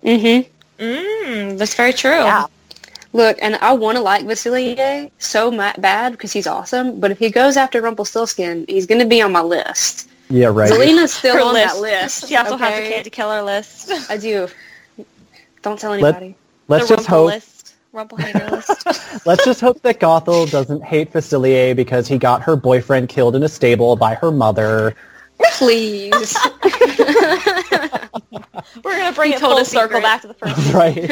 Mm-hmm. 0.03 0.83
mm, 0.83 1.57
that's 1.57 1.75
very 1.75 1.93
true. 1.93 2.11
Yeah. 2.11 2.45
Look, 3.13 3.37
and 3.41 3.55
I 3.57 3.73
want 3.73 3.97
to 3.97 4.01
like 4.01 4.23
Facilier 4.25 5.11
so 5.19 5.51
bad 5.51 6.13
because 6.13 6.31
he's 6.31 6.47
awesome, 6.47 6.99
but 7.01 7.11
if 7.11 7.19
he 7.19 7.29
goes 7.29 7.57
after 7.57 7.81
Rumpelstiltskin, 7.81 8.65
he's 8.69 8.85
going 8.87 9.01
to 9.01 9.07
be 9.07 9.21
on 9.21 9.33
my 9.33 9.41
list. 9.41 10.09
Yeah, 10.29 10.47
right. 10.47 10.71
Zelena's 10.71 11.13
still 11.13 11.35
Her 11.35 11.41
on 11.41 11.53
list. 11.53 11.75
that 11.75 11.81
list. 11.81 12.25
She 12.29 12.37
also 12.37 12.55
has 12.55 12.73
a 12.73 12.77
okay? 12.77 12.89
candy 12.93 13.09
killer 13.09 13.41
list. 13.43 13.91
I 14.09 14.15
do. 14.15 14.47
Don't 15.61 15.79
tell 15.79 15.93
anybody. 15.93 16.35
Let's 16.67 16.87
the 16.87 16.95
just 16.95 17.07
hope. 17.07 17.27
list. 17.27 17.75
Rumple 17.93 18.17
list. 18.51 19.25
Let's 19.25 19.43
just 19.43 19.59
hope 19.61 19.81
that 19.81 19.99
Gothel 19.99 20.49
doesn't 20.49 20.83
hate 20.83 21.11
Facilier 21.11 21.75
because 21.75 22.07
he 22.07 22.17
got 22.17 22.41
her 22.41 22.55
boyfriend 22.55 23.09
killed 23.09 23.35
in 23.35 23.43
a 23.43 23.49
stable 23.49 23.95
by 23.95 24.15
her 24.15 24.31
mother. 24.31 24.95
Please. 25.53 26.37
We're 28.83 28.97
gonna 28.97 29.13
bring 29.13 29.31
He 29.31 29.35
it 29.35 29.39
full 29.39 29.63
circle 29.65 29.97
secret. 29.97 30.03
back 30.03 30.21
to 30.21 30.27
the 30.27 30.33
first. 30.35 30.73
right. 30.73 31.07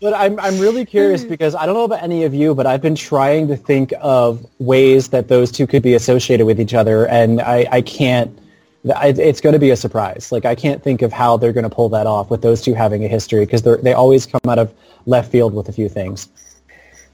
but 0.00 0.14
I'm 0.14 0.38
I'm 0.38 0.58
really 0.58 0.84
curious 0.84 1.22
hmm. 1.22 1.30
because 1.30 1.54
I 1.54 1.66
don't 1.66 1.74
know 1.74 1.84
about 1.84 2.02
any 2.02 2.24
of 2.24 2.34
you, 2.34 2.54
but 2.54 2.66
I've 2.66 2.82
been 2.82 2.94
trying 2.94 3.48
to 3.48 3.56
think 3.56 3.92
of 4.00 4.46
ways 4.58 5.08
that 5.08 5.28
those 5.28 5.50
two 5.50 5.66
could 5.66 5.82
be 5.82 5.94
associated 5.94 6.46
with 6.46 6.60
each 6.60 6.74
other, 6.74 7.06
and 7.08 7.40
I 7.40 7.66
I 7.72 7.80
can't. 7.82 8.38
I- 8.94 9.08
It's 9.08 9.40
going 9.40 9.52
to 9.54 9.58
be 9.58 9.70
a 9.70 9.76
surprise. 9.76 10.30
Like 10.32 10.44
I 10.44 10.54
can't 10.54 10.82
think 10.82 11.02
of 11.02 11.12
how 11.12 11.36
they're 11.36 11.52
going 11.52 11.68
to 11.68 11.74
pull 11.74 11.88
that 11.90 12.06
off 12.06 12.30
with 12.30 12.42
those 12.42 12.60
two 12.60 12.74
having 12.74 13.04
a 13.04 13.08
history 13.08 13.44
because 13.44 13.62
they 13.62 13.76
they 13.76 13.92
always 13.92 14.26
come 14.26 14.40
out 14.48 14.58
of 14.58 14.72
left 15.06 15.30
field 15.32 15.54
with 15.54 15.68
a 15.68 15.72
few 15.72 15.88
things. 15.88 16.28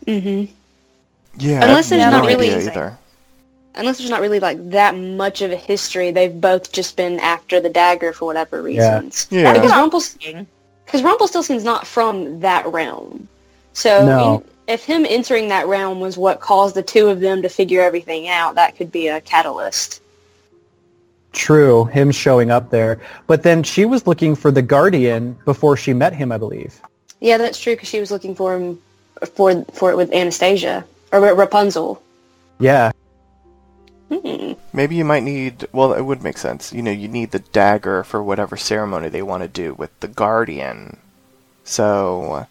Mm-hmm. 0.06 0.52
Yeah. 1.38 1.64
Unless 1.64 1.90
there's 1.90 2.02
have 2.02 2.12
not 2.12 2.26
really- 2.26 2.50
either. 2.54 2.96
Unless 3.76 3.98
there's 3.98 4.10
not 4.10 4.20
really 4.20 4.40
like 4.40 4.70
that 4.70 4.96
much 4.96 5.42
of 5.42 5.52
a 5.52 5.56
history, 5.56 6.10
they've 6.10 6.40
both 6.40 6.72
just 6.72 6.96
been 6.96 7.20
after 7.20 7.60
the 7.60 7.68
dagger 7.70 8.12
for 8.12 8.24
whatever 8.24 8.60
reasons. 8.62 9.28
Yeah. 9.30 9.42
yeah. 9.42 9.52
Because 9.52 9.70
Rumpels- 9.70 10.46
because 10.84 11.02
Rumpelstiltskin's 11.02 11.62
not 11.62 11.86
from 11.86 12.40
that 12.40 12.66
realm. 12.66 13.28
So 13.72 14.04
No. 14.04 14.34
in- 14.34 14.44
if 14.74 14.84
him 14.84 15.06
entering 15.08 15.48
that 15.48 15.68
realm 15.68 16.00
was 16.00 16.18
what 16.18 16.40
caused 16.40 16.74
the 16.74 16.82
two 16.82 17.08
of 17.08 17.20
them 17.20 17.42
to 17.42 17.48
figure 17.48 17.80
everything 17.80 18.28
out, 18.28 18.56
that 18.56 18.76
could 18.76 18.90
be 18.90 19.06
a 19.08 19.20
catalyst. 19.20 20.00
True, 21.32 21.84
him 21.84 22.10
showing 22.10 22.50
up 22.50 22.70
there, 22.70 23.00
but 23.26 23.42
then 23.42 23.62
she 23.62 23.84
was 23.84 24.06
looking 24.06 24.34
for 24.34 24.50
the 24.50 24.62
Guardian 24.62 25.38
before 25.44 25.76
she 25.76 25.92
met 25.92 26.12
him, 26.12 26.32
I 26.32 26.38
believe. 26.38 26.80
Yeah, 27.20 27.38
that's 27.38 27.60
true 27.60 27.74
because 27.74 27.88
she 27.88 28.00
was 28.00 28.10
looking 28.10 28.34
for 28.34 28.56
him 28.56 28.80
for 29.34 29.64
for 29.72 29.90
it 29.90 29.96
with 29.96 30.12
Anastasia 30.12 30.84
or 31.12 31.20
Rapunzel. 31.20 32.02
Yeah, 32.58 32.90
Hmm. 34.10 34.52
Maybe 34.72 34.96
you 34.96 35.04
might 35.04 35.22
need. 35.22 35.68
Well, 35.72 35.92
it 35.92 36.02
would 36.02 36.22
make 36.22 36.36
sense. 36.36 36.72
You 36.72 36.82
know, 36.82 36.90
you 36.90 37.06
need 37.06 37.30
the 37.30 37.38
dagger 37.38 38.02
for 38.02 38.22
whatever 38.22 38.56
ceremony 38.56 39.08
they 39.08 39.22
want 39.22 39.42
to 39.42 39.48
do 39.48 39.72
with 39.74 39.98
the 40.00 40.08
guardian. 40.08 40.96
So, 41.62 42.46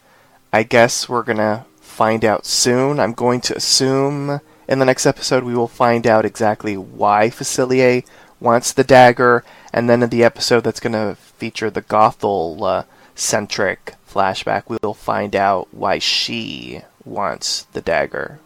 I 0.53 0.63
guess 0.63 1.09
we're 1.09 1.23
gonna 1.23 1.65
find 1.81 2.23
out 2.23 2.45
soon. 2.45 2.99
I'm 2.99 3.11
going 3.13 3.41
to 3.41 3.57
assume 3.57 4.39
in 4.69 4.79
the 4.79 4.85
next 4.85 5.05
episode 5.05 5.43
we 5.43 5.53
will 5.55 5.67
find 5.67 6.07
out 6.07 6.23
exactly 6.23 6.77
why 6.77 7.29
Facilier 7.29 8.05
wants 8.39 8.73
the 8.73 8.83
dagger, 8.83 9.43
and 9.73 9.89
then 9.89 10.03
in 10.03 10.09
the 10.09 10.23
episode 10.23 10.63
that's 10.63 10.79
gonna 10.79 11.15
feature 11.15 11.69
the 11.69 11.81
Gothel 11.81 12.61
uh, 12.61 12.83
centric 13.15 13.95
flashback, 14.09 14.63
we 14.67 14.77
will 14.81 14.93
find 14.93 15.35
out 15.35 15.67
why 15.71 15.99
she 15.99 16.81
wants 17.05 17.63
the 17.73 17.81
dagger. 17.81 18.39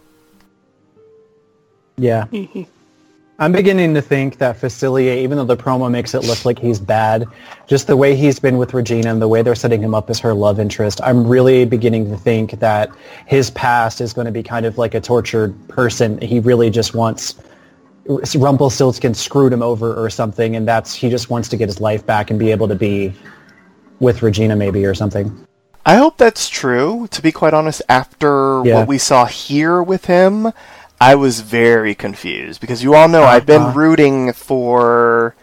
yeah. 1.98 2.26
I'm 3.40 3.52
beginning 3.52 3.96
to 3.96 4.02
think 4.02 4.38
that 4.38 4.62
Facilier, 4.62 5.18
even 5.18 5.38
though 5.38 5.44
the 5.44 5.58
promo 5.58 5.90
makes 5.90 6.14
it 6.14 6.24
look 6.24 6.46
like 6.46 6.60
he's 6.60 6.80
bad, 6.80 7.26
just 7.66 7.88
the 7.88 7.98
way 7.98 8.16
he's 8.16 8.40
been 8.40 8.60
with 8.60 8.76
Regina 8.76 9.12
and 9.12 9.20
the 9.20 9.28
way 9.28 9.42
they're 9.42 9.56
setting 9.56 9.82
him 9.82 9.96
up 9.96 10.12
as 10.12 10.20
her 10.20 10.36
love 10.36 10.60
interest, 10.60 11.02
I'm 11.04 11.28
really 11.28 11.66
beginning 11.66 12.12
to 12.12 12.18
think 12.18 12.52
that 12.60 12.92
his 13.26 13.50
past 13.50 14.02
is 14.02 14.14
going 14.14 14.26
to 14.26 14.32
be 14.32 14.44
kind 14.44 14.68
of 14.68 14.78
like 14.78 14.94
a 14.94 15.02
tortured 15.02 15.56
person. 15.68 16.22
He 16.22 16.40
really 16.40 16.70
just 16.70 16.94
wants 16.94 17.36
Rumpelstiltskin 18.06 19.14
screwed 19.14 19.54
him 19.54 19.62
over 19.62 19.94
or 19.94 20.10
something, 20.10 20.56
and 20.56 20.68
that's 20.68 20.94
he 20.94 21.10
just 21.10 21.30
wants 21.30 21.48
to 21.50 21.58
get 21.58 21.70
his 21.70 21.80
life 21.80 22.06
back 22.06 22.30
and 22.32 22.40
be 22.40 22.52
able 22.52 22.68
to 22.68 22.76
be 22.76 23.14
with 24.00 24.22
Regina 24.22 24.56
maybe 24.56 24.86
or 24.86 24.94
something. 24.94 25.46
I 25.86 25.96
hope 25.96 26.18
that's 26.18 26.50
true. 26.50 27.08
To 27.12 27.22
be 27.22 27.32
quite 27.32 27.54
honest, 27.54 27.82
after 27.90 28.62
Yeah. 28.64 28.76
what 28.80 28.88
we 28.88 28.98
saw 28.98 29.26
here 29.26 29.82
with 29.82 30.06
him, 30.06 30.52
I 31.00 31.16
was 31.16 31.42
very 31.42 31.96
confused 31.96 32.62
because 32.62 32.84
you 32.84 32.96
all 32.96 33.08
know 33.08 33.24
I've 33.24 33.46
been 33.46 33.62
Uh-huh. 33.62 33.80
rooting 33.80 34.34
for 34.34 35.36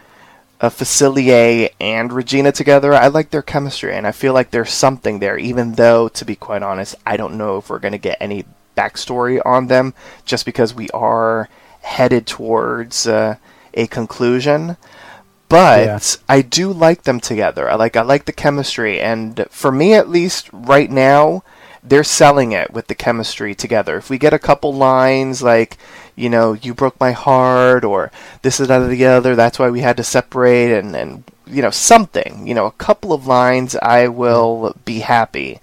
uh, 0.59 0.69
Facilier 0.69 1.69
and 1.79 2.13
Regina 2.13 2.51
together. 2.51 2.93
I 2.93 3.07
like 3.07 3.31
their 3.31 3.41
chemistry, 3.41 3.95
and 3.95 4.05
I 4.05 4.11
feel 4.11 4.33
like 4.33 4.51
there's 4.51 4.71
something 4.71 5.17
there. 5.19 5.37
Even 5.37 5.73
though, 5.73 6.07
to 6.09 6.23
be 6.25 6.35
quite 6.35 6.61
honest, 6.61 6.95
I 7.05 7.17
don't 7.17 7.35
know 7.35 7.57
if 7.57 7.69
we're 7.69 7.79
going 7.79 7.93
to 7.93 7.97
get 7.97 8.17
any 8.21 8.45
backstory 8.77 9.41
on 9.43 9.67
them, 9.67 9.95
just 10.25 10.45
because 10.45 10.73
we 10.75 10.87
are 10.91 11.49
headed 11.81 12.25
towards 12.27 13.07
uh, 13.07 13.35
a 13.73 13.87
conclusion. 13.87 14.77
But 15.49 15.85
Yeah. 15.85 15.99
I 16.29 16.41
do 16.41 16.71
like 16.71 17.03
them 17.03 17.19
together. 17.19 17.69
I 17.69 17.75
like 17.75 17.97
I 17.97 18.03
like 18.03 18.25
the 18.25 18.31
chemistry, 18.31 19.01
and 19.01 19.45
for 19.49 19.71
me 19.71 19.93
at 19.93 20.09
least, 20.09 20.49
right 20.53 20.89
now, 20.89 21.43
they're 21.83 22.05
selling 22.05 22.53
it 22.53 22.71
with 22.71 22.87
the 22.87 22.95
chemistry 22.95 23.53
together. 23.53 23.97
If 23.97 24.09
we 24.09 24.17
get 24.17 24.33
a 24.33 24.39
couple 24.39 24.73
lines 24.73 25.41
like, 25.41 25.77
you 26.15 26.29
know, 26.29 26.53
you 26.53 26.73
broke 26.73 26.97
my 26.99 27.11
heart, 27.11 27.83
or 27.83 28.11
this 28.43 28.61
is 28.61 28.69
out 28.69 28.81
of 28.83 28.89
the 28.89 29.05
other, 29.05 29.35
that's 29.35 29.59
why 29.59 29.69
we 29.69 29.81
had 29.81 29.97
to 29.97 30.03
separate, 30.03 30.71
and 30.71 30.95
and 30.95 31.23
you 31.45 31.61
know 31.61 31.69
something, 31.69 32.47
you 32.47 32.53
know, 32.53 32.65
a 32.65 32.71
couple 32.71 33.11
of 33.11 33.27
lines, 33.27 33.75
I 33.75 34.07
will 34.07 34.75
be 34.85 34.99
happy. 34.99 35.59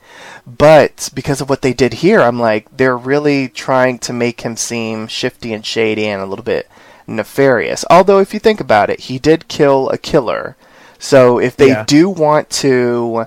But 0.49 1.11
because 1.13 1.43
of 1.43 1.51
what 1.51 1.61
they 1.61 1.75
did 1.75 1.95
here, 1.95 2.21
I'm 2.23 2.41
like, 2.41 2.75
they're 2.75 2.97
really 2.97 3.49
trying 3.49 3.99
to 4.01 4.15
make 4.15 4.41
him 4.41 4.57
seem 4.57 5.07
shifty 5.07 5.53
and 5.53 5.65
shady 5.65 6.07
and 6.07 6.23
a 6.23 6.27
little 6.27 6.45
bit 6.45 6.67
nefarious. 7.07 7.85
Although, 7.91 8.19
if 8.19 8.33
you 8.33 8.41
think 8.41 8.59
about 8.59 8.89
it, 8.89 9.01
he 9.01 9.19
did 9.19 9.49
kill 9.49 9.91
a 9.91 9.99
killer. 9.99 10.57
So 10.99 11.39
if 11.39 11.55
they 11.55 11.69
Yeah. 11.69 11.85
do 11.85 12.09
want 12.09 12.49
to 12.65 13.27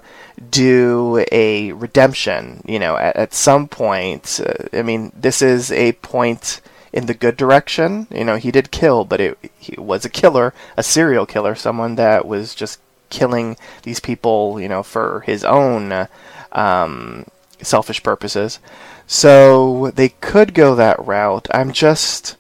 do 0.50 1.24
a 1.32 1.72
redemption, 1.74 2.64
you 2.66 2.80
know, 2.80 2.98
at, 2.98 3.16
at 3.16 3.34
some 3.36 3.68
point, 3.68 4.42
uh, 4.44 4.78
I 4.78 4.82
mean, 4.82 5.12
this 5.16 5.44
is 5.44 5.72
a 5.72 5.92
point 5.94 6.60
in 6.92 7.06
the 7.06 7.14
good 7.14 7.38
direction. 7.38 8.08
You 8.10 8.26
know, 8.26 8.36
he 8.38 8.52
did 8.52 8.72
kill, 8.72 9.06
but 9.06 9.22
it, 9.22 9.38
he 9.60 9.76
was 9.80 10.04
a 10.06 10.10
killer, 10.10 10.54
a 10.76 10.84
serial 10.84 11.26
killer, 11.28 11.54
someone 11.54 11.96
that 11.96 12.26
was 12.26 12.56
just 12.56 12.80
killing 13.10 13.58
these 13.84 14.00
people, 14.00 14.60
you 14.60 14.68
know, 14.68 14.82
for 14.84 15.22
his 15.28 15.44
own 15.44 15.92
uh, 15.92 16.08
um, 16.52 17.26
selfish 17.62 18.04
purposes. 18.04 18.60
So 19.08 19.92
they 19.92 20.10
could 20.10 20.54
go 20.54 20.76
that 20.76 21.06
route. 21.06 21.48
I'm 21.54 21.72
just. 21.72 22.38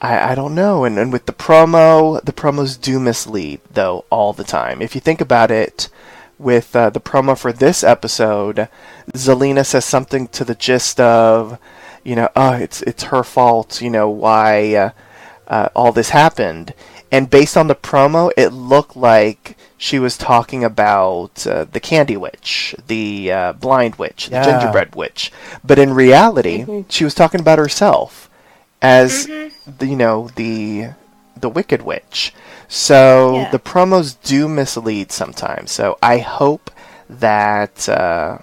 I, 0.00 0.32
I 0.32 0.34
don't 0.34 0.54
know. 0.54 0.84
And, 0.84 0.98
and 0.98 1.12
with 1.12 1.26
the 1.26 1.32
promo, 1.32 2.22
the 2.22 2.32
promos 2.32 2.78
do 2.78 3.00
mislead, 3.00 3.60
though, 3.72 4.04
all 4.10 4.32
the 4.32 4.44
time. 4.44 4.82
If 4.82 4.94
you 4.94 5.00
think 5.00 5.20
about 5.20 5.50
it, 5.50 5.88
with 6.38 6.74
uh, 6.74 6.90
the 6.90 7.00
promo 7.00 7.38
for 7.38 7.52
this 7.52 7.84
episode, 7.84 8.68
Zelena 9.12 9.64
says 9.64 9.84
something 9.84 10.28
to 10.28 10.44
the 10.44 10.54
gist 10.54 11.00
of, 11.00 11.58
you 12.02 12.16
know, 12.16 12.28
oh, 12.36 12.52
it's 12.52 12.82
it's 12.82 13.04
her 13.04 13.24
fault, 13.24 13.80
you 13.80 13.90
know, 13.90 14.08
why 14.08 14.74
uh, 14.74 14.90
uh, 15.48 15.68
all 15.74 15.92
this 15.92 16.10
happened. 16.10 16.74
And 17.10 17.30
based 17.30 17.56
on 17.56 17.68
the 17.68 17.74
promo, 17.74 18.30
it 18.36 18.48
looked 18.48 18.96
like 18.96 19.56
she 19.84 19.98
was 19.98 20.16
talking 20.16 20.64
about 20.64 21.46
uh, 21.46 21.64
the 21.70 21.78
Candy 21.78 22.16
Witch, 22.16 22.74
the 22.86 23.30
uh, 23.30 23.52
Blind 23.52 23.96
Witch, 23.96 24.30
the 24.30 24.36
Gingerbread 24.46 24.94
Witch. 24.94 25.30
But 25.62 25.78
in 25.78 25.92
reality, 25.92 26.64
she 26.88 27.04
was 27.04 27.14
talking 27.14 27.38
about 27.40 27.58
herself 27.58 28.30
as 28.80 29.26
the, 29.26 29.86
you 29.86 29.96
know 29.96 30.30
the 30.36 30.88
the 31.38 31.50
Wicked 31.50 31.82
Witch. 31.82 32.32
So 32.66 33.40
Yeah. 33.40 33.50
the 33.50 33.58
promos 33.58 34.16
do 34.22 34.48
mislead 34.48 35.12
sometimes. 35.12 35.70
So 35.70 35.98
I 36.02 36.16
hope 36.18 36.70
that 37.10 37.86
uh, 37.86 38.38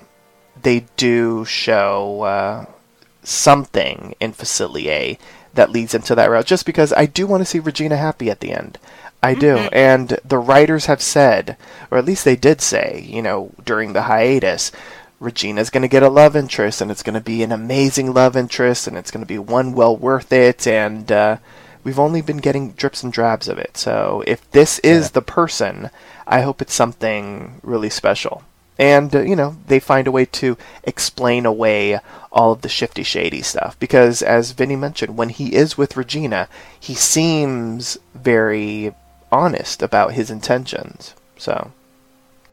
they 0.62 0.86
do 0.96 1.44
show 1.46 2.22
uh, 2.22 2.66
something 3.24 4.14
in 4.20 4.34
Facilier 4.34 5.18
that 5.56 5.72
leads 5.72 5.96
into 5.96 6.14
that 6.14 6.30
route. 6.30 6.46
Just 6.46 6.68
because 6.68 6.94
I 6.94 7.08
do 7.08 7.26
want 7.26 7.42
to 7.42 7.46
see 7.46 7.58
Regina 7.60 7.98
happy 7.98 8.30
at 8.30 8.42
the 8.42 8.52
end. 8.54 8.78
I 9.24 9.36
do. 9.36 9.58
And 9.72 10.20
the 10.26 10.40
writers 10.40 10.88
have 10.88 11.02
said, 11.02 11.58
or 11.90 11.98
at 11.98 12.06
least 12.06 12.26
they 12.26 12.36
did 12.36 12.62
say, 12.62 13.06
you 13.08 13.22
know, 13.22 13.52
during 13.64 13.94
the 13.94 14.04
hiatus, 14.04 14.72
Regina's 15.20 15.70
going 15.70 15.84
to 15.84 15.88
get 15.88 16.02
a 16.02 16.10
love 16.10 16.36
interest, 16.36 16.82
and 16.82 16.90
it's 16.90 17.04
going 17.04 17.14
to 17.14 17.22
be 17.22 17.44
an 17.44 17.52
amazing 17.52 18.14
love 18.14 18.36
interest, 18.36 18.88
and 18.88 18.98
it's 18.98 19.12
going 19.12 19.22
to 19.22 19.28
be 19.28 19.38
one 19.38 19.74
well 19.74 19.96
worth 19.96 20.34
it. 20.34 20.66
And 20.66 21.12
uh, 21.12 21.38
we've 21.84 22.00
only 22.00 22.22
been 22.22 22.38
getting 22.38 22.72
drips 22.72 23.04
and 23.04 23.14
drabs 23.14 23.48
of 23.48 23.60
it. 23.60 23.78
So 23.78 24.24
if 24.26 24.50
this 24.52 24.80
is 24.80 25.12
the 25.12 25.22
person, 25.22 25.92
I 26.26 26.42
hope 26.42 26.62
it's 26.62 26.74
something 26.74 27.60
really 27.62 27.92
special. 27.92 28.44
And, 28.80 29.16
uh, 29.16 29.22
you 29.22 29.36
know, 29.36 29.58
they 29.68 29.80
find 29.80 30.08
a 30.08 30.12
way 30.12 30.26
to 30.26 30.58
explain 30.84 31.46
away 31.46 32.00
all 32.32 32.54
of 32.54 32.62
the 32.62 32.70
shifty, 32.70 33.04
shady 33.04 33.44
stuff. 33.44 33.78
Because, 33.80 34.24
as 34.24 34.54
Vinny 34.54 34.76
mentioned, 34.76 35.18
when 35.18 35.30
he 35.30 35.54
is 35.54 35.78
with 35.78 35.96
Regina, 35.96 36.48
he 36.80 36.96
seems 36.96 38.00
very 38.16 38.96
honest 39.32 39.82
about 39.82 40.14
his 40.14 40.30
intentions. 40.30 41.16
So, 41.38 41.72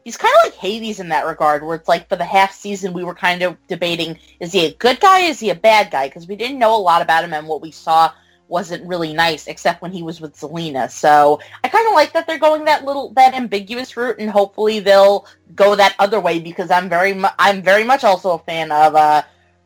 He's 0.03 0.17
kind 0.17 0.33
of 0.39 0.45
like 0.45 0.55
Hades 0.55 0.99
in 0.99 1.09
that 1.09 1.25
regard, 1.25 1.63
where 1.63 1.75
it's 1.75 1.87
like 1.87 2.09
for 2.09 2.15
the 2.15 2.25
half 2.25 2.53
season 2.53 2.93
we 2.93 3.03
were 3.03 3.13
kind 3.13 3.43
of 3.43 3.57
debating, 3.67 4.17
is 4.39 4.51
he 4.51 4.65
a 4.65 4.73
good 4.73 4.99
guy, 4.99 5.19
is 5.19 5.39
he 5.39 5.49
a 5.49 5.55
bad 5.55 5.91
guy? 5.91 6.07
Because 6.07 6.27
we 6.27 6.35
didn't 6.35 6.57
know 6.57 6.75
a 6.75 6.81
lot 6.81 7.01
about 7.01 7.23
him, 7.23 7.33
and 7.33 7.47
what 7.47 7.61
we 7.61 7.69
saw 7.69 8.11
wasn't 8.47 8.87
really 8.87 9.13
nice, 9.13 9.45
except 9.45 9.81
when 9.81 9.91
he 9.91 10.01
was 10.01 10.19
with 10.19 10.35
Zelena. 10.35 10.89
So 10.89 11.39
I 11.63 11.67
kind 11.67 11.87
of 11.87 11.93
like 11.93 12.13
that 12.13 12.25
they're 12.25 12.39
going 12.39 12.65
that 12.65 12.85
little, 12.85 13.11
that 13.11 13.35
ambiguous 13.35 13.95
route, 13.95 14.15
and 14.17 14.29
hopefully 14.29 14.79
they'll 14.79 15.27
go 15.53 15.75
that 15.75 15.95
other 15.99 16.19
way, 16.19 16.39
because 16.39 16.71
I'm 16.71 16.89
very, 16.89 17.13
mu- 17.13 17.27
I'm 17.37 17.61
very 17.61 17.83
much 17.83 18.03
also 18.03 18.31
a 18.31 18.39
fan 18.39 18.71
of 18.71 18.95
uh, 18.95 19.21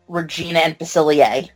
Regina 0.09 0.59
and 0.59 0.77
Facilier. 0.77 1.49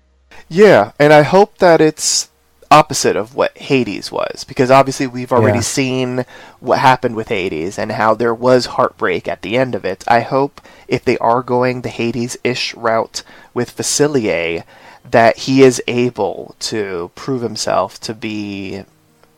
Yeah, 0.47 0.91
and 0.99 1.11
I 1.11 1.23
hope 1.23 1.57
that 1.57 1.81
it's 1.81 2.29
opposite 2.69 3.15
of 3.15 3.35
what 3.35 3.57
Hades 3.57 4.11
was 4.11 4.43
because 4.43 4.69
obviously 4.71 5.07
we've 5.07 5.31
already 5.31 5.59
Yeah. 5.59 5.61
seen 5.61 6.25
what 6.59 6.79
happened 6.79 7.15
with 7.15 7.29
Hades 7.29 7.77
and 7.79 7.93
how 7.93 8.13
there 8.13 8.33
was 8.33 8.65
heartbreak 8.65 9.27
at 9.27 9.41
the 9.41 9.57
end 9.57 9.75
of 9.75 9.85
it. 9.85 10.03
I 10.07 10.21
hope 10.21 10.61
if 10.87 11.03
they 11.05 11.17
are 11.19 11.41
going 11.43 11.81
the 11.81 11.89
Hades-ish 11.89 12.75
route 12.75 13.23
with 13.53 13.75
Facilier 13.75 14.63
that 15.09 15.37
he 15.37 15.63
is 15.63 15.81
able 15.87 16.55
to 16.59 17.11
prove 17.15 17.41
himself 17.41 17.99
to 18.01 18.13
be 18.13 18.83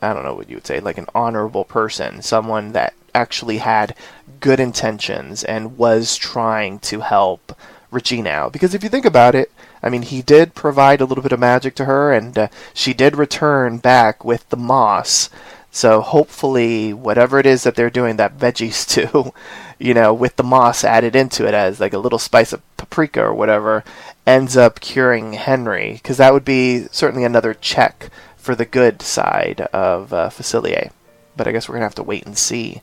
I 0.02 0.14
don't 0.14 0.24
know 0.24 0.34
what 0.34 0.50
you 0.50 0.56
would 0.56 0.66
say, 0.68 0.80
like 0.80 0.98
an 0.98 1.08
honorable 1.14 1.66
person, 1.66 2.22
someone 2.22 2.72
that 2.72 2.94
actually 3.14 3.58
had 3.58 3.96
good 4.40 4.60
intentions 4.60 5.44
and 5.44 5.78
was 5.78 6.16
trying 6.16 6.80
to 6.80 7.02
help 7.02 7.54
Regina 7.92 8.30
out. 8.30 8.54
Because 8.54 8.74
if 8.74 8.82
you 8.82 8.90
think 8.90 9.06
about 9.06 9.36
it, 9.36 9.52
I 9.82 9.90
mean, 9.90 10.04
he 10.04 10.22
did 10.22 10.56
provide 10.56 11.02
a 11.02 11.06
little 11.06 11.24
bit 11.24 11.32
of 11.32 11.40
magic 11.40 11.76
to 11.76 11.86
her, 11.86 12.12
and 12.12 12.38
uh, 12.38 12.48
she 12.74 12.94
did 12.94 13.16
return 13.16 13.78
back 13.78 14.24
with 14.26 14.48
the 14.50 14.58
moss. 14.58 15.30
So 15.72 16.02
hopefully, 16.02 16.94
whatever 16.94 17.40
it 17.40 17.46
is 17.46 17.64
that 17.64 17.76
they're 17.76 17.90
doing, 17.90 18.18
that 18.18 18.38
veggie 18.38 18.74
stew, 18.74 19.34
you 19.80 19.94
know, 19.94 20.14
with 20.14 20.36
the 20.36 20.44
moss 20.44 20.84
added 20.84 21.16
into 21.16 21.48
it 21.48 21.54
as 21.54 21.80
like 21.80 21.94
a 21.94 22.00
little 22.00 22.20
spice 22.20 22.54
of 22.54 22.62
paprika 22.78 23.22
or 23.22 23.34
whatever, 23.34 23.84
ends 24.26 24.58
up 24.58 24.80
curing 24.80 25.34
Henry. 25.34 25.94
Because 25.94 26.18
that 26.18 26.34
would 26.34 26.46
be 26.46 26.88
certainly 26.92 27.24
another 27.24 27.54
check 27.54 28.10
for 28.36 28.56
the 28.56 28.66
good 28.66 29.02
side 29.02 29.62
of 29.74 30.12
uh, 30.14 30.30
Facilier. 30.30 30.92
But 31.38 31.48
I 31.48 31.52
guess 31.52 31.70
we're 31.70 31.74
going 31.74 31.82
to 31.82 31.86
have 31.86 31.96
to 31.96 32.04
wait 32.04 32.26
and 32.26 32.38
see 32.38 32.82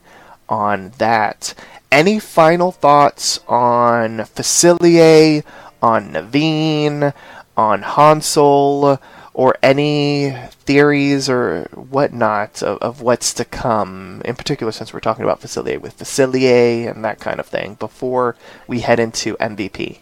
on 0.48 0.92
that. 0.98 1.54
Any 1.90 2.18
final 2.18 2.72
thoughts 2.72 3.40
on 3.48 4.18
Facilier, 4.18 5.44
on 5.82 6.12
Naveen, 6.12 7.12
on 7.56 7.82
Hansel, 7.82 9.00
or 9.34 9.54
any 9.62 10.34
theories 10.50 11.28
or 11.28 11.64
whatnot 11.74 12.62
of, 12.62 12.78
of 12.78 13.02
what's 13.02 13.34
to 13.34 13.44
come, 13.44 14.22
in 14.24 14.34
particular 14.34 14.72
since 14.72 14.92
we're 14.92 15.00
talking 15.00 15.24
about 15.24 15.40
Facilier 15.40 15.80
with 15.80 15.98
Facilier 15.98 16.90
and 16.90 17.04
that 17.04 17.20
kind 17.20 17.38
of 17.38 17.46
thing, 17.46 17.74
before 17.74 18.34
we 18.66 18.80
head 18.80 18.98
into 18.98 19.36
MVP? 19.36 19.98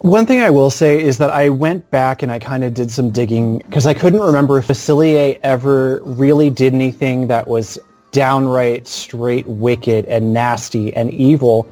One 0.00 0.26
thing 0.26 0.40
I 0.40 0.50
will 0.50 0.70
say 0.70 1.02
is 1.02 1.18
that 1.18 1.30
I 1.30 1.48
went 1.48 1.90
back 1.90 2.22
and 2.22 2.30
I 2.30 2.38
kind 2.38 2.62
of 2.62 2.72
did 2.72 2.90
some 2.90 3.10
digging 3.10 3.58
because 3.58 3.86
I 3.86 3.94
couldn't 3.94 4.20
remember 4.20 4.58
if 4.58 4.68
Facilier 4.68 5.40
ever 5.42 6.00
really 6.04 6.50
did 6.50 6.72
anything 6.72 7.26
that 7.28 7.48
was 7.48 7.78
downright 8.12 8.86
straight 8.86 9.46
wicked 9.46 10.04
and 10.04 10.32
nasty 10.32 10.94
and 10.94 11.10
evil. 11.12 11.68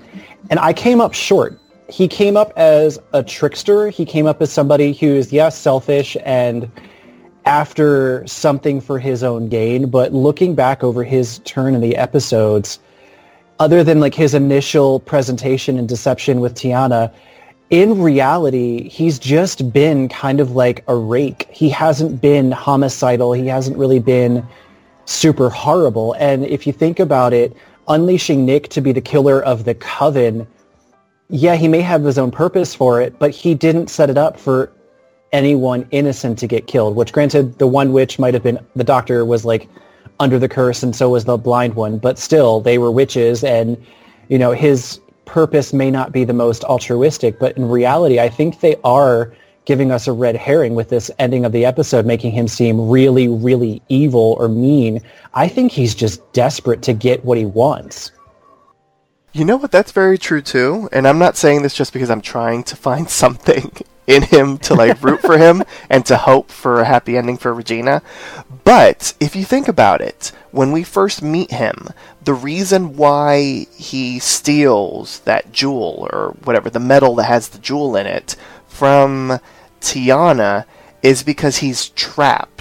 And 0.51 0.59
I 0.59 0.73
came 0.73 1.01
up 1.01 1.15
short. 1.15 1.59
He 1.89 2.09
came 2.09 2.37
up 2.37 2.53
as 2.57 2.99
a 3.13 3.23
trickster. 3.23 3.89
He 3.89 4.05
came 4.05 4.27
up 4.27 4.43
as 4.43 4.53
somebody 4.53 4.93
who 4.93 5.07
is, 5.07 5.33
yes, 5.33 5.57
selfish 5.57 6.17
and 6.25 6.71
after 7.45 8.27
something 8.27 8.81
for 8.81 8.99
his 8.99 9.23
own 9.23 9.49
gain. 9.49 9.89
But 9.89 10.13
looking 10.13 10.55
back 10.55 10.83
over 10.83 11.05
his 11.05 11.39
turn 11.41 11.75
in 11.75 11.81
the 11.81 11.97
episodes, 11.97 12.81
other 13.61 13.85
than 13.85 14.01
like 14.01 14.15
his 14.15 14.35
initial 14.35 15.01
presentation 15.01 15.79
and 15.79 15.89
deception 15.89 16.41
with 16.41 16.55
Tiana, 16.55 17.13
in 17.71 18.01
reality, 18.01 18.89
he's 18.89 19.19
just 19.19 19.73
been 19.73 20.09
kind 20.09 20.41
of 20.41 20.53
like 20.53 20.85
a 20.89 20.95
rake. 20.95 21.49
He 21.51 21.69
hasn't 21.69 22.21
been 22.21 22.51
homicidal. 22.53 23.33
He 23.33 23.47
hasn't 23.47 23.77
really 23.77 23.99
been 23.99 24.47
super 25.05 25.49
horrible. 25.49 26.15
And 26.15 26.45
if 26.47 26.67
you 26.67 26.73
think 26.73 27.01
about 27.01 27.33
it, 27.33 27.57
unleashing 27.89 28.45
Nick 28.45 28.69
to 28.71 28.81
be 28.81 28.93
the 28.93 29.01
killer 29.01 29.43
of 29.43 29.65
the 29.65 29.75
Coven, 29.75 30.47
yeah, 31.29 31.57
he 31.57 31.69
may 31.69 31.81
have 31.81 32.05
his 32.05 32.19
own 32.19 32.31
purpose 32.31 32.75
for 32.75 33.01
it, 33.01 33.19
but 33.19 33.31
he 33.31 33.55
didn't 33.55 33.89
set 33.89 34.11
it 34.11 34.19
up 34.19 34.39
for 34.39 34.73
anyone 35.33 35.87
innocent 35.91 36.39
to 36.39 36.47
get 36.47 36.67
killed. 36.67 36.97
Which, 36.97 37.13
granted, 37.13 37.59
the 37.59 37.67
one 37.67 37.93
witch 37.93 38.19
might 38.19 38.35
have 38.35 38.43
been 38.43 38.59
the 38.77 38.85
doctor 38.85 39.25
was 39.25 39.45
like 39.45 39.69
under 40.21 40.39
the 40.39 40.49
curse, 40.49 40.83
and 40.83 40.95
so 40.95 41.11
was 41.11 41.25
the 41.25 41.37
blind 41.37 41.75
one. 41.75 41.99
But 41.99 42.19
still, 42.19 42.61
they 42.61 42.79
were 42.79 42.91
witches, 42.91 43.43
and 43.43 43.77
you 44.29 44.39
know 44.39 44.53
his 44.53 45.01
purpose 45.25 45.73
may 45.73 45.91
not 45.91 46.13
be 46.13 46.25
the 46.25 46.33
most 46.33 46.63
altruistic, 46.65 47.39
but 47.39 47.57
in 47.57 47.69
reality, 47.69 48.21
I 48.21 48.29
think 48.29 48.61
they 48.61 48.77
are 48.85 49.33
giving 49.65 49.91
us 49.91 50.07
a 50.07 50.13
red 50.13 50.37
herring 50.37 50.77
with 50.77 50.89
this 50.89 51.11
ending 51.19 51.45
of 51.45 51.51
the 51.51 51.65
episode, 51.65 52.07
making 52.07 52.31
him 52.31 52.47
seem 52.47 52.89
really, 52.89 53.27
really 53.27 53.83
evil 53.89 54.37
or 54.39 54.49
mean. 54.49 55.01
I 55.35 55.49
think 55.49 55.73
he's 55.73 55.93
just 55.93 56.33
desperate 56.33 56.83
to 56.83 56.93
get 56.93 57.25
what 57.25 57.37
he 57.37 57.45
wants. 57.45 58.13
You 59.37 59.45
know 59.45 59.59
what? 59.59 59.71
That's 59.71 59.93
very 59.93 60.17
true 60.17 60.41
too. 60.41 60.89
And 60.93 61.07
I'm 61.07 61.19
not 61.19 61.37
saying 61.37 61.61
this 61.61 61.75
just 61.75 61.93
because 61.93 62.09
I'm 62.09 62.23
trying 62.23 62.63
to 62.65 62.75
find 62.75 63.11
something 63.23 63.71
in 64.07 64.23
him 64.23 64.57
to 64.57 64.75
like 64.75 65.03
root 65.03 65.21
for 65.21 65.37
him 65.37 65.63
and 65.91 66.07
to 66.07 66.17
hope 66.17 66.51
for 66.51 66.81
a 66.81 66.87
happy 66.87 67.19
ending 67.19 67.37
for 67.37 67.53
Regina. 67.53 68.01
But 68.65 69.13
if 69.21 69.37
you 69.37 69.45
think 69.45 69.69
about 69.69 70.01
it, 70.01 70.33
when 70.53 70.73
we 70.73 70.83
first 70.83 71.21
meet 71.21 71.51
him, 71.51 71.89
the 72.25 72.33
reason 72.33 72.97
why 72.97 73.67
he 73.77 74.21
steals 74.21 75.21
that 75.21 75.53
jewel 75.53 76.09
or 76.11 76.35
whatever, 76.45 76.71
the 76.71 76.81
metal 76.81 77.15
that 77.17 77.25
has 77.25 77.51
the 77.51 77.59
jewel 77.59 77.95
in 77.95 78.07
it 78.07 78.37
from 78.67 79.39
Tiana 79.83 80.65
is 81.03 81.23
because 81.23 81.59
he's 81.59 81.91
trapped. 81.91 82.56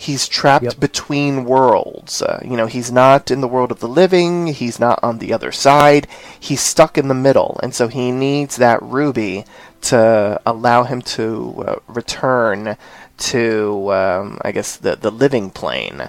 He's 0.00 0.26
trapped 0.26 0.64
Yep. 0.64 0.80
between 0.80 1.44
worlds. 1.44 2.22
Uh, 2.22 2.40
you 2.42 2.56
know, 2.56 2.64
he's 2.66 2.90
not 2.90 3.30
in 3.30 3.42
the 3.42 3.46
world 3.54 3.70
of 3.70 3.80
the 3.80 3.86
living, 4.02 4.46
he's 4.46 4.80
not 4.80 4.98
on 5.02 5.18
the 5.18 5.30
other 5.30 5.52
side, 5.52 6.06
he's 6.48 6.62
stuck 6.62 6.96
in 6.96 7.08
the 7.08 7.14
middle, 7.26 7.60
and 7.62 7.74
so 7.74 7.86
he 7.88 8.10
needs 8.10 8.56
that 8.56 8.82
ruby 8.82 9.44
to 9.82 10.40
allow 10.46 10.84
him 10.84 11.02
to 11.02 11.64
uh, 11.66 11.76
return 11.86 12.78
to, 13.18 13.92
um, 13.92 14.38
I 14.42 14.52
guess, 14.52 14.74
the, 14.78 14.96
the 14.96 15.10
living 15.10 15.50
plane. 15.50 16.08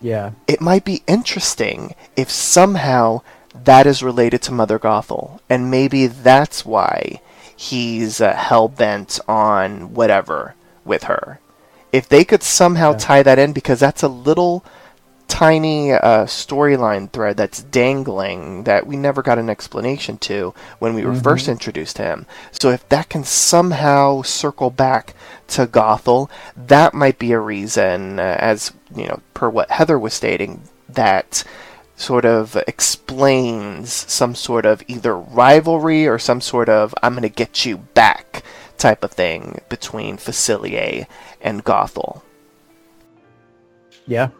Yeah. 0.00 0.30
It 0.46 0.60
might 0.60 0.84
be 0.84 1.02
interesting 1.08 1.96
if 2.14 2.30
somehow 2.30 3.22
that 3.64 3.84
is 3.84 4.00
related 4.00 4.42
to 4.42 4.52
Mother 4.52 4.78
Gothel, 4.78 5.40
and 5.50 5.72
maybe 5.72 6.06
that's 6.06 6.64
why 6.64 7.20
he's 7.56 8.20
uh, 8.20 8.32
hell 8.34 8.68
bent 8.68 9.18
on 9.26 9.92
whatever 9.92 10.54
with 10.84 11.04
her. 11.04 11.40
If 11.94 12.08
they 12.08 12.24
could 12.24 12.42
somehow 12.42 12.90
Yeah. 12.92 12.98
tie 12.98 13.22
that 13.22 13.38
in, 13.38 13.52
because 13.52 13.78
that's 13.78 14.02
a 14.02 14.08
little 14.08 14.64
tiny 15.28 15.92
uh, 15.92 16.26
storyline 16.26 17.10
thread 17.10 17.36
that's 17.36 17.62
dangling 17.62 18.64
that 18.64 18.86
we 18.86 18.96
never 18.96 19.22
got 19.22 19.38
an 19.38 19.48
explanation 19.48 20.18
to 20.18 20.52
when 20.80 20.92
we 20.94 21.04
were 21.04 21.14
first 21.14 21.48
introduced 21.48 21.96
to 21.96 22.02
him. 22.02 22.26
So 22.50 22.70
if 22.70 22.86
that 22.88 23.08
can 23.08 23.24
somehow 23.24 24.22
circle 24.22 24.70
back 24.70 25.14
to 25.48 25.66
Gothel, 25.66 26.28
that 26.56 26.94
might 26.94 27.18
be 27.18 27.32
a 27.32 27.38
reason, 27.40 28.18
uh, 28.18 28.36
as 28.38 28.72
you 28.94 29.06
know, 29.06 29.20
per 29.32 29.48
what 29.48 29.70
Heather 29.70 29.98
was 29.98 30.14
stating, 30.14 30.62
that 30.88 31.44
sort 31.96 32.24
of 32.24 32.56
explains 32.66 33.92
some 33.92 34.34
sort 34.34 34.66
of 34.66 34.82
either 34.88 35.16
rivalry 35.16 36.06
or 36.08 36.18
some 36.18 36.40
sort 36.40 36.68
of 36.68 36.92
I'm 37.02 37.12
going 37.14 37.22
to 37.22 37.28
get 37.28 37.64
you 37.64 37.78
back 37.78 38.42
type 38.78 39.04
of 39.04 39.12
thing 39.12 39.60
between 39.68 40.16
Facilier 40.16 41.06
and 41.40 41.64
Gothel. 41.64 42.22
Yeah. 44.06 44.30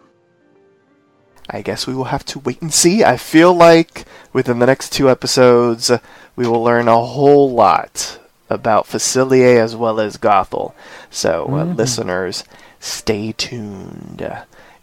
I 1.49 1.61
guess 1.61 1.85
we 1.85 1.93
will 1.93 2.05
have 2.05 2.25
to 2.25 2.39
wait 2.39 2.61
and 2.61 2.73
see. 2.73 3.03
I 3.03 3.17
feel 3.17 3.53
like 3.53 4.05
within 4.33 4.59
the 4.59 4.65
next 4.65 4.91
two 4.91 5.09
episodes, 5.09 5.89
uh, 5.89 5.99
we 6.35 6.47
will 6.47 6.63
learn 6.63 6.87
a 6.87 7.05
whole 7.05 7.51
lot 7.51 8.19
about 8.49 8.85
Facilier 8.87 9.57
as 9.57 9.75
well 9.75 9.99
as 9.99 10.17
Gothel. 10.17 10.73
So, 11.09 11.47
uh, 11.49 11.65
listeners, 11.65 12.43
stay 12.79 13.31
tuned. 13.31 14.21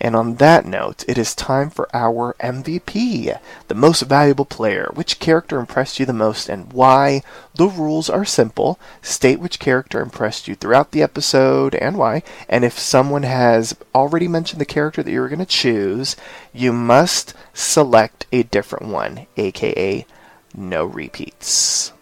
And 0.03 0.17
on 0.17 0.35
that 0.35 0.67
note, 0.67 1.05
it 1.07 1.17
is 1.17 1.33
time 1.33 1.71
for 1.71 1.89
our 1.95 2.35
MVP, 2.41 3.39
the 3.69 3.75
most 3.77 4.03
valuable 4.03 4.45
player. 4.45 4.91
Which 4.93 5.21
character 5.21 5.61
impressed 5.61 6.01
you 6.01 6.07
the 6.07 6.13
most 6.13 6.49
and 6.49 6.73
why? 6.73 7.23
The 7.55 7.69
rules 7.69 8.11
are 8.11 8.25
simple. 8.25 8.81
State 9.01 9.39
which 9.39 9.61
character 9.61 10.01
impressed 10.01 10.49
you 10.49 10.57
throughout 10.57 10.91
the 10.91 11.05
episode 11.05 11.77
and 11.77 11.97
why. 11.97 12.25
And 12.49 12.65
if 12.65 12.81
someone 12.81 13.23
has 13.23 13.77
already 13.95 14.27
mentioned 14.27 14.61
the 14.61 14.65
character 14.65 15.05
that 15.05 15.11
you 15.13 15.21
were 15.21 15.29
going 15.29 15.39
to 15.39 15.47
choose, 15.47 16.17
you 16.53 16.73
must 16.73 17.33
select 17.55 18.27
a 18.33 18.43
different 18.43 18.89
one, 18.89 19.29
aka 19.37 20.05
no 20.53 20.85
repeats. 20.85 21.93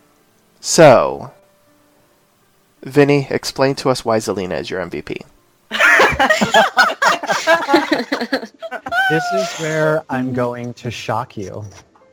So, 0.58 1.32
Vinny, 2.82 3.26
explain 3.28 3.74
to 3.74 3.90
us 3.90 4.06
why 4.06 4.16
Zelena 4.16 4.58
is 4.58 4.70
your 4.70 4.80
MVP. 4.80 5.20
This 9.10 9.24
is 9.34 9.52
where 9.58 10.04
I'm 10.08 10.32
going 10.32 10.72
to 10.74 10.90
shock 10.90 11.36
you. 11.36 11.64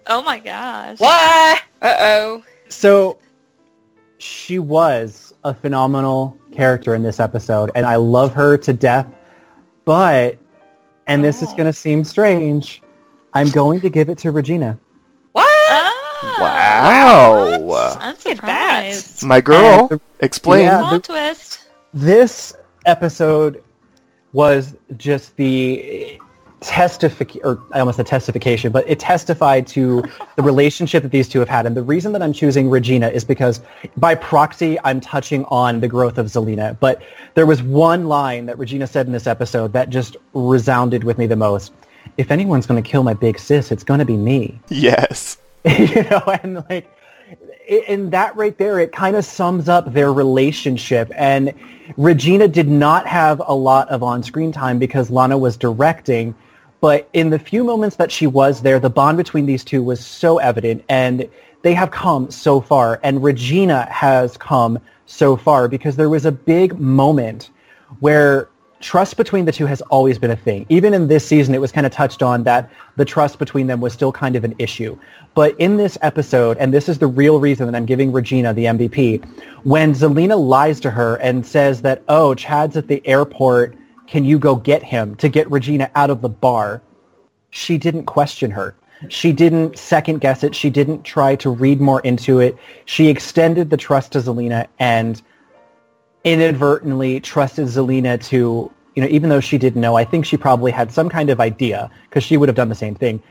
Oh 0.07 0.21
my 0.23 0.39
gosh. 0.39 0.99
What? 0.99 1.61
Uh-oh. 1.81 2.43
So 2.69 3.19
she 4.17 4.57
was 4.59 5.34
a 5.43 5.53
phenomenal 5.53 6.38
character 6.51 6.95
in 6.95 7.03
this 7.03 7.19
episode, 7.19 7.69
and 7.75 7.85
I 7.85 7.97
love 7.97 8.34
her 8.34 8.57
to 8.57 8.73
death. 8.73 9.07
But, 9.85 10.38
and 11.05 11.23
this 11.23 11.41
is 11.41 11.49
oh. 11.49 11.55
going 11.55 11.67
to 11.67 11.73
seem 11.73 12.03
strange, 12.03 12.81
I'm 13.34 13.49
going 13.49 13.79
to 13.81 13.89
give 13.89 14.09
it 14.09 14.17
to 14.19 14.31
Regina. 14.31 14.79
What? 15.34 15.45
Oh, 15.49 16.38
Wow! 16.39 17.97
I'm 17.99 18.15
Look 18.15 18.25
at 18.25 18.41
that. 18.41 18.93
surprised. 18.95 19.23
My 19.23 19.39
girl, 19.39 19.88
And 19.91 20.01
explain. 20.21 20.65
Yeah, 20.65 20.79
Plot 20.79 21.03
twist. 21.03 21.67
this 21.93 22.53
episode 22.88 23.64
was 24.34 24.76
just 24.97 25.35
the 25.38 26.19
testific 26.61 27.39
or 27.43 27.61
I 27.72 27.80
almost 27.80 27.97
said 27.97 28.07
testification, 28.07 28.72
but 28.72 28.88
it 28.89 28.99
testified 28.99 29.68
to 29.68 30.03
the 30.35 30.43
relationship 30.43 31.03
that 31.03 31.11
these 31.11 31.30
two 31.30 31.39
have 31.39 31.49
had. 31.49 31.65
And 31.65 31.77
the 31.77 31.84
reason 31.84 32.14
that 32.14 32.22
I'm 32.22 32.34
choosing 32.34 32.69
Regina 32.69 33.09
is 33.09 33.23
because 33.23 33.61
by 33.97 34.15
proxy, 34.15 34.80
I'm 34.84 34.99
touching 34.99 35.45
on 35.45 35.80
the 35.81 35.88
growth 35.88 36.18
of 36.18 36.27
Zelena. 36.27 36.77
But 36.80 37.01
there 37.35 37.45
was 37.45 37.61
one 37.61 38.07
line 38.07 38.47
that 38.47 38.57
Regina 38.57 38.88
said 38.88 39.05
in 39.05 39.14
this 39.14 39.27
episode 39.27 39.73
that 39.73 39.89
just 39.89 40.18
resounded 40.34 41.03
with 41.03 41.18
me 41.18 41.27
the 41.27 41.35
most. 41.35 41.73
If 42.18 42.31
anyone's 42.31 42.65
going 42.65 42.81
to 42.81 42.89
kill 42.89 43.03
my 43.03 43.14
big 43.14 43.38
sis, 43.38 43.72
it's 43.72 43.84
going 43.84 43.99
to 43.99 44.05
be 44.05 44.18
me. 44.18 44.59
Yes. 44.69 45.38
you 45.65 46.03
know, 46.03 46.23
and 46.41 46.64
like, 46.69 46.89
and 47.88 48.11
that 48.11 48.35
right 48.35 48.57
there, 48.57 48.80
it 48.80 48.91
kind 48.91 49.15
of 49.15 49.26
sums 49.26 49.68
up 49.69 49.94
their 49.94 50.14
relationship. 50.14 51.11
And 51.15 51.53
Regina 51.98 52.48
did 52.48 52.68
not 52.68 53.07
have 53.07 53.41
a 53.45 53.53
lot 53.53 53.89
of 53.89 54.03
on-screen 54.03 54.52
time 54.52 54.80
because 54.80 55.10
Lana 55.10 55.38
was 55.38 55.57
directing, 55.57 56.35
but 56.80 57.10
in 57.14 57.30
the 57.30 57.39
few 57.39 57.64
moments 57.64 57.95
that 57.98 58.11
she 58.11 58.27
was 58.27 58.61
there, 58.61 58.80
the 58.80 58.89
bond 58.89 59.18
between 59.18 59.45
these 59.45 59.64
two 59.64 59.84
was 59.84 60.06
so 60.06 60.38
evident, 60.38 60.84
and 60.89 61.27
they 61.61 61.73
have 61.73 61.91
come 61.91 62.30
so 62.30 62.61
far. 62.61 62.99
And 63.03 63.23
Regina 63.23 63.88
has 63.91 64.38
come 64.38 64.80
so 65.06 65.35
far 65.35 65.68
because 65.68 65.95
there 65.95 66.10
was 66.10 66.26
a 66.26 66.31
big 66.31 66.80
moment 66.80 67.49
where 67.99 68.49
trust 68.79 69.17
between 69.17 69.45
the 69.45 69.51
two 69.51 69.65
has 69.65 69.81
always 69.83 70.19
been 70.19 70.31
a 70.31 70.35
thing. 70.35 70.65
Even 70.69 70.93
in 70.93 71.07
this 71.07 71.25
season, 71.25 71.55
it 71.55 71.61
was 71.61 71.71
kind 71.71 71.85
of 71.85 71.91
touched 71.91 72.21
on 72.21 72.43
that 72.43 72.69
the 72.95 73.05
trust 73.05 73.39
between 73.39 73.67
them 73.67 73.81
was 73.81 73.93
still 73.93 74.11
kind 74.11 74.35
of 74.35 74.43
an 74.43 74.55
issue. 74.59 74.97
But 75.33 75.59
in 75.59 75.77
this 75.77 75.97
episode, 76.01 76.57
and 76.57 76.73
this 76.73 76.89
is 76.89 76.99
the 76.99 77.07
real 77.07 77.39
reason 77.39 77.65
that 77.65 77.75
I'm 77.75 77.85
giving 77.85 78.11
Regina 78.11 78.53
the 78.53 78.65
MVP, 78.65 79.23
when 79.63 79.93
Zelena 79.93 80.39
lies 80.39 80.79
to 80.81 80.91
her 80.91 81.15
and 81.15 81.45
says 81.45 81.81
that, 81.81 82.03
oh, 82.07 82.33
Chad's 82.33 82.77
at 82.77 82.87
the 82.87 83.05
airport, 83.07 83.75
can 84.07 84.23
you 84.23 84.39
go 84.39 84.55
get 84.55 84.83
him 84.83 85.15
to 85.15 85.29
get 85.29 85.49
Regina 85.51 85.91
out 85.95 86.09
of 86.09 86.21
the 86.21 86.29
bar? 86.29 86.81
She 87.49 87.77
didn't 87.77 88.05
question 88.05 88.51
her. 88.51 88.75
She 89.09 89.31
didn't 89.31 89.77
second 89.77 90.21
guess 90.21 90.43
it. 90.43 90.55
She 90.55 90.69
didn't 90.69 91.03
try 91.03 91.35
to 91.37 91.49
read 91.49 91.79
more 91.79 92.01
into 92.01 92.39
it. 92.39 92.57
She 92.85 93.09
extended 93.09 93.69
the 93.69 93.77
trust 93.77 94.13
to 94.13 94.19
Zelena 94.19 94.67
and 94.79 95.21
inadvertently 96.23 97.19
trusted 97.19 97.68
Zelena 97.68 98.22
to, 98.26 98.72
you 98.95 99.02
know, 99.02 99.07
even 99.10 99.30
though 99.30 99.39
she 99.39 99.57
didn't 99.57 99.81
know, 99.81 99.95
I 99.95 100.03
think 100.03 100.26
she 100.26 100.38
probably 100.38 100.72
had 100.72 100.91
some 100.91 101.10
kind 101.10 101.30
of 101.30 101.39
idea 101.39 101.89
because 102.10 102.23
she 102.23 102.38
would 102.38 102.49
have 102.49 102.56
done 102.56 102.69
the 102.69 102.76
same 102.76 102.95
thing. 102.95 103.22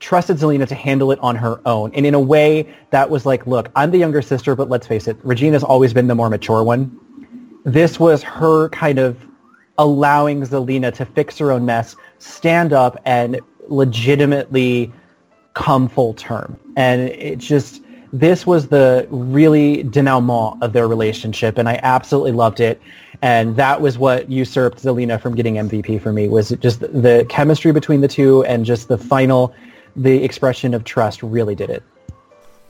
Trusted 0.00 0.38
Zelena 0.38 0.66
to 0.68 0.74
handle 0.74 1.12
it 1.12 1.18
on 1.20 1.36
her 1.36 1.60
own. 1.66 1.92
And 1.94 2.04
in 2.04 2.14
a 2.14 2.20
way 2.20 2.68
that 2.90 3.08
was 3.10 3.24
like, 3.24 3.46
look, 3.46 3.70
I'm 3.76 3.90
the 3.90 3.98
younger 3.98 4.22
sister, 4.22 4.54
but 4.54 4.68
let's 4.68 4.86
face 4.86 5.06
it, 5.06 5.22
Regina's 5.24 5.62
always 5.62 5.92
been 5.92 6.08
the 6.08 6.14
more 6.14 6.28
mature 6.28 6.62
one. 6.64 6.98
This 7.64 8.00
was 8.00 8.22
her 8.22 8.68
kind 8.70 8.98
of 8.98 9.16
allowing 9.78 10.42
Zelena 10.42 10.92
to 10.94 11.04
fix 11.04 11.38
her 11.38 11.50
own 11.50 11.64
mess, 11.64 11.96
stand 12.18 12.72
up 12.72 13.00
and 13.04 13.40
legitimately 13.68 14.92
come 15.54 15.88
full 15.88 16.14
term. 16.14 16.58
And 16.76 17.02
it 17.02 17.38
just, 17.38 17.82
this 18.14 18.46
was 18.46 18.68
the 18.68 19.08
really 19.10 19.82
denouement 19.82 20.62
of 20.62 20.72
their 20.72 20.86
relationship, 20.86 21.58
and 21.58 21.68
I 21.68 21.80
absolutely 21.82 22.30
loved 22.30 22.60
it. 22.60 22.80
And 23.22 23.56
that 23.56 23.80
was 23.80 23.98
what 23.98 24.30
usurped 24.30 24.78
Zelena 24.78 25.20
from 25.20 25.34
getting 25.34 25.54
MVP 25.54 26.00
for 26.00 26.12
me, 26.12 26.28
was 26.28 26.50
just 26.60 26.78
the 26.78 27.26
chemistry 27.28 27.72
between 27.72 28.02
the 28.02 28.08
two 28.08 28.44
and 28.44 28.64
just 28.64 28.86
the 28.86 28.96
final, 28.96 29.52
the 29.96 30.22
expression 30.22 30.74
of 30.74 30.84
trust 30.84 31.24
really 31.24 31.56
did 31.56 31.70
it. 31.70 31.82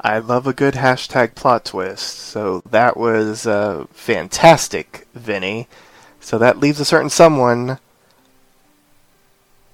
I 0.00 0.18
love 0.18 0.46
a 0.46 0.54
good 0.54 0.74
hashtag 0.74 1.34
plot 1.34 1.66
twist. 1.66 2.18
So 2.18 2.62
that 2.70 2.96
was 2.96 3.46
uh, 3.46 3.84
fantastic, 3.90 5.06
Vinny. 5.14 5.68
So 6.20 6.38
that 6.38 6.58
leaves 6.58 6.80
a 6.80 6.86
certain 6.86 7.10
someone 7.10 7.78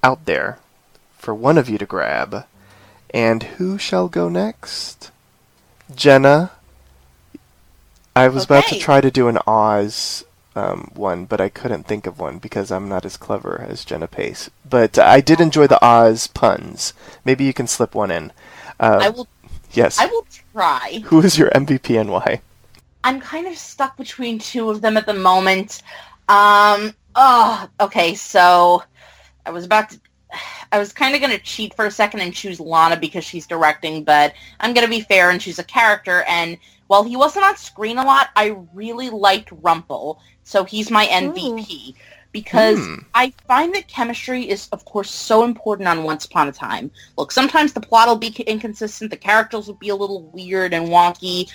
out 0.03 0.25
there 0.25 0.59
for 1.17 1.33
one 1.33 1.57
of 1.57 1.69
you 1.69 1.77
to 1.77 1.85
grab. 1.85 2.45
And 3.13 3.43
who 3.43 3.77
shall 3.77 4.09
go 4.09 4.27
next? 4.27 5.10
Jenna. 5.95 6.51
I 8.15 8.27
was 8.27 8.43
about 8.43 8.65
to 8.67 8.79
try 8.79 8.99
to 8.99 9.09
do 9.09 9.27
an 9.27 9.37
Oz 9.47 10.25
um, 10.55 10.91
one, 10.93 11.25
but 11.25 11.39
I 11.39 11.49
couldn't 11.49 11.87
think 11.87 12.05
of 12.05 12.19
one 12.19 12.37
because 12.37 12.71
I'm 12.71 12.89
not 12.89 13.05
as 13.05 13.17
clever 13.17 13.65
as 13.67 13.85
Jenna 13.85 14.07
Pace. 14.07 14.49
But 14.69 14.99
I 14.99 15.21
did 15.21 15.39
enjoy 15.39 15.67
the 15.67 15.83
Oz 15.83 16.27
puns. 16.27 16.93
Maybe 17.23 17.45
you 17.45 17.53
can 17.53 17.67
slip 17.67 17.95
one 17.95 18.11
in. 18.11 18.33
Uh, 18.79 18.99
I 19.01 19.09
will. 19.09 19.27
yes. 19.71 19.99
I 19.99 20.07
will 20.07 20.25
try. 20.53 21.01
Who 21.05 21.21
is 21.21 21.37
your 21.37 21.49
MVP 21.51 21.99
and 21.99 22.11
why? 22.11 22.41
I'm 23.03 23.19
kind 23.19 23.47
of 23.47 23.57
stuck 23.57 23.97
between 23.97 24.39
two 24.39 24.69
of 24.69 24.81
them 24.81 24.97
at 24.97 25.05
the 25.05 25.13
moment. 25.13 25.81
Um. 26.27 26.93
Oh. 27.15 27.67
Okay. 27.79 28.15
So 28.15 28.83
I 29.45 29.51
was 29.51 29.65
about 29.65 29.89
to. 29.91 29.99
I 30.71 30.79
was 30.79 30.93
kind 30.93 31.13
of 31.15 31.21
going 31.21 31.33
to 31.37 31.43
cheat 31.43 31.73
for 31.75 31.85
a 31.85 31.91
second 31.91 32.21
and 32.21 32.33
choose 32.33 32.59
Lana 32.59 32.97
because 32.97 33.25
she's 33.25 33.45
directing, 33.47 34.03
but 34.03 34.33
I'm 34.59 34.73
going 34.73 34.85
to 34.85 34.89
be 34.89 35.01
fair 35.01 35.29
and 35.29 35.41
choose 35.41 35.59
a 35.59 35.63
character. 35.63 36.23
And 36.27 36.57
while 36.87 37.03
he 37.03 37.17
wasn't 37.17 37.45
on 37.45 37.57
screen 37.57 37.97
a 37.97 38.05
lot, 38.05 38.29
I 38.35 38.57
really 38.73 39.09
liked 39.09 39.51
Rumple, 39.51 40.19
so 40.43 40.63
he's 40.63 40.89
my 40.91 41.05
MVP 41.07 41.95
because 42.31 42.79
Hmm. 42.79 42.95
I 43.13 43.33
find 43.47 43.75
that 43.75 43.87
chemistry 43.89 44.49
is, 44.49 44.69
of 44.71 44.85
course, 44.85 45.11
so 45.11 45.43
important 45.43 45.89
on 45.89 46.03
Once 46.03 46.25
Upon 46.25 46.47
a 46.47 46.51
Time. 46.53 46.89
Look, 47.17 47.31
sometimes 47.31 47.73
the 47.73 47.81
plot 47.81 48.07
will 48.07 48.15
be 48.15 48.29
inconsistent, 48.47 49.11
the 49.11 49.17
characters 49.17 49.67
will 49.67 49.75
be 49.75 49.89
a 49.89 49.95
little 49.95 50.23
weird 50.31 50.73
and 50.73 50.87
wonky, 50.87 51.49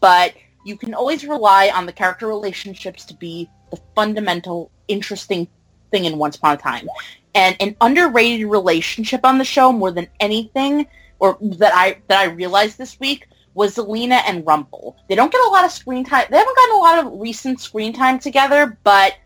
but 0.00 0.34
you 0.64 0.76
can 0.76 0.94
always 0.94 1.24
rely 1.24 1.70
on 1.72 1.86
the 1.86 1.92
character 1.92 2.26
relationships 2.26 3.04
to 3.06 3.14
be 3.14 3.48
the 3.70 3.78
fundamental, 3.94 4.72
interesting 4.88 5.46
thing 5.92 6.06
in 6.06 6.18
Once 6.18 6.36
Upon 6.36 6.54
a 6.54 6.58
Time. 6.58 6.88
And 7.36 7.54
an 7.60 7.76
underrated 7.80 8.48
relationship 8.48 9.20
on 9.22 9.38
the 9.38 9.44
show 9.44 9.70
more 9.70 9.92
than 9.92 10.08
anything, 10.18 10.86
or 11.20 11.38
that 11.40 11.72
I 11.74 11.98
that 12.08 12.18
I 12.18 12.32
realized 12.32 12.78
this 12.78 12.98
week, 12.98 13.28
was 13.52 13.76
Zelena 13.76 14.22
and 14.26 14.44
Rumple. 14.46 14.96
They 15.08 15.14
don't 15.14 15.30
get 15.30 15.46
a 15.46 15.50
lot 15.50 15.64
of 15.64 15.70
screen 15.70 16.02
time. 16.02 16.26
They 16.30 16.38
haven't 16.38 16.56
gotten 16.56 16.74
a 16.74 16.78
lot 16.78 16.98
of 17.04 17.20
recent 17.20 17.60
screen 17.60 17.92
time 17.92 18.18
together, 18.18 18.78
but 18.84 19.16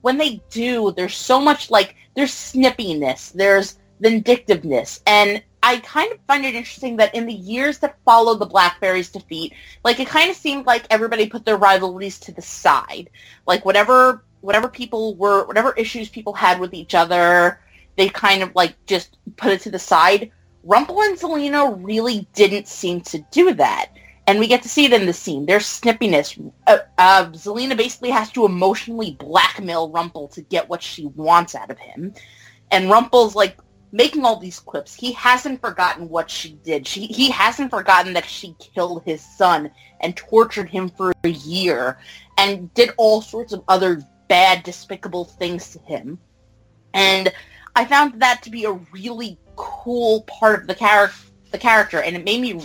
when 0.00 0.18
they 0.18 0.42
do, 0.50 0.92
there's 0.92 1.16
so 1.16 1.40
much 1.40 1.70
like 1.70 1.94
there's 2.16 2.32
snippiness, 2.32 3.32
there's 3.32 3.78
vindictiveness, 4.00 5.00
and 5.06 5.42
I 5.62 5.78
kind 5.78 6.10
of 6.10 6.18
find 6.26 6.44
it 6.44 6.54
interesting 6.54 6.96
that 6.96 7.14
in 7.14 7.26
the 7.26 7.34
years 7.34 7.78
that 7.78 7.98
followed 8.04 8.38
the 8.38 8.46
Black 8.46 8.80
Fairy's 8.80 9.10
defeat, 9.10 9.52
like 9.84 10.00
it 10.00 10.08
kind 10.08 10.30
of 10.30 10.36
seemed 10.36 10.66
like 10.66 10.86
everybody 10.90 11.28
put 11.28 11.44
their 11.44 11.58
rivalries 11.58 12.18
to 12.20 12.32
the 12.32 12.42
side. 12.42 13.10
Like 13.46 13.64
whatever 13.64 14.24
whatever 14.40 14.68
people 14.68 15.14
were 15.16 15.44
whatever 15.46 15.72
issues 15.72 16.08
people 16.08 16.32
had 16.32 16.60
with 16.60 16.74
each 16.74 16.94
other, 16.94 17.60
they 17.96 18.08
kind 18.08 18.42
of 18.42 18.54
like 18.54 18.74
just 18.86 19.16
put 19.36 19.52
it 19.52 19.60
to 19.62 19.70
the 19.70 19.78
side. 19.78 20.30
Rumple 20.62 21.00
and 21.02 21.18
Zelena 21.18 21.78
really 21.82 22.28
didn't 22.34 22.68
seem 22.68 23.00
to 23.02 23.18
do 23.30 23.54
that. 23.54 23.92
And 24.26 24.38
we 24.38 24.46
get 24.46 24.62
to 24.62 24.68
see 24.68 24.84
it 24.84 24.92
in 24.92 25.06
the 25.06 25.12
scene. 25.12 25.46
There's 25.46 25.64
snippiness. 25.66 26.38
Uh, 26.66 26.78
uh, 26.98 27.26
Zelena 27.30 27.76
basically 27.76 28.10
has 28.10 28.30
to 28.32 28.44
emotionally 28.44 29.16
blackmail 29.18 29.90
Rumple 29.90 30.28
to 30.28 30.42
get 30.42 30.68
what 30.68 30.82
she 30.82 31.06
wants 31.06 31.54
out 31.54 31.70
of 31.70 31.78
him. 31.78 32.14
And 32.70 32.90
Rumple's 32.90 33.34
like 33.34 33.58
making 33.92 34.24
all 34.24 34.38
these 34.38 34.60
clips. 34.60 34.94
He 34.94 35.12
hasn't 35.12 35.60
forgotten 35.60 36.08
what 36.08 36.30
she 36.30 36.52
did. 36.64 36.86
She 36.86 37.06
he 37.06 37.30
hasn't 37.30 37.70
forgotten 37.70 38.12
that 38.12 38.24
she 38.24 38.54
killed 38.58 39.02
his 39.04 39.20
son 39.20 39.70
and 40.00 40.16
tortured 40.16 40.68
him 40.68 40.88
for 40.90 41.12
a 41.24 41.28
year 41.28 41.98
and 42.38 42.72
did 42.74 42.90
all 42.96 43.22
sorts 43.22 43.52
of 43.52 43.64
other 43.68 44.02
bad, 44.30 44.62
despicable 44.62 45.24
things 45.24 45.72
to 45.72 45.78
him. 45.80 46.18
And 46.94 47.30
I 47.74 47.84
found 47.84 48.22
that 48.22 48.42
to 48.44 48.50
be 48.50 48.64
a 48.64 48.72
really 48.72 49.36
cool 49.56 50.22
part 50.22 50.62
of 50.62 50.66
the 50.68 50.74
character, 50.74 51.16
the 51.50 51.58
character, 51.58 52.00
and 52.00 52.16
it 52.16 52.24
made 52.24 52.40
me. 52.40 52.64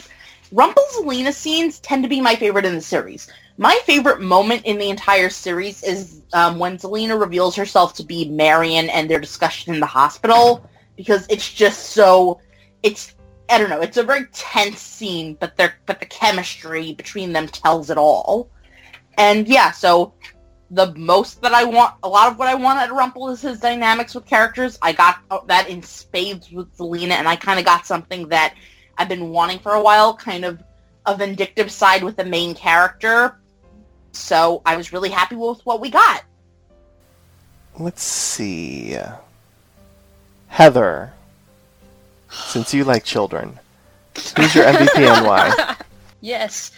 Rumple's 0.51 0.95
Zelena 0.95 1.33
scenes 1.33 1.79
tend 1.79 2.03
to 2.03 2.09
be 2.09 2.21
my 2.21 2.35
favorite 2.35 2.65
in 2.65 2.75
the 2.75 2.81
series. 2.81 3.29
My 3.57 3.77
favorite 3.83 4.21
moment 4.21 4.63
in 4.65 4.77
the 4.77 4.89
entire 4.89 5.29
series 5.29 5.81
is 5.83 6.21
um, 6.33 6.59
when 6.59 6.77
Zelena 6.77 7.19
reveals 7.19 7.55
herself 7.55 7.95
to 7.95 8.03
be 8.03 8.29
Marion 8.29 8.89
and 8.89 9.09
their 9.09 9.19
discussion 9.19 9.73
in 9.73 9.79
the 9.79 9.85
hospital 9.87 10.69
because 10.95 11.25
it's 11.29 11.51
just 11.51 11.89
so. 11.89 12.39
It's 12.83 13.15
I 13.49 13.57
don't 13.57 13.71
know. 13.71 13.81
It's 13.81 13.97
a 13.97 14.03
very 14.03 14.25
tense 14.33 14.79
scene, 14.79 15.35
but 15.39 15.57
their 15.57 15.75
but 15.87 15.99
the 15.99 16.05
chemistry 16.05 16.93
between 16.93 17.33
them 17.33 17.47
tells 17.47 17.89
it 17.89 17.97
all. 17.97 18.49
And 19.17 19.47
yeah, 19.47 19.71
so 19.71 20.13
the 20.71 20.93
most 20.95 21.41
that 21.41 21.53
I 21.53 21.63
want, 21.63 21.95
a 22.03 22.09
lot 22.09 22.31
of 22.31 22.39
what 22.39 22.47
I 22.47 22.55
want 22.55 22.79
out 22.79 22.89
of 22.89 22.95
Rumple 22.95 23.29
is 23.29 23.41
his 23.41 23.59
dynamics 23.59 24.15
with 24.15 24.25
characters. 24.25 24.77
I 24.81 24.93
got 24.93 25.19
uh, 25.29 25.39
that 25.47 25.69
in 25.69 25.83
spades 25.83 26.51
with 26.51 26.75
Zelena, 26.77 27.11
and 27.11 27.27
I 27.27 27.35
kind 27.35 27.59
of 27.59 27.65
got 27.65 27.85
something 27.85 28.27
that 28.29 28.55
I've 28.97 29.09
been 29.09 29.29
wanting 29.29 29.59
for 29.59 29.73
a 29.73 29.81
while, 29.81 30.15
kind 30.15 30.43
of 30.45 30.61
a 31.05 31.15
vindictive 31.15 31.71
side 31.71 32.03
with 32.03 32.15
the 32.15 32.25
main 32.25 32.55
character. 32.55 33.37
So 34.11 34.61
I 34.65 34.75
was 34.75 34.91
really 34.91 35.09
happy 35.09 35.35
with 35.35 35.61
what 35.65 35.81
we 35.81 35.89
got. 35.89 36.23
Let's 37.77 38.03
see. 38.03 38.97
Heather, 40.47 41.13
since 42.29 42.73
you 42.73 42.85
like 42.85 43.03
children, 43.03 43.59
who's 44.35 44.55
your 44.55 44.65
MVP 44.65 44.97
and 44.97 45.25
why? 45.25 45.75
Yes. 46.21 46.71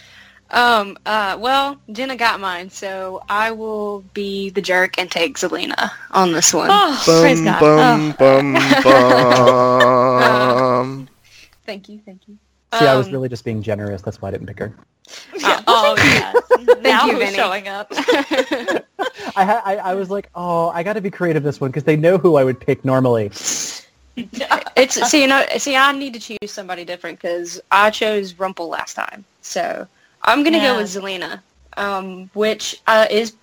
Um, 0.50 0.96
uh, 1.04 1.36
well, 1.38 1.76
Jenna 1.92 2.16
got 2.16 2.40
mine, 2.40 2.70
so 2.70 3.22
I 3.28 3.50
will 3.50 4.00
be 4.14 4.48
the 4.50 4.62
jerk 4.62 4.98
and 4.98 5.10
take 5.10 5.36
Zelena 5.36 5.90
on 6.10 6.32
this 6.32 6.54
one. 6.54 6.70
Oh, 6.72 7.02
praise 7.04 7.40
Bum, 7.40 7.44
God. 7.60 8.16
bum, 8.16 8.52
bum, 8.52 8.82
bum. 10.18 11.08
Thank 11.66 11.88
you, 11.88 12.00
thank 12.04 12.22
you. 12.28 12.38
See, 12.78 12.86
I 12.86 12.94
was 12.96 13.06
Um, 13.08 13.12
really 13.12 13.28
just 13.28 13.44
being 13.44 13.62
generous. 13.62 14.00
That's 14.02 14.20
why 14.22 14.28
I 14.28 14.30
didn't 14.32 14.46
pick 14.46 14.58
her. 14.58 14.74
Yeah. 15.38 15.62
Oh, 15.66 15.94
yes. 15.96 16.36
now 16.82 17.06
you, 17.06 17.12
who's 17.12 17.20
Vinny. 17.24 17.36
showing 17.36 17.66
up? 17.68 17.88
I, 17.92 18.82
ha- 19.44 19.62
I 19.64 19.76
I 19.82 19.94
was 19.94 20.10
like, 20.10 20.28
oh, 20.34 20.68
I 20.68 20.82
got 20.82 20.94
to 20.94 21.00
be 21.00 21.10
creative 21.10 21.42
this 21.42 21.62
one 21.62 21.70
because 21.70 21.84
they 21.84 21.96
know 21.96 22.18
who 22.18 22.36
I 22.36 22.44
would 22.44 22.60
pick 22.60 22.84
normally. 22.84 23.26
it's 24.16 25.10
see, 25.10 25.22
you 25.22 25.26
know, 25.28 25.46
see, 25.56 25.76
I 25.76 25.92
need 25.92 26.12
to 26.12 26.20
choose 26.20 26.52
somebody 26.52 26.84
different 26.84 27.18
because 27.20 27.58
I 27.70 27.88
chose 27.90 28.34
Rumple 28.38 28.68
last 28.68 28.94
time, 28.94 29.24
so 29.40 29.86
I'm 30.22 30.42
gonna 30.44 30.58
Yeah. 30.58 30.60
go 30.60 30.76
with 30.76 30.86
Zelena, 30.88 31.42
um, 31.76 32.30
which 32.34 32.76
uh, 32.86 33.06
is, 33.10 33.34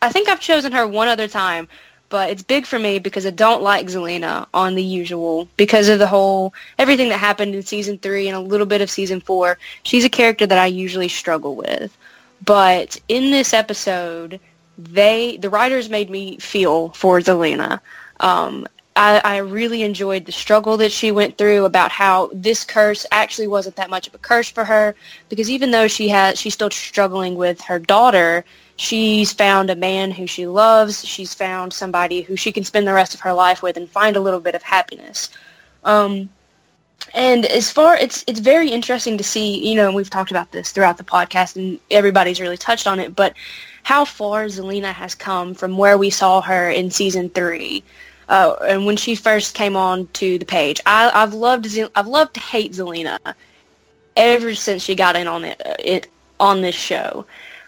I 0.00 0.10
think 0.10 0.28
I've 0.28 0.40
chosen 0.40 0.72
her 0.72 0.86
one 0.86 1.08
other 1.08 1.28
time, 1.28 1.68
but 2.08 2.30
it's 2.30 2.42
big 2.42 2.66
for 2.66 2.78
me 2.78 2.98
because 2.98 3.26
I 3.26 3.30
don't 3.30 3.62
like 3.62 3.86
Zelena 3.86 4.46
on 4.54 4.74
the 4.74 4.82
usual 4.82 5.48
because 5.56 5.88
of 5.88 5.98
the 5.98 6.06
whole 6.08 6.54
everything 6.78 7.08
that 7.10 7.18
happened 7.18 7.54
in 7.54 7.62
season 7.62 7.98
three 7.98 8.28
and 8.28 8.36
a 8.36 8.40
little 8.40 8.66
bit 8.66 8.80
of 8.80 8.90
season 8.90 9.20
four. 9.20 9.58
She's 9.82 10.04
a 10.04 10.08
character 10.10 10.46
that 10.46 10.58
I 10.58 10.66
usually 10.66 11.08
struggle 11.08 11.56
with, 11.56 11.96
but 12.44 12.96
in 13.08 13.30
this 13.30 13.52
episode, 13.52 14.40
they 14.76 15.36
the 15.36 15.50
writers 15.50 15.88
made 15.88 16.10
me 16.10 16.38
feel 16.38 16.90
for 16.90 17.20
Zelena. 17.20 17.80
Um, 18.20 18.66
I, 18.94 19.20
I 19.24 19.36
really 19.38 19.82
enjoyed 19.82 20.26
the 20.26 20.32
struggle 20.32 20.76
that 20.76 20.92
she 20.92 21.12
went 21.12 21.38
through 21.38 21.64
about 21.64 21.90
how 21.90 22.30
this 22.34 22.64
curse 22.64 23.06
actually 23.10 23.48
wasn't 23.48 23.76
that 23.76 23.88
much 23.88 24.06
of 24.06 24.14
a 24.14 24.18
curse 24.18 24.50
for 24.50 24.64
her 24.64 24.94
because 25.28 25.50
even 25.50 25.70
though 25.70 25.88
she 25.88 26.08
has 26.08 26.38
she's 26.38 26.54
still 26.54 26.70
struggling 26.70 27.36
with 27.36 27.60
her 27.62 27.78
daughter, 27.78 28.44
she's 28.76 29.32
found 29.32 29.70
a 29.70 29.76
man 29.76 30.10
who 30.10 30.26
she 30.26 30.46
loves. 30.46 31.06
She's 31.06 31.32
found 31.32 31.72
somebody 31.72 32.20
who 32.22 32.36
she 32.36 32.52
can 32.52 32.64
spend 32.64 32.86
the 32.86 32.92
rest 32.92 33.14
of 33.14 33.20
her 33.20 33.32
life 33.32 33.62
with 33.62 33.76
and 33.76 33.88
find 33.88 34.16
a 34.16 34.20
little 34.20 34.40
bit 34.40 34.54
of 34.54 34.62
happiness. 34.62 35.30
Um, 35.84 36.28
and 37.14 37.46
as 37.46 37.70
far 37.70 37.96
it's 37.96 38.24
it's 38.26 38.40
very 38.40 38.68
interesting 38.70 39.16
to 39.16 39.24
see, 39.24 39.66
you 39.66 39.74
know, 39.74 39.86
and 39.86 39.96
we've 39.96 40.10
talked 40.10 40.30
about 40.30 40.52
this 40.52 40.70
throughout 40.70 40.98
the 40.98 41.04
podcast 41.04 41.56
and 41.56 41.80
everybody's 41.90 42.40
really 42.40 42.58
touched 42.58 42.86
on 42.86 43.00
it, 43.00 43.16
but 43.16 43.34
how 43.84 44.04
far 44.04 44.44
Zelena 44.46 44.92
has 44.92 45.14
come 45.14 45.54
from 45.54 45.76
where 45.78 45.96
we 45.98 46.10
saw 46.10 46.40
her 46.42 46.70
in 46.70 46.90
season 46.90 47.30
three. 47.30 47.82
Uh, 48.32 48.56
and 48.66 48.86
when 48.86 48.96
she 48.96 49.14
first 49.14 49.54
came 49.54 49.76
on 49.76 50.06
to 50.14 50.38
the 50.38 50.46
page, 50.46 50.80
I, 50.86 51.10
I've 51.12 51.34
loved 51.34 51.66
I've 51.94 52.06
loved 52.06 52.32
to 52.32 52.40
hate 52.40 52.72
Zelena 52.72 53.18
ever 54.16 54.54
since 54.54 54.82
she 54.82 54.94
got 54.94 55.16
in 55.16 55.28
on 55.28 55.44
it, 55.44 55.60
it 55.78 56.08
on 56.40 56.62
this 56.62 56.74
show. 56.74 57.26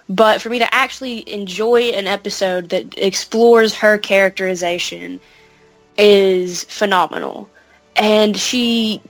But 0.09 0.41
for 0.41 0.49
me 0.49 0.59
to 0.61 0.75
actually 0.75 1.31
enjoy 1.31 1.91
an 1.91 2.07
episode 2.07 2.71
that 2.71 2.97
explores 2.97 3.75
her 3.75 3.99
characterization 3.99 5.21
is 5.99 6.65
phenomenal. 6.65 7.51
And 7.97 8.35
she 8.35 9.03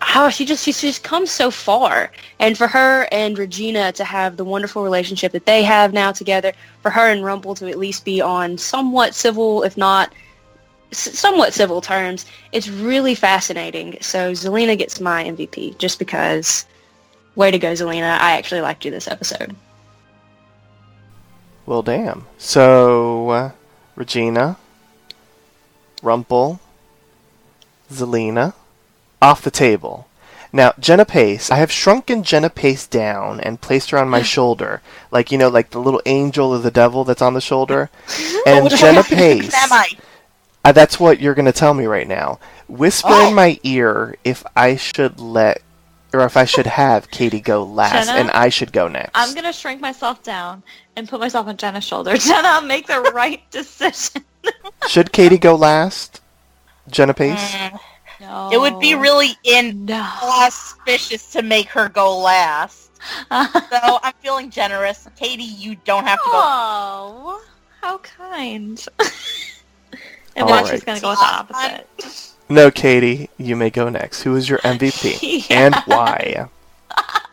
how 0.00 0.30
she 0.30 0.46
just 0.46 0.64
she's 0.64 0.80
just 0.80 1.04
come 1.04 1.26
so 1.26 1.50
far 1.50 2.10
and 2.38 2.56
for 2.56 2.66
her 2.66 3.06
and 3.12 3.36
regina 3.36 3.92
to 3.92 4.04
have 4.04 4.38
the 4.38 4.44
wonderful 4.44 4.82
relationship 4.82 5.32
that 5.32 5.44
they 5.44 5.62
have 5.62 5.92
now 5.92 6.12
together 6.12 6.54
for 6.80 6.90
her 6.90 7.10
and 7.10 7.26
rumple 7.26 7.54
to 7.56 7.68
at 7.68 7.76
least 7.76 8.06
be 8.06 8.22
on 8.22 8.56
somewhat 8.56 9.14
civil 9.14 9.64
if 9.64 9.76
not 9.76 10.14
somewhat 10.90 11.52
civil 11.52 11.80
terms 11.80 12.24
it's 12.52 12.68
really 12.68 13.14
fascinating 13.14 13.96
so 14.00 14.32
zelena 14.32 14.76
gets 14.76 15.00
my 15.00 15.24
mvp 15.24 15.76
just 15.78 15.98
because 15.98 16.64
way 17.38 17.50
to 17.50 17.58
go, 17.58 17.72
Zelena. 17.72 18.18
I 18.18 18.32
actually 18.32 18.60
liked 18.60 18.84
you 18.84 18.90
this 18.90 19.08
episode. 19.08 19.56
Well, 21.64 21.82
damn. 21.82 22.26
So, 22.36 23.30
uh, 23.30 23.50
Regina, 23.94 24.58
Rumple, 26.02 26.60
Zelena, 27.90 28.54
off 29.22 29.42
the 29.42 29.50
table. 29.50 30.06
Now, 30.50 30.72
Jenna 30.78 31.04
Pace, 31.04 31.50
I 31.50 31.56
have 31.56 31.70
shrunken 31.70 32.22
Jenna 32.22 32.48
Pace 32.48 32.86
down 32.86 33.38
and 33.40 33.60
placed 33.60 33.90
her 33.90 33.98
on 33.98 34.08
my 34.08 34.22
shoulder, 34.34 34.82
like 35.10 35.30
you 35.30 35.38
know, 35.38 35.48
like 35.48 35.70
the 35.70 35.80
little 35.80 36.02
angel 36.06 36.54
of 36.54 36.62
the 36.62 36.70
devil 36.70 37.04
that's 37.04 37.22
on 37.22 37.34
the 37.34 37.40
shoulder. 37.40 37.90
And 38.46 38.70
Jenna 38.70 39.02
Pace, 39.02 39.54
Am 39.54 39.72
I? 39.72 39.88
Uh, 40.68 40.72
that's 40.72 41.00
what 41.00 41.20
you're 41.20 41.34
gonna 41.34 41.52
tell 41.52 41.74
me 41.74 41.86
right 41.86 42.06
now. 42.08 42.38
Whisper 42.68 43.08
Oh. 43.10 43.28
in 43.28 43.34
my 43.34 43.58
ear 43.62 44.16
if 44.24 44.44
I 44.56 44.76
should 44.76 45.18
let, 45.20 45.62
or 46.12 46.20
if 46.24 46.36
I 46.36 46.44
should 46.44 46.66
have 46.66 47.10
Katie 47.10 47.40
go 47.40 47.62
last, 47.64 48.06
Jenna? 48.08 48.18
and 48.20 48.30
I 48.32 48.48
should 48.50 48.72
go 48.72 48.88
next. 48.88 49.10
I'm 49.14 49.34
gonna 49.34 49.52
shrink 49.52 49.80
myself 49.80 50.22
down 50.22 50.62
and 50.96 51.08
put 51.08 51.20
myself 51.20 51.46
on 51.46 51.56
Jenna's 51.56 51.84
shoulder. 51.84 52.16
Jenna, 52.18 52.60
make 52.62 52.86
the 52.86 53.00
right 53.14 53.40
decision. 53.50 54.24
Should 54.88 55.12
Katie 55.12 55.38
go 55.38 55.54
last? 55.56 56.20
Jenna 56.90 57.12
Pace. 57.12 57.38
Mm, 57.54 57.80
No. 58.20 58.50
it 58.52 58.58
would 58.58 58.78
be 58.80 58.94
really 58.94 59.30
no. 59.44 59.58
inauspicious 60.22 61.30
to 61.32 61.42
make 61.42 61.68
her 61.68 61.88
go 61.88 62.18
last. 62.18 62.90
So 63.30 63.98
I'm 64.02 64.12
feeling 64.20 64.50
generous. 64.50 65.06
Katie, 65.16 65.42
you 65.44 65.76
don't 65.84 66.04
have 66.06 66.18
to 66.18 66.24
go. 66.24 66.32
Oh, 66.34 67.42
how 67.80 67.98
kind. 67.98 68.84
And 70.38 70.44
All 70.44 70.54
now 70.56 70.62
right. 70.62 70.70
she's 70.70 70.84
gonna 70.84 71.00
go 71.00 71.10
with 71.10 71.18
the 71.18 71.24
opposite. 71.24 72.34
No, 72.48 72.70
Katie, 72.70 73.28
you 73.36 73.56
may 73.56 73.68
go 73.70 73.88
next. 73.88 74.22
Who 74.22 74.34
is 74.36 74.48
your 74.48 74.58
MVP 74.60 75.46
Yeah. 75.50 75.66
and 75.66 75.74
why? 75.86 76.48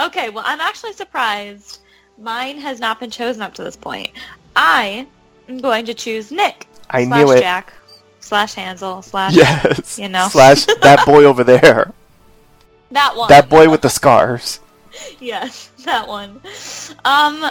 Okay, 0.00 0.30
well, 0.30 0.42
I'm 0.46 0.60
actually 0.60 0.92
surprised. 0.94 1.78
Mine 2.18 2.58
has 2.58 2.80
not 2.80 2.98
been 2.98 3.10
chosen 3.10 3.40
up 3.42 3.54
to 3.54 3.62
this 3.64 3.76
point. 3.76 4.10
I 4.56 5.06
am 5.48 5.58
going 5.58 5.86
to 5.86 5.94
choose 5.94 6.32
Nick. 6.32 6.66
I 6.90 7.04
slash 7.04 7.18
knew 7.26 7.32
it. 7.32 7.40
Jack 7.40 7.72
slash 8.20 8.54
Hansel 8.54 9.02
slash 9.02 9.34
Yes. 9.36 9.98
You 9.98 10.08
know. 10.08 10.26
Slash 10.28 10.66
that 10.66 11.06
boy 11.06 11.24
over 11.24 11.44
there. 11.44 11.92
that 12.90 13.16
one. 13.16 13.28
That 13.28 13.48
boy 13.48 13.70
with 13.70 13.82
the 13.82 13.88
scars. 13.90 14.58
yes, 15.20 15.70
that 15.84 16.08
one. 16.08 16.40
Um, 17.04 17.46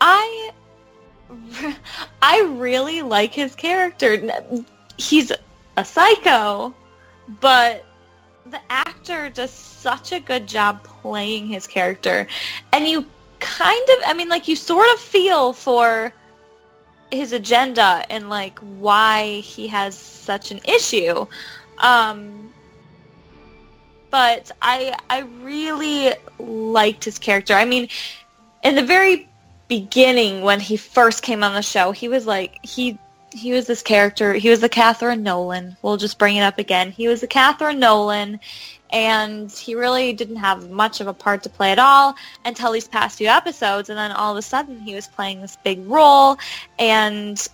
I 0.00 0.50
I 2.22 2.40
really 2.56 3.02
like 3.02 3.32
his 3.32 3.54
character. 3.54 4.30
He's 4.96 5.32
a 5.76 5.84
psycho, 5.84 6.74
but 7.40 7.84
the 8.46 8.60
actor 8.68 9.30
does 9.30 9.50
such 9.50 10.12
a 10.12 10.20
good 10.20 10.46
job 10.46 10.82
playing 10.82 11.46
his 11.46 11.66
character, 11.66 12.26
and 12.72 12.86
you 12.86 13.06
kind 13.38 13.88
of, 13.90 13.96
I 14.06 14.14
mean, 14.14 14.28
like 14.28 14.48
you 14.48 14.56
sort 14.56 14.88
of 14.92 15.00
feel 15.00 15.52
for 15.52 16.12
his 17.10 17.32
agenda 17.32 18.04
and 18.10 18.28
like 18.28 18.58
why 18.58 19.40
he 19.40 19.66
has 19.68 19.96
such 19.96 20.50
an 20.50 20.60
issue. 20.64 21.26
Um, 21.78 22.52
but 24.10 24.50
I 24.60 24.96
I 25.08 25.20
really 25.42 26.12
liked 26.38 27.04
his 27.04 27.18
character. 27.18 27.54
I 27.54 27.64
mean, 27.64 27.88
in 28.62 28.74
the 28.74 28.84
very 28.84 29.29
beginning 29.70 30.42
when 30.42 30.58
he 30.58 30.76
first 30.76 31.22
came 31.22 31.44
on 31.44 31.54
the 31.54 31.62
show, 31.62 31.92
he 31.92 32.08
was 32.08 32.26
like 32.26 32.58
he 32.62 32.98
he 33.32 33.52
was 33.52 33.66
this 33.68 33.82
character. 33.82 34.34
He 34.34 34.50
was 34.50 34.60
the 34.60 34.68
Kathryn 34.68 35.20
Nolan. 35.20 35.76
We'll 35.80 35.96
just 35.96 36.18
bring 36.18 36.36
it 36.36 36.42
up 36.42 36.58
again. 36.58 36.90
He 36.90 37.06
was 37.06 37.20
the 37.20 37.28
Kathryn 37.28 37.78
Nolan, 37.78 38.40
and 38.90 39.50
he 39.52 39.76
really 39.76 40.12
didn't 40.12 40.36
have 40.36 40.68
much 40.68 41.00
of 41.00 41.06
a 41.06 41.14
part 41.14 41.44
to 41.44 41.48
play 41.48 41.70
at 41.70 41.78
all 41.78 42.16
until 42.44 42.72
these 42.72 42.88
past 42.88 43.18
few 43.18 43.28
episodes. 43.28 43.88
And 43.88 43.96
then 43.96 44.10
all 44.10 44.32
of 44.32 44.38
a 44.38 44.42
sudden, 44.42 44.80
he 44.80 44.96
was 44.96 45.06
playing 45.06 45.40
this 45.40 45.56
big 45.62 45.86
role, 45.86 46.36
and 46.80 47.48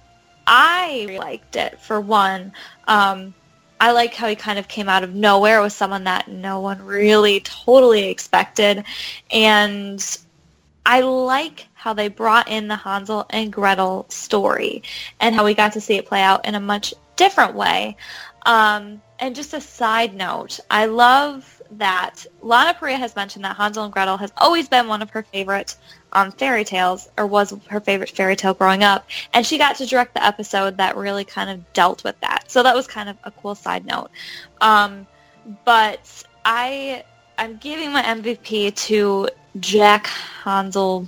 I 0.47 1.19
liked 1.21 1.57
it 1.57 1.79
for 1.79 2.01
one. 2.01 2.53
Um, 2.89 3.35
I 3.79 3.93
like 3.93 4.15
how 4.15 4.29
he 4.29 4.37
kind 4.37 4.59
of 4.59 4.69
came 4.69 4.89
out 4.89 5.05
of 5.05 5.15
nowhere 5.15 5.61
with 5.61 5.75
someone 5.75 6.05
that 6.05 6.29
no 6.29 6.61
one 6.61 6.83
really 6.83 7.41
totally 7.41 8.09
expected. 8.09 8.85
And 9.31 10.03
I 10.87 11.01
like 11.01 11.67
how 11.87 11.93
they 11.93 12.09
brought 12.09 12.49
in 12.49 12.67
the 12.67 12.75
Hansel 12.75 13.27
and 13.31 13.53
Gretel 13.53 14.07
story 14.09 14.83
and 15.21 15.37
how 15.37 15.45
we 15.45 15.55
got 15.55 15.73
to 15.75 15.81
see 15.81 15.95
it 15.95 16.05
play 16.05 16.21
out 16.21 16.45
in 16.45 16.57
a 16.57 16.61
much 16.61 16.93
different 17.15 17.55
way. 17.55 17.97
Um, 18.45 19.01
and 19.21 19.37
just 19.37 19.55
a 19.55 19.61
side 19.61 20.13
note, 20.13 20.59
I 20.69 20.87
love 20.87 21.63
that 21.71 22.27
Lana 22.43 22.75
Parrilla 22.75 22.99
has 22.99 23.15
mentioned 23.15 23.45
that 23.45 23.55
Hansel 23.55 23.85
and 23.85 23.93
Gretel 23.93 24.17
has 24.17 24.33
always 24.39 24.69
been 24.69 24.89
one 24.89 25.01
of 25.01 25.11
her 25.11 25.23
favorite 25.23 25.77
um, 26.13 26.33
fairy 26.33 26.65
tales, 26.65 27.09
or 27.17 27.29
was 27.29 27.55
her 27.69 27.79
favorite 27.79 28.11
fairy 28.11 28.35
tale 28.35 28.55
growing 28.55 28.83
up, 28.83 29.07
and 29.33 29.47
she 29.47 29.57
got 29.57 29.77
to 29.77 29.87
direct 29.87 30.15
the 30.15 30.27
episode 30.27 30.77
that 30.79 30.97
really 30.97 31.25
kind 31.25 31.51
of 31.51 31.73
dealt 31.73 32.03
with 32.03 32.19
that. 32.21 32.51
So 32.51 32.65
that 32.65 32.75
was 32.75 32.89
kind 32.89 33.09
of 33.09 33.17
a 33.23 33.31
cool 33.31 33.55
side 33.55 33.87
note. 33.87 34.11
Um, 34.61 35.07
but 35.65 36.25
I, 36.45 37.05
I'm 37.39 37.59
giving 37.59 37.93
my 37.93 38.03
MVP 38.03 38.75
to 38.75 39.29
Jack 39.61 40.09
Hansel, 40.09 41.07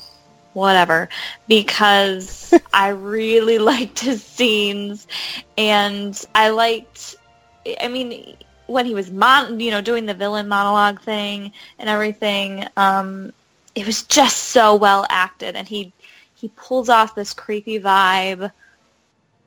whatever, 0.53 1.09
because 1.47 2.55
I 2.73 2.89
really 2.89 3.59
liked 3.59 4.01
his 4.01 4.23
scenes, 4.23 5.07
and 5.57 6.21
I 6.35 6.51
liked. 6.51 7.17
I 7.81 7.89
mean, 7.89 8.37
when 8.67 8.87
he 8.87 8.95
was 8.95 9.11
mon, 9.11 9.61
you 9.61 9.71
know, 9.71 9.81
doing 9.81 10.07
the 10.07 10.15
villain 10.15 10.49
monologue 10.49 11.01
thing 11.01 11.53
and 11.79 11.89
everything, 11.89 12.67
um, 12.77 13.33
it 13.75 13.87
was 13.87 14.03
just 14.05 14.45
so 14.45 14.75
well 14.75 15.07
acted, 15.11 15.57
and 15.57 15.69
he 15.69 15.93
he 16.35 16.49
pulls 16.57 16.89
off 16.89 17.15
this 17.15 17.35
creepy 17.35 17.81
vibe 17.81 18.51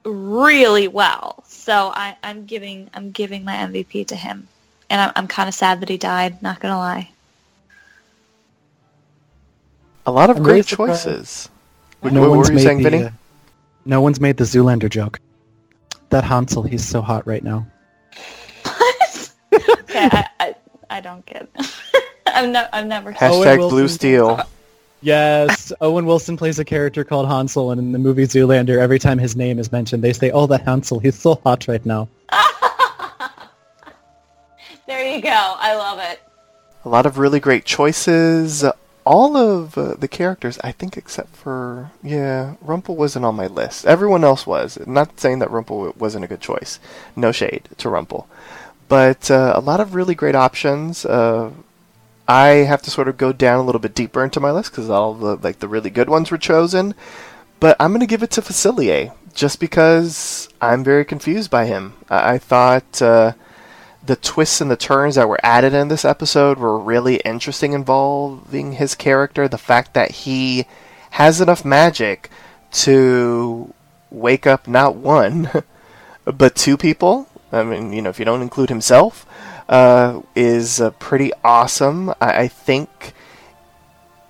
really 0.04 0.88
well. 0.88 1.44
So 1.48 1.92
I, 1.94 2.18
I'm 2.24 2.46
giving 2.46 2.90
I'm 2.94 3.12
giving 3.12 3.44
my 3.44 3.56
MVP 3.56 4.08
to 4.08 4.16
him, 4.16 4.48
and 4.90 5.02
I'm, 5.02 5.12
I'm 5.16 5.28
kind 5.28 5.48
of 5.48 5.56
sad 5.56 5.80
that 5.82 5.90
he 5.90 5.98
died. 5.98 6.42
Not 6.42 6.60
gonna 6.60 6.78
lie. 6.78 7.10
A 10.06 10.12
lot 10.12 10.30
of 10.30 10.38
I'm 10.38 10.44
great 10.44 10.66
surprised. 10.66 11.04
choices. 11.04 11.50
What, 12.00 12.14
no 12.14 12.22
what 12.22 12.30
one's 12.32 12.50
were 12.50 12.54
you 12.54 12.56
made 12.58 12.64
saying, 12.64 12.78
the, 12.84 12.90
Vinny? 12.90 13.04
uh, 13.06 13.10
no 13.86 14.02
one's 14.02 14.20
made 14.20 14.38
the 14.38 14.44
Zoolander 14.44 14.90
joke. 14.90 15.20
That 16.10 16.24
Hansel, 16.24 16.64
he's 16.64 16.86
so 16.86 17.02
hot 17.02 17.26
right 17.28 17.44
now. 17.44 17.66
What? 18.64 19.32
okay, 19.54 20.10
I, 20.12 20.26
I 20.40 20.56
I 20.90 21.00
don't 21.00 21.26
get. 21.26 21.48
It. 21.56 21.76
I've 22.28 22.50
never 22.50 22.70
I've 22.74 22.88
never. 22.88 23.14
Hashtag 23.14 23.58
Wilson. 23.58 23.70
Blue 23.70 23.88
Steel. 23.88 24.42
Yes, 25.04 25.72
Owen 25.82 26.06
Wilson 26.06 26.38
plays 26.38 26.60
a 26.60 26.66
character 26.66 27.04
called 27.04 27.28
Hansel, 27.28 27.72
and 27.72 27.80
in 27.80 27.92
the 27.92 27.98
movie 27.98 28.24
Zoolander, 28.24 28.78
every 28.78 29.00
time 29.00 29.18
his 29.18 29.36
name 29.36 29.58
is 29.58 29.72
mentioned, 29.72 30.04
they 30.04 30.14
say, 30.14 30.32
"Oh, 30.32 30.46
that 30.48 30.62
Hansel, 30.64 31.00
he's 31.00 31.18
so 31.18 31.36
hot 31.44 31.68
right 31.68 31.84
now." 31.86 32.08
there 34.86 35.16
you 35.16 35.22
go. 35.22 35.30
I 35.32 35.76
love 35.76 36.00
it. 36.00 36.22
A 36.86 36.90
lot 36.90 37.06
of 37.06 37.18
really 37.18 37.40
great 37.40 37.66
choices. 37.66 38.64
All 39.06 39.36
of 39.36 39.78
uh, 39.78 39.96
the 39.96 40.08
characters, 40.08 40.60
I 40.64 40.72
think, 40.72 40.96
except 40.96 41.36
for 41.36 41.92
yeah, 42.04 42.56
Rumple 42.62 42.96
wasn't 42.96 43.26
on 43.26 43.36
my 43.36 43.48
list. 43.48 43.86
Everyone 43.86 44.24
else 44.24 44.46
was. 44.46 44.78
Not 44.86 45.20
saying 45.20 45.40
that 45.40 45.50
Rumple 45.50 45.94
wasn't 45.98 46.26
a 46.26 46.28
good 46.28 46.42
choice. 46.42 46.80
No 47.16 47.32
shade 47.32 47.68
to 47.78 47.90
Rumple, 47.90 48.28
but 48.88 49.32
uh, 49.32 49.54
a 49.56 49.62
lot 49.62 49.80
of 49.80 49.96
really 49.96 50.14
great 50.14 50.36
options. 50.36 51.06
Uh, 51.06 51.52
I 52.28 52.48
have 52.70 52.84
to 52.84 52.92
sort 52.92 53.08
of 53.08 53.18
go 53.18 53.34
down 53.34 53.60
a 53.60 53.64
little 53.64 53.82
bit 53.82 53.96
deeper 53.96 54.24
into 54.24 54.40
my 54.40 54.52
list 54.52 54.72
because 54.72 54.90
all 54.90 55.14
the 55.14 55.36
like 55.38 55.60
the 55.60 55.68
really 55.68 55.90
good 55.90 56.10
ones 56.10 56.30
were 56.30 56.38
chosen. 56.38 56.94
But 57.60 57.76
I'm 57.80 57.94
gonna 57.94 58.06
give 58.06 58.24
it 58.24 58.32
to 58.32 58.42
Facilier 58.42 59.14
just 59.34 59.60
because 59.60 60.48
I'm 60.62 60.84
very 60.84 61.06
confused 61.06 61.50
by 61.50 61.66
him. 61.66 61.94
I, 62.10 62.34
I 62.34 62.38
thought. 62.38 63.02
The 64.12 64.18
twists 64.18 64.60
and 64.60 64.70
the 64.70 64.76
turns 64.76 65.16
that 65.16 65.30
were 65.30 65.40
added 65.42 65.74
in 65.74 65.88
this 65.88 66.04
episode 66.04 66.60
were 66.60 66.78
really 66.78 67.22
interesting 67.24 67.72
involving 67.72 68.74
his 68.74 68.94
character. 68.94 69.48
The 69.48 69.58
fact 69.58 69.94
that 69.94 70.12
he 70.12 70.66
has 71.12 71.40
enough 71.40 71.64
magic 71.64 72.30
to 72.72 73.74
wake 74.10 74.46
up 74.46 74.68
not 74.68 74.98
one, 74.98 75.50
but 76.26 76.56
two 76.56 76.76
people. 76.76 77.30
I 77.54 77.64
mean, 77.64 77.94
you 77.94 78.02
know, 78.02 78.10
if 78.10 78.20
you 78.20 78.26
don't 78.26 78.42
include 78.42 78.68
himself, 78.68 79.26
uh, 79.70 80.20
is 80.36 80.82
uh, 80.82 80.90
pretty 80.90 81.32
awesome. 81.42 82.10
I, 82.20 82.42
I 82.42 82.48
think 82.50 83.14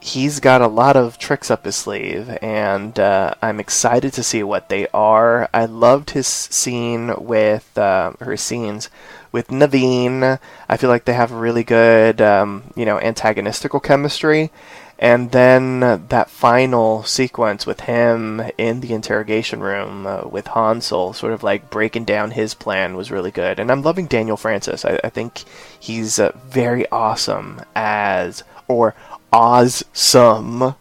he's 0.02 0.40
got 0.40 0.62
a 0.62 0.68
lot 0.68 0.98
of 0.98 1.18
tricks 1.18 1.52
up 1.52 1.64
his 1.66 1.76
sleeve, 1.76 2.38
and 2.42 3.00
uh, 3.00 3.36
I'm 3.42 3.60
excited 3.60 4.14
to 4.14 4.24
see 4.24 4.44
what 4.44 4.68
they 4.68 4.88
are. 4.94 5.48
I 5.54 5.66
loved 5.66 6.12
his 6.12 6.28
scene 6.28 7.14
with 7.18 7.78
uh, 7.78 8.14
her 8.20 8.36
scenes 8.36 8.90
with 9.32 9.48
Naveen. 9.50 10.40
I 10.68 10.78
feel 10.78 10.90
like 10.90 11.06
they 11.06 11.14
have 11.14 11.32
a 11.32 11.38
really 11.38 11.64
good, 11.64 12.20
um, 12.20 12.64
you 12.76 12.86
know, 12.86 12.98
antagonistical 12.98 13.82
chemistry. 13.82 14.52
And 14.98 15.32
then 15.32 15.80
that 15.80 16.30
final 16.30 17.02
sequence 17.04 17.66
with 17.66 17.82
him 17.82 18.40
in 18.60 18.82
the 18.82 18.94
interrogation 18.94 19.60
room 19.60 20.06
uh, 20.06 20.26
with 20.26 20.46
Hansel, 20.46 21.14
sort 21.14 21.34
of 21.34 21.42
like 21.42 21.72
breaking 21.72 22.06
down 22.06 22.32
his 22.32 22.54
plan, 22.54 22.96
was 22.96 23.10
really 23.10 23.32
good. 23.32 23.60
And 23.60 23.72
I'm 23.72 23.82
loving 23.82 24.06
Daniel 24.06 24.38
Francis. 24.38 24.86
I, 24.86 25.00
I 25.04 25.10
think 25.10 25.44
he's 25.80 26.20
uh, 26.20 26.32
very 26.46 26.88
awesome 26.92 27.62
as 27.76 28.44
or 28.68 28.96
Awesome. 29.32 30.76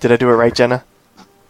Did 0.00 0.12
I 0.12 0.16
do 0.16 0.28
it 0.30 0.34
right, 0.34 0.54
Jenna? 0.54 0.84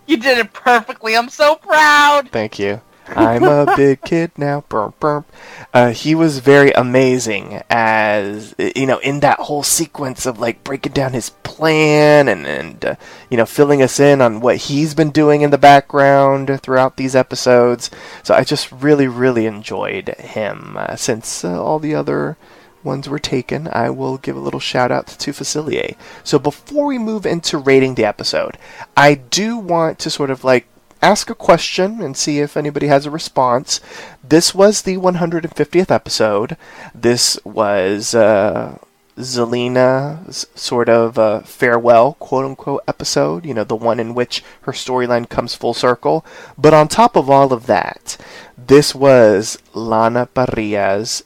You 0.07 0.17
did 0.17 0.39
it 0.39 0.53
perfectly. 0.53 1.17
I'm 1.17 1.29
so 1.29 1.57
proud. 1.57 2.31
Thank 2.31 2.59
you. 2.59 2.81
I'm 3.09 3.45
a 3.45 3.73
big 3.77 4.03
kid 4.03 4.33
now. 4.37 4.65
Burp, 4.69 4.99
burp. 4.99 5.27
Uh, 5.73 5.91
he 5.91 6.15
was 6.15 6.41
very 6.41 6.73
amazing 6.73 7.63
as 7.71 8.55
you 8.59 8.87
know 8.87 8.99
in 8.99 9.21
that 9.21 9.41
whole 9.41 9.63
sequence 9.63 10.27
of 10.27 10.41
like 10.41 10.65
breaking 10.65 10.93
down 10.93 11.13
his 11.13 11.31
plan 11.45 12.29
and 12.29 12.47
and 12.47 12.85
uh, 12.85 12.95
you 13.31 13.37
know 13.37 13.47
filling 13.47 13.83
us 13.83 14.01
in 14.01 14.21
on 14.21 14.41
what 14.41 14.57
he's 14.57 14.95
been 14.95 15.11
doing 15.11 15.43
in 15.43 15.51
the 15.51 15.59
background 15.59 16.61
throughout 16.63 16.97
these 16.97 17.15
episodes. 17.15 17.91
So 18.23 18.35
I 18.35 18.45
just 18.45 18.73
really 18.73 19.07
really 19.07 19.47
enjoyed 19.47 20.09
him. 20.19 20.77
Uh, 20.77 20.97
since 20.97 21.45
uh, 21.45 21.63
all 21.63 21.79
the 21.79 21.95
other 21.95 22.37
ones 22.85 23.09
were 23.09 23.19
taken, 23.19 23.69
I 23.73 23.91
will 23.91 24.19
give 24.19 24.37
a 24.37 24.41
little 24.41 24.61
shout 24.61 24.91
out 24.91 25.07
to 25.07 25.33
Facilier. 25.33 25.97
So 26.25 26.39
before 26.39 26.87
we 26.87 26.99
move 26.99 27.27
into 27.27 27.59
rating 27.59 27.95
the 27.95 28.05
episode, 28.05 28.59
I 28.97 29.15
do 29.15 29.57
want 29.57 29.99
to 30.01 30.11
sort 30.11 30.31
of 30.31 30.45
like 30.45 30.67
ask 31.03 31.31
a 31.31 31.35
question 31.35 32.01
and 32.01 32.17
see 32.17 32.41
if 32.41 32.57
anybody 32.57 32.87
has 32.87 33.07
a 33.07 33.11
response. 33.11 33.81
This 34.23 34.55
was 34.55 34.83
the 34.83 34.97
150th 34.97 35.91
episode. 35.91 36.57
This 36.95 37.39
was 37.45 38.15
uh, 38.15 38.79
Zelena's 39.19 40.47
sort 40.55 40.89
of 40.89 41.19
uh, 41.19 41.41
farewell, 41.41 42.15
quote 42.15 42.45
unquote, 42.45 42.83
episode. 42.89 43.45
You 43.47 43.55
know, 43.55 43.65
the 43.65 43.77
one 43.77 44.01
in 44.01 44.15
which 44.15 44.43
her 44.63 44.73
storyline 44.73 45.29
comes 45.29 45.55
full 45.55 45.75
circle. 45.75 46.25
But 46.59 46.75
on 46.75 46.89
top 46.89 47.17
of 47.17 47.31
all 47.31 47.53
of 47.53 47.67
that, 47.67 48.17
this 48.57 48.95
was 48.95 49.59
Lana 49.75 50.27
Parrilla's 50.27 51.25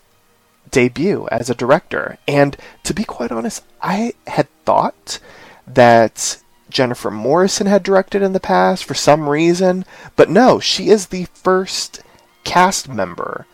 debut 0.71 1.29
as 1.31 1.51
a 1.51 1.55
director. 1.55 2.19
And 2.27 2.57
to 2.85 2.95
be 2.95 3.05
quite 3.05 3.33
honest, 3.33 3.65
I 3.83 4.15
had 4.27 4.49
thought 4.65 5.19
that 5.67 6.39
Jennifer 6.71 7.11
Morrison 7.11 7.67
had 7.67 7.83
directed 7.83 8.23
in 8.23 8.33
the 8.33 8.41
past 8.41 8.85
for 8.85 8.95
some 8.95 9.29
reason, 9.29 9.85
but 10.17 10.31
no, 10.31 10.61
she 10.61 10.89
is 10.89 11.07
the 11.07 11.27
first 11.35 12.03
cast 12.45 12.89
member 12.89 13.47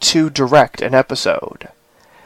to 0.00 0.30
direct 0.30 0.80
an 0.80 0.94
episode. 0.94 1.68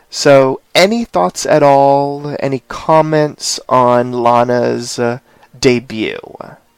So, 0.08 0.60
any 0.74 1.04
thoughts 1.04 1.44
at 1.46 1.62
all? 1.62 2.36
Any 2.38 2.62
comments 2.68 3.58
on 3.68 4.12
Lana's 4.12 4.98
uh, 4.98 5.18
debut 5.58 6.20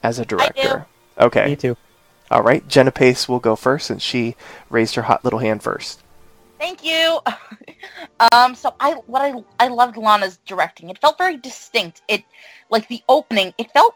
as 0.03 0.19
a 0.19 0.25
director? 0.25 0.87
Okay. 1.19 1.47
Me 1.47 1.57
too. 1.57 1.77
All 2.31 2.43
right. 2.43 2.67
Jenna 2.69 2.91
Pace 2.91 3.29
will 3.29 3.39
go 3.39 3.55
first 3.55 3.87
since 3.87 4.03
she 4.03 4.35
raised 4.71 4.95
her 4.95 5.03
hot 5.03 5.25
little 5.25 5.41
hand 5.41 5.63
first. 5.63 6.03
Thank 6.59 6.85
you. 6.85 7.21
um, 8.33 8.55
so 8.55 8.75
I 8.81 8.95
what 9.07 9.23
I 9.23 9.35
I 9.65 9.69
loved 9.69 9.97
Lana's 9.97 10.39
directing. 10.47 10.91
It 10.91 10.99
felt 10.99 11.19
very 11.19 11.37
distinct. 11.37 12.03
It 12.09 12.25
like 12.71 12.89
the 12.89 13.03
opening. 13.09 13.55
It 13.59 13.71
felt 13.73 13.95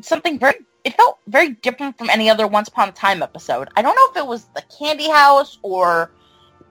something 0.00 0.38
very. 0.38 0.56
It 0.84 0.94
felt 0.94 1.18
very 1.26 1.50
different 1.50 1.96
from 1.96 2.10
any 2.10 2.28
other 2.28 2.46
Once 2.46 2.68
Upon 2.68 2.90
a 2.90 2.92
Time 2.92 3.22
episode. 3.22 3.68
I 3.76 3.82
don't 3.82 3.94
know 3.96 4.10
if 4.10 4.16
it 4.16 4.26
was 4.26 4.44
the 4.54 4.62
Candy 4.78 5.08
House 5.08 5.58
or 5.62 6.10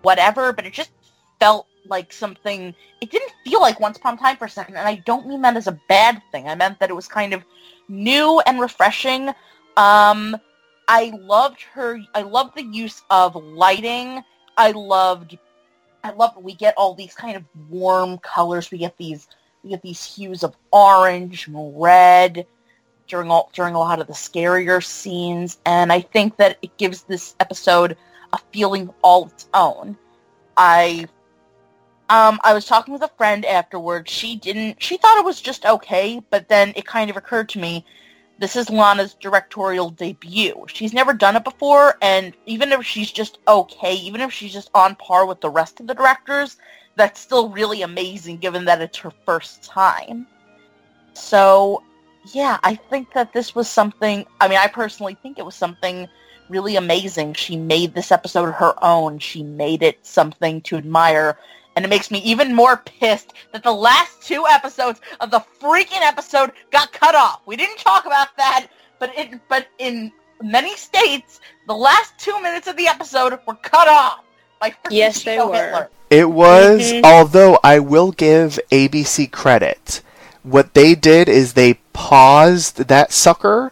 whatever, 0.03 0.53
but 0.53 0.65
it 0.65 0.73
just 0.73 0.91
felt 1.39 1.67
like 1.87 2.13
something. 2.13 2.73
It 3.01 3.11
didn't 3.11 3.33
feel 3.43 3.59
like 3.59 3.79
Once 3.79 3.97
Upon 3.97 4.13
a 4.13 4.17
Time 4.17 4.37
for 4.37 4.45
a 4.45 4.49
second, 4.49 4.77
and 4.77 4.87
I 4.87 4.95
don't 5.05 5.27
mean 5.27 5.41
that 5.41 5.57
as 5.57 5.67
a 5.67 5.79
bad 5.89 6.21
thing. 6.31 6.47
I 6.47 6.55
meant 6.55 6.79
that 6.79 6.89
it 6.89 6.93
was 6.93 7.07
kind 7.07 7.33
of 7.33 7.43
new 7.89 8.39
and 8.45 8.61
refreshing. 8.61 9.29
Um, 9.75 10.37
I 10.87 11.11
loved 11.19 11.61
her. 11.73 11.99
I 12.13 12.21
loved 12.21 12.55
the 12.55 12.63
use 12.63 13.01
of 13.09 13.35
lighting. 13.35 14.23
I 14.57 14.71
loved. 14.71 15.37
I 16.03 16.11
love 16.11 16.33
that 16.35 16.43
we 16.43 16.53
get 16.53 16.75
all 16.77 16.93
these 16.93 17.13
kind 17.13 17.35
of 17.37 17.43
warm 17.69 18.17
colors. 18.19 18.71
We 18.71 18.77
get 18.77 18.97
these 18.97 19.27
we 19.63 19.71
get 19.71 19.81
these 19.81 20.03
hues 20.03 20.43
of 20.43 20.55
orange 20.71 21.49
red 21.51 22.45
during 23.07 23.31
all 23.31 23.49
during 23.53 23.75
a 23.75 23.79
lot 23.79 23.99
of 23.99 24.07
the 24.07 24.13
scarier 24.13 24.83
scenes, 24.83 25.59
and 25.65 25.91
I 25.91 26.01
think 26.01 26.37
that 26.37 26.57
it 26.61 26.77
gives 26.77 27.03
this 27.03 27.35
episode 27.39 27.97
a 28.33 28.39
feeling 28.51 28.93
all 29.01 29.27
its 29.27 29.47
own. 29.53 29.97
I 30.57 31.07
um 32.09 32.39
I 32.43 32.53
was 32.53 32.65
talking 32.65 32.93
with 32.93 33.03
a 33.03 33.11
friend 33.17 33.45
afterwards. 33.45 34.11
She 34.11 34.35
didn't 34.35 34.81
she 34.81 34.97
thought 34.97 35.17
it 35.17 35.25
was 35.25 35.41
just 35.41 35.65
okay, 35.65 36.21
but 36.29 36.49
then 36.49 36.73
it 36.75 36.85
kind 36.85 37.09
of 37.09 37.17
occurred 37.17 37.49
to 37.49 37.59
me 37.59 37.85
this 38.43 38.57
is 38.57 38.69
Lana's 38.69 39.13
directorial 39.13 39.89
debut. 39.89 40.65
She's 40.67 40.91
never 40.91 41.13
done 41.13 41.37
it 41.37 41.45
before, 41.45 41.97
and 42.01 42.33
even 42.45 42.73
if 42.73 42.85
she's 42.85 43.09
just 43.09 43.37
okay, 43.47 43.93
even 43.93 44.19
if 44.19 44.33
she's 44.33 44.51
just 44.51 44.69
on 44.75 44.95
par 44.95 45.25
with 45.25 45.39
the 45.39 45.49
rest 45.49 45.79
of 45.79 45.87
the 45.87 45.93
directors, 45.93 46.57
that's 46.97 47.21
still 47.21 47.47
really 47.47 47.83
amazing 47.83 48.39
given 48.39 48.65
that 48.65 48.81
it's 48.81 48.97
her 48.97 49.13
first 49.25 49.63
time. 49.63 50.27
So, 51.13 51.83
yeah, 52.33 52.59
I 52.65 52.75
think 52.75 53.13
that 53.13 53.31
this 53.31 53.55
was 53.55 53.69
something, 53.69 54.25
I 54.41 54.49
mean, 54.49 54.57
I 54.57 54.67
personally 54.67 55.15
think 55.23 55.39
it 55.39 55.45
was 55.45 55.55
something 55.55 56.09
really 56.49 56.75
amazing. 56.75 57.35
She 57.35 57.55
made 57.55 57.93
this 57.93 58.11
episode 58.11 58.51
her 58.51 58.73
own. 58.83 59.19
She 59.19 59.41
made 59.41 59.83
it 59.83 60.05
something 60.05 60.59
to 60.63 60.75
admire. 60.75 61.37
And 61.75 61.83
it 61.83 61.87
makes 61.87 62.11
me 62.11 62.19
even 62.19 62.53
more 62.53 62.77
pissed 62.77 63.33
that 63.51 63.63
the 63.63 63.71
last 63.73 64.21
two 64.21 64.45
episodes 64.47 65.01
of 65.19 65.31
the 65.31 65.39
freaking 65.59 66.01
episode 66.01 66.51
got 66.71 66.91
cut 66.93 67.15
off. 67.15 67.41
We 67.45 67.55
didn't 67.55 67.77
talk 67.79 68.05
about 68.05 68.35
that, 68.37 68.67
but 68.99 69.11
it, 69.17 69.39
but 69.49 69.67
in 69.79 70.11
many 70.41 70.75
states, 70.75 71.39
the 71.67 71.73
last 71.75 72.17
two 72.19 72.39
minutes 72.41 72.67
of 72.67 72.77
the 72.77 72.87
episode 72.87 73.39
were 73.47 73.55
cut 73.55 73.87
off 73.87 74.19
by 74.61 74.69
freaking 74.69 74.75
Yes, 74.91 75.23
they 75.23 75.37
Joe 75.37 75.49
were. 75.49 75.55
Hitler. 75.55 75.89
It 76.09 76.29
was, 76.29 76.91
Mhm. 76.91 77.03
although 77.03 77.59
I 77.63 77.79
will 77.79 78.11
give 78.11 78.59
ABC 78.71 79.25
credit. 79.25 80.01
What 80.43 80.75
they 80.75 80.93
did 80.93 81.27
is 81.27 81.53
they 81.53 81.75
paused 81.93 82.87
that 82.87 83.11
sucker, 83.11 83.71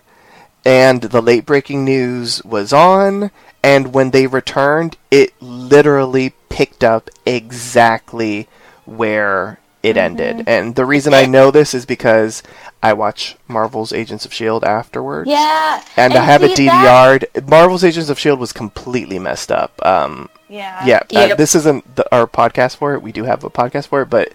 and 0.65 1.01
the 1.03 1.21
late 1.21 1.45
breaking 1.45 1.85
news 1.85 2.43
was 2.43 2.73
on, 2.73 3.29
and 3.63 3.93
when 3.93 4.09
they 4.09 4.25
returned, 4.25 4.97
it 5.11 5.33
literally 5.39 6.33
picked 6.51 6.83
up 6.83 7.09
exactly 7.25 8.47
where 8.85 9.59
it 9.83 9.97
ended. 9.97 10.43
And 10.47 10.75
the 10.75 10.85
reason 10.85 11.13
I 11.13 11.25
know 11.25 11.49
this 11.49 11.73
is 11.73 11.85
because 11.87 12.43
I 12.83 12.93
watch 12.93 13.35
Marvel's 13.47 13.91
Agents 13.93 14.25
of 14.25 14.31
S.H.I.E.L.D. 14.31 14.65
afterwards. 14.65 15.27
Yeah. 15.29 15.83
And, 15.97 16.13
I 16.13 16.23
have 16.23 16.43
it 16.43 16.55
see, 16.55 16.67
that- 16.67 17.21
DVR'd. 17.23 17.49
Marvel's 17.49 17.83
Agents 17.83 18.09
of 18.09 18.17
S.H.I.E.L.D. 18.17 18.39
was 18.39 18.53
completely 18.53 19.17
messed 19.17 19.51
up. 19.51 19.83
Um, 19.85 20.29
Yeah. 20.49 20.83
yeah, 20.85 21.31
uh, 21.31 21.35
this 21.35 21.55
isn't 21.55 21.95
the, 21.95 22.15
our 22.15 22.27
podcast 22.27 22.75
for 22.75 22.93
it. 22.93 23.01
We 23.01 23.11
do 23.11 23.23
have 23.23 23.43
a 23.43 23.49
podcast 23.49 23.87
for 23.87 24.01
it, 24.03 24.09
but 24.11 24.31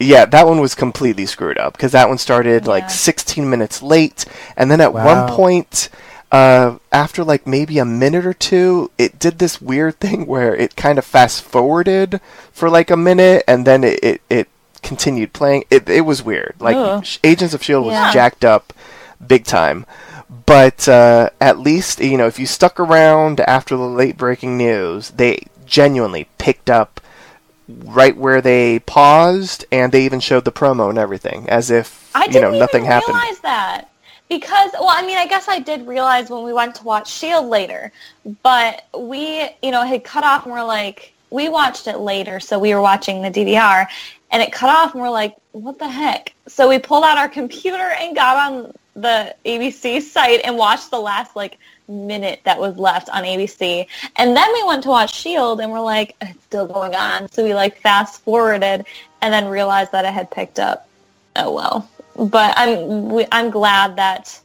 yeah, 0.00 0.24
that 0.24 0.46
one 0.46 0.60
was 0.60 0.74
completely 0.74 1.26
screwed 1.26 1.58
up 1.58 1.74
because 1.74 1.92
that 1.92 2.08
one 2.08 2.18
started 2.18 2.64
Yeah. 2.64 2.70
like 2.70 2.90
16 2.90 3.48
minutes 3.48 3.82
late, 3.82 4.24
and 4.56 4.70
then 4.70 4.80
at 4.80 4.92
Wow. 4.94 5.04
one 5.26 5.36
point, 5.36 5.88
uh, 6.32 6.78
after 6.92 7.24
like 7.24 7.46
maybe 7.46 7.78
a 7.78 7.84
minute 7.84 8.24
or 8.26 8.34
two, 8.34 8.90
it 8.98 9.18
did 9.18 9.38
this 9.38 9.60
weird 9.60 9.98
thing 10.00 10.26
where 10.26 10.54
it 10.54 10.76
kind 10.76 10.98
of 10.98 11.04
fast 11.04 11.42
forwarded 11.42 12.20
for 12.52 12.70
like 12.70 12.90
a 12.90 12.96
minute, 12.96 13.44
and 13.48 13.66
then 13.66 13.84
it 13.84 13.98
it, 14.02 14.20
it 14.30 14.48
continued 14.82 15.32
playing. 15.32 15.64
It 15.70 15.88
it 15.88 16.02
was 16.02 16.22
weird. 16.22 16.54
Like 16.60 16.76
Ugh. 16.76 17.04
Agents 17.24 17.54
of 17.54 17.62
Shield 17.62 17.84
E 17.84 17.88
was 17.88 17.94
Yeah. 17.94 18.12
jacked 18.12 18.44
up, 18.44 18.72
big 19.26 19.44
time. 19.44 19.86
But 20.46 20.88
uh, 20.88 21.30
at 21.40 21.58
least 21.58 22.00
you 22.00 22.16
know 22.16 22.26
if 22.28 22.38
you 22.38 22.46
stuck 22.46 22.78
around 22.78 23.40
after 23.40 23.76
the 23.76 23.82
late 23.82 24.16
breaking 24.16 24.56
news, 24.56 25.10
they 25.10 25.42
genuinely 25.66 26.28
picked 26.38 26.70
up 26.70 27.00
right 27.68 28.16
where 28.16 28.40
they 28.40 28.78
paused, 28.80 29.64
and 29.72 29.92
they 29.92 30.04
even 30.04 30.20
showed 30.20 30.44
the 30.44 30.52
promo 30.52 30.88
and 30.88 30.98
everything, 30.98 31.48
as 31.48 31.70
if 31.70 32.10
I 32.14 32.24
you 32.26 32.32
didn't 32.32 32.52
know 32.52 32.58
nothing 32.58 32.84
happened. 32.84 33.16
realize 33.16 33.40
that 33.40 33.89
because 34.30 34.70
well, 34.72 34.88
I 34.88 35.04
mean, 35.04 35.18
I 35.18 35.26
guess 35.26 35.48
I 35.48 35.58
did 35.58 35.86
realize 35.86 36.30
when 36.30 36.44
we 36.44 36.54
went 36.54 36.76
to 36.76 36.84
watch 36.84 37.12
Shield 37.12 37.46
later, 37.46 37.92
but 38.42 38.86
we, 38.96 39.50
you 39.62 39.72
know, 39.72 39.84
had 39.84 40.04
cut 40.04 40.24
off 40.24 40.44
and 40.44 40.52
we're 40.52 40.64
like, 40.64 41.12
we 41.28 41.48
watched 41.48 41.86
it 41.86 41.98
later, 41.98 42.40
so 42.40 42.58
we 42.58 42.74
were 42.74 42.80
watching 42.80 43.20
the 43.20 43.30
DVR, 43.30 43.86
and 44.30 44.42
it 44.42 44.52
cut 44.52 44.70
off 44.70 44.94
and 44.94 45.02
we're 45.02 45.10
like, 45.10 45.36
what 45.52 45.78
the 45.78 45.88
heck? 45.88 46.32
So 46.46 46.68
we 46.68 46.78
pulled 46.78 47.04
out 47.04 47.18
our 47.18 47.28
computer 47.28 47.76
and 47.98 48.14
got 48.14 48.52
on 48.52 48.72
the 48.94 49.34
ABC 49.44 50.00
site 50.00 50.40
and 50.44 50.56
watched 50.56 50.90
the 50.90 51.00
last 51.00 51.34
like 51.34 51.58
minute 51.88 52.40
that 52.44 52.58
was 52.58 52.76
left 52.76 53.08
on 53.10 53.24
ABC. 53.24 53.86
And 54.16 54.36
then 54.36 54.52
we 54.52 54.62
went 54.64 54.84
to 54.84 54.88
watch 54.88 55.14
Shield 55.14 55.60
and 55.60 55.72
we're 55.72 55.80
like, 55.80 56.14
it's 56.20 56.42
still 56.44 56.66
going 56.66 56.94
on. 56.94 57.28
So 57.30 57.42
we 57.42 57.54
like 57.54 57.80
fast 57.80 58.22
forwarded 58.22 58.86
and 59.22 59.34
then 59.34 59.48
realized 59.48 59.92
that 59.92 60.04
it 60.04 60.12
had 60.12 60.30
picked 60.30 60.60
up. 60.60 60.88
Oh 61.34 61.52
well. 61.52 61.88
But 62.20 62.54
I'm 62.56 63.08
we, 63.10 63.26
I'm 63.32 63.50
glad 63.50 63.96
that 63.96 64.38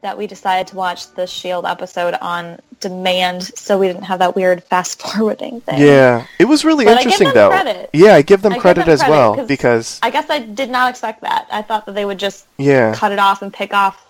that 0.00 0.16
we 0.18 0.26
decided 0.26 0.66
to 0.68 0.76
watch 0.76 1.10
the 1.14 1.26
Shield 1.26 1.64
episode 1.66 2.14
on 2.20 2.58
demand 2.80 3.42
so 3.42 3.78
we 3.78 3.86
didn't 3.86 4.02
have 4.02 4.18
that 4.18 4.36
weird 4.36 4.62
fast 4.64 5.00
forwarding 5.02 5.60
thing. 5.62 5.80
Yeah, 5.80 6.26
it 6.38 6.44
was 6.46 6.64
really 6.64 6.84
But 6.84 6.98
I 6.98 7.02
give 7.04 7.04
interesting 7.20 7.26
them 7.28 7.34
though. 7.34 7.48
credit. 7.50 7.90
Yeah, 7.92 8.14
I 8.14 8.22
give 8.22 8.42
them 8.42 8.52
I 8.52 8.56
give 8.56 8.62
credit 8.62 8.80
them 8.86 8.92
as 8.94 9.00
credit, 9.00 9.12
well 9.12 9.34
'cause 9.36 9.48
because 9.48 9.98
I 10.02 10.10
guess 10.10 10.28
I 10.30 10.38
did 10.40 10.70
not 10.70 10.90
expect 10.90 11.20
that. 11.22 11.46
I 11.50 11.62
thought 11.62 11.86
that 11.86 11.94
they 11.94 12.04
would 12.04 12.18
just 12.18 12.46
yeah, 12.58 12.94
cut 12.94 13.12
it 13.12 13.18
off 13.18 13.42
and 13.42 13.52
pick 13.52 13.72
off 13.74 14.00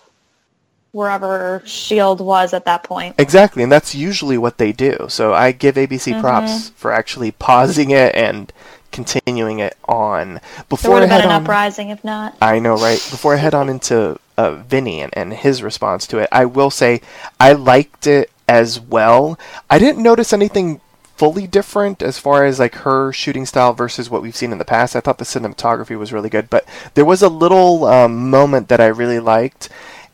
wherever 0.91 1.61
Shield 1.65 2.21
was 2.21 2.53
at 2.53 2.65
that 2.65 2.83
point. 2.83 3.15
Exactly, 3.17 3.63
and 3.63 3.71
that's 3.71 3.93
usually 3.93 4.37
what 4.37 4.57
they 4.57 4.71
do. 4.71 5.07
So 5.09 5.33
I 5.33 5.51
give 5.51 5.75
ABC 5.75 6.11
Mm-hmm. 6.13 6.21
props 6.21 6.69
for 6.69 6.91
actually 6.93 7.31
pausing 7.31 7.91
it 7.91 8.15
and 8.15 8.51
continuing 8.95 9.59
it 9.59 9.77
on. 9.89 10.39
Before 10.69 10.91
There 10.91 11.01
would 11.01 11.03
I 11.03 11.07
have 11.07 11.09
been 11.09 11.21
head 11.21 11.25
an 11.25 11.35
on, 11.35 11.43
uprising 11.43 11.89
if 11.89 12.01
not. 12.05 12.37
I 12.41 12.59
know, 12.59 12.75
right? 12.75 13.05
Before 13.11 13.33
I 13.33 13.37
head 13.37 13.53
on 13.53 13.67
into 13.67 14.17
uh, 14.37 14.55
Vinny 14.55 15.01
and, 15.01 15.15
and 15.17 15.33
his 15.33 15.61
response 15.61 16.07
to 16.07 16.19
it, 16.19 16.29
I 16.31 16.45
will 16.45 16.69
say 16.71 17.01
I 17.37 17.51
liked 17.51 18.07
it 18.07 18.31
as 18.47 18.79
well. 18.79 19.37
I 19.69 19.79
didn't 19.79 20.01
notice 20.01 20.31
anything 20.31 20.79
fully 21.17 21.45
different 21.45 22.01
as 22.01 22.19
far 22.19 22.45
as 22.45 22.57
like 22.57 22.75
her 22.75 23.11
shooting 23.11 23.45
style 23.45 23.73
versus 23.73 24.09
what 24.09 24.21
we've 24.21 24.35
seen 24.35 24.53
in 24.53 24.59
the 24.59 24.65
past. 24.65 24.95
I 24.95 25.01
thought 25.01 25.17
the 25.17 25.25
cinematography 25.25 25.97
was 25.97 26.13
really 26.13 26.29
good, 26.29 26.49
but 26.49 26.65
there 26.93 27.05
was 27.05 27.21
a 27.21 27.29
little 27.29 27.83
um, 27.83 28.29
moment 28.29 28.69
that 28.69 28.79
I 28.79 28.87
really 28.87 29.19
liked 29.19 29.67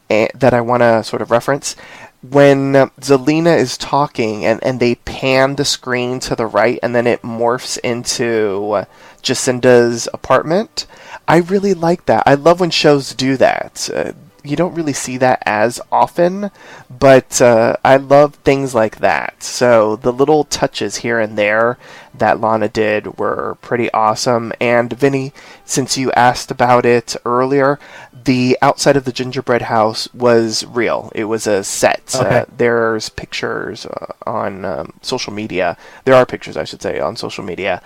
eh, 0.10 0.28
that 0.34 0.56
I 0.56 0.62
want 0.62 0.82
to 0.82 1.04
sort 1.04 1.22
of 1.22 1.30
reference 1.30 1.76
when 2.22 2.76
uh, 2.76 2.88
Zelena 3.00 3.58
is 3.58 3.78
talking 3.78 4.46
and, 4.46 4.64
and 4.64 4.80
they 4.80 4.96
pan 4.96 5.56
the 5.56 5.66
screen 5.66 6.20
to 6.22 6.36
the 6.36 6.46
right 6.46 6.80
and 6.84 6.94
then 6.96 7.08
it 7.08 7.22
morphs 7.24 7.78
into 7.80 8.72
uh, 8.72 8.86
Jacinda's 9.22 10.08
apartment. 10.14 10.86
I 11.28 11.38
really 11.38 11.74
like 11.74 12.06
that. 12.06 12.24
I 12.26 12.36
love 12.36 12.60
when 12.60 12.70
shows 12.70 13.14
do 13.14 13.38
that. 13.38 13.90
Uh, 13.94 14.14
you 14.44 14.56
don't 14.56 14.74
really 14.74 14.94
see 14.94 15.18
that 15.18 15.44
as 15.46 15.80
often, 15.92 16.50
but 16.90 17.42
uh, 17.42 17.76
I 17.86 17.98
love 17.98 18.36
things 18.36 18.74
like 18.74 18.98
that. 18.98 19.44
So 19.44 19.96
the 19.96 20.12
little 20.12 20.44
touches 20.46 20.98
here 20.98 21.20
and 21.20 21.38
there 21.38 21.78
that 22.14 22.40
Lana 22.42 22.68
did 22.68 23.20
were 23.20 23.58
pretty 23.62 23.92
awesome. 23.92 24.52
And 24.60 24.92
Vinny, 24.94 25.32
since 25.64 25.98
you 25.98 26.12
asked 26.14 26.50
about 26.50 26.86
it 26.86 27.16
earlier, 27.24 27.80
the 28.24 28.58
outside 28.62 28.98
of 28.98 29.06
the 29.06 29.12
gingerbread 29.12 29.64
house 29.64 30.08
was 30.14 30.66
real. 30.66 31.12
It 31.16 31.26
was 31.26 31.48
a 31.48 31.64
set. 31.64 32.14
Okay. 32.16 32.40
Uh, 32.40 32.46
there's 32.58 33.10
pictures 33.10 33.86
uh, 33.86 34.14
on 34.26 34.66
um, 34.66 34.94
social 35.02 35.34
media. 35.34 35.78
There 36.06 36.14
are 36.16 36.26
pictures, 36.26 36.58
I 36.58 36.64
should 36.66 36.82
say, 36.82 37.00
on 37.00 37.16
social 37.16 37.44
media 37.44 37.82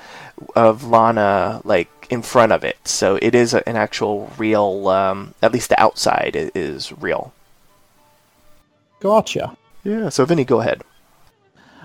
of 0.56 0.84
Lana 0.84 1.62
like 1.64 1.90
in 2.10 2.22
front 2.22 2.52
of 2.52 2.64
it. 2.64 2.78
So 2.86 3.18
it 3.22 3.34
is 3.36 3.53
a, 3.53 3.68
an 3.70 3.76
actual 3.76 4.32
real. 4.38 4.88
Um, 4.88 5.34
at 5.41 5.52
least 5.53 5.70
the 5.70 5.80
outside 5.80 6.36
i- 6.36 6.52
is 6.56 6.91
real. 6.94 7.34
Gotcha. 8.99 9.56
Yeah. 9.84 10.10
So 10.10 10.26
Vinny, 10.26 10.44
go 10.45 10.62
ahead. 10.62 10.82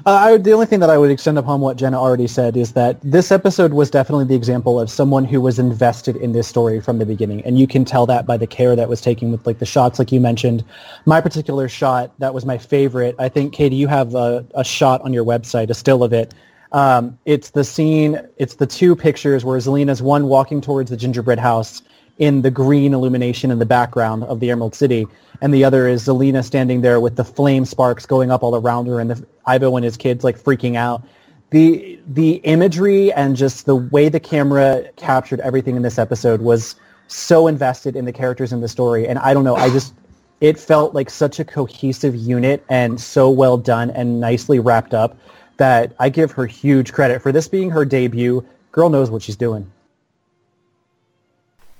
Uh, 0.06 0.10
I, 0.10 0.32
would- 0.32 0.44
the 0.44 0.52
only 0.52 0.66
thing 0.66 0.81
that 0.81 0.90
I 0.90 0.97
would 0.98 1.10
extend 1.10 1.39
upon 1.39 1.60
what 1.60 1.77
Jenna 1.77 2.01
already 2.01 2.27
said 2.27 2.56
is 2.56 2.72
that 2.72 2.98
this 3.02 3.31
episode 3.31 3.72
was 3.74 3.90
definitely 3.90 4.24
the 4.24 4.35
example 4.35 4.81
of 4.81 4.90
someone 4.90 5.24
who 5.24 5.40
was 5.40 5.59
invested 5.59 6.16
in 6.16 6.32
this 6.32 6.48
story 6.48 6.81
from 6.81 6.98
the 6.98 7.06
beginning, 7.06 7.43
and 7.44 7.59
you 7.59 7.66
can 7.66 7.85
tell 7.85 8.06
that 8.06 8.27
by 8.27 8.36
the 8.36 8.47
care 8.47 8.74
that 8.77 8.89
was 8.89 9.01
taken 9.01 9.31
with 9.31 9.47
like 9.47 9.59
the 9.59 9.66
shots, 9.66 9.98
like 9.98 10.10
you 10.10 10.20
mentioned. 10.20 10.64
My 11.05 11.20
particular 11.20 11.68
shot 11.68 12.12
that 12.18 12.32
was 12.32 12.47
my 12.47 12.56
favorite. 12.56 13.14
I 13.18 13.28
think 13.28 13.52
Katie, 13.52 13.77
you 13.77 13.89
have 13.89 14.14
a, 14.14 14.44
a 14.55 14.64
shot 14.64 15.02
on 15.02 15.12
your 15.12 15.24
website, 15.24 15.68
a 15.70 15.74
still 15.74 16.02
of 16.02 16.12
it. 16.12 16.32
Um, 16.72 17.18
it's 17.27 17.51
the 17.51 17.64
scene. 17.64 18.20
It's 18.39 18.55
the 18.55 18.66
two 18.66 18.94
pictures 18.97 19.44
where 19.44 19.59
Zelena's 19.59 20.01
one 20.01 20.27
walking 20.28 20.60
towards 20.60 20.90
the 20.90 20.97
gingerbread 20.97 21.39
house 21.39 21.82
in 22.20 22.42
the 22.42 22.51
green 22.51 22.92
illumination 22.94 23.51
in 23.51 23.59
the 23.59 23.66
background 23.66 24.22
of 24.24 24.40
the 24.40 24.51
Emerald 24.51 24.74
City, 24.74 25.06
and 25.40 25.52
the 25.52 25.64
other 25.64 25.88
is 25.88 26.06
Zelena 26.06 26.44
standing 26.44 26.82
there 26.82 27.01
with 27.01 27.16
the 27.16 27.24
flame 27.24 27.64
sparks 27.64 28.06
going 28.06 28.30
up 28.30 28.42
all 28.42 28.55
around 28.55 28.86
her, 28.86 29.01
and 29.01 29.10
the, 29.10 29.26
Ivo 29.47 29.74
and 29.74 29.84
his 29.84 29.97
kids 29.97 30.22
like 30.22 30.38
freaking 30.38 30.76
out. 30.76 31.02
The 31.48 31.98
the 32.06 32.34
imagery 32.44 33.12
and 33.14 33.34
just 33.34 33.66
the 33.66 33.74
way 33.74 34.09
the 34.09 34.20
camera 34.20 34.84
captured 34.97 35.40
everything 35.40 35.76
in 35.76 35.82
this 35.82 35.98
episode 35.98 36.42
was 36.42 36.76
so 37.09 37.48
invested 37.48 37.97
in 37.97 38.05
the 38.05 38.12
characters 38.12 38.52
in 38.52 38.60
the 38.60 38.68
story, 38.68 39.09
and 39.09 39.18
I 39.18 39.34
don't 39.34 39.42
know, 39.42 39.56
I 39.56 39.70
just 39.70 39.94
it 40.42 40.59
felt 40.59 40.94
like 40.94 41.09
such 41.10 41.40
a 41.40 41.44
cohesive 41.44 42.14
unit 42.14 42.64
and 42.68 43.01
so 43.01 43.30
well 43.30 43.56
done 43.56 43.90
and 43.90 44.20
nicely 44.20 44.59
wrapped 44.59 44.94
up 44.94 45.16
that 45.56 45.94
I 45.98 46.10
give 46.10 46.32
her 46.32 46.47
huge 46.47 46.92
credit 46.92 47.20
for 47.20 47.32
this 47.32 47.48
being 47.48 47.70
her 47.70 47.84
debut. 47.84 48.47
Girl 48.72 48.90
knows 48.90 49.10
what 49.10 49.22
she's 49.22 49.36
doing. 49.36 49.70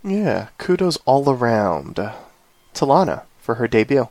Yeah, 0.03 0.49
kudos 0.57 0.97
all 1.05 1.29
around 1.29 1.97
to 2.75 2.87
Lana 2.87 3.25
for 3.39 3.57
her 3.57 3.69
debut. 3.69 4.09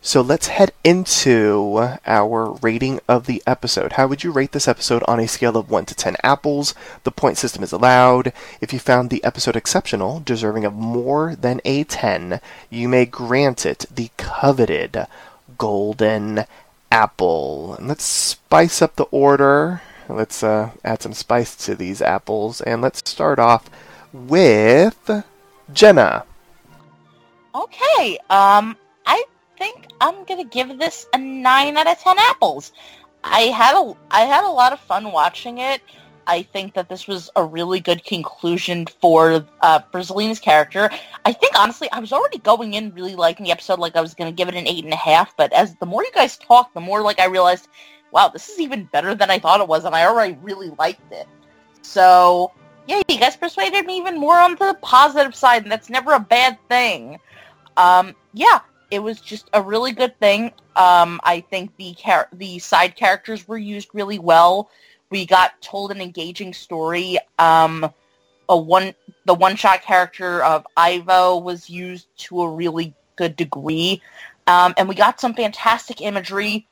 So 0.00 0.20
let's 0.20 0.48
head 0.48 0.72
into 0.84 1.96
our 2.06 2.52
rating 2.62 3.00
of 3.08 3.26
the 3.26 3.42
episode. 3.46 3.94
How 3.94 4.06
would 4.06 4.24
you 4.24 4.30
rate 4.32 4.52
this 4.52 4.68
episode 4.68 5.02
on 5.08 5.18
a 5.18 5.28
scale 5.28 5.56
of 5.56 5.70
1 5.70 5.86
to 5.86 5.94
10 5.94 6.16
apples? 6.22 6.74
The 7.04 7.10
point 7.10 7.38
system 7.38 7.62
is 7.62 7.72
allowed. 7.72 8.32
If 8.60 8.72
you 8.72 8.78
found 8.78 9.10
the 9.10 9.22
episode 9.24 9.56
exceptional, 9.56 10.20
deserving 10.20 10.64
of 10.64 10.74
more 10.74 11.36
than 11.36 11.60
a 11.64 11.84
10, 11.84 12.40
you 12.70 12.88
may 12.88 13.04
grant 13.04 13.66
it 13.66 13.86
the 13.92 14.10
coveted 14.16 15.06
golden 15.58 16.44
apple. 16.90 17.74
And 17.74 17.88
let's 17.88 18.04
spice 18.04 18.82
up 18.82 18.96
the 18.96 19.04
order. 19.04 19.82
Let's 20.08 20.42
uh, 20.42 20.70
add 20.84 21.02
some 21.02 21.14
spice 21.14 21.56
to 21.66 21.74
these 21.74 22.02
apples. 22.02 22.60
And 22.60 22.82
let's 22.82 23.08
start 23.08 23.38
off 23.38 23.70
with 24.12 25.24
Jenna. 25.72 26.24
Okay, 27.54 28.18
um, 28.30 28.76
I 29.06 29.24
think 29.58 29.88
I'm 30.00 30.24
gonna 30.24 30.44
give 30.44 30.78
this 30.78 31.06
a 31.12 31.18
nine 31.18 31.76
out 31.76 31.86
of 31.86 31.98
ten 31.98 32.18
apples. 32.18 32.72
I 33.24 33.42
had 33.42 33.76
a 33.76 33.94
I 34.10 34.22
had 34.22 34.44
a 34.44 34.50
lot 34.50 34.72
of 34.72 34.80
fun 34.80 35.12
watching 35.12 35.58
it. 35.58 35.82
I 36.26 36.42
think 36.42 36.74
that 36.74 36.88
this 36.88 37.08
was 37.08 37.30
a 37.34 37.44
really 37.44 37.80
good 37.80 38.04
conclusion 38.04 38.86
for 39.00 39.44
uh, 39.60 39.80
character. 40.40 40.88
I 41.24 41.32
think 41.32 41.58
honestly, 41.58 41.90
I 41.90 41.98
was 41.98 42.12
already 42.12 42.38
going 42.38 42.74
in 42.74 42.94
really 42.94 43.16
liking 43.16 43.44
the 43.44 43.50
episode, 43.50 43.78
like 43.80 43.96
I 43.96 44.00
was 44.00 44.14
gonna 44.14 44.32
give 44.32 44.48
it 44.48 44.54
an 44.54 44.66
eight 44.66 44.84
and 44.84 44.92
a 44.92 44.96
half. 44.96 45.36
But 45.36 45.52
as 45.52 45.74
the 45.76 45.86
more 45.86 46.04
you 46.04 46.12
guys 46.12 46.38
talk, 46.38 46.72
the 46.74 46.80
more 46.80 47.02
like 47.02 47.20
I 47.20 47.26
realized, 47.26 47.68
wow, 48.12 48.28
this 48.28 48.48
is 48.48 48.60
even 48.60 48.84
better 48.92 49.14
than 49.14 49.30
I 49.30 49.38
thought 49.38 49.60
it 49.60 49.68
was, 49.68 49.84
and 49.84 49.94
I 49.94 50.06
already 50.06 50.38
really 50.42 50.70
liked 50.78 51.12
it. 51.12 51.26
So 51.82 52.52
yeah, 52.86 53.02
you 53.08 53.18
guys 53.18 53.36
persuaded 53.36 53.86
me 53.86 53.98
even 53.98 54.18
more 54.18 54.38
on 54.38 54.56
the 54.56 54.76
positive 54.82 55.34
side, 55.34 55.62
and 55.62 55.72
that's 55.72 55.90
never 55.90 56.12
a 56.12 56.20
bad 56.20 56.58
thing. 56.68 57.18
Um, 57.76 58.14
yeah, 58.32 58.60
it 58.90 58.98
was 58.98 59.20
just 59.20 59.48
a 59.52 59.62
really 59.62 59.92
good 59.92 60.18
thing. 60.18 60.52
Um, 60.76 61.20
I 61.24 61.40
think 61.48 61.76
the 61.76 61.94
char- 61.94 62.28
the 62.32 62.58
side 62.58 62.96
characters 62.96 63.46
were 63.46 63.58
used 63.58 63.88
really 63.92 64.18
well. 64.18 64.70
We 65.10 65.26
got 65.26 65.60
told 65.62 65.90
an 65.90 66.00
engaging 66.00 66.52
story. 66.52 67.18
Um, 67.38 67.92
a 68.48 68.56
one 68.56 68.94
the 69.24 69.34
one 69.34 69.56
shot 69.56 69.82
character 69.82 70.42
of 70.42 70.66
Ivo 70.76 71.38
was 71.38 71.70
used 71.70 72.08
to 72.18 72.42
a 72.42 72.50
really 72.50 72.94
good 73.16 73.36
degree, 73.36 74.02
um, 74.46 74.74
and 74.76 74.88
we 74.88 74.94
got 74.94 75.20
some 75.20 75.34
fantastic 75.34 76.00
imagery. 76.00 76.66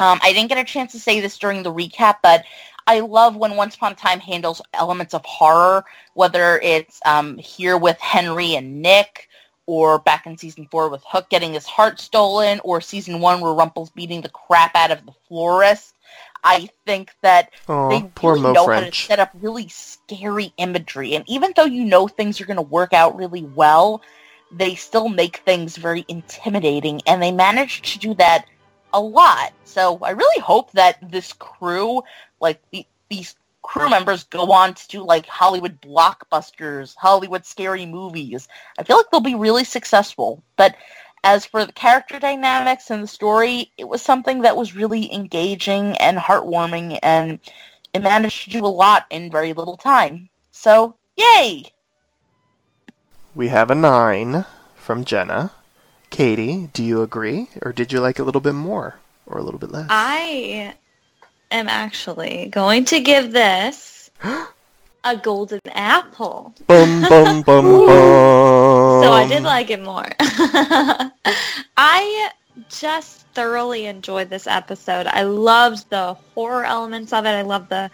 Um, 0.00 0.18
I 0.22 0.32
didn't 0.32 0.48
get 0.48 0.58
a 0.58 0.64
chance 0.64 0.90
to 0.92 0.98
say 0.98 1.20
this 1.20 1.38
during 1.38 1.62
the 1.62 1.72
recap, 1.72 2.16
but 2.22 2.44
I 2.86 3.00
love 3.00 3.36
when 3.36 3.56
Once 3.56 3.76
Upon 3.76 3.92
a 3.92 3.94
Time 3.94 4.20
handles 4.20 4.60
elements 4.74 5.14
of 5.14 5.24
horror, 5.24 5.84
whether 6.14 6.58
it's 6.60 7.00
um, 7.06 7.38
here 7.38 7.78
with 7.78 7.98
Henry 7.98 8.56
and 8.56 8.82
Nick, 8.82 9.28
or 9.66 9.98
back 9.98 10.26
in 10.26 10.36
season 10.36 10.68
four 10.70 10.88
with 10.90 11.02
Hook 11.06 11.28
getting 11.30 11.54
his 11.54 11.66
heart 11.66 11.98
stolen, 11.98 12.60
or 12.60 12.80
season 12.80 13.20
one 13.20 13.40
where 13.40 13.54
Rumple's 13.54 13.90
beating 13.90 14.20
the 14.20 14.28
crap 14.28 14.74
out 14.76 14.90
of 14.90 15.04
the 15.06 15.12
florist. 15.28 15.94
I 16.44 16.68
think 16.84 17.14
that 17.22 17.50
Aw, 17.68 17.88
they 17.88 18.10
really 18.22 18.40
Mo 18.42 18.52
know 18.52 18.68
how 18.68 18.80
to 18.80 18.92
set 18.92 19.18
up 19.18 19.30
really 19.40 19.68
scary 19.68 20.52
imagery. 20.58 21.14
And 21.14 21.24
even 21.26 21.54
though 21.56 21.64
you 21.64 21.84
know 21.84 22.06
things 22.06 22.38
are 22.40 22.44
going 22.44 22.56
to 22.56 22.62
work 22.62 22.92
out 22.92 23.16
really 23.16 23.44
well, 23.44 24.02
they 24.52 24.74
still 24.74 25.08
make 25.08 25.38
things 25.38 25.78
very 25.78 26.04
intimidating. 26.08 27.00
And 27.06 27.22
they 27.22 27.32
manage 27.32 27.80
to 27.92 27.98
do 27.98 28.12
that 28.14 28.44
a 28.94 29.00
lot. 29.00 29.52
So 29.64 29.98
I 30.00 30.10
really 30.10 30.40
hope 30.40 30.70
that 30.72 30.96
this 31.10 31.34
crew, 31.34 32.02
like 32.40 32.62
the, 32.70 32.86
these 33.10 33.34
crew 33.62 33.90
members, 33.90 34.24
go 34.24 34.52
on 34.52 34.72
to 34.72 34.88
do 34.88 35.04
like 35.04 35.26
Hollywood 35.26 35.80
blockbusters, 35.82 36.94
Hollywood 36.96 37.44
scary 37.44 37.84
movies. 37.84 38.48
I 38.78 38.84
feel 38.84 38.96
like 38.96 39.10
they'll 39.10 39.20
be 39.20 39.34
really 39.34 39.64
successful. 39.64 40.42
But 40.56 40.76
as 41.24 41.44
for 41.44 41.64
the 41.66 41.72
character 41.72 42.20
dynamics 42.20 42.90
and 42.90 43.02
the 43.02 43.08
story, 43.08 43.72
it 43.76 43.88
was 43.88 44.00
something 44.00 44.42
that 44.42 44.56
was 44.56 44.76
really 44.76 45.12
engaging 45.12 45.96
and 45.96 46.16
heartwarming, 46.16 46.98
and 47.02 47.40
it 47.92 48.02
managed 48.02 48.44
to 48.44 48.50
do 48.50 48.64
a 48.64 48.68
lot 48.68 49.06
in 49.10 49.30
very 49.30 49.54
little 49.54 49.76
time. 49.76 50.28
So, 50.52 50.96
yay! 51.16 51.64
We 53.34 53.48
have 53.48 53.70
a 53.70 53.74
9 53.74 54.44
from 54.76 55.04
Jenna. 55.04 55.50
Katie, 56.14 56.70
do 56.72 56.84
you 56.84 57.02
agree? 57.02 57.48
Or 57.62 57.72
did 57.72 57.92
you 57.92 57.98
like 57.98 58.20
it 58.20 58.22
a 58.22 58.24
little 58.24 58.40
bit 58.40 58.54
more? 58.54 59.00
Or 59.26 59.38
a 59.38 59.42
little 59.42 59.58
bit 59.58 59.72
less? 59.72 59.88
I 59.90 60.72
am 61.50 61.66
actually 61.66 62.46
going 62.52 62.84
to 62.84 63.00
give 63.00 63.32
this 63.32 64.12
a 65.04 65.16
golden 65.16 65.58
apple. 65.72 66.54
Bum, 66.68 67.02
bum, 67.08 67.42
bum, 67.42 67.64
bum. 67.64 67.88
So 69.02 69.10
I 69.10 69.26
did 69.28 69.42
like 69.42 69.70
it 69.70 69.82
more. 69.82 70.06
I 71.76 72.30
just 72.68 73.26
thoroughly 73.34 73.86
enjoyed 73.86 74.30
this 74.30 74.46
episode. 74.46 75.08
I 75.08 75.24
loved 75.24 75.90
the 75.90 76.14
horror 76.36 76.64
elements 76.64 77.12
of 77.12 77.26
it. 77.26 77.30
I 77.30 77.42
loved 77.42 77.70
the 77.70 77.90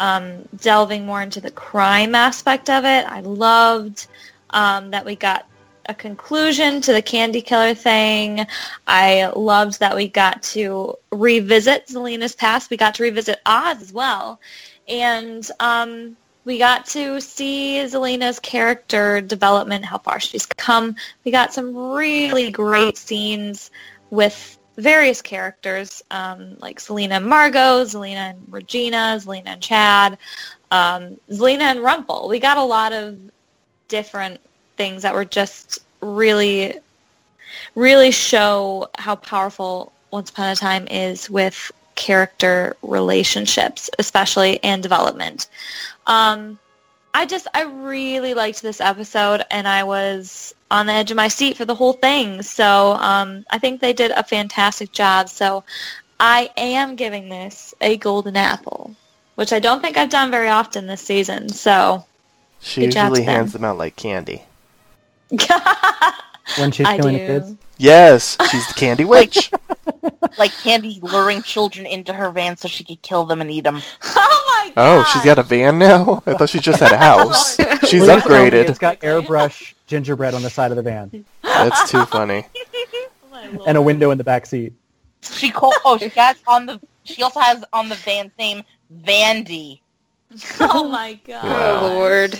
um, 0.00 0.48
delving 0.56 1.04
more 1.04 1.20
into 1.20 1.42
the 1.42 1.50
crime 1.50 2.14
aspect 2.14 2.70
of 2.70 2.86
it. 2.86 3.04
I 3.04 3.20
loved 3.20 4.06
um, 4.48 4.90
that 4.92 5.04
we 5.04 5.16
got 5.16 5.44
a 5.88 5.94
conclusion 5.94 6.82
to 6.82 6.92
the 6.92 7.00
candy 7.02 7.40
killer 7.40 7.74
thing. 7.74 8.46
I 8.86 9.32
loved 9.34 9.80
that 9.80 9.96
we 9.96 10.06
got 10.06 10.42
to 10.44 10.94
revisit 11.10 11.88
Zelena's 11.88 12.34
past. 12.34 12.70
We 12.70 12.76
got 12.76 12.94
to 12.96 13.02
revisit 13.02 13.40
Oz 13.46 13.80
as 13.80 13.92
well. 13.92 14.38
And 14.86 15.48
um, 15.60 16.16
we 16.44 16.58
got 16.58 16.84
to 16.86 17.20
see 17.20 17.78
Zelena's 17.84 18.38
character 18.38 19.22
development, 19.22 19.84
how 19.84 19.98
far 19.98 20.20
she's 20.20 20.44
come. 20.44 20.94
We 21.24 21.32
got 21.32 21.54
some 21.54 21.74
really 21.74 22.50
great 22.50 22.98
scenes 22.98 23.70
with 24.10 24.58
various 24.76 25.22
characters, 25.22 26.02
um, 26.10 26.56
like 26.60 26.80
Zelena 26.80 27.12
and 27.12 27.26
Margot, 27.26 27.84
Zelena 27.84 28.30
and 28.30 28.42
Regina, 28.48 29.18
Zelena 29.18 29.46
and 29.46 29.62
Chad, 29.62 30.18
um, 30.70 31.18
Zelena 31.30 31.62
and 31.62 31.80
Rumple. 31.80 32.28
We 32.28 32.38
got 32.38 32.58
a 32.58 32.62
lot 32.62 32.92
of 32.92 33.18
different 33.88 34.38
things 34.78 35.02
that 35.02 35.12
were 35.14 35.26
just 35.26 35.80
really, 36.00 36.78
really 37.74 38.10
show 38.10 38.88
how 38.96 39.16
powerful 39.16 39.92
Once 40.10 40.30
Upon 40.30 40.48
a 40.48 40.56
Time 40.56 40.86
is 40.88 41.28
with 41.28 41.70
character 41.96 42.76
relationships, 42.82 43.90
especially 43.98 44.62
and 44.62 44.82
development. 44.82 45.48
Um, 46.06 46.58
I 47.12 47.26
just 47.26 47.48
I 47.52 47.62
really 47.64 48.32
liked 48.34 48.62
this 48.62 48.80
episode, 48.80 49.42
and 49.50 49.66
I 49.66 49.82
was 49.82 50.54
on 50.70 50.86
the 50.86 50.92
edge 50.92 51.10
of 51.10 51.16
my 51.16 51.28
seat 51.28 51.56
for 51.56 51.64
the 51.64 51.74
whole 51.74 51.94
thing. 51.94 52.42
So 52.42 52.92
um, 52.92 53.44
I 53.50 53.58
think 53.58 53.80
they 53.80 53.92
did 53.92 54.12
a 54.12 54.22
fantastic 54.22 54.92
job. 54.92 55.28
So 55.28 55.64
I 56.20 56.50
am 56.56 56.96
giving 56.96 57.28
this 57.28 57.74
a 57.80 57.96
golden 57.96 58.36
apple, 58.36 58.94
which 59.34 59.52
I 59.52 59.58
don't 59.58 59.80
think 59.80 59.96
I've 59.96 60.10
done 60.10 60.30
very 60.30 60.48
often 60.48 60.86
this 60.86 61.00
season. 61.00 61.48
So 61.48 62.04
She 62.60 62.84
usually 62.84 63.20
to 63.20 63.26
them. 63.26 63.34
hands 63.34 63.52
them 63.52 63.64
out 63.64 63.78
like 63.78 63.96
candy. 63.96 64.42
When 66.58 66.70
she's 66.72 66.86
I 66.86 66.96
killing 66.96 67.12
the 67.14 67.18
kids. 67.26 67.54
Yes, 67.76 68.36
she's 68.50 68.66
the 68.68 68.74
candy 68.74 69.04
witch. 69.12 69.50
Like 70.38 70.50
Candy 70.62 70.98
luring 71.02 71.42
children 71.42 71.84
into 71.86 72.12
her 72.12 72.30
van 72.30 72.56
so 72.56 72.68
she 72.68 72.84
could 72.84 73.02
kill 73.02 73.26
them 73.26 73.40
and 73.42 73.50
eat 73.50 73.64
them. 73.64 73.80
oh 74.02 74.44
my 74.64 74.72
god! 74.74 74.98
Oh, 74.98 75.10
she's 75.12 75.22
got 75.24 75.38
a 75.38 75.42
van 75.42 75.78
now? 75.78 76.22
I 76.26 76.34
thought 76.34 76.48
she 76.48 76.58
just 76.58 76.80
had 76.80 76.92
a 76.92 76.96
house. 77.08 77.56
She's 77.56 77.68
Please 77.78 78.06
tell 78.06 78.06
me 78.06 78.12
It's 78.16 78.26
upgraded. 78.26 78.78
got 78.78 79.00
airbrush 79.00 79.74
gingerbread 79.86 80.34
on 80.34 80.42
the 80.42 80.50
side 80.50 80.70
of 80.70 80.76
the 80.76 80.82
van 80.82 81.24
That's 81.42 81.90
too 81.90 82.04
funny. 82.06 82.46
Oh 83.32 83.64
and 83.66 83.76
a 83.76 83.82
window 83.82 84.10
in 84.10 84.18
the 84.18 84.24
back 84.24 84.46
seat. 84.46 84.72
She 85.22 85.50
called. 85.50 85.74
Oh, 85.84 85.98
she 85.98 86.08
has 86.08 86.36
on 86.46 86.66
the. 86.66 86.80
She 87.04 87.22
also 87.22 87.40
has 87.40 87.64
on 87.72 87.88
the 87.88 87.94
van's 87.96 88.32
name 88.38 88.62
Vandy. 89.04 89.80
Oh 90.60 90.88
my 90.88 91.18
god! 91.26 91.44
Wow. 91.44 91.80
Oh 91.82 91.94
Lord. 91.94 92.38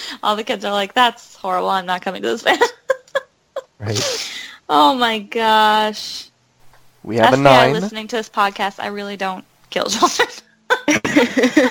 All 0.22 0.36
the 0.36 0.44
kids 0.44 0.64
are 0.64 0.72
like, 0.72 0.94
"That's 0.94 1.36
horrible. 1.36 1.70
I'm 1.70 1.86
not 1.86 2.02
coming 2.02 2.22
to 2.22 2.28
this 2.28 2.42
band." 2.42 2.62
Right. 3.80 4.34
oh 4.68 4.94
my 4.96 5.20
gosh! 5.20 6.30
We 7.04 7.14
have 7.18 7.32
a 7.32 7.36
FBI 7.36 7.42
nine. 7.42 7.72
listening 7.74 8.08
to 8.08 8.16
this 8.16 8.28
podcast, 8.28 8.80
I 8.80 8.88
really 8.88 9.16
don't 9.16 9.44
kill 9.70 9.84
children. 9.84 10.28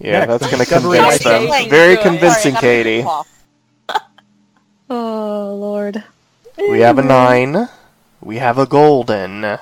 Yeah, 0.00 0.24
that's 0.24 0.46
going 0.50 0.64
to 0.64 0.66
convince 0.66 1.22
them. 1.22 1.68
Very 1.68 1.98
convincing, 1.98 2.54
Sorry, 2.54 2.88
I 2.88 3.02
got 3.02 3.14
a 3.14 3.30
Katie. 3.92 4.02
oh 4.88 5.56
lord! 5.60 6.02
We 6.56 6.80
have 6.80 6.98
a 6.98 7.02
nine. 7.02 7.68
We 8.22 8.36
have 8.36 8.58
a 8.58 8.66
golden. 8.66 9.58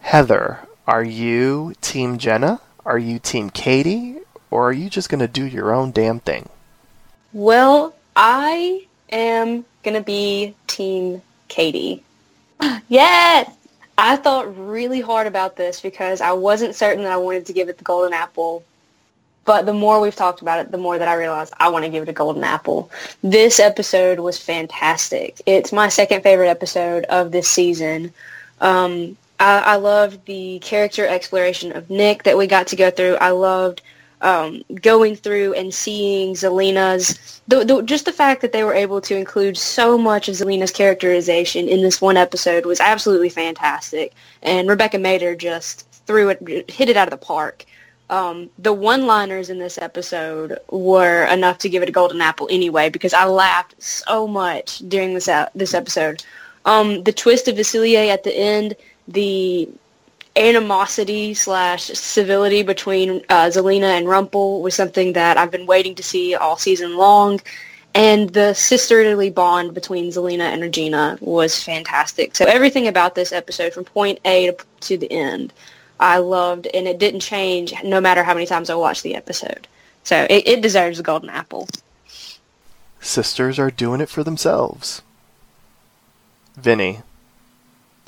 Heather, 0.00 0.60
are 0.86 1.02
you 1.04 1.74
Team 1.80 2.18
Jenna? 2.18 2.60
Are 2.86 2.98
you 2.98 3.18
Team 3.18 3.50
Katie? 3.50 4.18
Or 4.50 4.68
are 4.68 4.72
you 4.72 4.88
just 4.88 5.08
going 5.08 5.20
to 5.20 5.28
do 5.28 5.44
your 5.44 5.74
own 5.74 5.90
damn 5.90 6.20
thing? 6.20 6.48
Well, 7.32 7.94
I 8.14 8.86
am 9.10 9.64
gonna 9.82 10.02
be 10.02 10.54
Team 10.66 11.22
Katie. 11.48 12.02
Yes. 12.88 13.50
I 13.96 14.16
thought 14.16 14.56
really 14.56 15.00
hard 15.00 15.26
about 15.26 15.56
this 15.56 15.80
because 15.80 16.20
I 16.20 16.32
wasn't 16.32 16.74
certain 16.74 17.04
that 17.04 17.12
I 17.12 17.16
wanted 17.16 17.46
to 17.46 17.52
give 17.52 17.68
it 17.68 17.78
the 17.78 17.84
golden 17.84 18.12
apple. 18.12 18.64
But 19.44 19.66
the 19.66 19.72
more 19.72 20.00
we've 20.00 20.14
talked 20.14 20.40
about 20.40 20.60
it, 20.60 20.70
the 20.70 20.78
more 20.78 20.98
that 20.98 21.08
I 21.08 21.14
realized 21.14 21.52
I 21.58 21.68
want 21.68 21.84
to 21.84 21.90
give 21.90 22.02
it 22.02 22.08
a 22.08 22.12
golden 22.12 22.44
apple. 22.44 22.90
This 23.22 23.58
episode 23.58 24.20
was 24.20 24.38
fantastic. 24.38 25.40
It's 25.46 25.72
my 25.72 25.88
second 25.88 26.22
favorite 26.22 26.48
episode 26.48 27.04
of 27.04 27.32
this 27.32 27.48
season. 27.48 28.12
Um, 28.60 29.16
I, 29.40 29.58
I 29.58 29.76
loved 29.76 30.24
the 30.26 30.58
character 30.60 31.06
exploration 31.06 31.72
of 31.72 31.90
Nick 31.90 32.22
that 32.24 32.38
we 32.38 32.46
got 32.46 32.68
to 32.68 32.76
go 32.76 32.90
through. 32.90 33.16
I 33.16 33.30
loved 33.30 33.82
um, 34.22 34.62
going 34.80 35.16
through 35.16 35.52
and 35.54 35.74
seeing 35.74 36.34
Zelena's, 36.34 37.42
the, 37.48 37.64
the, 37.64 37.82
just 37.82 38.04
the 38.04 38.12
fact 38.12 38.40
that 38.40 38.52
they 38.52 38.62
were 38.62 38.74
able 38.74 39.00
to 39.02 39.16
include 39.16 39.58
so 39.58 39.98
much 39.98 40.28
of 40.28 40.36
Zelena's 40.36 40.70
characterization 40.70 41.68
in 41.68 41.82
this 41.82 42.00
one 42.00 42.16
episode 42.16 42.64
was 42.64 42.80
absolutely 42.80 43.28
fantastic. 43.28 44.14
And 44.42 44.68
Rebecca 44.68 44.96
Mader 44.96 45.36
just 45.36 45.88
threw 46.06 46.30
it, 46.30 46.70
hit 46.70 46.88
it 46.88 46.96
out 46.96 47.08
of 47.08 47.18
the 47.18 47.24
park. 47.24 47.66
Um, 48.10 48.50
the 48.58 48.72
one-liners 48.72 49.50
in 49.50 49.58
this 49.58 49.78
episode 49.78 50.58
were 50.70 51.24
enough 51.26 51.58
to 51.58 51.68
give 51.68 51.82
it 51.82 51.88
a 51.88 51.92
golden 51.92 52.20
apple 52.20 52.46
anyway 52.50 52.90
because 52.90 53.14
I 53.14 53.24
laughed 53.24 53.82
so 53.82 54.28
much 54.28 54.78
during 54.80 55.14
this 55.14 55.28
ep- 55.28 55.52
this 55.54 55.72
episode. 55.72 56.22
Um, 56.64 57.02
the 57.04 57.12
twist 57.12 57.48
of 57.48 57.56
Facilier 57.56 58.08
at 58.08 58.22
the 58.22 58.36
end, 58.36 58.76
the 59.08 59.68
animosity 60.36 61.34
slash 61.34 61.84
civility 61.84 62.62
between 62.62 63.22
uh, 63.28 63.46
Zelena 63.46 63.96
and 63.98 64.08
Rumple 64.08 64.62
was 64.62 64.74
something 64.74 65.12
that 65.12 65.36
I've 65.36 65.50
been 65.50 65.66
waiting 65.66 65.94
to 65.96 66.02
see 66.02 66.34
all 66.34 66.56
season 66.56 66.96
long. 66.96 67.40
And 67.94 68.30
the 68.30 68.54
sisterly 68.54 69.28
bond 69.28 69.74
between 69.74 70.10
Zelena 70.10 70.44
and 70.44 70.62
Regina 70.62 71.18
was 71.20 71.62
fantastic. 71.62 72.34
So 72.34 72.46
everything 72.46 72.88
about 72.88 73.14
this 73.14 73.32
episode, 73.32 73.74
from 73.74 73.84
point 73.84 74.18
A 74.24 74.56
to, 74.80 74.96
the 74.96 75.12
end, 75.12 75.52
I 76.00 76.16
loved, 76.18 76.66
and 76.72 76.88
it 76.88 76.98
didn't 76.98 77.20
change 77.20 77.74
no 77.84 78.00
matter 78.00 78.22
how 78.22 78.32
many 78.32 78.46
times 78.46 78.70
I 78.70 78.74
watched 78.76 79.02
the 79.02 79.14
episode. 79.14 79.68
So 80.04 80.26
it, 80.30 80.48
it 80.48 80.62
deserves 80.62 80.98
a 80.98 81.02
golden 81.02 81.28
apple. 81.28 81.68
Sisters 83.00 83.58
are 83.58 83.70
doing 83.70 84.00
it 84.00 84.08
for 84.08 84.24
themselves. 84.24 85.02
Vinny. 86.56 87.02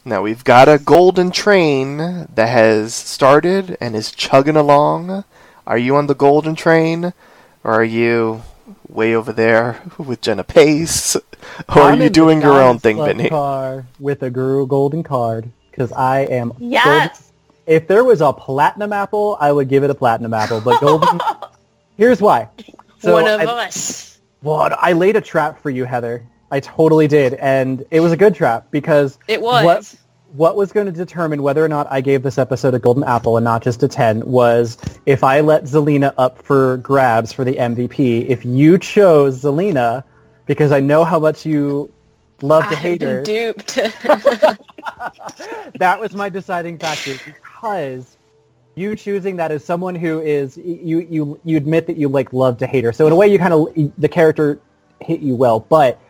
Now 0.05 0.23
we've 0.23 0.45
got 0.45 0.69
a 0.69 0.79
golden 0.79 1.31
train 1.31 1.97
that 2.35 2.49
has 2.49 2.95
started 2.95 3.77
and 3.81 3.97
is 3.97 4.13
chugging 4.13 4.57
along. 4.57 5.25
Are 5.67 5.79
you 5.79 5.97
on 5.97 6.07
the 6.09 6.15
golden 6.15 6.55
train? 6.55 7.15
Or 7.63 7.73
are 7.73 7.85
you 7.85 8.43
way 8.89 9.15
over 9.15 9.33
there 9.33 9.81
with 9.97 10.21
Jenna 10.21 10.45
Pace? 10.45 11.17
Or 11.17 11.23
are 11.69 11.93
I'm 11.93 12.03
you 12.03 12.11
doing 12.11 12.43
your 12.43 12.53
own 12.55 12.79
Giants 12.79 12.83
thing, 12.83 12.97
Club 12.97 13.09
Vinny? 13.09 13.29
Car 13.31 13.87
with 13.99 14.23
a 14.23 14.31
Guru 14.31 14.67
Golden 14.67 15.03
card 15.03 15.49
because 15.71 15.91
I 15.93 16.21
am. 16.21 16.53
Yes. 16.59 16.85
golden- 16.85 17.11
If 17.67 17.89
there 17.89 18.05
was 18.05 18.21
a 18.21 18.33
platinum 18.33 18.93
apple, 18.93 19.39
I 19.41 19.53
would 19.53 19.69
give 19.71 19.85
it 19.85 19.91
a 19.91 19.95
platinum 19.95 20.35
apple. 20.35 20.61
But 20.61 20.81
golden. 20.81 21.19
here's 21.97 22.21
why. 22.21 22.49
So 22.99 23.15
One 23.15 23.27
of 23.27 23.41
I, 23.41 23.45
us. 23.67 24.19
What 24.43 24.73
I 24.73 24.93
laid 24.93 25.17
a 25.17 25.21
trap 25.23 25.61
for 25.63 25.71
you, 25.71 25.85
Heather. 25.87 26.23
I 26.51 26.61
totally 26.61 27.09
did, 27.09 27.35
and 27.35 27.85
it 27.91 28.01
was 28.01 28.13
a 28.13 28.17
good 28.17 28.35
trap 28.35 28.71
because 28.71 29.19
It 29.29 29.41
was. 29.41 29.65
What, 29.65 29.95
what 30.35 30.57
was 30.57 30.73
going 30.73 30.87
to 30.87 30.93
determine 30.93 31.45
whether 31.45 31.65
or 31.65 31.69
not 31.69 31.87
I 31.91 32.01
gave 32.01 32.25
this 32.25 32.39
episode 32.39 32.75
a 32.75 32.81
golden 32.81 33.05
apple 33.05 33.37
and 33.37 33.45
not 33.45 33.63
just 33.63 33.85
a 33.85 33.89
10 33.89 34.27
was 34.27 34.77
if 35.07 35.23
I 35.23 35.41
let 35.41 35.63
Zelena 35.63 36.13
up 36.19 36.43
for 36.43 36.79
grabs 36.79 37.33
for 37.33 37.45
the 37.45 37.55
MVP. 37.55 38.27
If 38.27 38.45
you 38.45 38.77
chose 38.77 39.43
Zelena, 39.43 40.03
because 40.47 40.73
I 40.73 40.81
know 40.81 41.05
how 41.05 41.21
much 41.21 41.47
you 41.47 41.93
love 42.43 42.69
to 42.69 42.75
hate 42.75 43.01
her, 43.03 43.23
duped. 43.23 43.75
that 45.79 46.01
was 46.01 46.15
my 46.15 46.29
deciding 46.29 46.79
factor 46.79 47.15
because 47.25 48.17
you 48.75 48.97
choosing 48.97 49.37
that 49.37 49.53
as 49.53 49.65
someone 49.65 49.95
who 49.95 50.21
is 50.21 50.57
you 50.57 51.07
you 51.09 51.41
you 51.45 51.57
admit 51.57 51.87
that 51.87 51.97
you 51.97 52.09
like 52.09 52.33
love 52.33 52.59
to 52.59 52.67
hate 52.67 52.83
her. 52.85 52.93
So 52.93 53.07
in 53.07 53.13
a 53.13 53.17
way, 53.17 53.29
you 53.29 53.39
kind 53.39 53.55
of 53.55 53.69
the 53.99 54.09
character 54.09 54.59
hit 55.01 55.21
you 55.21 55.37
well, 55.37 55.61
but 55.61 56.01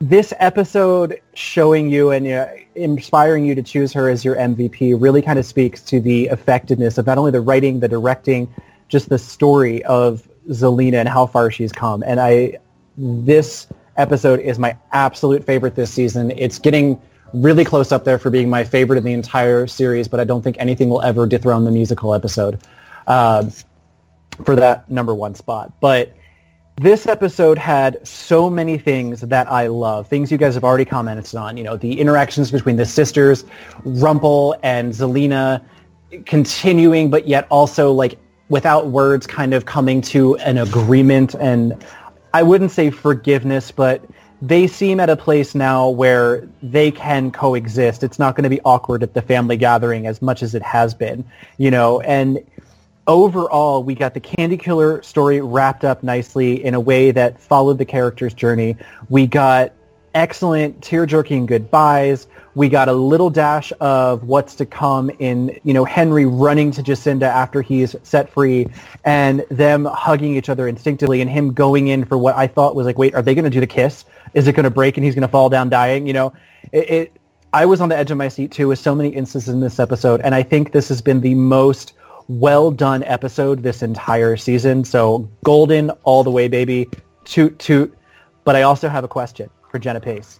this 0.00 0.32
episode 0.38 1.20
showing 1.34 1.90
you 1.90 2.10
and 2.10 2.26
uh, 2.26 2.46
inspiring 2.74 3.44
you 3.44 3.54
to 3.54 3.62
choose 3.62 3.92
her 3.92 4.08
as 4.08 4.24
your 4.24 4.34
MVP 4.36 5.00
really 5.00 5.20
kind 5.20 5.38
of 5.38 5.44
speaks 5.44 5.82
to 5.82 6.00
the 6.00 6.26
effectiveness 6.28 6.96
of 6.96 7.06
not 7.06 7.18
only 7.18 7.30
the 7.30 7.40
writing, 7.40 7.80
the 7.80 7.88
directing, 7.88 8.52
just 8.88 9.10
the 9.10 9.18
story 9.18 9.84
of 9.84 10.26
Zelena 10.48 10.94
and 10.94 11.08
how 11.08 11.26
far 11.26 11.50
she's 11.50 11.70
come. 11.70 12.02
And 12.02 12.18
I, 12.18 12.58
this 12.96 13.68
episode 13.98 14.40
is 14.40 14.58
my 14.58 14.74
absolute 14.92 15.44
favorite 15.44 15.74
this 15.74 15.92
season. 15.92 16.30
It's 16.30 16.58
getting 16.58 17.00
really 17.34 17.64
close 17.64 17.92
up 17.92 18.04
there 18.04 18.18
for 18.18 18.30
being 18.30 18.48
my 18.48 18.64
favorite 18.64 18.96
in 18.96 19.04
the 19.04 19.12
entire 19.12 19.66
series, 19.66 20.08
but 20.08 20.18
I 20.18 20.24
don't 20.24 20.40
think 20.40 20.56
anything 20.58 20.88
will 20.88 21.02
ever 21.02 21.26
dethrone 21.26 21.64
the 21.64 21.70
musical 21.70 22.14
episode 22.14 22.58
uh, 23.06 23.48
for 24.46 24.56
that 24.56 24.90
number 24.90 25.14
one 25.14 25.34
spot. 25.34 25.74
But 25.78 26.16
this 26.80 27.06
episode 27.06 27.58
had 27.58 28.06
so 28.08 28.48
many 28.48 28.78
things 28.78 29.20
that 29.20 29.52
I 29.52 29.66
love. 29.66 30.08
Things 30.08 30.32
you 30.32 30.38
guys 30.38 30.54
have 30.54 30.64
already 30.64 30.86
commented 30.86 31.34
on. 31.34 31.58
You 31.58 31.62
know, 31.62 31.76
the 31.76 32.00
interactions 32.00 32.50
between 32.50 32.76
the 32.76 32.86
sisters, 32.86 33.44
Rumple 33.84 34.56
and 34.62 34.90
Zelena, 34.90 35.62
continuing, 36.24 37.10
but 37.10 37.28
yet 37.28 37.46
also 37.50 37.92
like 37.92 38.18
without 38.48 38.86
words, 38.86 39.26
kind 39.26 39.52
of 39.52 39.66
coming 39.66 40.00
to 40.00 40.36
an 40.38 40.56
agreement. 40.56 41.34
And 41.34 41.84
I 42.32 42.42
wouldn't 42.42 42.70
say 42.70 42.90
forgiveness, 42.90 43.70
but 43.70 44.02
they 44.40 44.66
seem 44.66 45.00
at 45.00 45.10
a 45.10 45.16
place 45.16 45.54
now 45.54 45.86
where 45.90 46.48
they 46.62 46.90
can 46.90 47.30
coexist. 47.30 48.02
It's 48.02 48.18
not 48.18 48.36
going 48.36 48.44
to 48.44 48.50
be 48.50 48.60
awkward 48.64 49.02
at 49.02 49.12
the 49.12 49.20
family 49.20 49.58
gathering 49.58 50.06
as 50.06 50.22
much 50.22 50.42
as 50.42 50.54
it 50.54 50.62
has 50.62 50.94
been, 50.94 51.26
you 51.58 51.70
know, 51.70 52.00
and 52.00 52.42
overall, 53.06 53.82
we 53.82 53.94
got 53.94 54.14
the 54.14 54.20
Candy 54.20 54.56
Killer 54.56 55.02
story 55.02 55.40
wrapped 55.40 55.84
up 55.84 56.02
nicely 56.02 56.64
in 56.64 56.74
a 56.74 56.80
way 56.80 57.10
that 57.10 57.40
followed 57.40 57.78
the 57.78 57.84
character's 57.84 58.34
journey. 58.34 58.76
We 59.08 59.26
got 59.26 59.72
excellent 60.14 60.82
tear-jerking 60.82 61.46
goodbyes. 61.46 62.26
We 62.54 62.68
got 62.68 62.88
a 62.88 62.92
little 62.92 63.30
dash 63.30 63.72
of 63.80 64.24
what's 64.24 64.56
to 64.56 64.66
come 64.66 65.10
in, 65.20 65.58
you 65.62 65.72
know, 65.72 65.84
Henry 65.84 66.26
running 66.26 66.72
to 66.72 66.82
Jacinda 66.82 67.22
after 67.22 67.62
he's 67.62 67.94
set 68.02 68.28
free 68.28 68.66
and 69.04 69.44
them 69.50 69.84
hugging 69.84 70.36
each 70.36 70.48
other 70.48 70.66
instinctively 70.66 71.20
and 71.20 71.30
him 71.30 71.52
going 71.52 71.88
in 71.88 72.04
for 72.04 72.18
what 72.18 72.34
I 72.34 72.48
thought 72.48 72.74
was 72.74 72.86
like, 72.86 72.98
wait, 72.98 73.14
are 73.14 73.22
they 73.22 73.34
going 73.34 73.44
to 73.44 73.50
do 73.50 73.60
the 73.60 73.68
kiss? 73.68 74.04
Is 74.34 74.48
it 74.48 74.54
going 74.54 74.64
to 74.64 74.70
break 74.70 74.96
and 74.96 75.04
he's 75.04 75.14
going 75.14 75.22
to 75.22 75.28
fall 75.28 75.48
down 75.48 75.68
dying? 75.68 76.08
You 76.08 76.12
know, 76.12 76.32
it, 76.72 76.90
it, 76.90 77.12
I 77.52 77.66
was 77.66 77.80
on 77.80 77.88
the 77.88 77.96
edge 77.96 78.10
of 78.10 78.16
my 78.16 78.28
seat 78.28 78.50
too 78.50 78.68
with 78.68 78.80
so 78.80 78.94
many 78.96 79.10
instances 79.10 79.48
in 79.48 79.60
this 79.60 79.78
episode. 79.78 80.20
And 80.22 80.34
I 80.34 80.42
think 80.42 80.72
this 80.72 80.88
has 80.88 81.00
been 81.00 81.20
the 81.20 81.34
most 81.34 81.92
well 82.30 82.70
done 82.70 83.02
episode 83.04 83.62
this 83.64 83.82
entire 83.82 84.36
season. 84.36 84.84
So 84.84 85.28
golden 85.42 85.90
all 86.04 86.22
the 86.22 86.30
way, 86.30 86.46
baby. 86.46 86.88
Toot, 87.24 87.58
toot. 87.58 87.92
But 88.44 88.54
I 88.54 88.62
also 88.62 88.88
have 88.88 89.02
a 89.02 89.08
question 89.08 89.50
for 89.68 89.80
Jenna 89.80 90.00
Pace. 90.00 90.38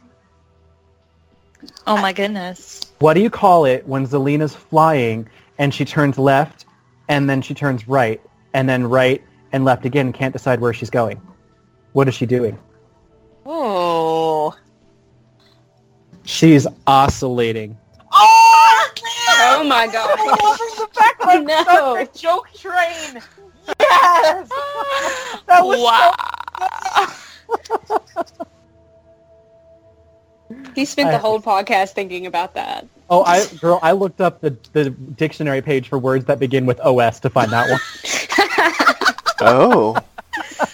Oh 1.88 1.96
my 1.96 2.12
goodness. 2.12 2.80
What 3.00 3.14
do 3.14 3.20
you 3.20 3.28
call 3.28 3.64
it 3.64 3.86
when 3.88 4.06
Zelena's 4.06 4.54
flying 4.54 5.28
and 5.58 5.74
she 5.74 5.84
turns 5.84 6.16
left 6.16 6.64
and 7.08 7.28
then 7.28 7.42
she 7.42 7.54
turns 7.54 7.88
right 7.88 8.20
and 8.54 8.68
then 8.68 8.84
right 8.84 9.22
and 9.52 9.64
left 9.64 9.84
again 9.84 10.06
and 10.06 10.14
can't 10.14 10.32
decide 10.32 10.60
where 10.60 10.72
she's 10.72 10.90
going? 10.90 11.20
What 11.92 12.06
is 12.06 12.14
she 12.14 12.24
doing? 12.24 12.56
Oh. 13.44 14.54
She's 16.24 16.68
oscillating. 16.86 17.76
Oh, 19.42 19.64
my 19.64 19.86
god. 19.86 20.18
the 20.76 20.88
back 20.94 21.16
of 21.36 21.44
No. 21.44 21.94
no. 21.94 22.04
joke 22.14 22.52
train. 22.54 23.22
Yes. 23.80 24.50
That 25.46 25.64
was 25.64 25.78
wow. 25.80 26.12
He 30.74 30.84
spent 30.84 31.08
I- 31.08 31.12
the 31.12 31.18
whole 31.18 31.40
podcast 31.40 31.90
thinking 31.92 32.26
about 32.26 32.54
that. 32.54 32.86
Oh, 33.08 33.22
I 33.24 33.44
girl, 33.60 33.80
I 33.82 33.90
looked 33.92 34.20
up 34.20 34.40
the, 34.40 34.56
the 34.72 34.90
dictionary 34.90 35.62
page 35.62 35.88
for 35.88 35.98
words 35.98 36.26
that 36.26 36.38
begin 36.38 36.64
with 36.66 36.78
OS 36.80 37.18
to 37.20 37.30
find 37.30 37.50
that 37.50 37.68
one. 37.70 37.80
Oh, 39.40 39.96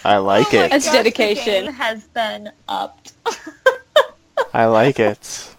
I 0.05 0.17
like 0.17 0.53
Oh 0.53 0.57
it. 0.57 0.69
That's 0.69 0.85
gosh, 0.85 0.91
the 0.91 0.97
dedication. 0.97 1.65
game 1.65 1.73
has 1.73 2.03
been 2.09 2.51
upped. 2.67 3.13
I 4.53 4.65
like 4.65 4.99
it. 4.99 5.55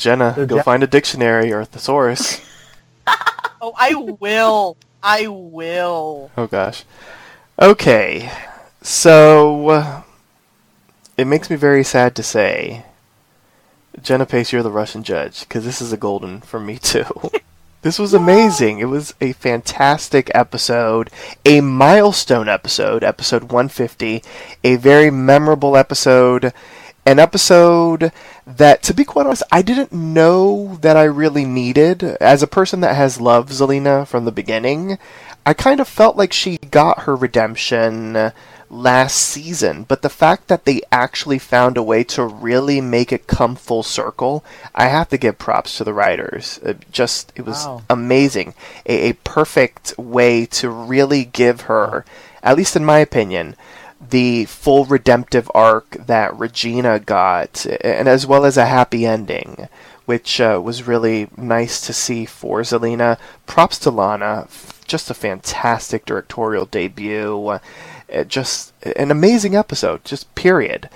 Jenna, 0.00 0.46
go 0.48 0.62
find 0.62 0.82
a 0.82 0.86
dictionary 0.86 1.52
or 1.52 1.60
a 1.60 1.64
thesaurus. 1.66 2.40
Oh, 3.62 3.74
I 3.76 3.92
will. 3.94 4.78
I 5.02 5.26
will. 5.26 6.30
Oh 6.34 6.46
gosh. 6.46 6.84
Okay, 7.60 8.32
so 8.80 9.68
uh, 9.68 10.02
it 11.18 11.26
makes 11.26 11.50
me 11.50 11.56
very 11.56 11.84
sad 11.84 12.14
to 12.16 12.22
say, 12.22 12.86
Jenna 14.00 14.24
Pace, 14.24 14.50
you're 14.50 14.62
the 14.62 14.70
Russian 14.70 15.02
judge 15.02 15.40
because 15.40 15.66
this 15.66 15.82
is 15.82 15.92
a 15.92 15.98
golden 15.98 16.40
for 16.40 16.58
me 16.58 16.78
too. 16.82 17.04
this 17.82 17.98
was 17.98 18.14
amazing. 18.14 18.78
It 18.78 18.86
was 18.86 19.12
a 19.20 19.32
fantastic 19.32 20.30
episode, 20.34 21.10
a 21.44 21.60
milestone 21.60 22.48
episode, 22.48 23.04
episode 23.04 23.42
150, 23.42 24.22
a 24.64 24.76
very 24.76 25.10
memorable 25.10 25.76
episode, 25.76 26.54
an 27.10 27.18
episode 27.18 28.12
that, 28.46 28.82
to 28.84 28.94
be 28.94 29.04
quite 29.04 29.26
honest, 29.26 29.42
I 29.50 29.62
didn't 29.62 29.92
know 29.92 30.78
that 30.80 30.96
I 30.96 31.04
really 31.04 31.44
needed. 31.44 32.02
As 32.02 32.42
a 32.42 32.46
person 32.46 32.80
that 32.80 32.96
has 32.96 33.20
loved 33.20 33.50
Zelena 33.50 34.06
from 34.06 34.24
the 34.24 34.32
beginning, 34.32 34.98
I 35.44 35.54
kind 35.54 35.80
of 35.80 35.88
felt 35.88 36.16
like 36.16 36.32
she 36.32 36.58
got 36.70 37.00
her 37.00 37.16
redemption 37.16 38.32
last 38.72 39.16
season, 39.16 39.82
but 39.82 40.02
the 40.02 40.08
fact 40.08 40.46
that 40.46 40.64
they 40.64 40.80
actually 40.92 41.40
found 41.40 41.76
a 41.76 41.82
way 41.82 42.04
to 42.04 42.24
really 42.24 42.80
make 42.80 43.10
it 43.10 43.26
come 43.26 43.56
full 43.56 43.82
circle, 43.82 44.44
I 44.76 44.86
have 44.86 45.08
to 45.08 45.18
give 45.18 45.38
props 45.38 45.76
to 45.78 45.84
the 45.84 45.92
writers. 45.92 46.60
It 46.62 46.84
just 46.92 47.32
it 47.34 47.44
was 47.44 47.66
Wow. 47.66 47.82
amazing. 47.90 48.54
A, 48.86 49.08
a 49.10 49.12
perfect 49.14 49.98
way 49.98 50.46
to 50.46 50.70
really 50.70 51.24
give 51.24 51.62
her, 51.62 52.04
at 52.44 52.56
least 52.56 52.76
in 52.76 52.84
my 52.84 52.98
opinion, 52.98 53.56
the 54.00 54.46
full 54.46 54.84
redemptive 54.86 55.50
arc 55.54 55.90
that 56.06 56.36
Regina 56.38 56.98
got, 56.98 57.66
and 57.82 58.08
as 58.08 58.26
well 58.26 58.44
as 58.44 58.56
a 58.56 58.66
happy 58.66 59.06
ending, 59.06 59.68
which 60.06 60.40
uh, 60.40 60.60
was 60.62 60.86
really 60.86 61.28
nice 61.36 61.80
to 61.86 61.92
see 61.92 62.24
for 62.24 62.62
Zelena. 62.62 63.18
Props 63.46 63.78
to 63.80 63.90
Lana, 63.90 64.48
just 64.86 65.10
a 65.10 65.14
fantastic 65.14 66.04
directorial 66.06 66.66
debut. 66.66 67.46
Uh, 67.46 67.58
just 68.26 68.72
an 68.82 69.10
amazing 69.10 69.54
episode, 69.54 70.04
just 70.04 70.34
period. 70.34 70.88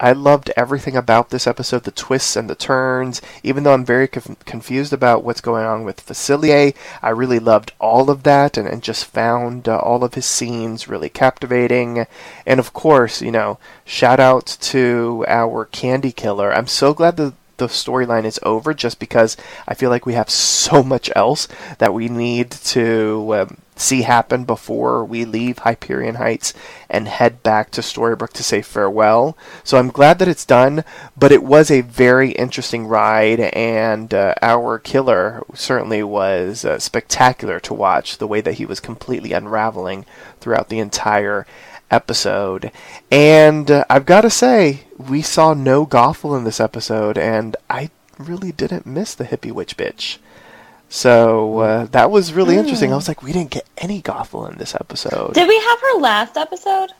I 0.00 0.12
loved 0.12 0.52
everything 0.56 0.96
about 0.96 1.30
this 1.30 1.46
episode, 1.46 1.84
the 1.84 1.90
twists 1.90 2.36
and 2.36 2.48
the 2.48 2.54
turns. 2.54 3.20
Even 3.42 3.64
though 3.64 3.74
I'm 3.74 3.84
very 3.84 4.06
conf- 4.06 4.44
confused 4.44 4.92
about 4.92 5.24
what's 5.24 5.40
going 5.40 5.64
on 5.64 5.84
with 5.84 6.06
Facilier, 6.06 6.74
I 7.02 7.10
really 7.10 7.38
loved 7.38 7.72
all 7.80 8.10
of 8.10 8.22
that 8.22 8.56
and, 8.56 8.68
and 8.68 8.82
just 8.82 9.04
found 9.04 9.68
uh, 9.68 9.78
all 9.78 10.04
of 10.04 10.14
his 10.14 10.26
scenes 10.26 10.88
really 10.88 11.08
captivating. 11.08 12.06
And 12.46 12.60
of 12.60 12.72
course, 12.72 13.20
you 13.20 13.32
know, 13.32 13.58
shout 13.84 14.20
out 14.20 14.46
to 14.60 15.24
our 15.26 15.64
Candy 15.64 16.12
Killer. 16.12 16.52
I'm 16.52 16.68
so 16.68 16.94
glad 16.94 17.16
that 17.16 17.34
the 17.58 17.66
storyline 17.66 18.24
is 18.24 18.40
over 18.44 18.72
just 18.72 18.98
because 18.98 19.36
I 19.66 19.74
feel 19.74 19.90
like 19.90 20.06
we 20.06 20.14
have 20.14 20.30
so 20.30 20.82
much 20.82 21.10
else 21.14 21.48
that 21.78 21.92
we 21.92 22.08
need 22.08 22.52
to 22.52 23.34
um, 23.34 23.56
see 23.78 24.02
happen 24.02 24.44
before 24.44 25.04
we 25.04 25.24
leave 25.24 25.58
Hyperion 25.58 26.16
Heights 26.16 26.52
and 26.90 27.08
head 27.08 27.42
back 27.42 27.70
to 27.70 27.80
Storybrooke 27.80 28.32
to 28.32 28.42
say 28.42 28.62
farewell. 28.62 29.36
So 29.64 29.78
I'm 29.78 29.88
glad 29.88 30.18
that 30.18 30.28
it's 30.28 30.44
done, 30.44 30.84
but 31.16 31.32
it 31.32 31.42
was 31.42 31.70
a 31.70 31.82
very 31.82 32.32
interesting 32.32 32.86
ride, 32.86 33.40
and 33.40 34.12
uh, 34.12 34.34
our 34.42 34.78
killer 34.78 35.44
certainly 35.54 36.02
was 36.02 36.64
uh, 36.64 36.78
spectacular 36.78 37.60
to 37.60 37.74
watch 37.74 38.18
the 38.18 38.26
way 38.26 38.40
that 38.40 38.54
he 38.54 38.66
was 38.66 38.80
completely 38.80 39.32
unraveling 39.32 40.04
throughout 40.40 40.68
the 40.68 40.78
entire 40.78 41.46
episode. 41.90 42.70
And 43.10 43.70
uh, 43.70 43.84
I've 43.88 44.06
got 44.06 44.22
to 44.22 44.30
say, 44.30 44.82
we 44.96 45.22
saw 45.22 45.54
no 45.54 45.86
Gothel 45.86 46.36
in 46.36 46.44
this 46.44 46.60
episode, 46.60 47.16
and 47.16 47.56
I 47.70 47.90
really 48.18 48.52
didn't 48.52 48.86
miss 48.86 49.14
the 49.14 49.24
hippie 49.24 49.52
witch 49.52 49.76
bitch. 49.76 50.18
So 50.88 51.58
uh, 51.58 51.84
that 51.86 52.10
was 52.10 52.32
really 52.32 52.56
interesting. 52.56 52.92
I 52.92 52.96
was 52.96 53.08
like, 53.08 53.22
we 53.22 53.32
didn't 53.32 53.50
get 53.50 53.66
any 53.76 54.00
Gothel 54.00 54.50
in 54.50 54.58
this 54.58 54.74
episode. 54.74 55.34
Did 55.34 55.46
we 55.48 55.58
have 55.58 55.80
her 55.80 55.98
last 55.98 56.36
episode? 56.36 56.92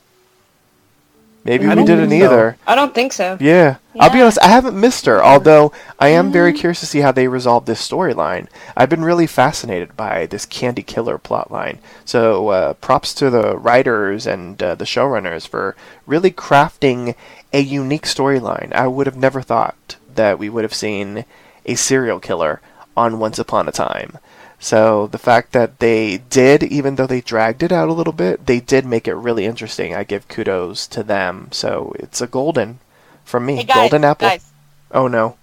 Maybe 1.45 1.65
I 1.65 1.69
we 1.73 1.85
didn't 1.85 2.09
think 2.09 2.21
so. 2.21 2.25
either. 2.27 2.57
I 2.67 2.75
don't 2.75 2.93
think 2.93 3.13
so. 3.13 3.37
Yeah. 3.39 3.77
I'll 3.99 4.11
be 4.11 4.21
honest, 4.21 4.39
I 4.41 4.49
haven't 4.49 4.79
missed 4.79 5.05
her, 5.05 5.23
although 5.23 5.71
I 5.97 6.09
am 6.09 6.31
very 6.31 6.53
curious 6.53 6.81
to 6.81 6.85
see 6.85 6.99
how 6.99 7.11
they 7.11 7.27
resolve 7.27 7.65
this 7.65 7.85
storyline. 7.87 8.47
I've 8.77 8.89
been 8.89 9.03
really 9.03 9.25
fascinated 9.25 9.97
by 9.97 10.25
this 10.25 10.45
Candy 10.45 10.83
Killer 10.83 11.17
plotline. 11.17 11.79
So 12.05 12.49
uh, 12.49 12.73
props 12.73 13.13
to 13.15 13.29
the 13.29 13.57
writers 13.57 14.27
and 14.27 14.61
uh, 14.61 14.75
the 14.75 14.85
showrunners 14.85 15.47
for 15.47 15.75
really 16.05 16.31
crafting 16.31 17.15
a 17.51 17.61
unique 17.61 18.05
storyline. 18.05 18.71
I 18.73 18.87
would 18.87 19.07
have 19.07 19.17
never 19.17 19.41
thought 19.41 19.95
that 20.13 20.37
we 20.37 20.49
would 20.49 20.63
have 20.63 20.73
seen 20.73 21.25
a 21.65 21.75
serial 21.75 22.19
killer 22.19 22.61
on 22.95 23.19
Once 23.19 23.39
Upon 23.39 23.67
a 23.67 23.71
Time. 23.71 24.17
So 24.59 25.07
the 25.07 25.17
fact 25.17 25.53
that 25.53 25.79
they 25.79 26.17
did, 26.17 26.63
even 26.63 26.95
though 26.95 27.07
they 27.07 27.21
dragged 27.21 27.63
it 27.63 27.71
out 27.71 27.87
a 27.87 27.93
little 27.93 28.13
bit, 28.13 28.45
they 28.45 28.59
did 28.59 28.85
make 28.85 29.07
it 29.07 29.15
really 29.15 29.45
interesting. 29.45 29.95
I 29.95 30.03
give 30.03 30.27
kudos 30.27 30.85
to 30.87 31.01
them. 31.01 31.47
So 31.51 31.93
it's 31.97 32.19
a 32.19 32.27
golden 32.27 32.79
from 33.23 33.45
me. 33.45 33.55
Hey 33.57 33.63
guys, 33.63 33.75
golden 33.75 34.03
apple. 34.03 34.27
guys. 34.27 34.51
Oh 34.91 35.07
no. 35.07 35.37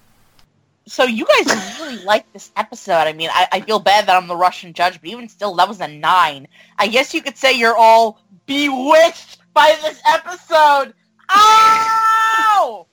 So 0.87 1.05
you 1.05 1.27
guys 1.27 1.81
really 1.81 1.97
liked 2.05 2.33
this 2.35 2.53
episode. 2.57 2.93
I 3.09 3.15
mean, 3.15 3.31
I, 3.33 3.49
I 3.53 3.61
feel 3.63 3.79
bad 3.79 4.07
that 4.07 4.17
I'm 4.17 4.29
the 4.29 4.37
Russian 4.37 4.75
judge, 4.75 5.01
but 5.01 5.09
even 5.09 5.29
still, 5.29 5.55
that 5.57 5.67
was 5.67 5.81
a 5.81 5.89
nine. 5.89 6.47
I 6.79 6.87
guess 6.87 7.15
you 7.15 7.23
could 7.23 7.39
say 7.39 7.53
you're 7.55 7.77
all 7.77 8.21
bewitched 8.45 9.39
by 9.55 9.77
this 9.83 10.01
episode. 10.07 10.93
Ow! 11.31 12.87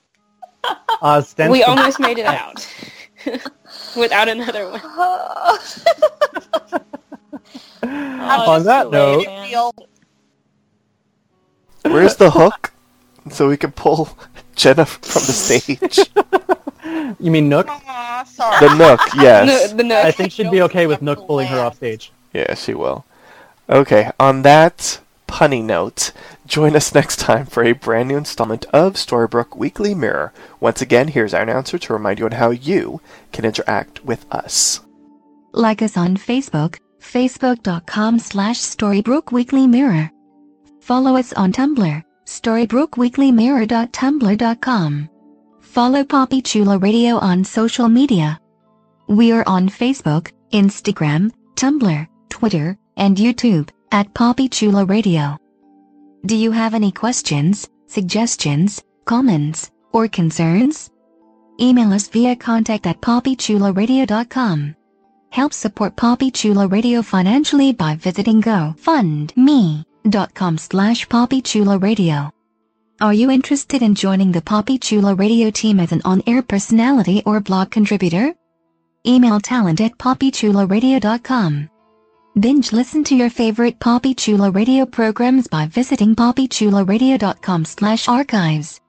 Ostensibly, 1.02 1.58
We 1.58 1.64
almost 1.64 2.00
made 2.00 2.18
it 2.18 2.26
out. 2.26 2.66
Without 3.96 4.28
another 4.28 4.70
one. 4.70 4.80
On 7.82 8.62
that 8.64 8.90
note, 8.90 9.26
Where's 11.82 12.16
the 12.16 12.30
hook? 12.30 12.72
So 13.30 13.48
we 13.48 13.56
can 13.56 13.72
pull 13.72 14.08
Jenna 14.56 14.86
from 14.86 15.22
the 15.26 15.32
stage. 15.32 15.98
you 17.20 17.30
mean 17.30 17.48
Nook? 17.48 17.68
Aw, 17.68 18.24
sorry. 18.24 18.68
the 18.68 18.74
Nook, 18.74 19.00
yes. 19.16 19.70
No, 19.70 19.76
the 19.76 19.84
no. 19.84 20.00
I 20.00 20.10
think 20.10 20.32
she'd 20.32 20.50
be 20.50 20.62
okay 20.62 20.86
with 20.86 21.02
Nook 21.02 21.26
pulling 21.26 21.48
her 21.48 21.60
off 21.60 21.76
stage. 21.76 22.12
Yeah, 22.32 22.54
she 22.54 22.74
will. 22.74 23.04
Okay, 23.68 24.10
on 24.20 24.42
that 24.42 25.00
punny 25.26 25.62
notes. 25.62 26.12
join 26.46 26.74
us 26.76 26.94
next 26.94 27.18
time 27.18 27.46
for 27.46 27.64
a 27.64 27.72
brand 27.72 28.08
new 28.08 28.16
installment 28.16 28.64
of 28.66 28.94
Storybrooke 28.94 29.56
Weekly 29.56 29.94
Mirror. 29.94 30.32
Once 30.60 30.80
again, 30.82 31.08
here's 31.08 31.34
our 31.34 31.42
announcer 31.42 31.78
to 31.78 31.92
remind 31.92 32.18
you 32.18 32.24
on 32.26 32.32
how 32.32 32.50
you 32.50 33.00
can 33.32 33.44
interact 33.44 34.04
with 34.04 34.26
us. 34.32 34.80
Like 35.52 35.82
us 35.82 35.96
on 35.96 36.16
Facebook, 36.16 36.78
facebook.com 37.00 38.18
slash 38.18 38.58
Storybrooke 38.58 39.30
Weekly 39.32 39.66
Mirror. 39.66 40.10
Follow 40.80 41.16
us 41.16 41.32
on 41.32 41.52
Tumblr, 41.52 42.02
storybrookweeklymirror.tumblr.com. 42.26 45.08
Follow 45.60 46.04
Poppy 46.04 46.42
Chula 46.42 46.78
Radio 46.78 47.16
on 47.16 47.42
social 47.42 47.88
media. 47.88 48.38
We 49.08 49.32
are 49.32 49.42
on 49.46 49.68
Facebook, 49.68 50.30
Instagram, 50.52 51.32
Tumblr, 51.56 52.06
Twitter, 52.28 52.78
and 52.96 53.16
YouTube 53.16 53.70
at 53.94 54.12
Poppy 54.12 54.48
Chula 54.48 54.84
Radio. 54.84 55.38
Do 56.26 56.36
you 56.36 56.50
have 56.50 56.74
any 56.74 56.90
questions, 56.90 57.68
suggestions, 57.86 58.82
comments, 59.04 59.70
or 59.92 60.08
concerns? 60.08 60.90
Email 61.60 61.92
us 61.92 62.08
via 62.08 62.34
contact 62.34 62.88
at 62.88 63.00
poppychularadio.com. 63.00 64.74
Help 65.30 65.52
support 65.52 65.94
Poppy 65.94 66.32
Chula 66.32 66.66
Radio 66.66 67.02
financially 67.02 67.72
by 67.72 67.94
visiting 67.94 68.42
gofundme.com 68.42 70.58
slash 70.58 71.06
poppychularadio. 71.06 72.32
Are 73.00 73.14
you 73.14 73.30
interested 73.30 73.82
in 73.82 73.94
joining 73.94 74.32
the 74.32 74.42
Poppy 74.42 74.76
Chula 74.76 75.14
Radio 75.14 75.52
team 75.52 75.78
as 75.78 75.92
an 75.92 76.02
on-air 76.04 76.42
personality 76.42 77.22
or 77.24 77.38
blog 77.38 77.70
contributor? 77.70 78.34
Email 79.06 79.38
talent 79.38 79.80
at 79.80 79.96
poppychularadio.com. 79.98 81.70
Binge 82.38 82.72
listen 82.72 83.04
to 83.04 83.14
your 83.14 83.30
favorite 83.30 83.78
Poppy 83.78 84.12
Chula 84.12 84.50
Radio 84.50 84.84
programs 84.84 85.46
by 85.46 85.66
visiting 85.66 86.16
poppychularadio.com 86.16 87.64
slash 87.64 88.08
archives. 88.08 88.80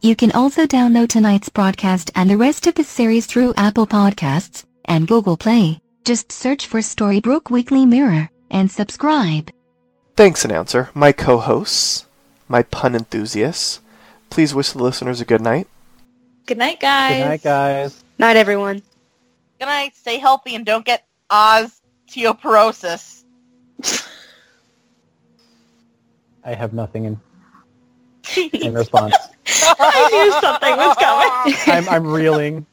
You 0.00 0.16
can 0.16 0.32
also 0.32 0.66
download 0.66 1.08
tonight's 1.08 1.48
broadcast 1.48 2.10
and 2.16 2.28
the 2.28 2.36
rest 2.36 2.66
of 2.66 2.74
the 2.74 2.82
series 2.82 3.26
through 3.26 3.54
Apple 3.56 3.86
Podcasts 3.86 4.64
and 4.86 5.06
Google 5.06 5.36
Play. 5.36 5.80
Just 6.04 6.32
search 6.32 6.66
for 6.66 6.80
Storybrooke 6.80 7.48
Weekly 7.48 7.86
Mirror 7.86 8.28
and 8.50 8.68
subscribe. 8.68 9.52
Thanks, 10.16 10.44
announcer. 10.44 10.90
My 10.94 11.12
co-hosts, 11.12 12.06
my 12.48 12.64
pun 12.64 12.96
enthusiasts. 12.96 13.80
Please 14.30 14.52
wish 14.52 14.72
the 14.72 14.82
listeners 14.82 15.20
a 15.20 15.24
good 15.24 15.40
night. 15.40 15.68
Good 16.46 16.58
night, 16.58 16.80
guys. 16.80 17.18
Good 17.18 17.28
night, 17.28 17.42
guys. 17.44 18.04
Night, 18.18 18.36
everyone. 18.36 18.82
Good 19.60 19.66
night. 19.66 19.94
Stay 19.94 20.18
healthy 20.18 20.56
and 20.56 20.66
don't 20.66 20.84
get 20.84 21.06
osteoporosis. 22.14 23.24
I 26.44 26.54
have 26.54 26.72
nothing 26.74 27.04
in, 27.06 27.20
in 28.52 28.74
response. 28.74 29.14
I 29.46 30.08
knew 30.12 30.32
something 30.40 30.76
was 30.76 30.96
coming. 30.96 31.56
I'm, 31.66 31.88
I'm 31.88 32.06
reeling. 32.06 32.66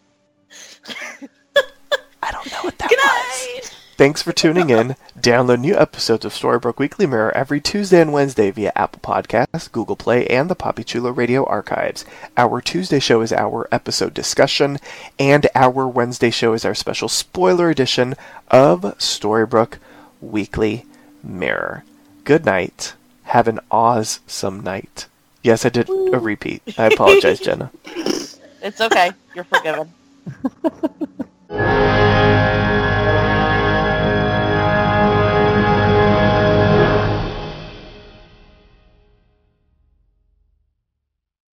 I 2.23 2.31
don't 2.31 2.51
know 2.51 2.59
what 2.63 2.77
that 2.77 2.89
Good 2.89 2.99
was. 3.01 3.71
night. 3.71 3.80
Thanks 4.01 4.23
for 4.23 4.31
tuning 4.31 4.71
in. 4.71 4.95
Download 5.19 5.59
new 5.59 5.77
episodes 5.77 6.25
of 6.25 6.33
Storybrooke 6.33 6.79
Weekly 6.79 7.05
Mirror 7.05 7.37
every 7.37 7.61
Tuesday 7.61 8.01
and 8.01 8.11
Wednesday 8.11 8.49
via 8.49 8.71
Apple 8.75 8.99
Podcasts, 8.99 9.71
Google 9.71 9.95
Play, 9.95 10.25
and 10.25 10.49
the 10.49 10.55
Poppy 10.55 10.83
Chulo 10.83 11.11
Radio 11.11 11.45
archives. 11.45 12.03
Our 12.35 12.61
Tuesday 12.61 12.97
show 12.97 13.21
is 13.21 13.31
our 13.31 13.67
episode 13.71 14.15
discussion, 14.15 14.79
and 15.19 15.45
our 15.53 15.87
Wednesday 15.87 16.31
show 16.31 16.53
is 16.53 16.65
our 16.65 16.73
special 16.73 17.09
spoiler 17.09 17.69
edition 17.69 18.15
of 18.47 18.81
Storybrooke 18.97 19.77
Weekly 20.19 20.87
Mirror. 21.21 21.83
Good 22.23 22.43
night. 22.43 22.95
Have 23.25 23.47
an 23.47 23.59
awesome 23.69 24.63
night. 24.63 25.05
Yes, 25.43 25.63
I 25.63 25.69
did 25.69 25.87
a 25.89 26.17
repeat. 26.19 26.63
I 26.75 26.87
apologize, 26.87 27.39
Jenna. 27.39 27.69
It's 28.63 28.79
okay. 28.79 29.11
You're 29.35 29.43
forgiven. 29.43 29.91